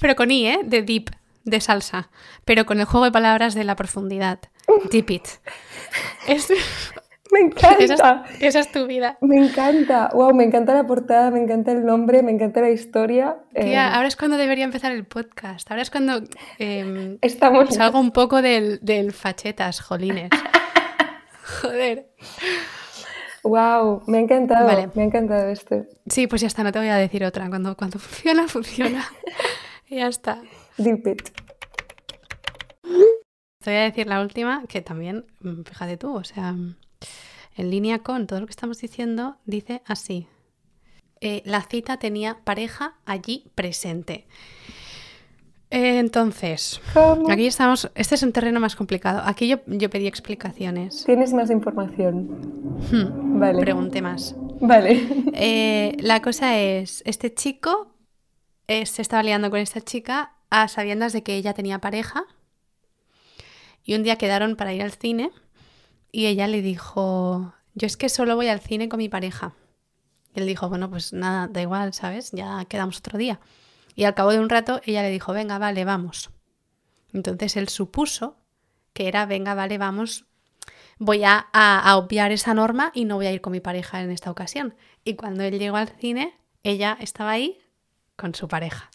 pero 0.00 0.16
con 0.16 0.30
I, 0.30 0.48
¿eh? 0.48 0.60
De 0.64 0.82
deep, 0.82 1.10
de 1.44 1.60
salsa. 1.60 2.10
Pero 2.44 2.66
con 2.66 2.80
el 2.80 2.86
juego 2.86 3.06
de 3.06 3.12
palabras 3.12 3.54
de 3.54 3.64
la 3.64 3.76
profundidad. 3.76 4.38
Deep 4.90 5.10
it. 5.10 5.26
Me 7.30 7.40
encanta. 7.40 8.24
Esa 8.40 8.60
es, 8.60 8.72
tu 8.72 8.86
vida. 8.86 9.18
Me 9.20 9.36
encanta. 9.36 10.10
Wow, 10.14 10.34
me 10.34 10.44
encanta 10.44 10.74
la 10.74 10.86
portada, 10.86 11.30
me 11.30 11.42
encanta 11.42 11.72
el 11.72 11.84
nombre, 11.84 12.22
me 12.22 12.32
encanta 12.32 12.60
la 12.60 12.70
historia. 12.70 13.36
Tía, 13.54 13.64
eh, 13.64 13.76
ahora 13.76 14.08
es 14.08 14.16
cuando 14.16 14.36
debería 14.36 14.64
empezar 14.64 14.92
el 14.92 15.04
podcast. 15.04 15.70
Ahora 15.70 15.82
es 15.82 15.90
cuando 15.90 16.22
eh, 16.58 17.18
Estamos... 17.20 17.74
salgo 17.74 18.00
un 18.00 18.12
poco 18.12 18.40
del, 18.40 18.78
del 18.80 19.12
fachetas, 19.12 19.80
jolines. 19.80 20.30
Joder. 21.62 22.08
Wow, 23.42 24.02
me 24.06 24.18
ha 24.18 24.20
encantado. 24.22 24.66
Vale. 24.66 24.88
Me 24.94 25.02
ha 25.02 25.04
encantado 25.06 25.48
este. 25.48 25.88
Sí, 26.06 26.26
pues 26.26 26.40
ya 26.40 26.46
está, 26.46 26.62
no 26.62 26.72
te 26.72 26.78
voy 26.78 26.88
a 26.88 26.96
decir 26.96 27.24
otra. 27.24 27.48
Cuando, 27.48 27.76
cuando 27.76 27.98
funciona, 27.98 28.48
funciona. 28.48 29.04
ya 29.90 30.08
está. 30.08 30.42
Deep 30.76 31.06
it. 31.06 31.30
Te 33.62 33.70
voy 33.70 33.80
a 33.80 33.82
decir 33.84 34.06
la 34.06 34.20
última, 34.20 34.64
que 34.68 34.80
también, 34.80 35.26
mm, 35.40 35.62
fíjate 35.62 35.96
tú, 35.96 36.14
o 36.14 36.24
sea, 36.24 36.54
en 37.56 37.70
línea 37.70 37.98
con 37.98 38.26
todo 38.26 38.40
lo 38.40 38.46
que 38.46 38.52
estamos 38.52 38.80
diciendo, 38.80 39.36
dice 39.44 39.82
así. 39.84 40.28
Eh, 41.20 41.42
la 41.44 41.62
cita 41.62 41.98
tenía 41.98 42.38
pareja 42.44 42.94
allí 43.04 43.50
presente. 43.54 44.26
entonces, 45.70 46.80
aquí 47.28 47.46
estamos. 47.46 47.90
Este 47.94 48.14
es 48.14 48.22
un 48.22 48.32
terreno 48.32 48.58
más 48.60 48.74
complicado. 48.74 49.20
Aquí 49.24 49.48
yo, 49.48 49.58
yo 49.66 49.90
pedí 49.90 50.06
explicaciones. 50.06 51.04
¿Tienes 51.04 51.34
más 51.34 51.50
información? 51.50 52.28
Hmm, 52.90 53.38
vale. 53.38 53.60
Pregunté 53.60 54.00
más. 54.00 54.34
Vale. 54.60 55.02
Eh, 55.34 55.94
la 55.98 56.22
cosa 56.22 56.58
es: 56.58 57.02
este 57.04 57.34
chico 57.34 57.97
eh, 58.68 58.86
se 58.86 59.02
estaba 59.02 59.22
liando 59.22 59.50
con 59.50 59.58
esta 59.58 59.80
chica 59.80 60.34
a 60.50 60.68
sabiendas 60.68 61.12
de 61.12 61.22
que 61.22 61.34
ella 61.34 61.54
tenía 61.54 61.80
pareja. 61.80 62.24
Y 63.82 63.94
un 63.94 64.02
día 64.02 64.16
quedaron 64.16 64.56
para 64.56 64.74
ir 64.74 64.82
al 64.82 64.92
cine 64.92 65.30
y 66.12 66.26
ella 66.26 66.46
le 66.46 66.62
dijo, 66.62 67.54
yo 67.74 67.86
es 67.86 67.96
que 67.96 68.10
solo 68.10 68.36
voy 68.36 68.48
al 68.48 68.60
cine 68.60 68.88
con 68.88 68.98
mi 68.98 69.08
pareja. 69.08 69.54
Y 70.34 70.40
él 70.40 70.46
dijo, 70.46 70.68
bueno, 70.68 70.90
pues 70.90 71.14
nada, 71.14 71.48
da 71.48 71.62
igual, 71.62 71.94
¿sabes? 71.94 72.30
Ya 72.32 72.64
quedamos 72.66 72.98
otro 72.98 73.18
día. 73.18 73.40
Y 73.96 74.04
al 74.04 74.14
cabo 74.14 74.30
de 74.30 74.38
un 74.38 74.50
rato 74.50 74.82
ella 74.84 75.02
le 75.02 75.10
dijo, 75.10 75.32
venga, 75.32 75.58
vale, 75.58 75.84
vamos. 75.84 76.30
Entonces 77.12 77.56
él 77.56 77.68
supuso 77.68 78.36
que 78.92 79.08
era, 79.08 79.24
venga, 79.24 79.54
vale, 79.54 79.78
vamos, 79.78 80.26
voy 80.98 81.24
a, 81.24 81.48
a, 81.52 81.96
obviar 81.96 82.32
esa 82.32 82.52
norma 82.52 82.90
y 82.94 83.06
no 83.06 83.16
voy 83.16 83.26
a 83.26 83.32
ir 83.32 83.40
con 83.40 83.52
mi 83.52 83.60
pareja 83.60 84.02
en 84.02 84.10
esta 84.10 84.30
ocasión. 84.30 84.74
Y 85.04 85.14
cuando 85.14 85.42
él 85.42 85.58
llegó 85.58 85.78
al 85.78 85.88
cine, 85.88 86.38
ella 86.62 86.98
estaba 87.00 87.30
ahí 87.30 87.58
con 88.18 88.34
su 88.34 88.48
pareja. 88.48 88.90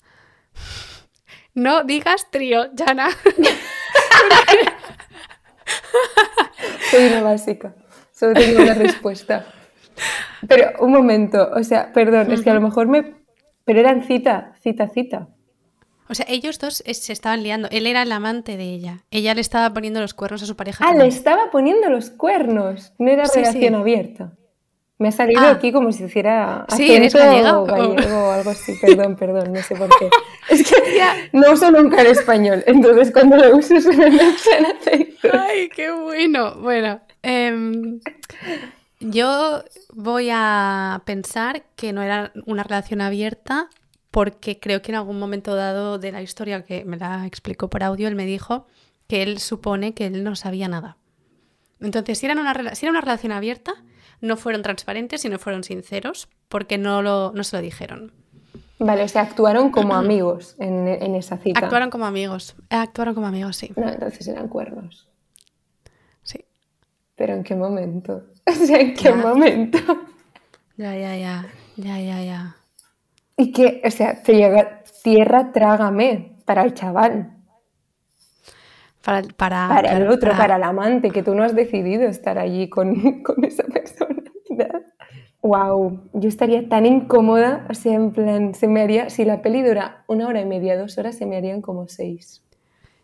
No 1.56 1.84
digas 1.84 2.30
trío, 2.30 2.70
Jana. 2.78 3.10
Soy 6.92 7.06
una 7.08 7.24
básica. 7.24 7.74
Solo 8.12 8.34
tengo 8.34 8.62
una 8.62 8.74
respuesta. 8.74 9.46
Pero 10.48 10.72
un 10.80 10.92
momento, 10.92 11.50
o 11.56 11.64
sea, 11.64 11.94
perdón, 11.94 12.32
es 12.32 12.42
que 12.42 12.50
a 12.50 12.54
lo 12.54 12.62
mejor 12.62 12.88
me. 12.88 13.16
Pero 13.66 13.80
eran 13.80 14.04
cita, 14.04 14.54
cita, 14.62 14.90
cita. 14.90 15.30
O 16.10 16.16
sea, 16.16 16.26
ellos 16.28 16.60
dos 16.60 16.84
se 16.86 17.14
estaban 17.14 17.44
liando. 17.44 17.70
Él 17.72 17.88
era 17.88 18.02
el 18.04 18.12
amante 18.12 18.58
de 18.58 18.66
ella. 18.66 19.06
Ella 19.10 19.34
le 19.34 19.42
estaba 19.42 19.74
poniendo 19.74 20.02
los 20.02 20.14
cuernos 20.14 20.44
a 20.44 20.46
su 20.46 20.56
pareja. 20.58 20.86
Ah, 20.86 20.94
le 20.94 21.08
estaba 21.08 21.50
poniendo 21.50 21.90
los 21.90 22.10
cuernos. 22.10 22.94
No 23.00 23.10
era 23.10 23.24
relación 23.24 23.76
abierta. 23.76 24.34
Me 25.04 25.10
ha 25.10 25.12
salido 25.12 25.42
ah. 25.42 25.52
aquí 25.52 25.74
como 25.74 25.92
si 25.92 26.06
hiciera 26.06 26.66
sí, 26.78 26.90
eres 26.90 27.14
gallega 27.14 27.60
o 27.60 27.66
gallego 27.66 28.30
o 28.30 28.32
algo 28.32 28.52
así. 28.52 28.74
Perdón, 28.80 29.16
perdón, 29.20 29.52
no 29.52 29.62
sé 29.62 29.76
por 29.76 29.90
qué. 30.00 30.10
Es 30.48 30.64
que 30.66 30.78
no 31.34 31.52
uso 31.52 31.70
nunca 31.72 32.00
el 32.00 32.08
español, 32.08 32.64
entonces 32.68 33.12
cuando 33.12 33.36
lo 33.36 33.58
uso 33.58 33.82
suena 33.82 34.08
en 34.08 34.22
aceite. 34.22 35.30
Ay, 35.34 35.68
qué 35.76 35.92
bueno. 35.92 36.56
Bueno, 36.56 37.02
em, 37.22 38.00
yo 39.02 39.66
voy 39.92 40.30
a 40.32 41.02
pensar 41.04 41.64
que 41.76 41.92
no 41.92 42.02
era 42.02 42.32
una 42.46 42.64
relación 42.64 43.02
abierta 43.02 43.68
porque 44.10 44.58
creo 44.58 44.82
que 44.82 44.94
en 44.94 44.96
algún 44.96 45.20
momento 45.20 45.54
dado 45.54 46.00
de 46.00 46.14
la 46.14 46.22
historia 46.22 46.64
que 46.64 46.86
me 46.86 46.96
la 46.96 47.28
explicó 47.28 47.70
por 47.70 47.84
audio, 47.84 48.08
él 48.08 48.16
me 48.16 48.26
dijo 48.26 48.68
que 49.10 49.22
él 49.22 49.40
supone 49.40 49.94
que 49.94 50.06
él 50.06 50.24
no 50.24 50.38
sabía 50.38 50.70
nada. 50.70 50.96
Entonces, 51.82 52.20
si 52.20 52.26
era 52.26 52.40
una, 52.40 52.74
si 52.74 52.86
era 52.86 52.92
una 52.92 53.02
relación 53.02 53.34
abierta, 53.34 53.74
no 54.24 54.38
fueron 54.38 54.62
transparentes 54.62 55.26
y 55.26 55.30
no 55.30 55.38
fueron 55.38 55.66
sinceros 55.66 56.30
porque 56.48 56.78
no, 56.78 57.02
lo, 57.02 57.34
no 57.34 57.44
se 57.44 57.58
lo 57.58 57.62
dijeron. 57.62 58.14
Vale, 58.80 59.04
o 59.04 59.08
sea, 59.08 59.22
actuaron 59.22 59.70
como 59.70 59.96
amigos 59.96 60.56
en, 60.60 60.88
esa 61.16 61.38
cita. 61.38 61.60
Actuaron 61.60 61.90
como 61.90 62.06
amigos, 62.06 62.56
eh, 62.70 62.76
actuaron 62.76 63.14
como 63.16 63.28
amigos, 63.28 63.58
sí. 63.58 63.72
No, 63.76 63.88
entonces 63.90 64.26
eran 64.28 64.48
cuernos. 64.48 65.10
Sí. 66.24 66.44
¿Pero 67.16 67.34
en 67.34 67.44
qué 67.44 67.56
momento? 67.56 68.24
O 68.46 68.52
sea, 68.52 68.80
¿en 68.80 68.94
qué 68.94 69.12
momento? 69.14 69.78
Ya, 70.76 70.98
ya, 70.98 71.16
ya, 71.16 71.48
ya, 71.78 72.00
ya, 72.00 72.24
ya. 72.24 72.56
Y 73.38 73.54
que, 73.54 73.82
o 73.86 73.92
sea, 73.92 74.22
te 74.22 74.36
llega 74.36 74.84
tierra, 75.02 75.54
trágame 75.54 76.36
para 76.44 76.64
el 76.64 76.74
chaval. 76.74 77.32
Para, 79.02 79.22
para, 79.36 79.68
para 79.70 79.98
el 79.98 80.08
otro, 80.10 80.32
para... 80.32 80.58
el 80.58 80.64
amante, 80.64 81.12
que 81.12 81.24
tú 81.24 81.36
no 81.36 81.44
has 81.44 81.56
decidido 81.56 82.04
estar 82.04 82.38
allí 82.38 82.70
con, 82.70 83.22
con 83.24 83.44
esa 83.46 83.64
persona. 83.64 84.13
Wow, 85.44 86.10
yo 86.14 86.30
estaría 86.30 86.70
tan 86.70 86.86
incómoda, 86.86 87.68
o 87.70 87.74
sea, 87.74 87.96
en 87.96 88.12
plan, 88.12 88.56
se 88.56 88.70
me 88.70 88.82
haría, 88.82 89.10
si 89.10 89.26
la 89.26 89.42
peli 89.42 89.62
dura 89.62 90.06
una 90.08 90.28
hora 90.28 90.40
y 90.40 90.46
media, 90.46 90.78
dos 90.78 90.98
horas, 90.98 91.18
se 91.18 91.26
me 91.26 91.36
harían 91.36 91.62
como 91.62 91.90
seis. 91.90 92.42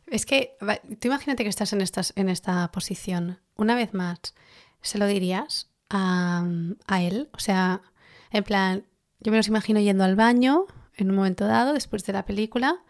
Es 0.07 0.25
que, 0.25 0.55
tú 0.99 1.09
imagínate 1.09 1.43
que 1.43 1.49
estás 1.49 1.73
en, 1.73 1.81
estas, 1.81 2.13
en 2.15 2.29
esta 2.29 2.71
posición, 2.71 3.39
una 3.57 3.75
vez 3.75 3.93
más, 3.93 4.33
¿se 4.81 4.97
lo 4.97 5.05
dirías 5.05 5.69
a, 5.89 6.47
a 6.87 7.01
él? 7.03 7.29
O 7.33 7.39
sea, 7.39 7.81
en 8.31 8.45
plan, 8.45 8.85
yo 9.19 9.31
me 9.31 9.37
los 9.37 9.49
imagino 9.49 9.81
yendo 9.81 10.05
al 10.05 10.15
baño 10.15 10.65
en 10.95 11.09
un 11.09 11.17
momento 11.17 11.45
dado, 11.45 11.73
después 11.73 12.05
de 12.05 12.13
la 12.13 12.25
película. 12.25 12.81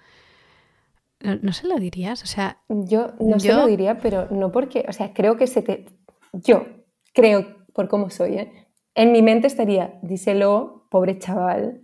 No, 1.22 1.52
se 1.54 1.68
lo 1.68 1.76
dirías, 1.78 2.24
o 2.24 2.28
sea... 2.28 2.62
Yo 2.70 3.14
no 3.20 3.40
se 3.40 3.52
lo 3.52 3.66
diría, 3.66 3.98
pero 4.00 4.28
no 4.30 4.52
porque, 4.52 4.86
o 4.88 4.94
sea, 4.94 5.12
creo 5.14 5.38
que 5.38 5.48
se 5.48 5.64
te... 5.64 5.86
Yo 6.32 6.66
creo, 7.14 7.66
por 7.74 7.90
cómo 7.90 8.10
soy, 8.10 8.36
¿eh? 8.38 8.69
En 8.96 9.12
mi 9.12 9.22
mente 9.22 9.48
estaría, 9.48 10.00
díselo, 10.02 10.88
pobre 10.90 11.18
chaval, 11.18 11.82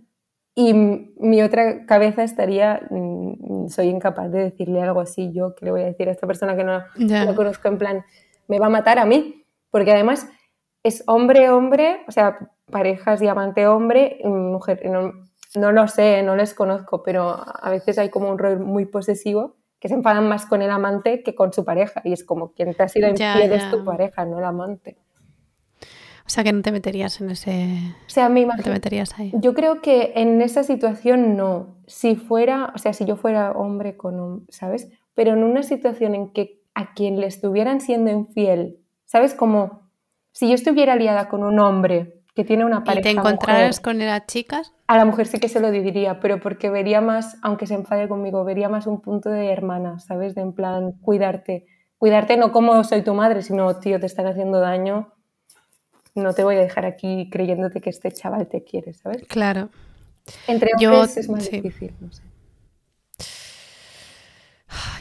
y 0.58 0.72
mi 0.72 1.42
otra 1.42 1.84
cabeza 1.84 2.22
estaría, 2.22 2.80
mm, 2.88 3.68
soy 3.68 3.88
incapaz 3.88 4.30
de 4.32 4.44
decirle 4.44 4.82
algo 4.82 5.00
así, 5.00 5.30
yo 5.32 5.54
que 5.54 5.66
le 5.66 5.70
voy 5.70 5.82
a 5.82 5.86
decir 5.86 6.08
a 6.08 6.12
esta 6.12 6.26
persona 6.26 6.56
que 6.56 6.64
no 6.64 6.82
conozco, 7.34 7.68
en 7.68 7.78
plan, 7.78 8.04
me 8.48 8.58
va 8.58 8.66
a 8.66 8.70
matar 8.70 8.98
a 8.98 9.04
mí, 9.04 9.44
porque 9.70 9.92
además 9.92 10.28
es 10.82 11.04
hombre-hombre, 11.06 12.00
o 12.08 12.12
sea, 12.12 12.38
parejas 12.70 13.20
y 13.20 13.28
amante-hombre, 13.28 14.20
mujer, 14.24 14.80
no, 14.88 15.12
no, 15.56 15.72
lo 15.72 15.88
sé, 15.88 16.22
no 16.22 16.36
les 16.36 16.54
conozco, 16.54 17.02
pero 17.02 17.36
a 17.36 17.70
veces 17.70 17.98
hay 17.98 18.08
como 18.08 18.30
un 18.30 18.38
rol 18.38 18.58
muy 18.58 18.86
posesivo 18.86 19.56
que 19.78 19.88
se 19.88 19.94
enfadan 19.94 20.26
más 20.26 20.46
con 20.46 20.62
el 20.62 20.70
amante 20.70 21.22
que 21.22 21.34
con 21.34 21.52
su 21.52 21.64
pareja, 21.64 22.00
y 22.02 22.14
es 22.14 22.24
como 22.24 22.52
quien 22.52 22.72
te 22.72 22.82
ha 22.82 22.88
sido 22.88 23.08
infiel 23.08 23.52
es 23.52 23.70
tu 23.70 23.84
pareja, 23.84 24.24
no 24.24 24.38
el 24.38 24.44
amante. 24.44 24.96
O 26.26 26.28
sea, 26.28 26.42
que 26.42 26.52
no 26.52 26.60
te 26.60 26.72
meterías 26.72 27.20
en 27.20 27.30
ese... 27.30 27.94
O 28.06 28.10
sea, 28.10 28.28
me 28.28 28.46
te 28.62 28.70
meterías 28.70 29.16
ahí. 29.18 29.32
Yo 29.34 29.54
creo 29.54 29.80
que 29.80 30.12
en 30.16 30.42
esa 30.42 30.64
situación 30.64 31.36
no. 31.36 31.76
Si 31.86 32.16
fuera, 32.16 32.72
o 32.74 32.78
sea, 32.78 32.92
si 32.92 33.04
yo 33.04 33.14
fuera 33.14 33.52
hombre 33.52 33.96
con 33.96 34.18
un, 34.18 34.46
¿sabes? 34.48 34.90
Pero 35.14 35.34
en 35.34 35.44
una 35.44 35.62
situación 35.62 36.16
en 36.16 36.32
que 36.32 36.62
a 36.74 36.94
quien 36.94 37.20
le 37.20 37.28
estuvieran 37.28 37.80
siendo 37.80 38.10
infiel, 38.10 38.80
¿sabes? 39.04 39.34
Como 39.34 39.88
si 40.32 40.48
yo 40.48 40.54
estuviera 40.54 40.96
liada 40.96 41.28
con 41.28 41.44
un 41.44 41.60
hombre 41.60 42.22
que 42.34 42.44
tiene 42.44 42.64
una 42.64 42.82
pareja. 42.82 43.00
¿Y 43.08 43.14
te 43.14 43.18
encontraras 43.18 43.80
con 43.80 43.98
las 43.98 44.26
chicas? 44.26 44.74
A 44.88 44.98
la 44.98 45.04
mujer 45.04 45.28
sí 45.28 45.38
que 45.38 45.48
se 45.48 45.60
lo 45.60 45.70
diría, 45.70 46.18
pero 46.18 46.40
porque 46.40 46.70
vería 46.70 47.00
más, 47.00 47.38
aunque 47.42 47.66
se 47.66 47.74
enfade 47.74 48.08
conmigo, 48.08 48.44
vería 48.44 48.68
más 48.68 48.88
un 48.88 49.00
punto 49.00 49.30
de 49.30 49.50
hermana, 49.50 50.00
¿sabes? 50.00 50.34
De 50.34 50.42
en 50.42 50.52
plan, 50.52 50.92
cuidarte. 51.00 51.66
Cuidarte 51.98 52.36
no 52.36 52.52
como 52.52 52.82
soy 52.84 53.02
tu 53.02 53.14
madre, 53.14 53.42
sino, 53.42 53.78
tío, 53.78 53.98
te 54.00 54.06
están 54.06 54.26
haciendo 54.26 54.60
daño 54.60 55.15
no 56.16 56.32
te 56.32 56.44
voy 56.44 56.56
a 56.56 56.60
dejar 56.60 56.86
aquí 56.86 57.28
creyéndote 57.30 57.80
que 57.80 57.90
este 57.90 58.10
chaval 58.10 58.48
te 58.48 58.64
quiere, 58.64 58.92
¿sabes? 58.92 59.24
Claro. 59.28 59.70
Entre 60.46 60.70
hombres 60.86 61.16
es 61.16 61.28
más 61.28 61.50
difícil, 61.50 61.92
no 62.00 62.10
sé. 62.12 62.22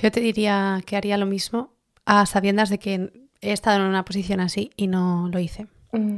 Yo 0.01 0.11
te 0.11 0.19
diría 0.19 0.81
que 0.85 0.95
haría 0.95 1.17
lo 1.17 1.25
mismo 1.25 1.73
a 2.05 2.25
sabiendas 2.25 2.69
de 2.69 2.77
que 2.77 3.27
he 3.41 3.51
estado 3.51 3.77
en 3.77 3.87
una 3.87 4.05
posición 4.05 4.39
así 4.39 4.71
y 4.75 4.87
no 4.87 5.29
lo 5.31 5.39
hice. 5.39 5.67
Mm. 5.91 6.17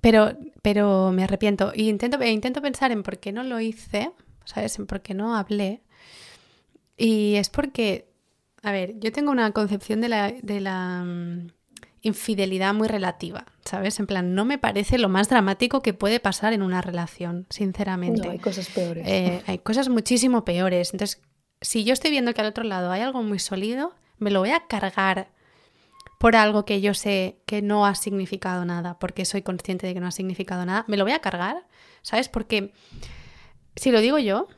Pero, 0.00 0.36
pero 0.62 1.12
me 1.12 1.24
arrepiento. 1.24 1.72
Y 1.74 1.88
intento, 1.88 2.22
intento 2.22 2.62
pensar 2.62 2.90
en 2.92 3.02
por 3.02 3.18
qué 3.18 3.32
no 3.32 3.42
lo 3.42 3.60
hice, 3.60 4.10
¿sabes? 4.44 4.78
En 4.78 4.86
por 4.86 5.00
qué 5.00 5.14
no 5.14 5.36
hablé. 5.36 5.82
Y 6.96 7.34
es 7.36 7.50
porque, 7.50 8.08
a 8.62 8.72
ver, 8.72 8.98
yo 8.98 9.12
tengo 9.12 9.30
una 9.30 9.52
concepción 9.52 10.00
de 10.00 10.08
la, 10.08 10.32
de 10.32 10.60
la 10.60 11.04
mm, 11.04 11.48
infidelidad 12.06 12.74
muy 12.74 12.88
relativa, 12.88 13.46
¿sabes? 13.64 13.98
En 13.98 14.06
plan, 14.06 14.34
no 14.34 14.44
me 14.44 14.58
parece 14.58 14.98
lo 14.98 15.08
más 15.08 15.28
dramático 15.28 15.82
que 15.82 15.92
puede 15.92 16.20
pasar 16.20 16.52
en 16.52 16.62
una 16.62 16.80
relación, 16.80 17.46
sinceramente. 17.50 18.26
No, 18.26 18.30
hay 18.30 18.38
cosas 18.38 18.68
peores. 18.68 19.06
Eh, 19.06 19.42
hay 19.46 19.58
cosas 19.58 19.88
muchísimo 19.88 20.44
peores. 20.44 20.92
Entonces, 20.92 21.20
si 21.60 21.84
yo 21.84 21.92
estoy 21.92 22.10
viendo 22.10 22.32
que 22.32 22.40
al 22.40 22.46
otro 22.46 22.64
lado 22.64 22.90
hay 22.92 23.02
algo 23.02 23.22
muy 23.22 23.38
sólido, 23.38 23.94
me 24.18 24.30
lo 24.30 24.40
voy 24.40 24.50
a 24.50 24.66
cargar 24.66 25.30
por 26.18 26.36
algo 26.36 26.64
que 26.64 26.80
yo 26.80 26.94
sé 26.94 27.42
que 27.44 27.60
no 27.60 27.86
ha 27.86 27.94
significado 27.94 28.64
nada, 28.64 28.98
porque 28.98 29.24
soy 29.24 29.42
consciente 29.42 29.86
de 29.86 29.94
que 29.94 30.00
no 30.00 30.06
ha 30.06 30.12
significado 30.12 30.64
nada, 30.64 30.84
me 30.88 30.96
lo 30.96 31.04
voy 31.04 31.12
a 31.12 31.18
cargar, 31.18 31.66
¿sabes? 32.02 32.28
Porque 32.28 32.72
si 33.74 33.90
lo 33.90 34.00
digo 34.00 34.18
yo, 34.18 34.48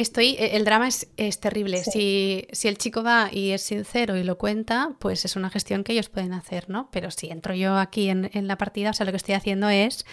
Estoy, 0.00 0.34
e, 0.38 0.56
el 0.56 0.64
drama 0.64 0.88
es, 0.88 1.40
terrible. 1.40 1.84
Si, 1.84 2.46
el 2.64 2.78
chico 2.78 3.02
va 3.02 3.28
y 3.30 3.50
es 3.50 3.60
sincero 3.60 4.16
y 4.16 4.24
lo 4.24 4.38
cuenta, 4.38 4.96
pues 4.98 5.26
es 5.26 5.36
una 5.36 5.50
gestión 5.50 5.84
que 5.84 5.92
ellos 5.92 6.08
pueden 6.08 6.32
hacer, 6.32 6.70
¿no? 6.70 6.88
Pero 6.90 7.10
si 7.10 7.28
entro 7.28 7.52
yo 7.52 7.76
aquí 7.76 8.08
en, 8.08 8.30
la 8.48 8.56
partida, 8.56 8.90
o 8.90 8.92
sea, 8.94 9.04
lo 9.04 9.12
que 9.12 9.18
estoy 9.18 9.34
haciendo 9.34 9.68
es, 9.68 10.06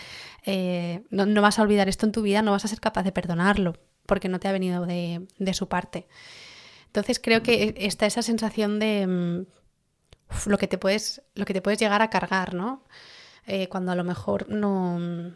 eh, 0.46 1.04
no, 1.10 1.42
vas 1.42 1.58
a 1.58 1.62
olvidar 1.62 1.88
esto 1.88 2.06
en 2.06 2.12
tu 2.12 2.22
vida, 2.22 2.42
no 2.42 2.52
vas 2.52 2.66
a 2.66 2.68
ser 2.68 2.82
capaz 2.82 3.04
de 3.04 3.14
perdonarlo, 3.14 3.76
porque 4.06 4.28
no 4.28 4.42
te 4.42 4.50
ha 4.50 4.52
venido 4.52 4.86
de, 4.86 5.54
su 5.54 5.70
parte. 5.70 6.10
Entonces 6.88 7.18
creo 7.24 7.42
que 7.42 7.74
está 7.78 8.08
esa 8.08 8.24
sensación 8.24 8.80
de 8.80 9.08
mm, 9.08 10.50
lo, 10.50 10.58
que 10.58 10.68
te 10.68 10.78
puedes, 10.78 11.22
lo 11.34 11.46
que 11.46 11.54
te 11.54 11.62
puedes 11.62 11.80
llegar 11.80 12.02
a 12.02 12.10
cargar, 12.10 12.54
¿no? 12.54 12.84
Eh, 13.46 13.70
cuando 13.70 13.94
a 13.94 13.96
lo 13.96 14.04
mejor 14.04 14.50
no 14.50 15.32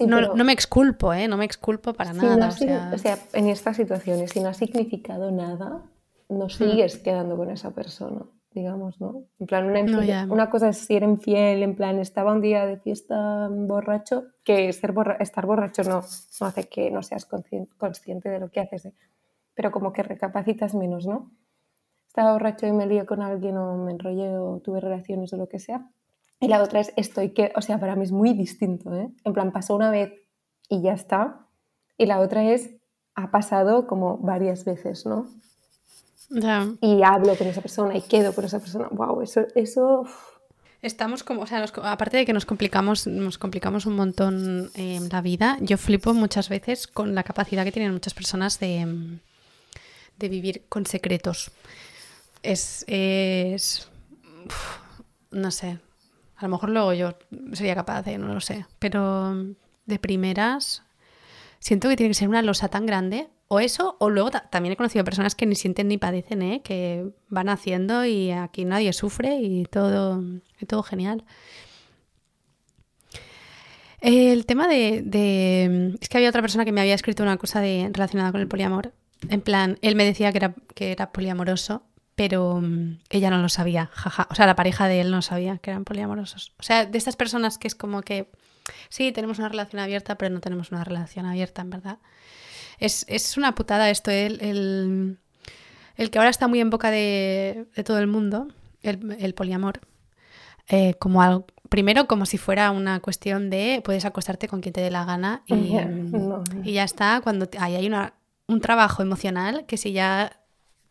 no, 0.00 0.34
no, 0.34 0.44
me 0.44 0.52
exculpo, 0.52 1.12
¿eh? 1.12 1.28
No 1.28 1.36
me 1.36 1.44
exculpo 1.44 1.92
para 1.94 2.12
nada. 2.12 2.48
o, 2.48 2.98
sea... 2.98 3.18
en 3.32 3.48
estas 3.48 3.76
situaciones, 3.76 4.30
si 4.30 4.40
no 4.40 4.48
ha 4.48 4.54
significado 4.54 5.30
nada, 5.30 5.82
no 6.28 6.46
mm. 6.46 6.50
sigues 6.50 6.98
quedando 6.98 7.36
con 7.36 7.50
esa 7.50 7.72
persona, 7.72 8.22
digamos, 8.50 9.00
¿no? 9.00 9.24
En 9.38 9.46
plan, 9.46 9.66
una, 9.66 10.26
una, 10.30 10.50
cosa 10.50 10.68
es 10.68 10.78
ser 10.78 11.02
infiel, 11.02 11.62
en 11.62 11.74
plan, 11.74 11.98
estaba 11.98 12.32
un 12.32 12.40
día 12.40 12.66
de 12.66 12.78
fiesta 12.78 13.48
borracho, 13.50 14.26
que 14.44 14.72
ser 14.72 14.94
estar 15.20 15.46
borracho 15.46 15.82
no, 15.84 16.02
no 16.40 16.46
hace 16.46 16.68
que 16.68 16.90
no 16.90 17.02
seas 17.02 17.26
consciente 17.26 18.28
de 18.28 18.40
lo 18.40 18.50
que 18.50 18.60
haces, 18.60 18.86
¿eh? 18.86 18.94
pero 19.54 19.70
como 19.70 19.92
que 19.92 20.02
recapacitas 20.02 20.74
menos, 20.74 21.06
¿no? 21.06 21.30
Estaba 22.06 22.32
borracho 22.32 22.66
y 22.66 22.72
me 22.72 22.86
lié 22.86 23.04
con 23.06 23.22
alguien 23.22 23.56
o 23.58 23.76
me 23.76 23.92
enrollé 23.92 24.36
o 24.38 24.60
tuve 24.60 24.80
relaciones 24.80 25.32
o 25.32 25.36
lo 25.36 25.48
que 25.48 25.58
sea 25.58 25.88
y 26.40 26.48
la 26.48 26.62
otra 26.62 26.80
es 26.80 26.92
estoy 26.96 27.30
que, 27.30 27.52
o 27.56 27.62
sea, 27.62 27.78
para 27.78 27.96
mí 27.96 28.04
es 28.04 28.12
muy 28.12 28.32
distinto, 28.32 28.94
¿eh? 28.94 29.10
En 29.24 29.32
plan, 29.32 29.52
pasó 29.52 29.74
una 29.74 29.90
vez 29.90 30.12
y 30.68 30.82
ya 30.82 30.92
está. 30.92 31.46
Y 31.96 32.06
la 32.06 32.20
otra 32.20 32.44
es, 32.44 32.70
ha 33.14 33.30
pasado 33.30 33.86
como 33.86 34.18
varias 34.18 34.64
veces, 34.64 35.04
¿no? 35.04 35.26
Y 36.80 37.02
hablo 37.02 37.34
con 37.36 37.46
esa 37.46 37.62
persona 37.62 37.96
y 37.96 38.02
quedo 38.02 38.34
con 38.34 38.44
esa 38.44 38.60
persona. 38.60 38.88
¡Wow! 38.90 39.22
Eso. 39.22 39.46
eso 39.54 40.04
Estamos 40.80 41.24
como, 41.24 41.42
o 41.42 41.46
sea, 41.46 41.64
aparte 41.82 42.18
de 42.18 42.24
que 42.24 42.32
nos 42.32 42.46
complicamos, 42.46 43.08
nos 43.08 43.36
complicamos 43.36 43.84
un 43.86 43.96
montón 43.96 44.70
eh, 44.76 45.00
la 45.10 45.20
vida, 45.22 45.56
yo 45.60 45.76
flipo 45.76 46.14
muchas 46.14 46.48
veces 46.48 46.86
con 46.86 47.16
la 47.16 47.24
capacidad 47.24 47.64
que 47.64 47.72
tienen 47.72 47.92
muchas 47.92 48.14
personas 48.14 48.60
de, 48.60 49.18
de 50.18 50.28
vivir 50.28 50.66
con 50.68 50.86
secretos. 50.86 51.50
Es. 52.44 52.84
es 52.86 53.90
no 55.32 55.50
sé, 55.50 55.78
a 56.38 56.44
lo 56.44 56.50
mejor 56.50 56.70
luego 56.70 56.92
yo 56.92 57.18
sería 57.52 57.74
capaz 57.74 58.02
de, 58.02 58.16
no 58.16 58.32
lo 58.32 58.40
sé. 58.40 58.64
Pero 58.78 59.34
de 59.86 59.98
primeras, 59.98 60.84
siento 61.58 61.88
que 61.88 61.96
tiene 61.96 62.10
que 62.10 62.14
ser 62.14 62.28
una 62.28 62.42
losa 62.42 62.68
tan 62.68 62.86
grande. 62.86 63.28
O 63.48 63.60
eso, 63.60 63.96
o 63.98 64.10
luego 64.10 64.30
también 64.30 64.74
he 64.74 64.76
conocido 64.76 65.04
personas 65.04 65.34
que 65.34 65.46
ni 65.46 65.54
sienten 65.54 65.88
ni 65.88 65.96
padecen, 65.98 66.42
¿eh? 66.42 66.60
que 66.62 67.10
van 67.28 67.48
haciendo 67.48 68.04
y 68.04 68.30
aquí 68.30 68.64
nadie 68.64 68.92
sufre 68.92 69.40
y 69.40 69.64
todo, 69.64 70.22
todo 70.68 70.82
genial. 70.82 71.24
El 74.00 74.46
tema 74.46 74.68
de, 74.68 75.96
Es 76.00 76.08
que 76.08 76.18
había 76.18 76.28
otra 76.28 76.42
persona 76.42 76.64
que 76.64 76.72
me 76.72 76.82
había 76.82 76.94
escrito 76.94 77.24
una 77.24 77.36
cosa 77.36 77.60
de, 77.60 77.90
relacionada 77.92 78.30
con 78.30 78.40
el 78.40 78.48
poliamor. 78.48 78.92
En 79.28 79.40
plan, 79.40 79.78
él 79.82 79.96
me 79.96 80.04
decía 80.04 80.30
que 80.30 80.38
era, 80.38 80.54
que 80.74 80.92
era 80.92 81.10
poliamoroso 81.10 81.82
pero 82.18 82.60
mm, 82.60 82.98
ella 83.10 83.30
no 83.30 83.38
lo 83.38 83.48
sabía, 83.48 83.90
jaja. 83.92 84.26
O 84.28 84.34
sea, 84.34 84.44
la 84.44 84.56
pareja 84.56 84.88
de 84.88 85.00
él 85.00 85.12
no 85.12 85.22
sabía 85.22 85.58
que 85.58 85.70
eran 85.70 85.84
poliamorosos. 85.84 86.52
O 86.58 86.64
sea, 86.64 86.84
de 86.84 86.98
estas 86.98 87.14
personas 87.14 87.58
que 87.58 87.68
es 87.68 87.76
como 87.76 88.02
que 88.02 88.28
sí, 88.88 89.12
tenemos 89.12 89.38
una 89.38 89.48
relación 89.48 89.78
abierta, 89.80 90.16
pero 90.16 90.34
no 90.34 90.40
tenemos 90.40 90.72
una 90.72 90.82
relación 90.82 91.26
abierta, 91.26 91.62
en 91.62 91.70
verdad. 91.70 91.98
Es, 92.80 93.36
una 93.36 93.54
putada 93.54 93.88
esto, 93.88 94.10
el, 94.10 94.40
el, 95.96 96.10
que 96.10 96.18
ahora 96.18 96.30
está 96.30 96.48
muy 96.48 96.58
en 96.58 96.70
boca 96.70 96.90
de, 96.90 97.68
todo 97.86 98.00
el 98.00 98.08
mundo, 98.08 98.48
el, 98.82 99.32
poliamor. 99.34 99.80
Eh, 100.66 100.94
como 100.98 101.22
algo, 101.22 101.46
primero 101.68 102.08
como 102.08 102.26
si 102.26 102.36
fuera 102.36 102.72
una 102.72 102.98
cuestión 102.98 103.48
de 103.48 103.80
puedes 103.84 104.04
acostarte 104.04 104.48
con 104.48 104.60
quien 104.60 104.72
te 104.72 104.80
dé 104.80 104.90
la 104.90 105.04
gana 105.04 105.42
y, 105.46 105.76
y 106.64 106.72
ya 106.72 106.82
está, 106.82 107.20
cuando 107.22 107.48
hay, 107.60 107.76
hay 107.76 107.86
una, 107.86 108.14
un 108.48 108.60
trabajo 108.60 109.02
emocional 109.02 109.66
que 109.66 109.76
si 109.76 109.92
ya 109.92 110.38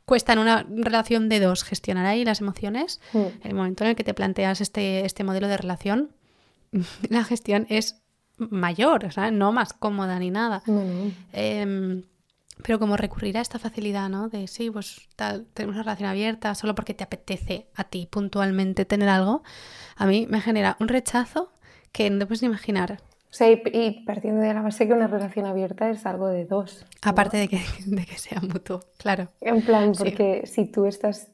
cuesta 0.08 0.32
en 0.32 0.40
una 0.40 0.66
relación 0.70 1.28
de 1.28 1.42
dos 1.42 1.66
gestionar 1.66 2.06
ahí 2.06 2.24
las 2.24 2.40
emociones. 2.40 3.02
Mm. 3.12 3.26
El 3.44 3.54
momento 3.54 3.84
en 3.84 3.90
el 3.90 3.96
que 3.98 4.06
te 4.06 4.14
planteas 4.14 4.62
este, 4.62 5.06
este 5.06 5.26
modelo 5.26 5.50
de 5.50 5.58
relación, 5.58 6.14
la 7.10 7.26
gestión 7.26 7.68
es 7.70 8.02
mayor, 8.38 9.04
o 9.04 9.12
sea, 9.12 9.32
no 9.32 9.52
más 9.52 9.74
cómoda 9.74 10.18
ni 10.18 10.32
nada. 10.32 10.64
Em, 11.34 12.04
pero 12.64 12.80
como 12.80 12.96
recurrir 12.96 13.38
a 13.38 13.42
esta 13.42 13.60
facilidad, 13.60 14.08
¿no? 14.08 14.30
De 14.30 14.48
sí, 14.48 14.72
pues 14.72 15.10
tenemos 15.54 15.76
una 15.76 15.84
relación 15.84 16.10
abierta 16.10 16.56
solo 16.56 16.74
porque 16.74 16.94
te 16.94 17.04
apetece 17.04 17.68
a 17.76 17.84
ti 17.84 18.08
puntualmente 18.10 18.86
tener 18.86 19.10
algo, 19.10 19.44
a 19.98 20.06
mí 20.06 20.26
me 20.30 20.40
genera 20.40 20.78
un 20.80 20.88
rechazo 20.88 21.52
que 21.92 22.10
no 22.10 22.26
puedes 22.28 22.44
ni 22.44 22.48
imaginar. 22.48 23.02
O 23.30 23.34
sea, 23.34 23.52
y, 23.52 24.04
partiendo 24.06 24.42
de 24.42 24.54
la 24.54 24.62
base 24.62 24.88
que 24.88 24.94
una 24.94 25.08
relación 25.08 25.46
abierta 25.46 25.90
es 25.90 26.06
algo 26.06 26.28
de 26.28 26.46
dos. 26.46 26.86
Aparte 27.02 27.38
de 27.38 27.48
que, 27.48 27.60
de 27.86 28.06
que 28.06 28.18
sea 28.18 28.42
mutuo, 28.42 28.80
claro. 28.98 29.30
En 29.42 29.62
plan, 29.62 29.92
porque 29.98 30.46
si 30.46 30.66
tú 30.66 30.86
estás 30.86 31.32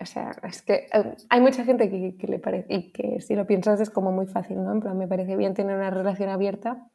o 0.00 0.06
sea, 0.06 0.32
es 0.42 0.62
que 0.62 0.88
eh, 0.92 1.16
hay 1.28 1.40
mucha 1.40 1.64
gente 1.64 1.88
que, 1.88 2.16
que, 2.16 2.26
le 2.26 2.40
parece, 2.40 2.74
y 2.74 2.90
que 2.90 3.20
si 3.20 3.36
lo 3.36 3.46
piensas 3.46 3.80
es 3.80 3.90
como 3.90 4.10
muy 4.10 4.26
fácil, 4.26 4.62
¿no? 4.62 4.72
En 4.72 4.80
plan, 4.80 4.98
me 4.98 5.06
parece 5.06 5.36
bien 5.36 5.54
tener 5.54 5.76
una 5.76 5.90
relación 5.90 6.30
abierta 6.30 6.90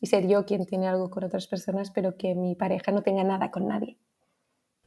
y 0.00 0.06
ser 0.06 0.28
yo 0.28 0.44
quien 0.46 0.64
tiene 0.64 0.86
algo 0.86 1.10
con 1.10 1.24
otras 1.24 1.46
personas, 1.46 1.90
pero 1.90 2.16
que 2.16 2.34
mi 2.34 2.54
pareja 2.54 2.92
no 2.92 3.02
tenga 3.02 3.24
nada 3.24 3.50
con 3.50 3.66
nadie. 3.66 3.98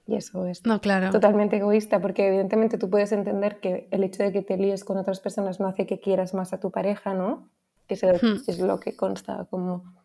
Y 0.05 0.15
eso 0.15 0.45
es 0.45 0.65
no, 0.65 0.79
claro. 0.79 1.11
totalmente 1.11 1.57
egoísta, 1.57 1.99
porque 1.99 2.27
evidentemente 2.27 2.77
tú 2.77 2.89
puedes 2.89 3.11
entender 3.11 3.59
que 3.59 3.89
el 3.91 4.03
hecho 4.05 4.23
de 4.23 4.31
que 4.31 4.41
te 4.41 4.55
líes 4.55 4.85
con 4.85 4.97
otras 4.97 5.19
personas 5.19 5.59
no 5.59 5.67
hace 5.67 5.85
que 5.85 5.99
quieras 5.99 6.33
más 6.33 6.53
a 6.53 6.61
tu 6.61 6.71
pareja, 6.71 7.13
¿no? 7.13 7.49
Que 7.87 7.95
hmm. 7.95 8.43
es 8.47 8.59
lo 8.59 8.79
que 8.79 8.95
consta 8.95 9.47
como... 9.49 9.95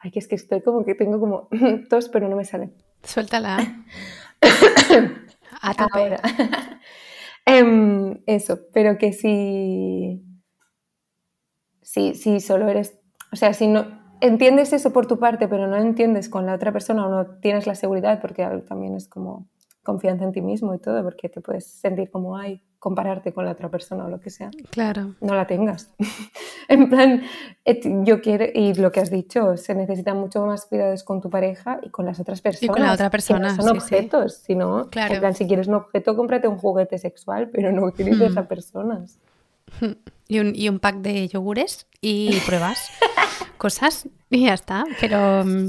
Ay, 0.00 0.10
que 0.10 0.18
es 0.18 0.26
que 0.26 0.34
estoy 0.34 0.62
como 0.62 0.84
que 0.84 0.94
tengo 0.94 1.20
como 1.20 1.48
tos, 1.90 2.08
pero 2.08 2.28
no 2.28 2.36
me 2.36 2.44
sale. 2.44 2.72
Suéltala. 3.02 3.84
a 5.62 5.74
tope. 5.74 6.16
Em, 7.44 8.22
eso, 8.26 8.58
pero 8.72 8.98
que 8.98 9.12
si... 9.12 10.22
Si, 11.80 12.14
si 12.14 12.40
solo 12.40 12.68
eres... 12.68 12.98
O 13.32 13.36
sea, 13.36 13.52
si 13.52 13.66
no, 13.66 14.02
entiendes 14.22 14.72
eso 14.72 14.92
por 14.92 15.06
tu 15.06 15.18
parte, 15.18 15.48
pero 15.48 15.66
no 15.66 15.76
entiendes 15.76 16.28
con 16.28 16.46
la 16.46 16.54
otra 16.54 16.72
persona 16.72 17.06
o 17.06 17.10
no 17.10 17.26
tienes 17.40 17.66
la 17.66 17.74
seguridad, 17.74 18.20
porque 18.20 18.46
también 18.68 18.94
es 18.94 19.08
como 19.08 19.48
confianza 19.82 20.24
en 20.24 20.32
ti 20.32 20.40
mismo 20.40 20.74
y 20.74 20.78
todo, 20.78 21.02
porque 21.02 21.28
te 21.28 21.40
puedes 21.40 21.66
sentir 21.66 22.10
como, 22.10 22.36
ay, 22.36 22.62
compararte 22.82 23.32
con 23.32 23.44
la 23.44 23.52
otra 23.52 23.68
persona 23.68 24.06
o 24.06 24.08
lo 24.08 24.18
que 24.18 24.28
sea. 24.28 24.50
Claro. 24.70 25.14
No 25.20 25.36
la 25.36 25.46
tengas. 25.46 25.88
en 26.68 26.90
plan, 26.90 27.22
yo 28.04 28.20
quiero, 28.20 28.44
y 28.52 28.74
lo 28.74 28.90
que 28.90 28.98
has 28.98 29.08
dicho, 29.08 29.56
se 29.56 29.76
necesitan 29.76 30.16
mucho 30.16 30.44
más 30.44 30.66
cuidados 30.66 31.04
con 31.04 31.20
tu 31.20 31.30
pareja 31.30 31.78
y 31.84 31.90
con 31.90 32.06
las 32.06 32.18
otras 32.18 32.40
personas. 32.40 32.64
Y 32.64 32.66
con 32.66 32.82
la 32.82 32.92
otra 32.92 33.08
persona. 33.08 33.54
son 33.54 33.76
objetos, 33.76 34.34
si 34.38 34.56
no, 34.56 34.90
claro. 34.90 35.14
en 35.14 35.20
plan, 35.20 35.32
si 35.36 35.46
quieres 35.46 35.68
un 35.68 35.74
objeto, 35.74 36.16
cómprate 36.16 36.48
un 36.48 36.58
juguete 36.58 36.98
sexual, 36.98 37.50
pero 37.52 37.70
no 37.70 37.84
utilices 37.84 38.34
hmm. 38.34 38.38
a 38.38 38.48
personas. 38.48 39.20
Y 40.28 40.38
un, 40.38 40.56
y 40.56 40.70
un 40.70 40.78
pack 40.78 40.96
de 41.02 41.28
yogures 41.28 41.86
y 42.00 42.40
pruebas. 42.46 42.88
cosas 43.56 44.08
y 44.30 44.46
ya 44.46 44.54
está. 44.54 44.84
Pero 45.00 45.44
mm, 45.44 45.68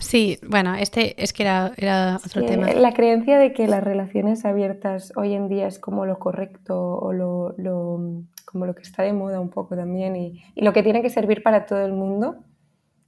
sí, 0.00 0.38
bueno, 0.46 0.74
este 0.74 1.22
es 1.22 1.32
que 1.32 1.44
era, 1.44 1.72
era 1.76 2.20
otro 2.24 2.44
tema. 2.44 2.72
La 2.72 2.92
creencia 2.92 3.38
de 3.38 3.52
que 3.52 3.66
las 3.66 3.82
relaciones 3.82 4.44
abiertas 4.44 5.12
hoy 5.16 5.34
en 5.34 5.48
día 5.48 5.66
es 5.66 5.78
como 5.78 6.06
lo 6.06 6.18
correcto 6.18 6.96
o 6.96 7.12
lo, 7.12 7.54
lo 7.58 8.00
como 8.44 8.66
lo 8.66 8.74
que 8.74 8.82
está 8.82 9.02
de 9.02 9.12
moda 9.12 9.40
un 9.40 9.48
poco 9.48 9.76
también 9.76 10.14
y, 10.14 10.42
y, 10.54 10.62
lo 10.62 10.74
que 10.74 10.82
tiene 10.82 11.00
que 11.00 11.08
servir 11.08 11.42
para 11.42 11.64
todo 11.64 11.84
el 11.86 11.92
mundo 11.92 12.36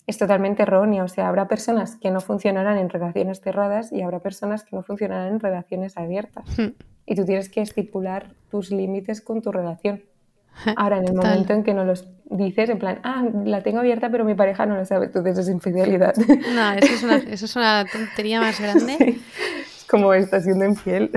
es 0.07 0.19
totalmente 0.19 0.63
errónea. 0.63 1.05
O 1.05 1.09
sea, 1.09 1.29
habrá 1.29 1.49
personas 1.49 1.97
que 1.97 2.11
no 2.11 2.21
funcionarán 2.21 2.79
en 2.79 2.91
relaciones 2.91 3.41
cerradas 3.41 3.93
y 3.93 4.03
habrá 4.03 4.21
personas 4.21 4.65
que 4.65 4.77
no 4.77 4.83
funcionarán 4.83 5.35
en 5.35 5.41
relaciones 5.41 5.97
abiertas. 5.97 6.45
Hmm. 6.59 6.75
Y 7.07 7.15
tú 7.15 7.25
tienes 7.25 7.49
que 7.49 7.61
estipular 7.61 8.35
tus 8.51 8.71
límites 8.71 9.21
con 9.21 9.43
tu 9.43 9.53
relación. 9.53 10.03
Ahora, 10.77 10.99
en 10.99 11.09
el 11.09 11.15
momento 11.15 11.53
en 11.53 11.65
que 11.65 11.75
no 11.75 11.85
los 11.85 12.07
dices, 12.27 12.71
en 12.71 12.79
plan, 12.79 13.01
ah, 13.03 13.25
la 13.45 13.63
tengo 13.63 13.81
abierta, 13.81 14.11
pero 14.11 14.25
mi 14.25 14.35
pareja 14.35 14.67
no 14.67 14.77
lo 14.77 14.85
sabe, 14.85 15.07
entonces 15.07 15.39
es 15.39 15.49
infidelidad. 15.49 16.15
No, 16.17 16.73
eso 16.73 16.95
es 16.95 17.03
una, 17.03 17.17
eso 17.17 17.45
es 17.45 17.57
una 17.57 17.85
tontería 17.91 18.41
más 18.41 18.61
grande. 18.63 19.21
Es 19.77 19.85
como 19.89 20.13
está 20.15 20.41
siendo 20.41 20.65
infiel. 20.65 21.11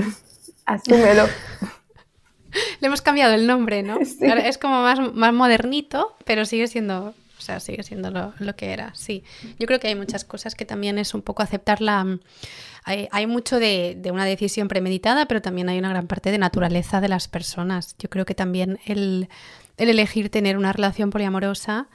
Asúmelo. 0.65 1.25
Le 2.79 2.87
hemos 2.87 3.01
cambiado 3.01 3.33
el 3.33 3.45
nombre, 3.45 3.83
¿no? 3.83 3.99
es 3.99 4.57
como 4.57 4.81
más, 4.81 5.13
más 5.13 5.33
modernito, 5.33 6.15
pero 6.25 6.45
sigue 6.45 6.67
siendo 6.67 7.13
o 7.37 7.41
sea, 7.41 7.59
sigue 7.59 7.83
siendo 7.83 8.09
lo, 8.09 8.33
lo, 8.39 8.55
que 8.55 8.73
era, 8.73 8.95
sí. 8.95 9.23
Yo 9.59 9.67
creo 9.67 9.79
que 9.79 9.87
hay 9.87 9.95
muchas 9.95 10.25
cosas 10.25 10.55
que 10.55 10.65
también 10.65 10.97
es 10.97 11.13
un 11.13 11.21
poco 11.21 11.43
aceptar 11.43 11.81
la, 11.81 12.17
hay, 12.87 13.27
mucho 13.27 13.59
de, 13.59 13.99
una 14.11 14.25
decisión 14.25 14.67
premeditada, 14.67 15.27
pero 15.27 15.41
también 15.41 15.69
hay 15.69 15.77
una 15.77 15.89
gran 15.89 16.07
parte 16.07 16.31
de 16.31 16.37
naturaleza 16.37 17.01
de 17.01 17.09
las 17.09 17.27
personas. 17.27 17.95
Yo 17.99 18.09
creo 18.09 18.25
que 18.25 18.35
también 18.35 18.79
el, 18.85 19.29
elegir 19.77 20.29
tener 20.29 20.57
una 20.57 20.73
relación 20.73 21.09
poliamorosa 21.09 21.89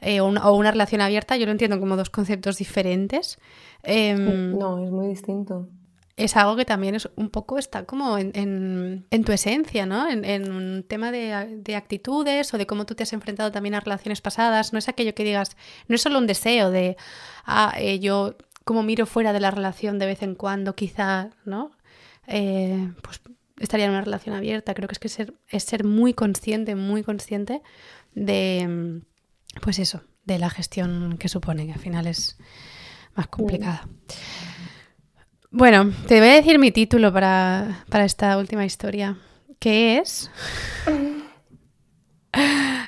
eh, 0.00 0.20
o, 0.20 0.26
una, 0.26 0.70
relación 0.72 1.00
abierta, 1.00 1.36
yo 1.36 1.46
lo 1.46 1.52
entiendo 1.52 1.78
como 1.78 1.96
dos 1.96 2.10
conceptos 2.10 2.58
diferentes. 2.58 3.38
Em, 3.84 4.58
no, 4.58 4.82
es 4.84 4.90
muy 4.90 5.08
distinto 5.08 5.68
es 6.16 6.36
algo 6.36 6.56
que 6.56 6.64
también 6.64 6.94
es 6.94 7.08
un 7.16 7.30
poco 7.30 7.58
está 7.58 7.84
como 7.84 8.18
en, 8.18 9.06
tu 9.24 9.32
esencia, 9.32 9.86
¿no? 9.86 10.08
En, 10.08 10.52
un 10.52 10.84
tema 10.84 11.10
de, 11.10 11.74
actitudes 11.74 12.52
o 12.52 12.58
de 12.58 12.66
cómo 12.66 12.84
tú 12.84 12.94
te 12.94 13.02
has 13.02 13.12
enfrentado 13.12 13.50
también 13.50 13.74
a 13.74 13.80
relaciones 13.80 14.20
pasadas. 14.20 14.72
No 14.72 14.78
es 14.78 14.88
aquello 14.88 15.14
que 15.14 15.24
digas, 15.24 15.56
no 15.88 15.94
es 15.94 16.02
solo 16.02 16.18
un 16.18 16.26
deseo 16.26 16.70
de, 16.70 16.96
ah, 17.44 17.74
eh, 17.78 17.98
yo 17.98 18.36
como 18.64 18.82
miro 18.82 19.06
fuera 19.06 19.32
de 19.32 19.40
la 19.40 19.50
relación 19.50 19.98
de 19.98 20.06
vez 20.06 20.22
en 20.22 20.34
cuando, 20.34 20.74
quizá, 20.74 21.30
¿no? 21.44 21.72
Eh, 22.26 22.92
pues 23.02 23.20
estaría 23.58 23.86
en 23.86 23.92
una 23.92 24.02
relación 24.02 24.34
abierta. 24.34 24.74
Creo 24.74 24.88
que 24.88 24.94
es 24.94 24.98
que 24.98 25.08
ser, 25.08 25.34
es 25.48 25.64
ser 25.64 25.84
muy 25.84 26.14
consciente, 26.14 26.74
muy 26.74 27.02
consciente 27.02 27.62
de, 28.14 29.02
pues 29.60 29.78
eso, 29.78 30.02
de 30.24 30.38
la 30.38 30.50
gestión 30.50 31.16
que 31.18 31.28
supone, 31.28 31.66
que 31.66 31.72
al 31.72 31.78
final 31.78 32.06
es 32.06 32.36
más 33.14 33.28
complicada. 33.28 33.88
Bueno, 35.50 35.92
te 36.08 36.18
voy 36.18 36.30
a 36.30 36.34
decir 36.34 36.58
mi 36.58 36.70
título 36.70 37.12
para, 37.12 37.84
para 37.90 38.04
esta 38.04 38.38
última 38.38 38.64
historia, 38.64 39.18
que 39.58 39.98
es... 39.98 40.30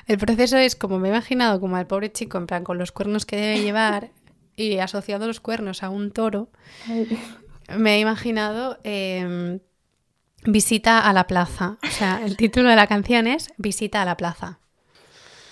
El 0.07 0.17
proceso 0.19 0.57
es 0.57 0.75
como 0.75 0.99
me 0.99 1.07
he 1.07 1.11
imaginado, 1.11 1.59
como 1.59 1.75
al 1.77 1.87
pobre 1.87 2.11
chico, 2.11 2.37
en 2.37 2.45
plan, 2.47 2.63
con 2.63 2.77
los 2.77 2.91
cuernos 2.91 3.25
que 3.25 3.37
debe 3.37 3.61
llevar 3.61 4.11
y 4.55 4.77
asociado 4.79 5.27
los 5.27 5.39
cuernos 5.39 5.83
a 5.83 5.89
un 5.89 6.11
toro, 6.11 6.49
me 7.77 7.95
he 7.95 7.99
imaginado 7.99 8.79
em, 8.83 9.59
Visita 10.47 10.99
a 10.99 11.13
la 11.13 11.25
plaza. 11.25 11.77
O 11.83 11.87
sea, 11.87 12.21
el 12.23 12.37
título 12.37 12.69
de 12.69 12.75
la 12.75 12.87
canción 12.87 13.25
es 13.25 13.51
Visita 13.57 14.01
a 14.03 14.05
la 14.05 14.15
plaza. 14.15 14.59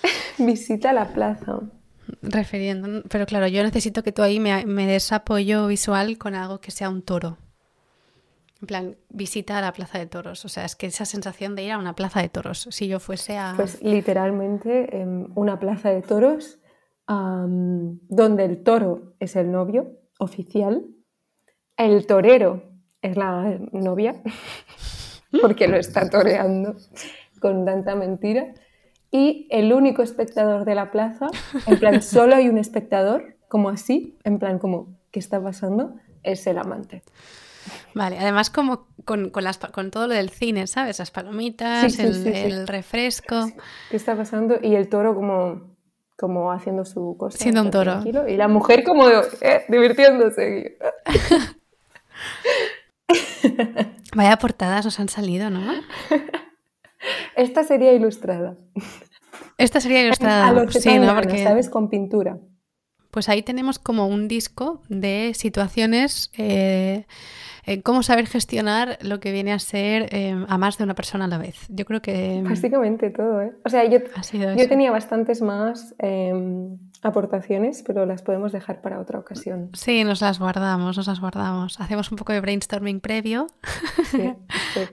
Visita 0.37 0.91
a 0.91 0.93
la 0.93 1.11
plaza. 1.13 1.61
Refiriendo, 2.21 3.03
pero 3.09 3.25
claro, 3.25 3.47
yo 3.47 3.63
necesito 3.63 4.03
que 4.03 4.11
tú 4.11 4.21
ahí 4.21 4.39
me, 4.39 4.65
me 4.65 4.85
des 4.85 5.11
apoyo 5.11 5.67
visual 5.67 6.17
con 6.17 6.35
algo 6.35 6.59
que 6.59 6.71
sea 6.71 6.89
un 6.89 7.01
toro. 7.01 7.37
En 8.61 8.67
plan, 8.67 8.95
visita 9.09 9.57
a 9.57 9.61
la 9.61 9.73
plaza 9.73 9.99
de 9.99 10.05
toros. 10.05 10.45
O 10.45 10.49
sea, 10.49 10.63
es 10.63 10.77
que 10.77 10.85
esa 10.85 11.03
sensación 11.03 11.53
de 11.53 11.63
ir 11.63 11.73
a 11.73 11.77
una 11.77 11.95
plaza 11.95 12.21
de 12.21 12.29
toros, 12.29 12.65
si 12.71 12.87
yo 12.87 13.01
fuese 13.01 13.37
a... 13.37 13.55
Pues 13.57 13.81
literalmente 13.81 15.01
em, 15.01 15.27
una 15.35 15.59
plaza 15.59 15.89
de 15.89 16.01
toros 16.01 16.59
donde 17.07 18.45
el 18.45 18.63
toro 18.63 19.13
es 19.19 19.35
el 19.35 19.51
novio 19.51 19.91
oficial, 20.19 20.85
el 21.77 22.05
torero 22.05 22.63
es 23.01 23.17
la 23.17 23.59
novia, 23.71 24.21
porque 25.41 25.67
lo 25.67 25.77
está 25.77 26.09
toreando 26.09 26.75
con 27.39 27.65
tanta 27.65 27.95
mentira, 27.95 28.53
y 29.11 29.47
el 29.51 29.73
único 29.73 30.01
espectador 30.01 30.65
de 30.65 30.75
la 30.75 30.91
plaza, 30.91 31.27
en 31.67 31.77
plan, 31.77 32.01
solo 32.01 32.35
hay 32.35 32.49
un 32.49 32.57
espectador, 32.57 33.37
como 33.47 33.69
así, 33.69 34.17
en 34.23 34.39
plan, 34.39 34.57
como, 34.57 34.97
¿qué 35.11 35.19
está 35.19 35.41
pasando? 35.41 35.95
Es 36.23 36.47
el 36.47 36.57
amante. 36.57 37.03
Vale, 37.93 38.17
además 38.17 38.49
como 38.49 38.87
con, 39.05 39.31
las, 39.35 39.57
con 39.57 39.91
todo 39.91 40.07
lo 40.07 40.15
del 40.15 40.29
cine, 40.29 40.67
¿sabes? 40.67 40.99
Las 40.99 41.11
palomitas, 41.11 41.99
el, 41.99 42.27
el, 42.27 42.67
refresco. 42.67 43.51
¿Qué 43.89 43.97
está 43.97 44.15
pasando? 44.15 44.57
Y 44.61 44.75
el 44.75 44.89
toro 44.89 45.13
como 45.13 45.72
como 46.17 46.51
haciendo 46.51 46.85
su 46.85 47.15
cosa. 47.17 47.37
Siendo 47.37 47.61
un 47.61 47.71
toro. 47.71 48.01
Y 48.27 48.37
la 48.37 48.47
mujer 48.47 48.83
como 48.83 49.09
eh, 49.09 49.65
divirtiéndose. 49.67 50.77
Vaya 54.15 54.37
portadas 54.37 54.85
nos 54.85 54.99
han 54.99 55.09
salido, 55.09 55.49
¿no? 55.49 55.73
Esta 57.35 57.63
sería 57.63 57.93
ilustrada. 57.93 58.57
Esta 59.57 59.79
sería 59.79 60.03
ilustrada. 60.03 60.49
A 60.49 60.71
sí, 60.71 60.99
¿no? 60.99 61.15
Porque... 61.15 61.43
¿sabes? 61.43 61.69
Con 61.69 61.89
pintura. 61.89 62.37
Pues 63.11 63.29
ahí 63.29 63.43
tenemos 63.43 63.77
como 63.77 64.07
un 64.07 64.27
disco 64.27 64.81
de 64.89 65.33
situaciones 65.35 66.31
eh, 66.37 67.05
eh, 67.65 67.81
cómo 67.81 68.03
saber 68.03 68.27
gestionar 68.27 68.97
lo 69.01 69.19
que 69.19 69.31
viene 69.31 69.53
a 69.53 69.59
ser 69.59 70.13
eh, 70.13 70.35
a 70.47 70.57
más 70.57 70.77
de 70.77 70.83
una 70.83 70.95
persona 70.95 71.25
a 71.25 71.27
la 71.27 71.37
vez. 71.37 71.55
Yo 71.69 71.85
creo 71.85 72.01
que... 72.01 72.41
Mm, 72.41 72.49
Básicamente 72.49 73.09
todo, 73.09 73.41
¿eh? 73.41 73.53
O 73.63 73.69
sea, 73.69 73.85
yo, 73.85 73.99
yo 74.57 74.67
tenía 74.67 74.91
bastantes 74.91 75.41
más 75.41 75.95
em, 75.99 76.77
aportaciones, 77.01 77.83
pero 77.85 78.05
las 78.05 78.21
podemos 78.21 78.51
dejar 78.51 78.81
para 78.81 78.99
otra 78.99 79.19
ocasión. 79.19 79.69
Sí, 79.73 80.03
nos 80.03 80.19
las 80.21 80.39
guardamos, 80.39 80.97
nos 80.97 81.07
las 81.07 81.21
guardamos. 81.21 81.79
Hacemos 81.79 82.11
un 82.11 82.17
poco 82.17 82.33
de 82.33 82.41
brainstorming 82.41 82.99
previo. 82.99 83.47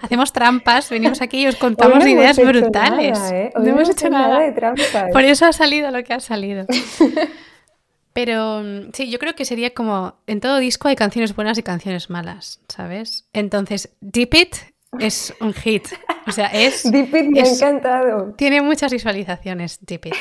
Hacemos 0.01 0.33
trampas, 0.33 0.91
venimos 0.91 1.21
aquí 1.23 1.43
y 1.43 1.47
os 1.49 1.57
contamos 1.57 2.07
ideas 2.07 2.37
brutales. 2.39 3.19
no 3.55 3.67
hemos 3.67 3.89
hecho 3.91 4.09
nada. 4.11 4.41
de 4.41 4.53
trampas. 4.53 5.11
Por 5.13 5.25
eso 5.25 5.47
ha 5.47 5.53
salido 5.53 5.91
lo 5.91 6.05
que 6.05 6.15
ha 6.15 6.21
salido. 6.21 6.67
Pero 8.13 8.63
mm, 8.63 8.91
sí, 8.93 9.11
yo 9.11 9.19
creo 9.19 9.35
que 9.35 9.45
sería 9.45 9.73
como 9.73 10.15
en 10.27 10.41
todo 10.41 10.59
disco 10.59 10.89
hay 10.89 10.97
canciones 10.97 11.35
buenas 11.35 11.59
y 11.59 11.63
canciones 11.63 12.11
malas, 12.11 12.61
¿sabes? 12.69 13.29
Entonces, 13.33 13.95
Deep 14.01 14.35
It 14.35 14.57
es 14.99 15.35
un 15.41 15.55
hit. 15.55 15.87
O 16.27 16.33
sea, 16.33 16.47
es. 16.47 16.83
Deep 16.91 17.15
It 17.15 17.31
me 17.31 17.41
ha 17.41 17.47
encantado. 17.47 18.35
Tiene 18.35 18.63
muchas 18.63 18.93
visualizaciones, 18.93 19.79
Deep 19.81 20.07
It. 20.07 20.15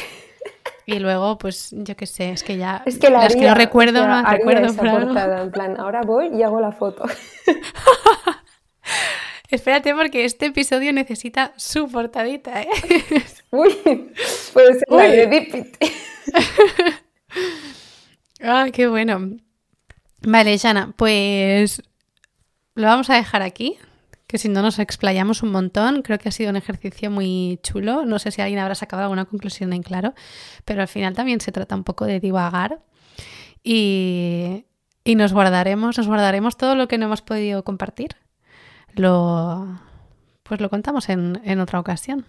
Y 0.86 1.00
luego, 1.00 1.38
pues 1.38 1.70
yo 1.72 1.96
qué 1.96 2.08
sé, 2.08 2.32
es 2.32 2.44
que 2.44 2.58
ya. 2.58 2.82
Es 2.86 2.98
que 2.98 3.10
la 3.10 3.24
las 3.24 3.36
que 3.36 3.42
no 3.42 3.54
recuerdo, 3.54 4.08
no 4.08 4.24
recuerdo. 4.24 4.68
Esa 4.68 4.82
portada, 4.82 5.44
en 5.44 5.52
plan, 5.52 5.80
ahora 5.80 6.02
voy 6.02 6.36
y 6.36 6.42
hago 6.42 6.60
la 6.60 6.72
foto. 6.72 7.04
Espérate 9.50 9.96
porque 9.96 10.26
este 10.26 10.48
episodio 10.48 10.94
necesita 10.94 11.54
su 11.58 11.90
portadita, 11.90 12.62
¿eh? 12.62 12.70
Uy, 13.52 13.76
puede 14.54 14.74
ser 14.74 14.84
la 14.90 15.04
de 15.04 15.28
Dipit. 15.28 15.78
Ah, 18.42 18.68
qué 18.72 18.88
bueno. 18.88 19.38
Vale, 20.22 20.58
Jana, 20.58 20.94
pues 20.98 21.82
lo 22.76 22.88
vamos 22.88 23.10
a 23.10 23.16
dejar 23.16 23.42
aquí, 23.42 23.78
que 24.28 24.38
si 24.38 24.50
no 24.50 24.62
nos 24.62 24.80
explayamos 24.80 25.44
un 25.44 25.52
montón. 25.52 26.02
Creo 26.02 26.20
que 26.20 26.30
ha 26.30 26.32
sido 26.32 26.50
un 26.50 26.56
ejercicio 26.56 27.10
muy 27.10 27.60
chulo. 27.64 28.06
No 28.06 28.20
sé 28.20 28.32
si 28.32 28.42
alguien 28.42 28.60
habrá 28.60 28.76
sacado 28.76 29.04
alguna 29.04 29.26
conclusión 29.26 29.74
en 29.74 29.84
claro, 29.84 30.14
pero 30.66 30.82
al 30.82 30.88
final 30.88 31.14
también 31.14 31.42
se 31.42 31.52
trata 31.52 31.76
un 31.76 31.84
poco 31.84 32.06
de 32.06 32.20
divagar 32.20 32.82
y, 33.64 34.66
y 35.04 35.16
nos 35.16 35.34
guardaremos, 35.34 35.98
nos 35.98 36.08
guardaremos 36.08 36.58
todo 36.58 36.76
lo 36.76 36.88
que 36.88 36.98
no 36.98 37.06
hemos 37.06 37.22
podido 37.22 37.64
compartir 37.64 38.16
lo, 38.96 39.80
pues 40.44 40.62
lo 40.62 40.70
contamos 40.70 41.10
en, 41.10 41.42
en 41.44 41.60
otra 41.60 41.80
ocasión. 41.80 42.26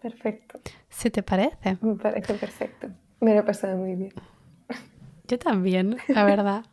Perfecto. 0.00 0.60
¿Si 0.88 1.10
te 1.10 1.22
parece? 1.22 1.78
Me 1.80 1.94
parece 1.94 2.34
perfecto. 2.34 2.88
Me 3.20 3.34
lo 3.34 3.40
he 3.40 3.42
pasado 3.44 3.76
muy 3.76 3.94
bien. 3.94 4.12
Yo 5.32 5.38
también, 5.38 5.96
la 6.08 6.24
verdad. 6.24 6.66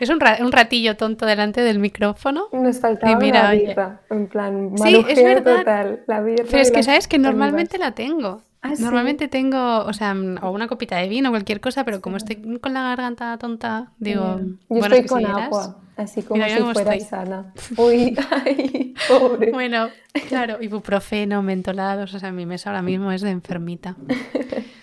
Es 0.00 0.08
un, 0.10 0.18
ra 0.18 0.38
un, 0.40 0.50
ratillo 0.50 0.96
tonto 0.96 1.24
delante 1.24 1.60
del 1.60 1.78
micrófono. 1.78 2.48
Nos 2.52 2.80
faltaba 2.80 3.12
y 3.12 3.16
mira, 3.16 3.44
la 3.44 3.52
birra, 3.52 4.00
en 4.10 4.26
plan, 4.26 4.72
sí, 4.76 5.04
es 5.08 5.22
verdad. 5.22 5.58
total. 5.58 6.02
La 6.08 6.20
birra 6.20 6.44
Pero 6.50 6.62
es 6.64 6.72
que 6.72 6.82
sabes 6.82 7.06
que 7.06 7.18
normalmente 7.18 7.78
la 7.78 7.92
tengo. 7.92 8.42
¿Ah, 8.60 8.72
Normalmente 8.80 9.26
sí? 9.26 9.30
tengo, 9.30 9.84
o 9.84 9.92
sea, 9.92 10.16
o 10.42 10.50
una 10.50 10.66
copita 10.66 10.96
de 10.96 11.08
vino 11.08 11.28
o 11.28 11.32
cualquier 11.32 11.60
cosa, 11.60 11.84
pero 11.84 12.00
como 12.00 12.16
estoy 12.16 12.58
con 12.58 12.74
la 12.74 12.82
garganta 12.82 13.38
tonta, 13.38 13.92
digo, 13.98 14.40
Yo 14.40 14.56
bueno, 14.68 14.96
estoy 14.96 14.98
es 14.98 15.02
que 15.02 15.08
con 15.08 15.18
si 15.20 15.24
eras... 15.26 15.42
agua, 15.46 15.76
así 15.96 16.22
como 16.22 16.44
si 16.44 16.60
fuera 16.72 16.94
estoy. 16.96 17.00
sana. 17.08 17.52
Uy, 17.76 18.16
ay, 18.44 18.94
pobre. 19.06 19.52
Bueno, 19.52 19.90
claro, 20.28 20.60
ibuprofeno, 20.60 21.40
mentolados, 21.42 22.14
o 22.14 22.18
sea, 22.18 22.32
mi 22.32 22.46
mesa 22.46 22.70
ahora 22.70 22.82
mismo 22.82 23.12
es 23.12 23.22
de 23.22 23.30
enfermita. 23.30 23.94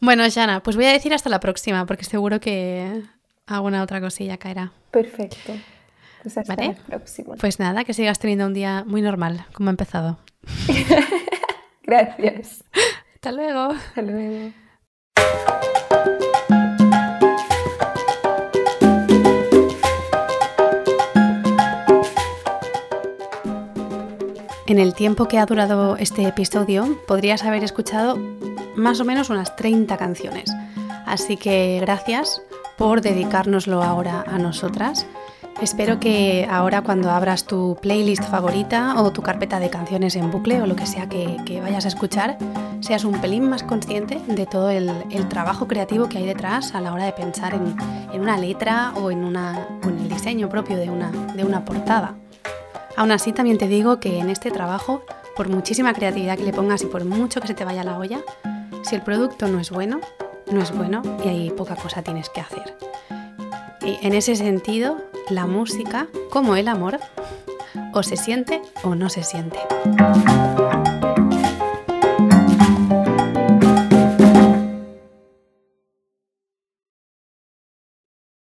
Bueno, 0.00 0.24
Jana, 0.32 0.62
pues 0.62 0.76
voy 0.76 0.86
a 0.86 0.92
decir 0.92 1.12
hasta 1.12 1.28
la 1.28 1.40
próxima, 1.40 1.86
porque 1.86 2.04
seguro 2.04 2.40
que 2.40 3.02
alguna 3.46 3.82
otra 3.82 4.00
cosilla 4.00 4.36
caerá. 4.36 4.72
Perfecto. 4.90 5.54
Pues 6.22 6.36
hasta 6.38 6.54
¿Vale? 6.54 6.68
la 6.68 6.84
próxima. 6.84 7.34
Pues 7.36 7.58
nada, 7.58 7.84
que 7.84 7.94
sigas 7.94 8.18
teniendo 8.18 8.46
un 8.46 8.54
día 8.54 8.84
muy 8.86 9.02
normal, 9.02 9.44
como 9.52 9.70
ha 9.70 9.72
empezado. 9.72 10.18
Gracias. 11.82 12.64
Hasta 13.14 13.32
luego. 13.32 13.70
Hasta 13.72 14.02
luego. 14.02 14.52
En 24.68 24.78
el 24.78 24.92
tiempo 24.92 25.28
que 25.28 25.38
ha 25.38 25.46
durado 25.46 25.96
este 25.96 26.26
episodio, 26.26 26.98
podrías 27.06 27.42
haber 27.42 27.64
escuchado 27.64 28.18
más 28.76 29.00
o 29.00 29.04
menos 29.06 29.30
unas 29.30 29.56
30 29.56 29.96
canciones. 29.96 30.52
Así 31.06 31.38
que 31.38 31.78
gracias 31.80 32.42
por 32.76 33.00
dedicárnoslo 33.00 33.82
ahora 33.82 34.26
a 34.28 34.36
nosotras. 34.36 35.06
Espero 35.62 35.98
que 36.00 36.46
ahora 36.50 36.82
cuando 36.82 37.10
abras 37.10 37.46
tu 37.46 37.78
playlist 37.80 38.24
favorita 38.24 39.00
o 39.00 39.10
tu 39.10 39.22
carpeta 39.22 39.58
de 39.58 39.70
canciones 39.70 40.16
en 40.16 40.30
bucle 40.30 40.60
o 40.60 40.66
lo 40.66 40.76
que 40.76 40.84
sea 40.84 41.08
que, 41.08 41.60
vayas 41.62 41.86
a 41.86 41.88
escuchar, 41.88 42.36
seas 42.80 43.06
un 43.06 43.18
pelín 43.22 43.48
más 43.48 43.62
consciente 43.62 44.20
de 44.28 44.44
todo 44.44 44.68
el, 44.68 44.92
trabajo 45.30 45.66
creativo 45.66 46.10
que 46.10 46.18
hay 46.18 46.26
detrás 46.26 46.74
a 46.74 46.82
la 46.82 46.92
hora 46.92 47.06
de 47.06 47.12
pensar 47.12 47.54
en, 47.54 48.20
una 48.20 48.36
letra 48.36 48.92
o 48.96 49.10
en, 49.10 49.34
el 49.34 50.08
diseño 50.10 50.50
propio 50.50 50.76
de 50.76 50.90
una 50.90 51.64
portada. 51.64 52.16
Aún 52.98 53.12
así 53.12 53.32
también 53.32 53.58
te 53.58 53.68
digo 53.68 54.00
que 54.00 54.18
en 54.18 54.28
este 54.28 54.50
trabajo, 54.50 55.04
por 55.36 55.48
muchísima 55.48 55.94
creatividad 55.94 56.36
que 56.36 56.42
le 56.42 56.52
pongas 56.52 56.82
y 56.82 56.86
por 56.86 57.04
mucho 57.04 57.40
que 57.40 57.46
se 57.46 57.54
te 57.54 57.64
vaya 57.64 57.84
la 57.84 57.96
olla, 57.96 58.22
si 58.82 58.96
el 58.96 59.02
producto 59.02 59.46
no 59.46 59.60
es 59.60 59.70
bueno, 59.70 60.00
no 60.50 60.60
es 60.60 60.76
bueno 60.76 61.02
y 61.24 61.28
hay 61.28 61.50
poca 61.50 61.76
cosa 61.76 62.02
tienes 62.02 62.28
que 62.28 62.40
hacer. 62.40 62.76
Y 63.82 64.04
en 64.04 64.14
ese 64.14 64.34
sentido, 64.34 64.98
la 65.30 65.46
música, 65.46 66.08
como 66.30 66.56
el 66.56 66.66
amor, 66.66 66.98
o 67.92 68.02
se 68.02 68.16
siente 68.16 68.62
o 68.82 68.96
no 68.96 69.08
se 69.10 69.22
siente. 69.22 69.60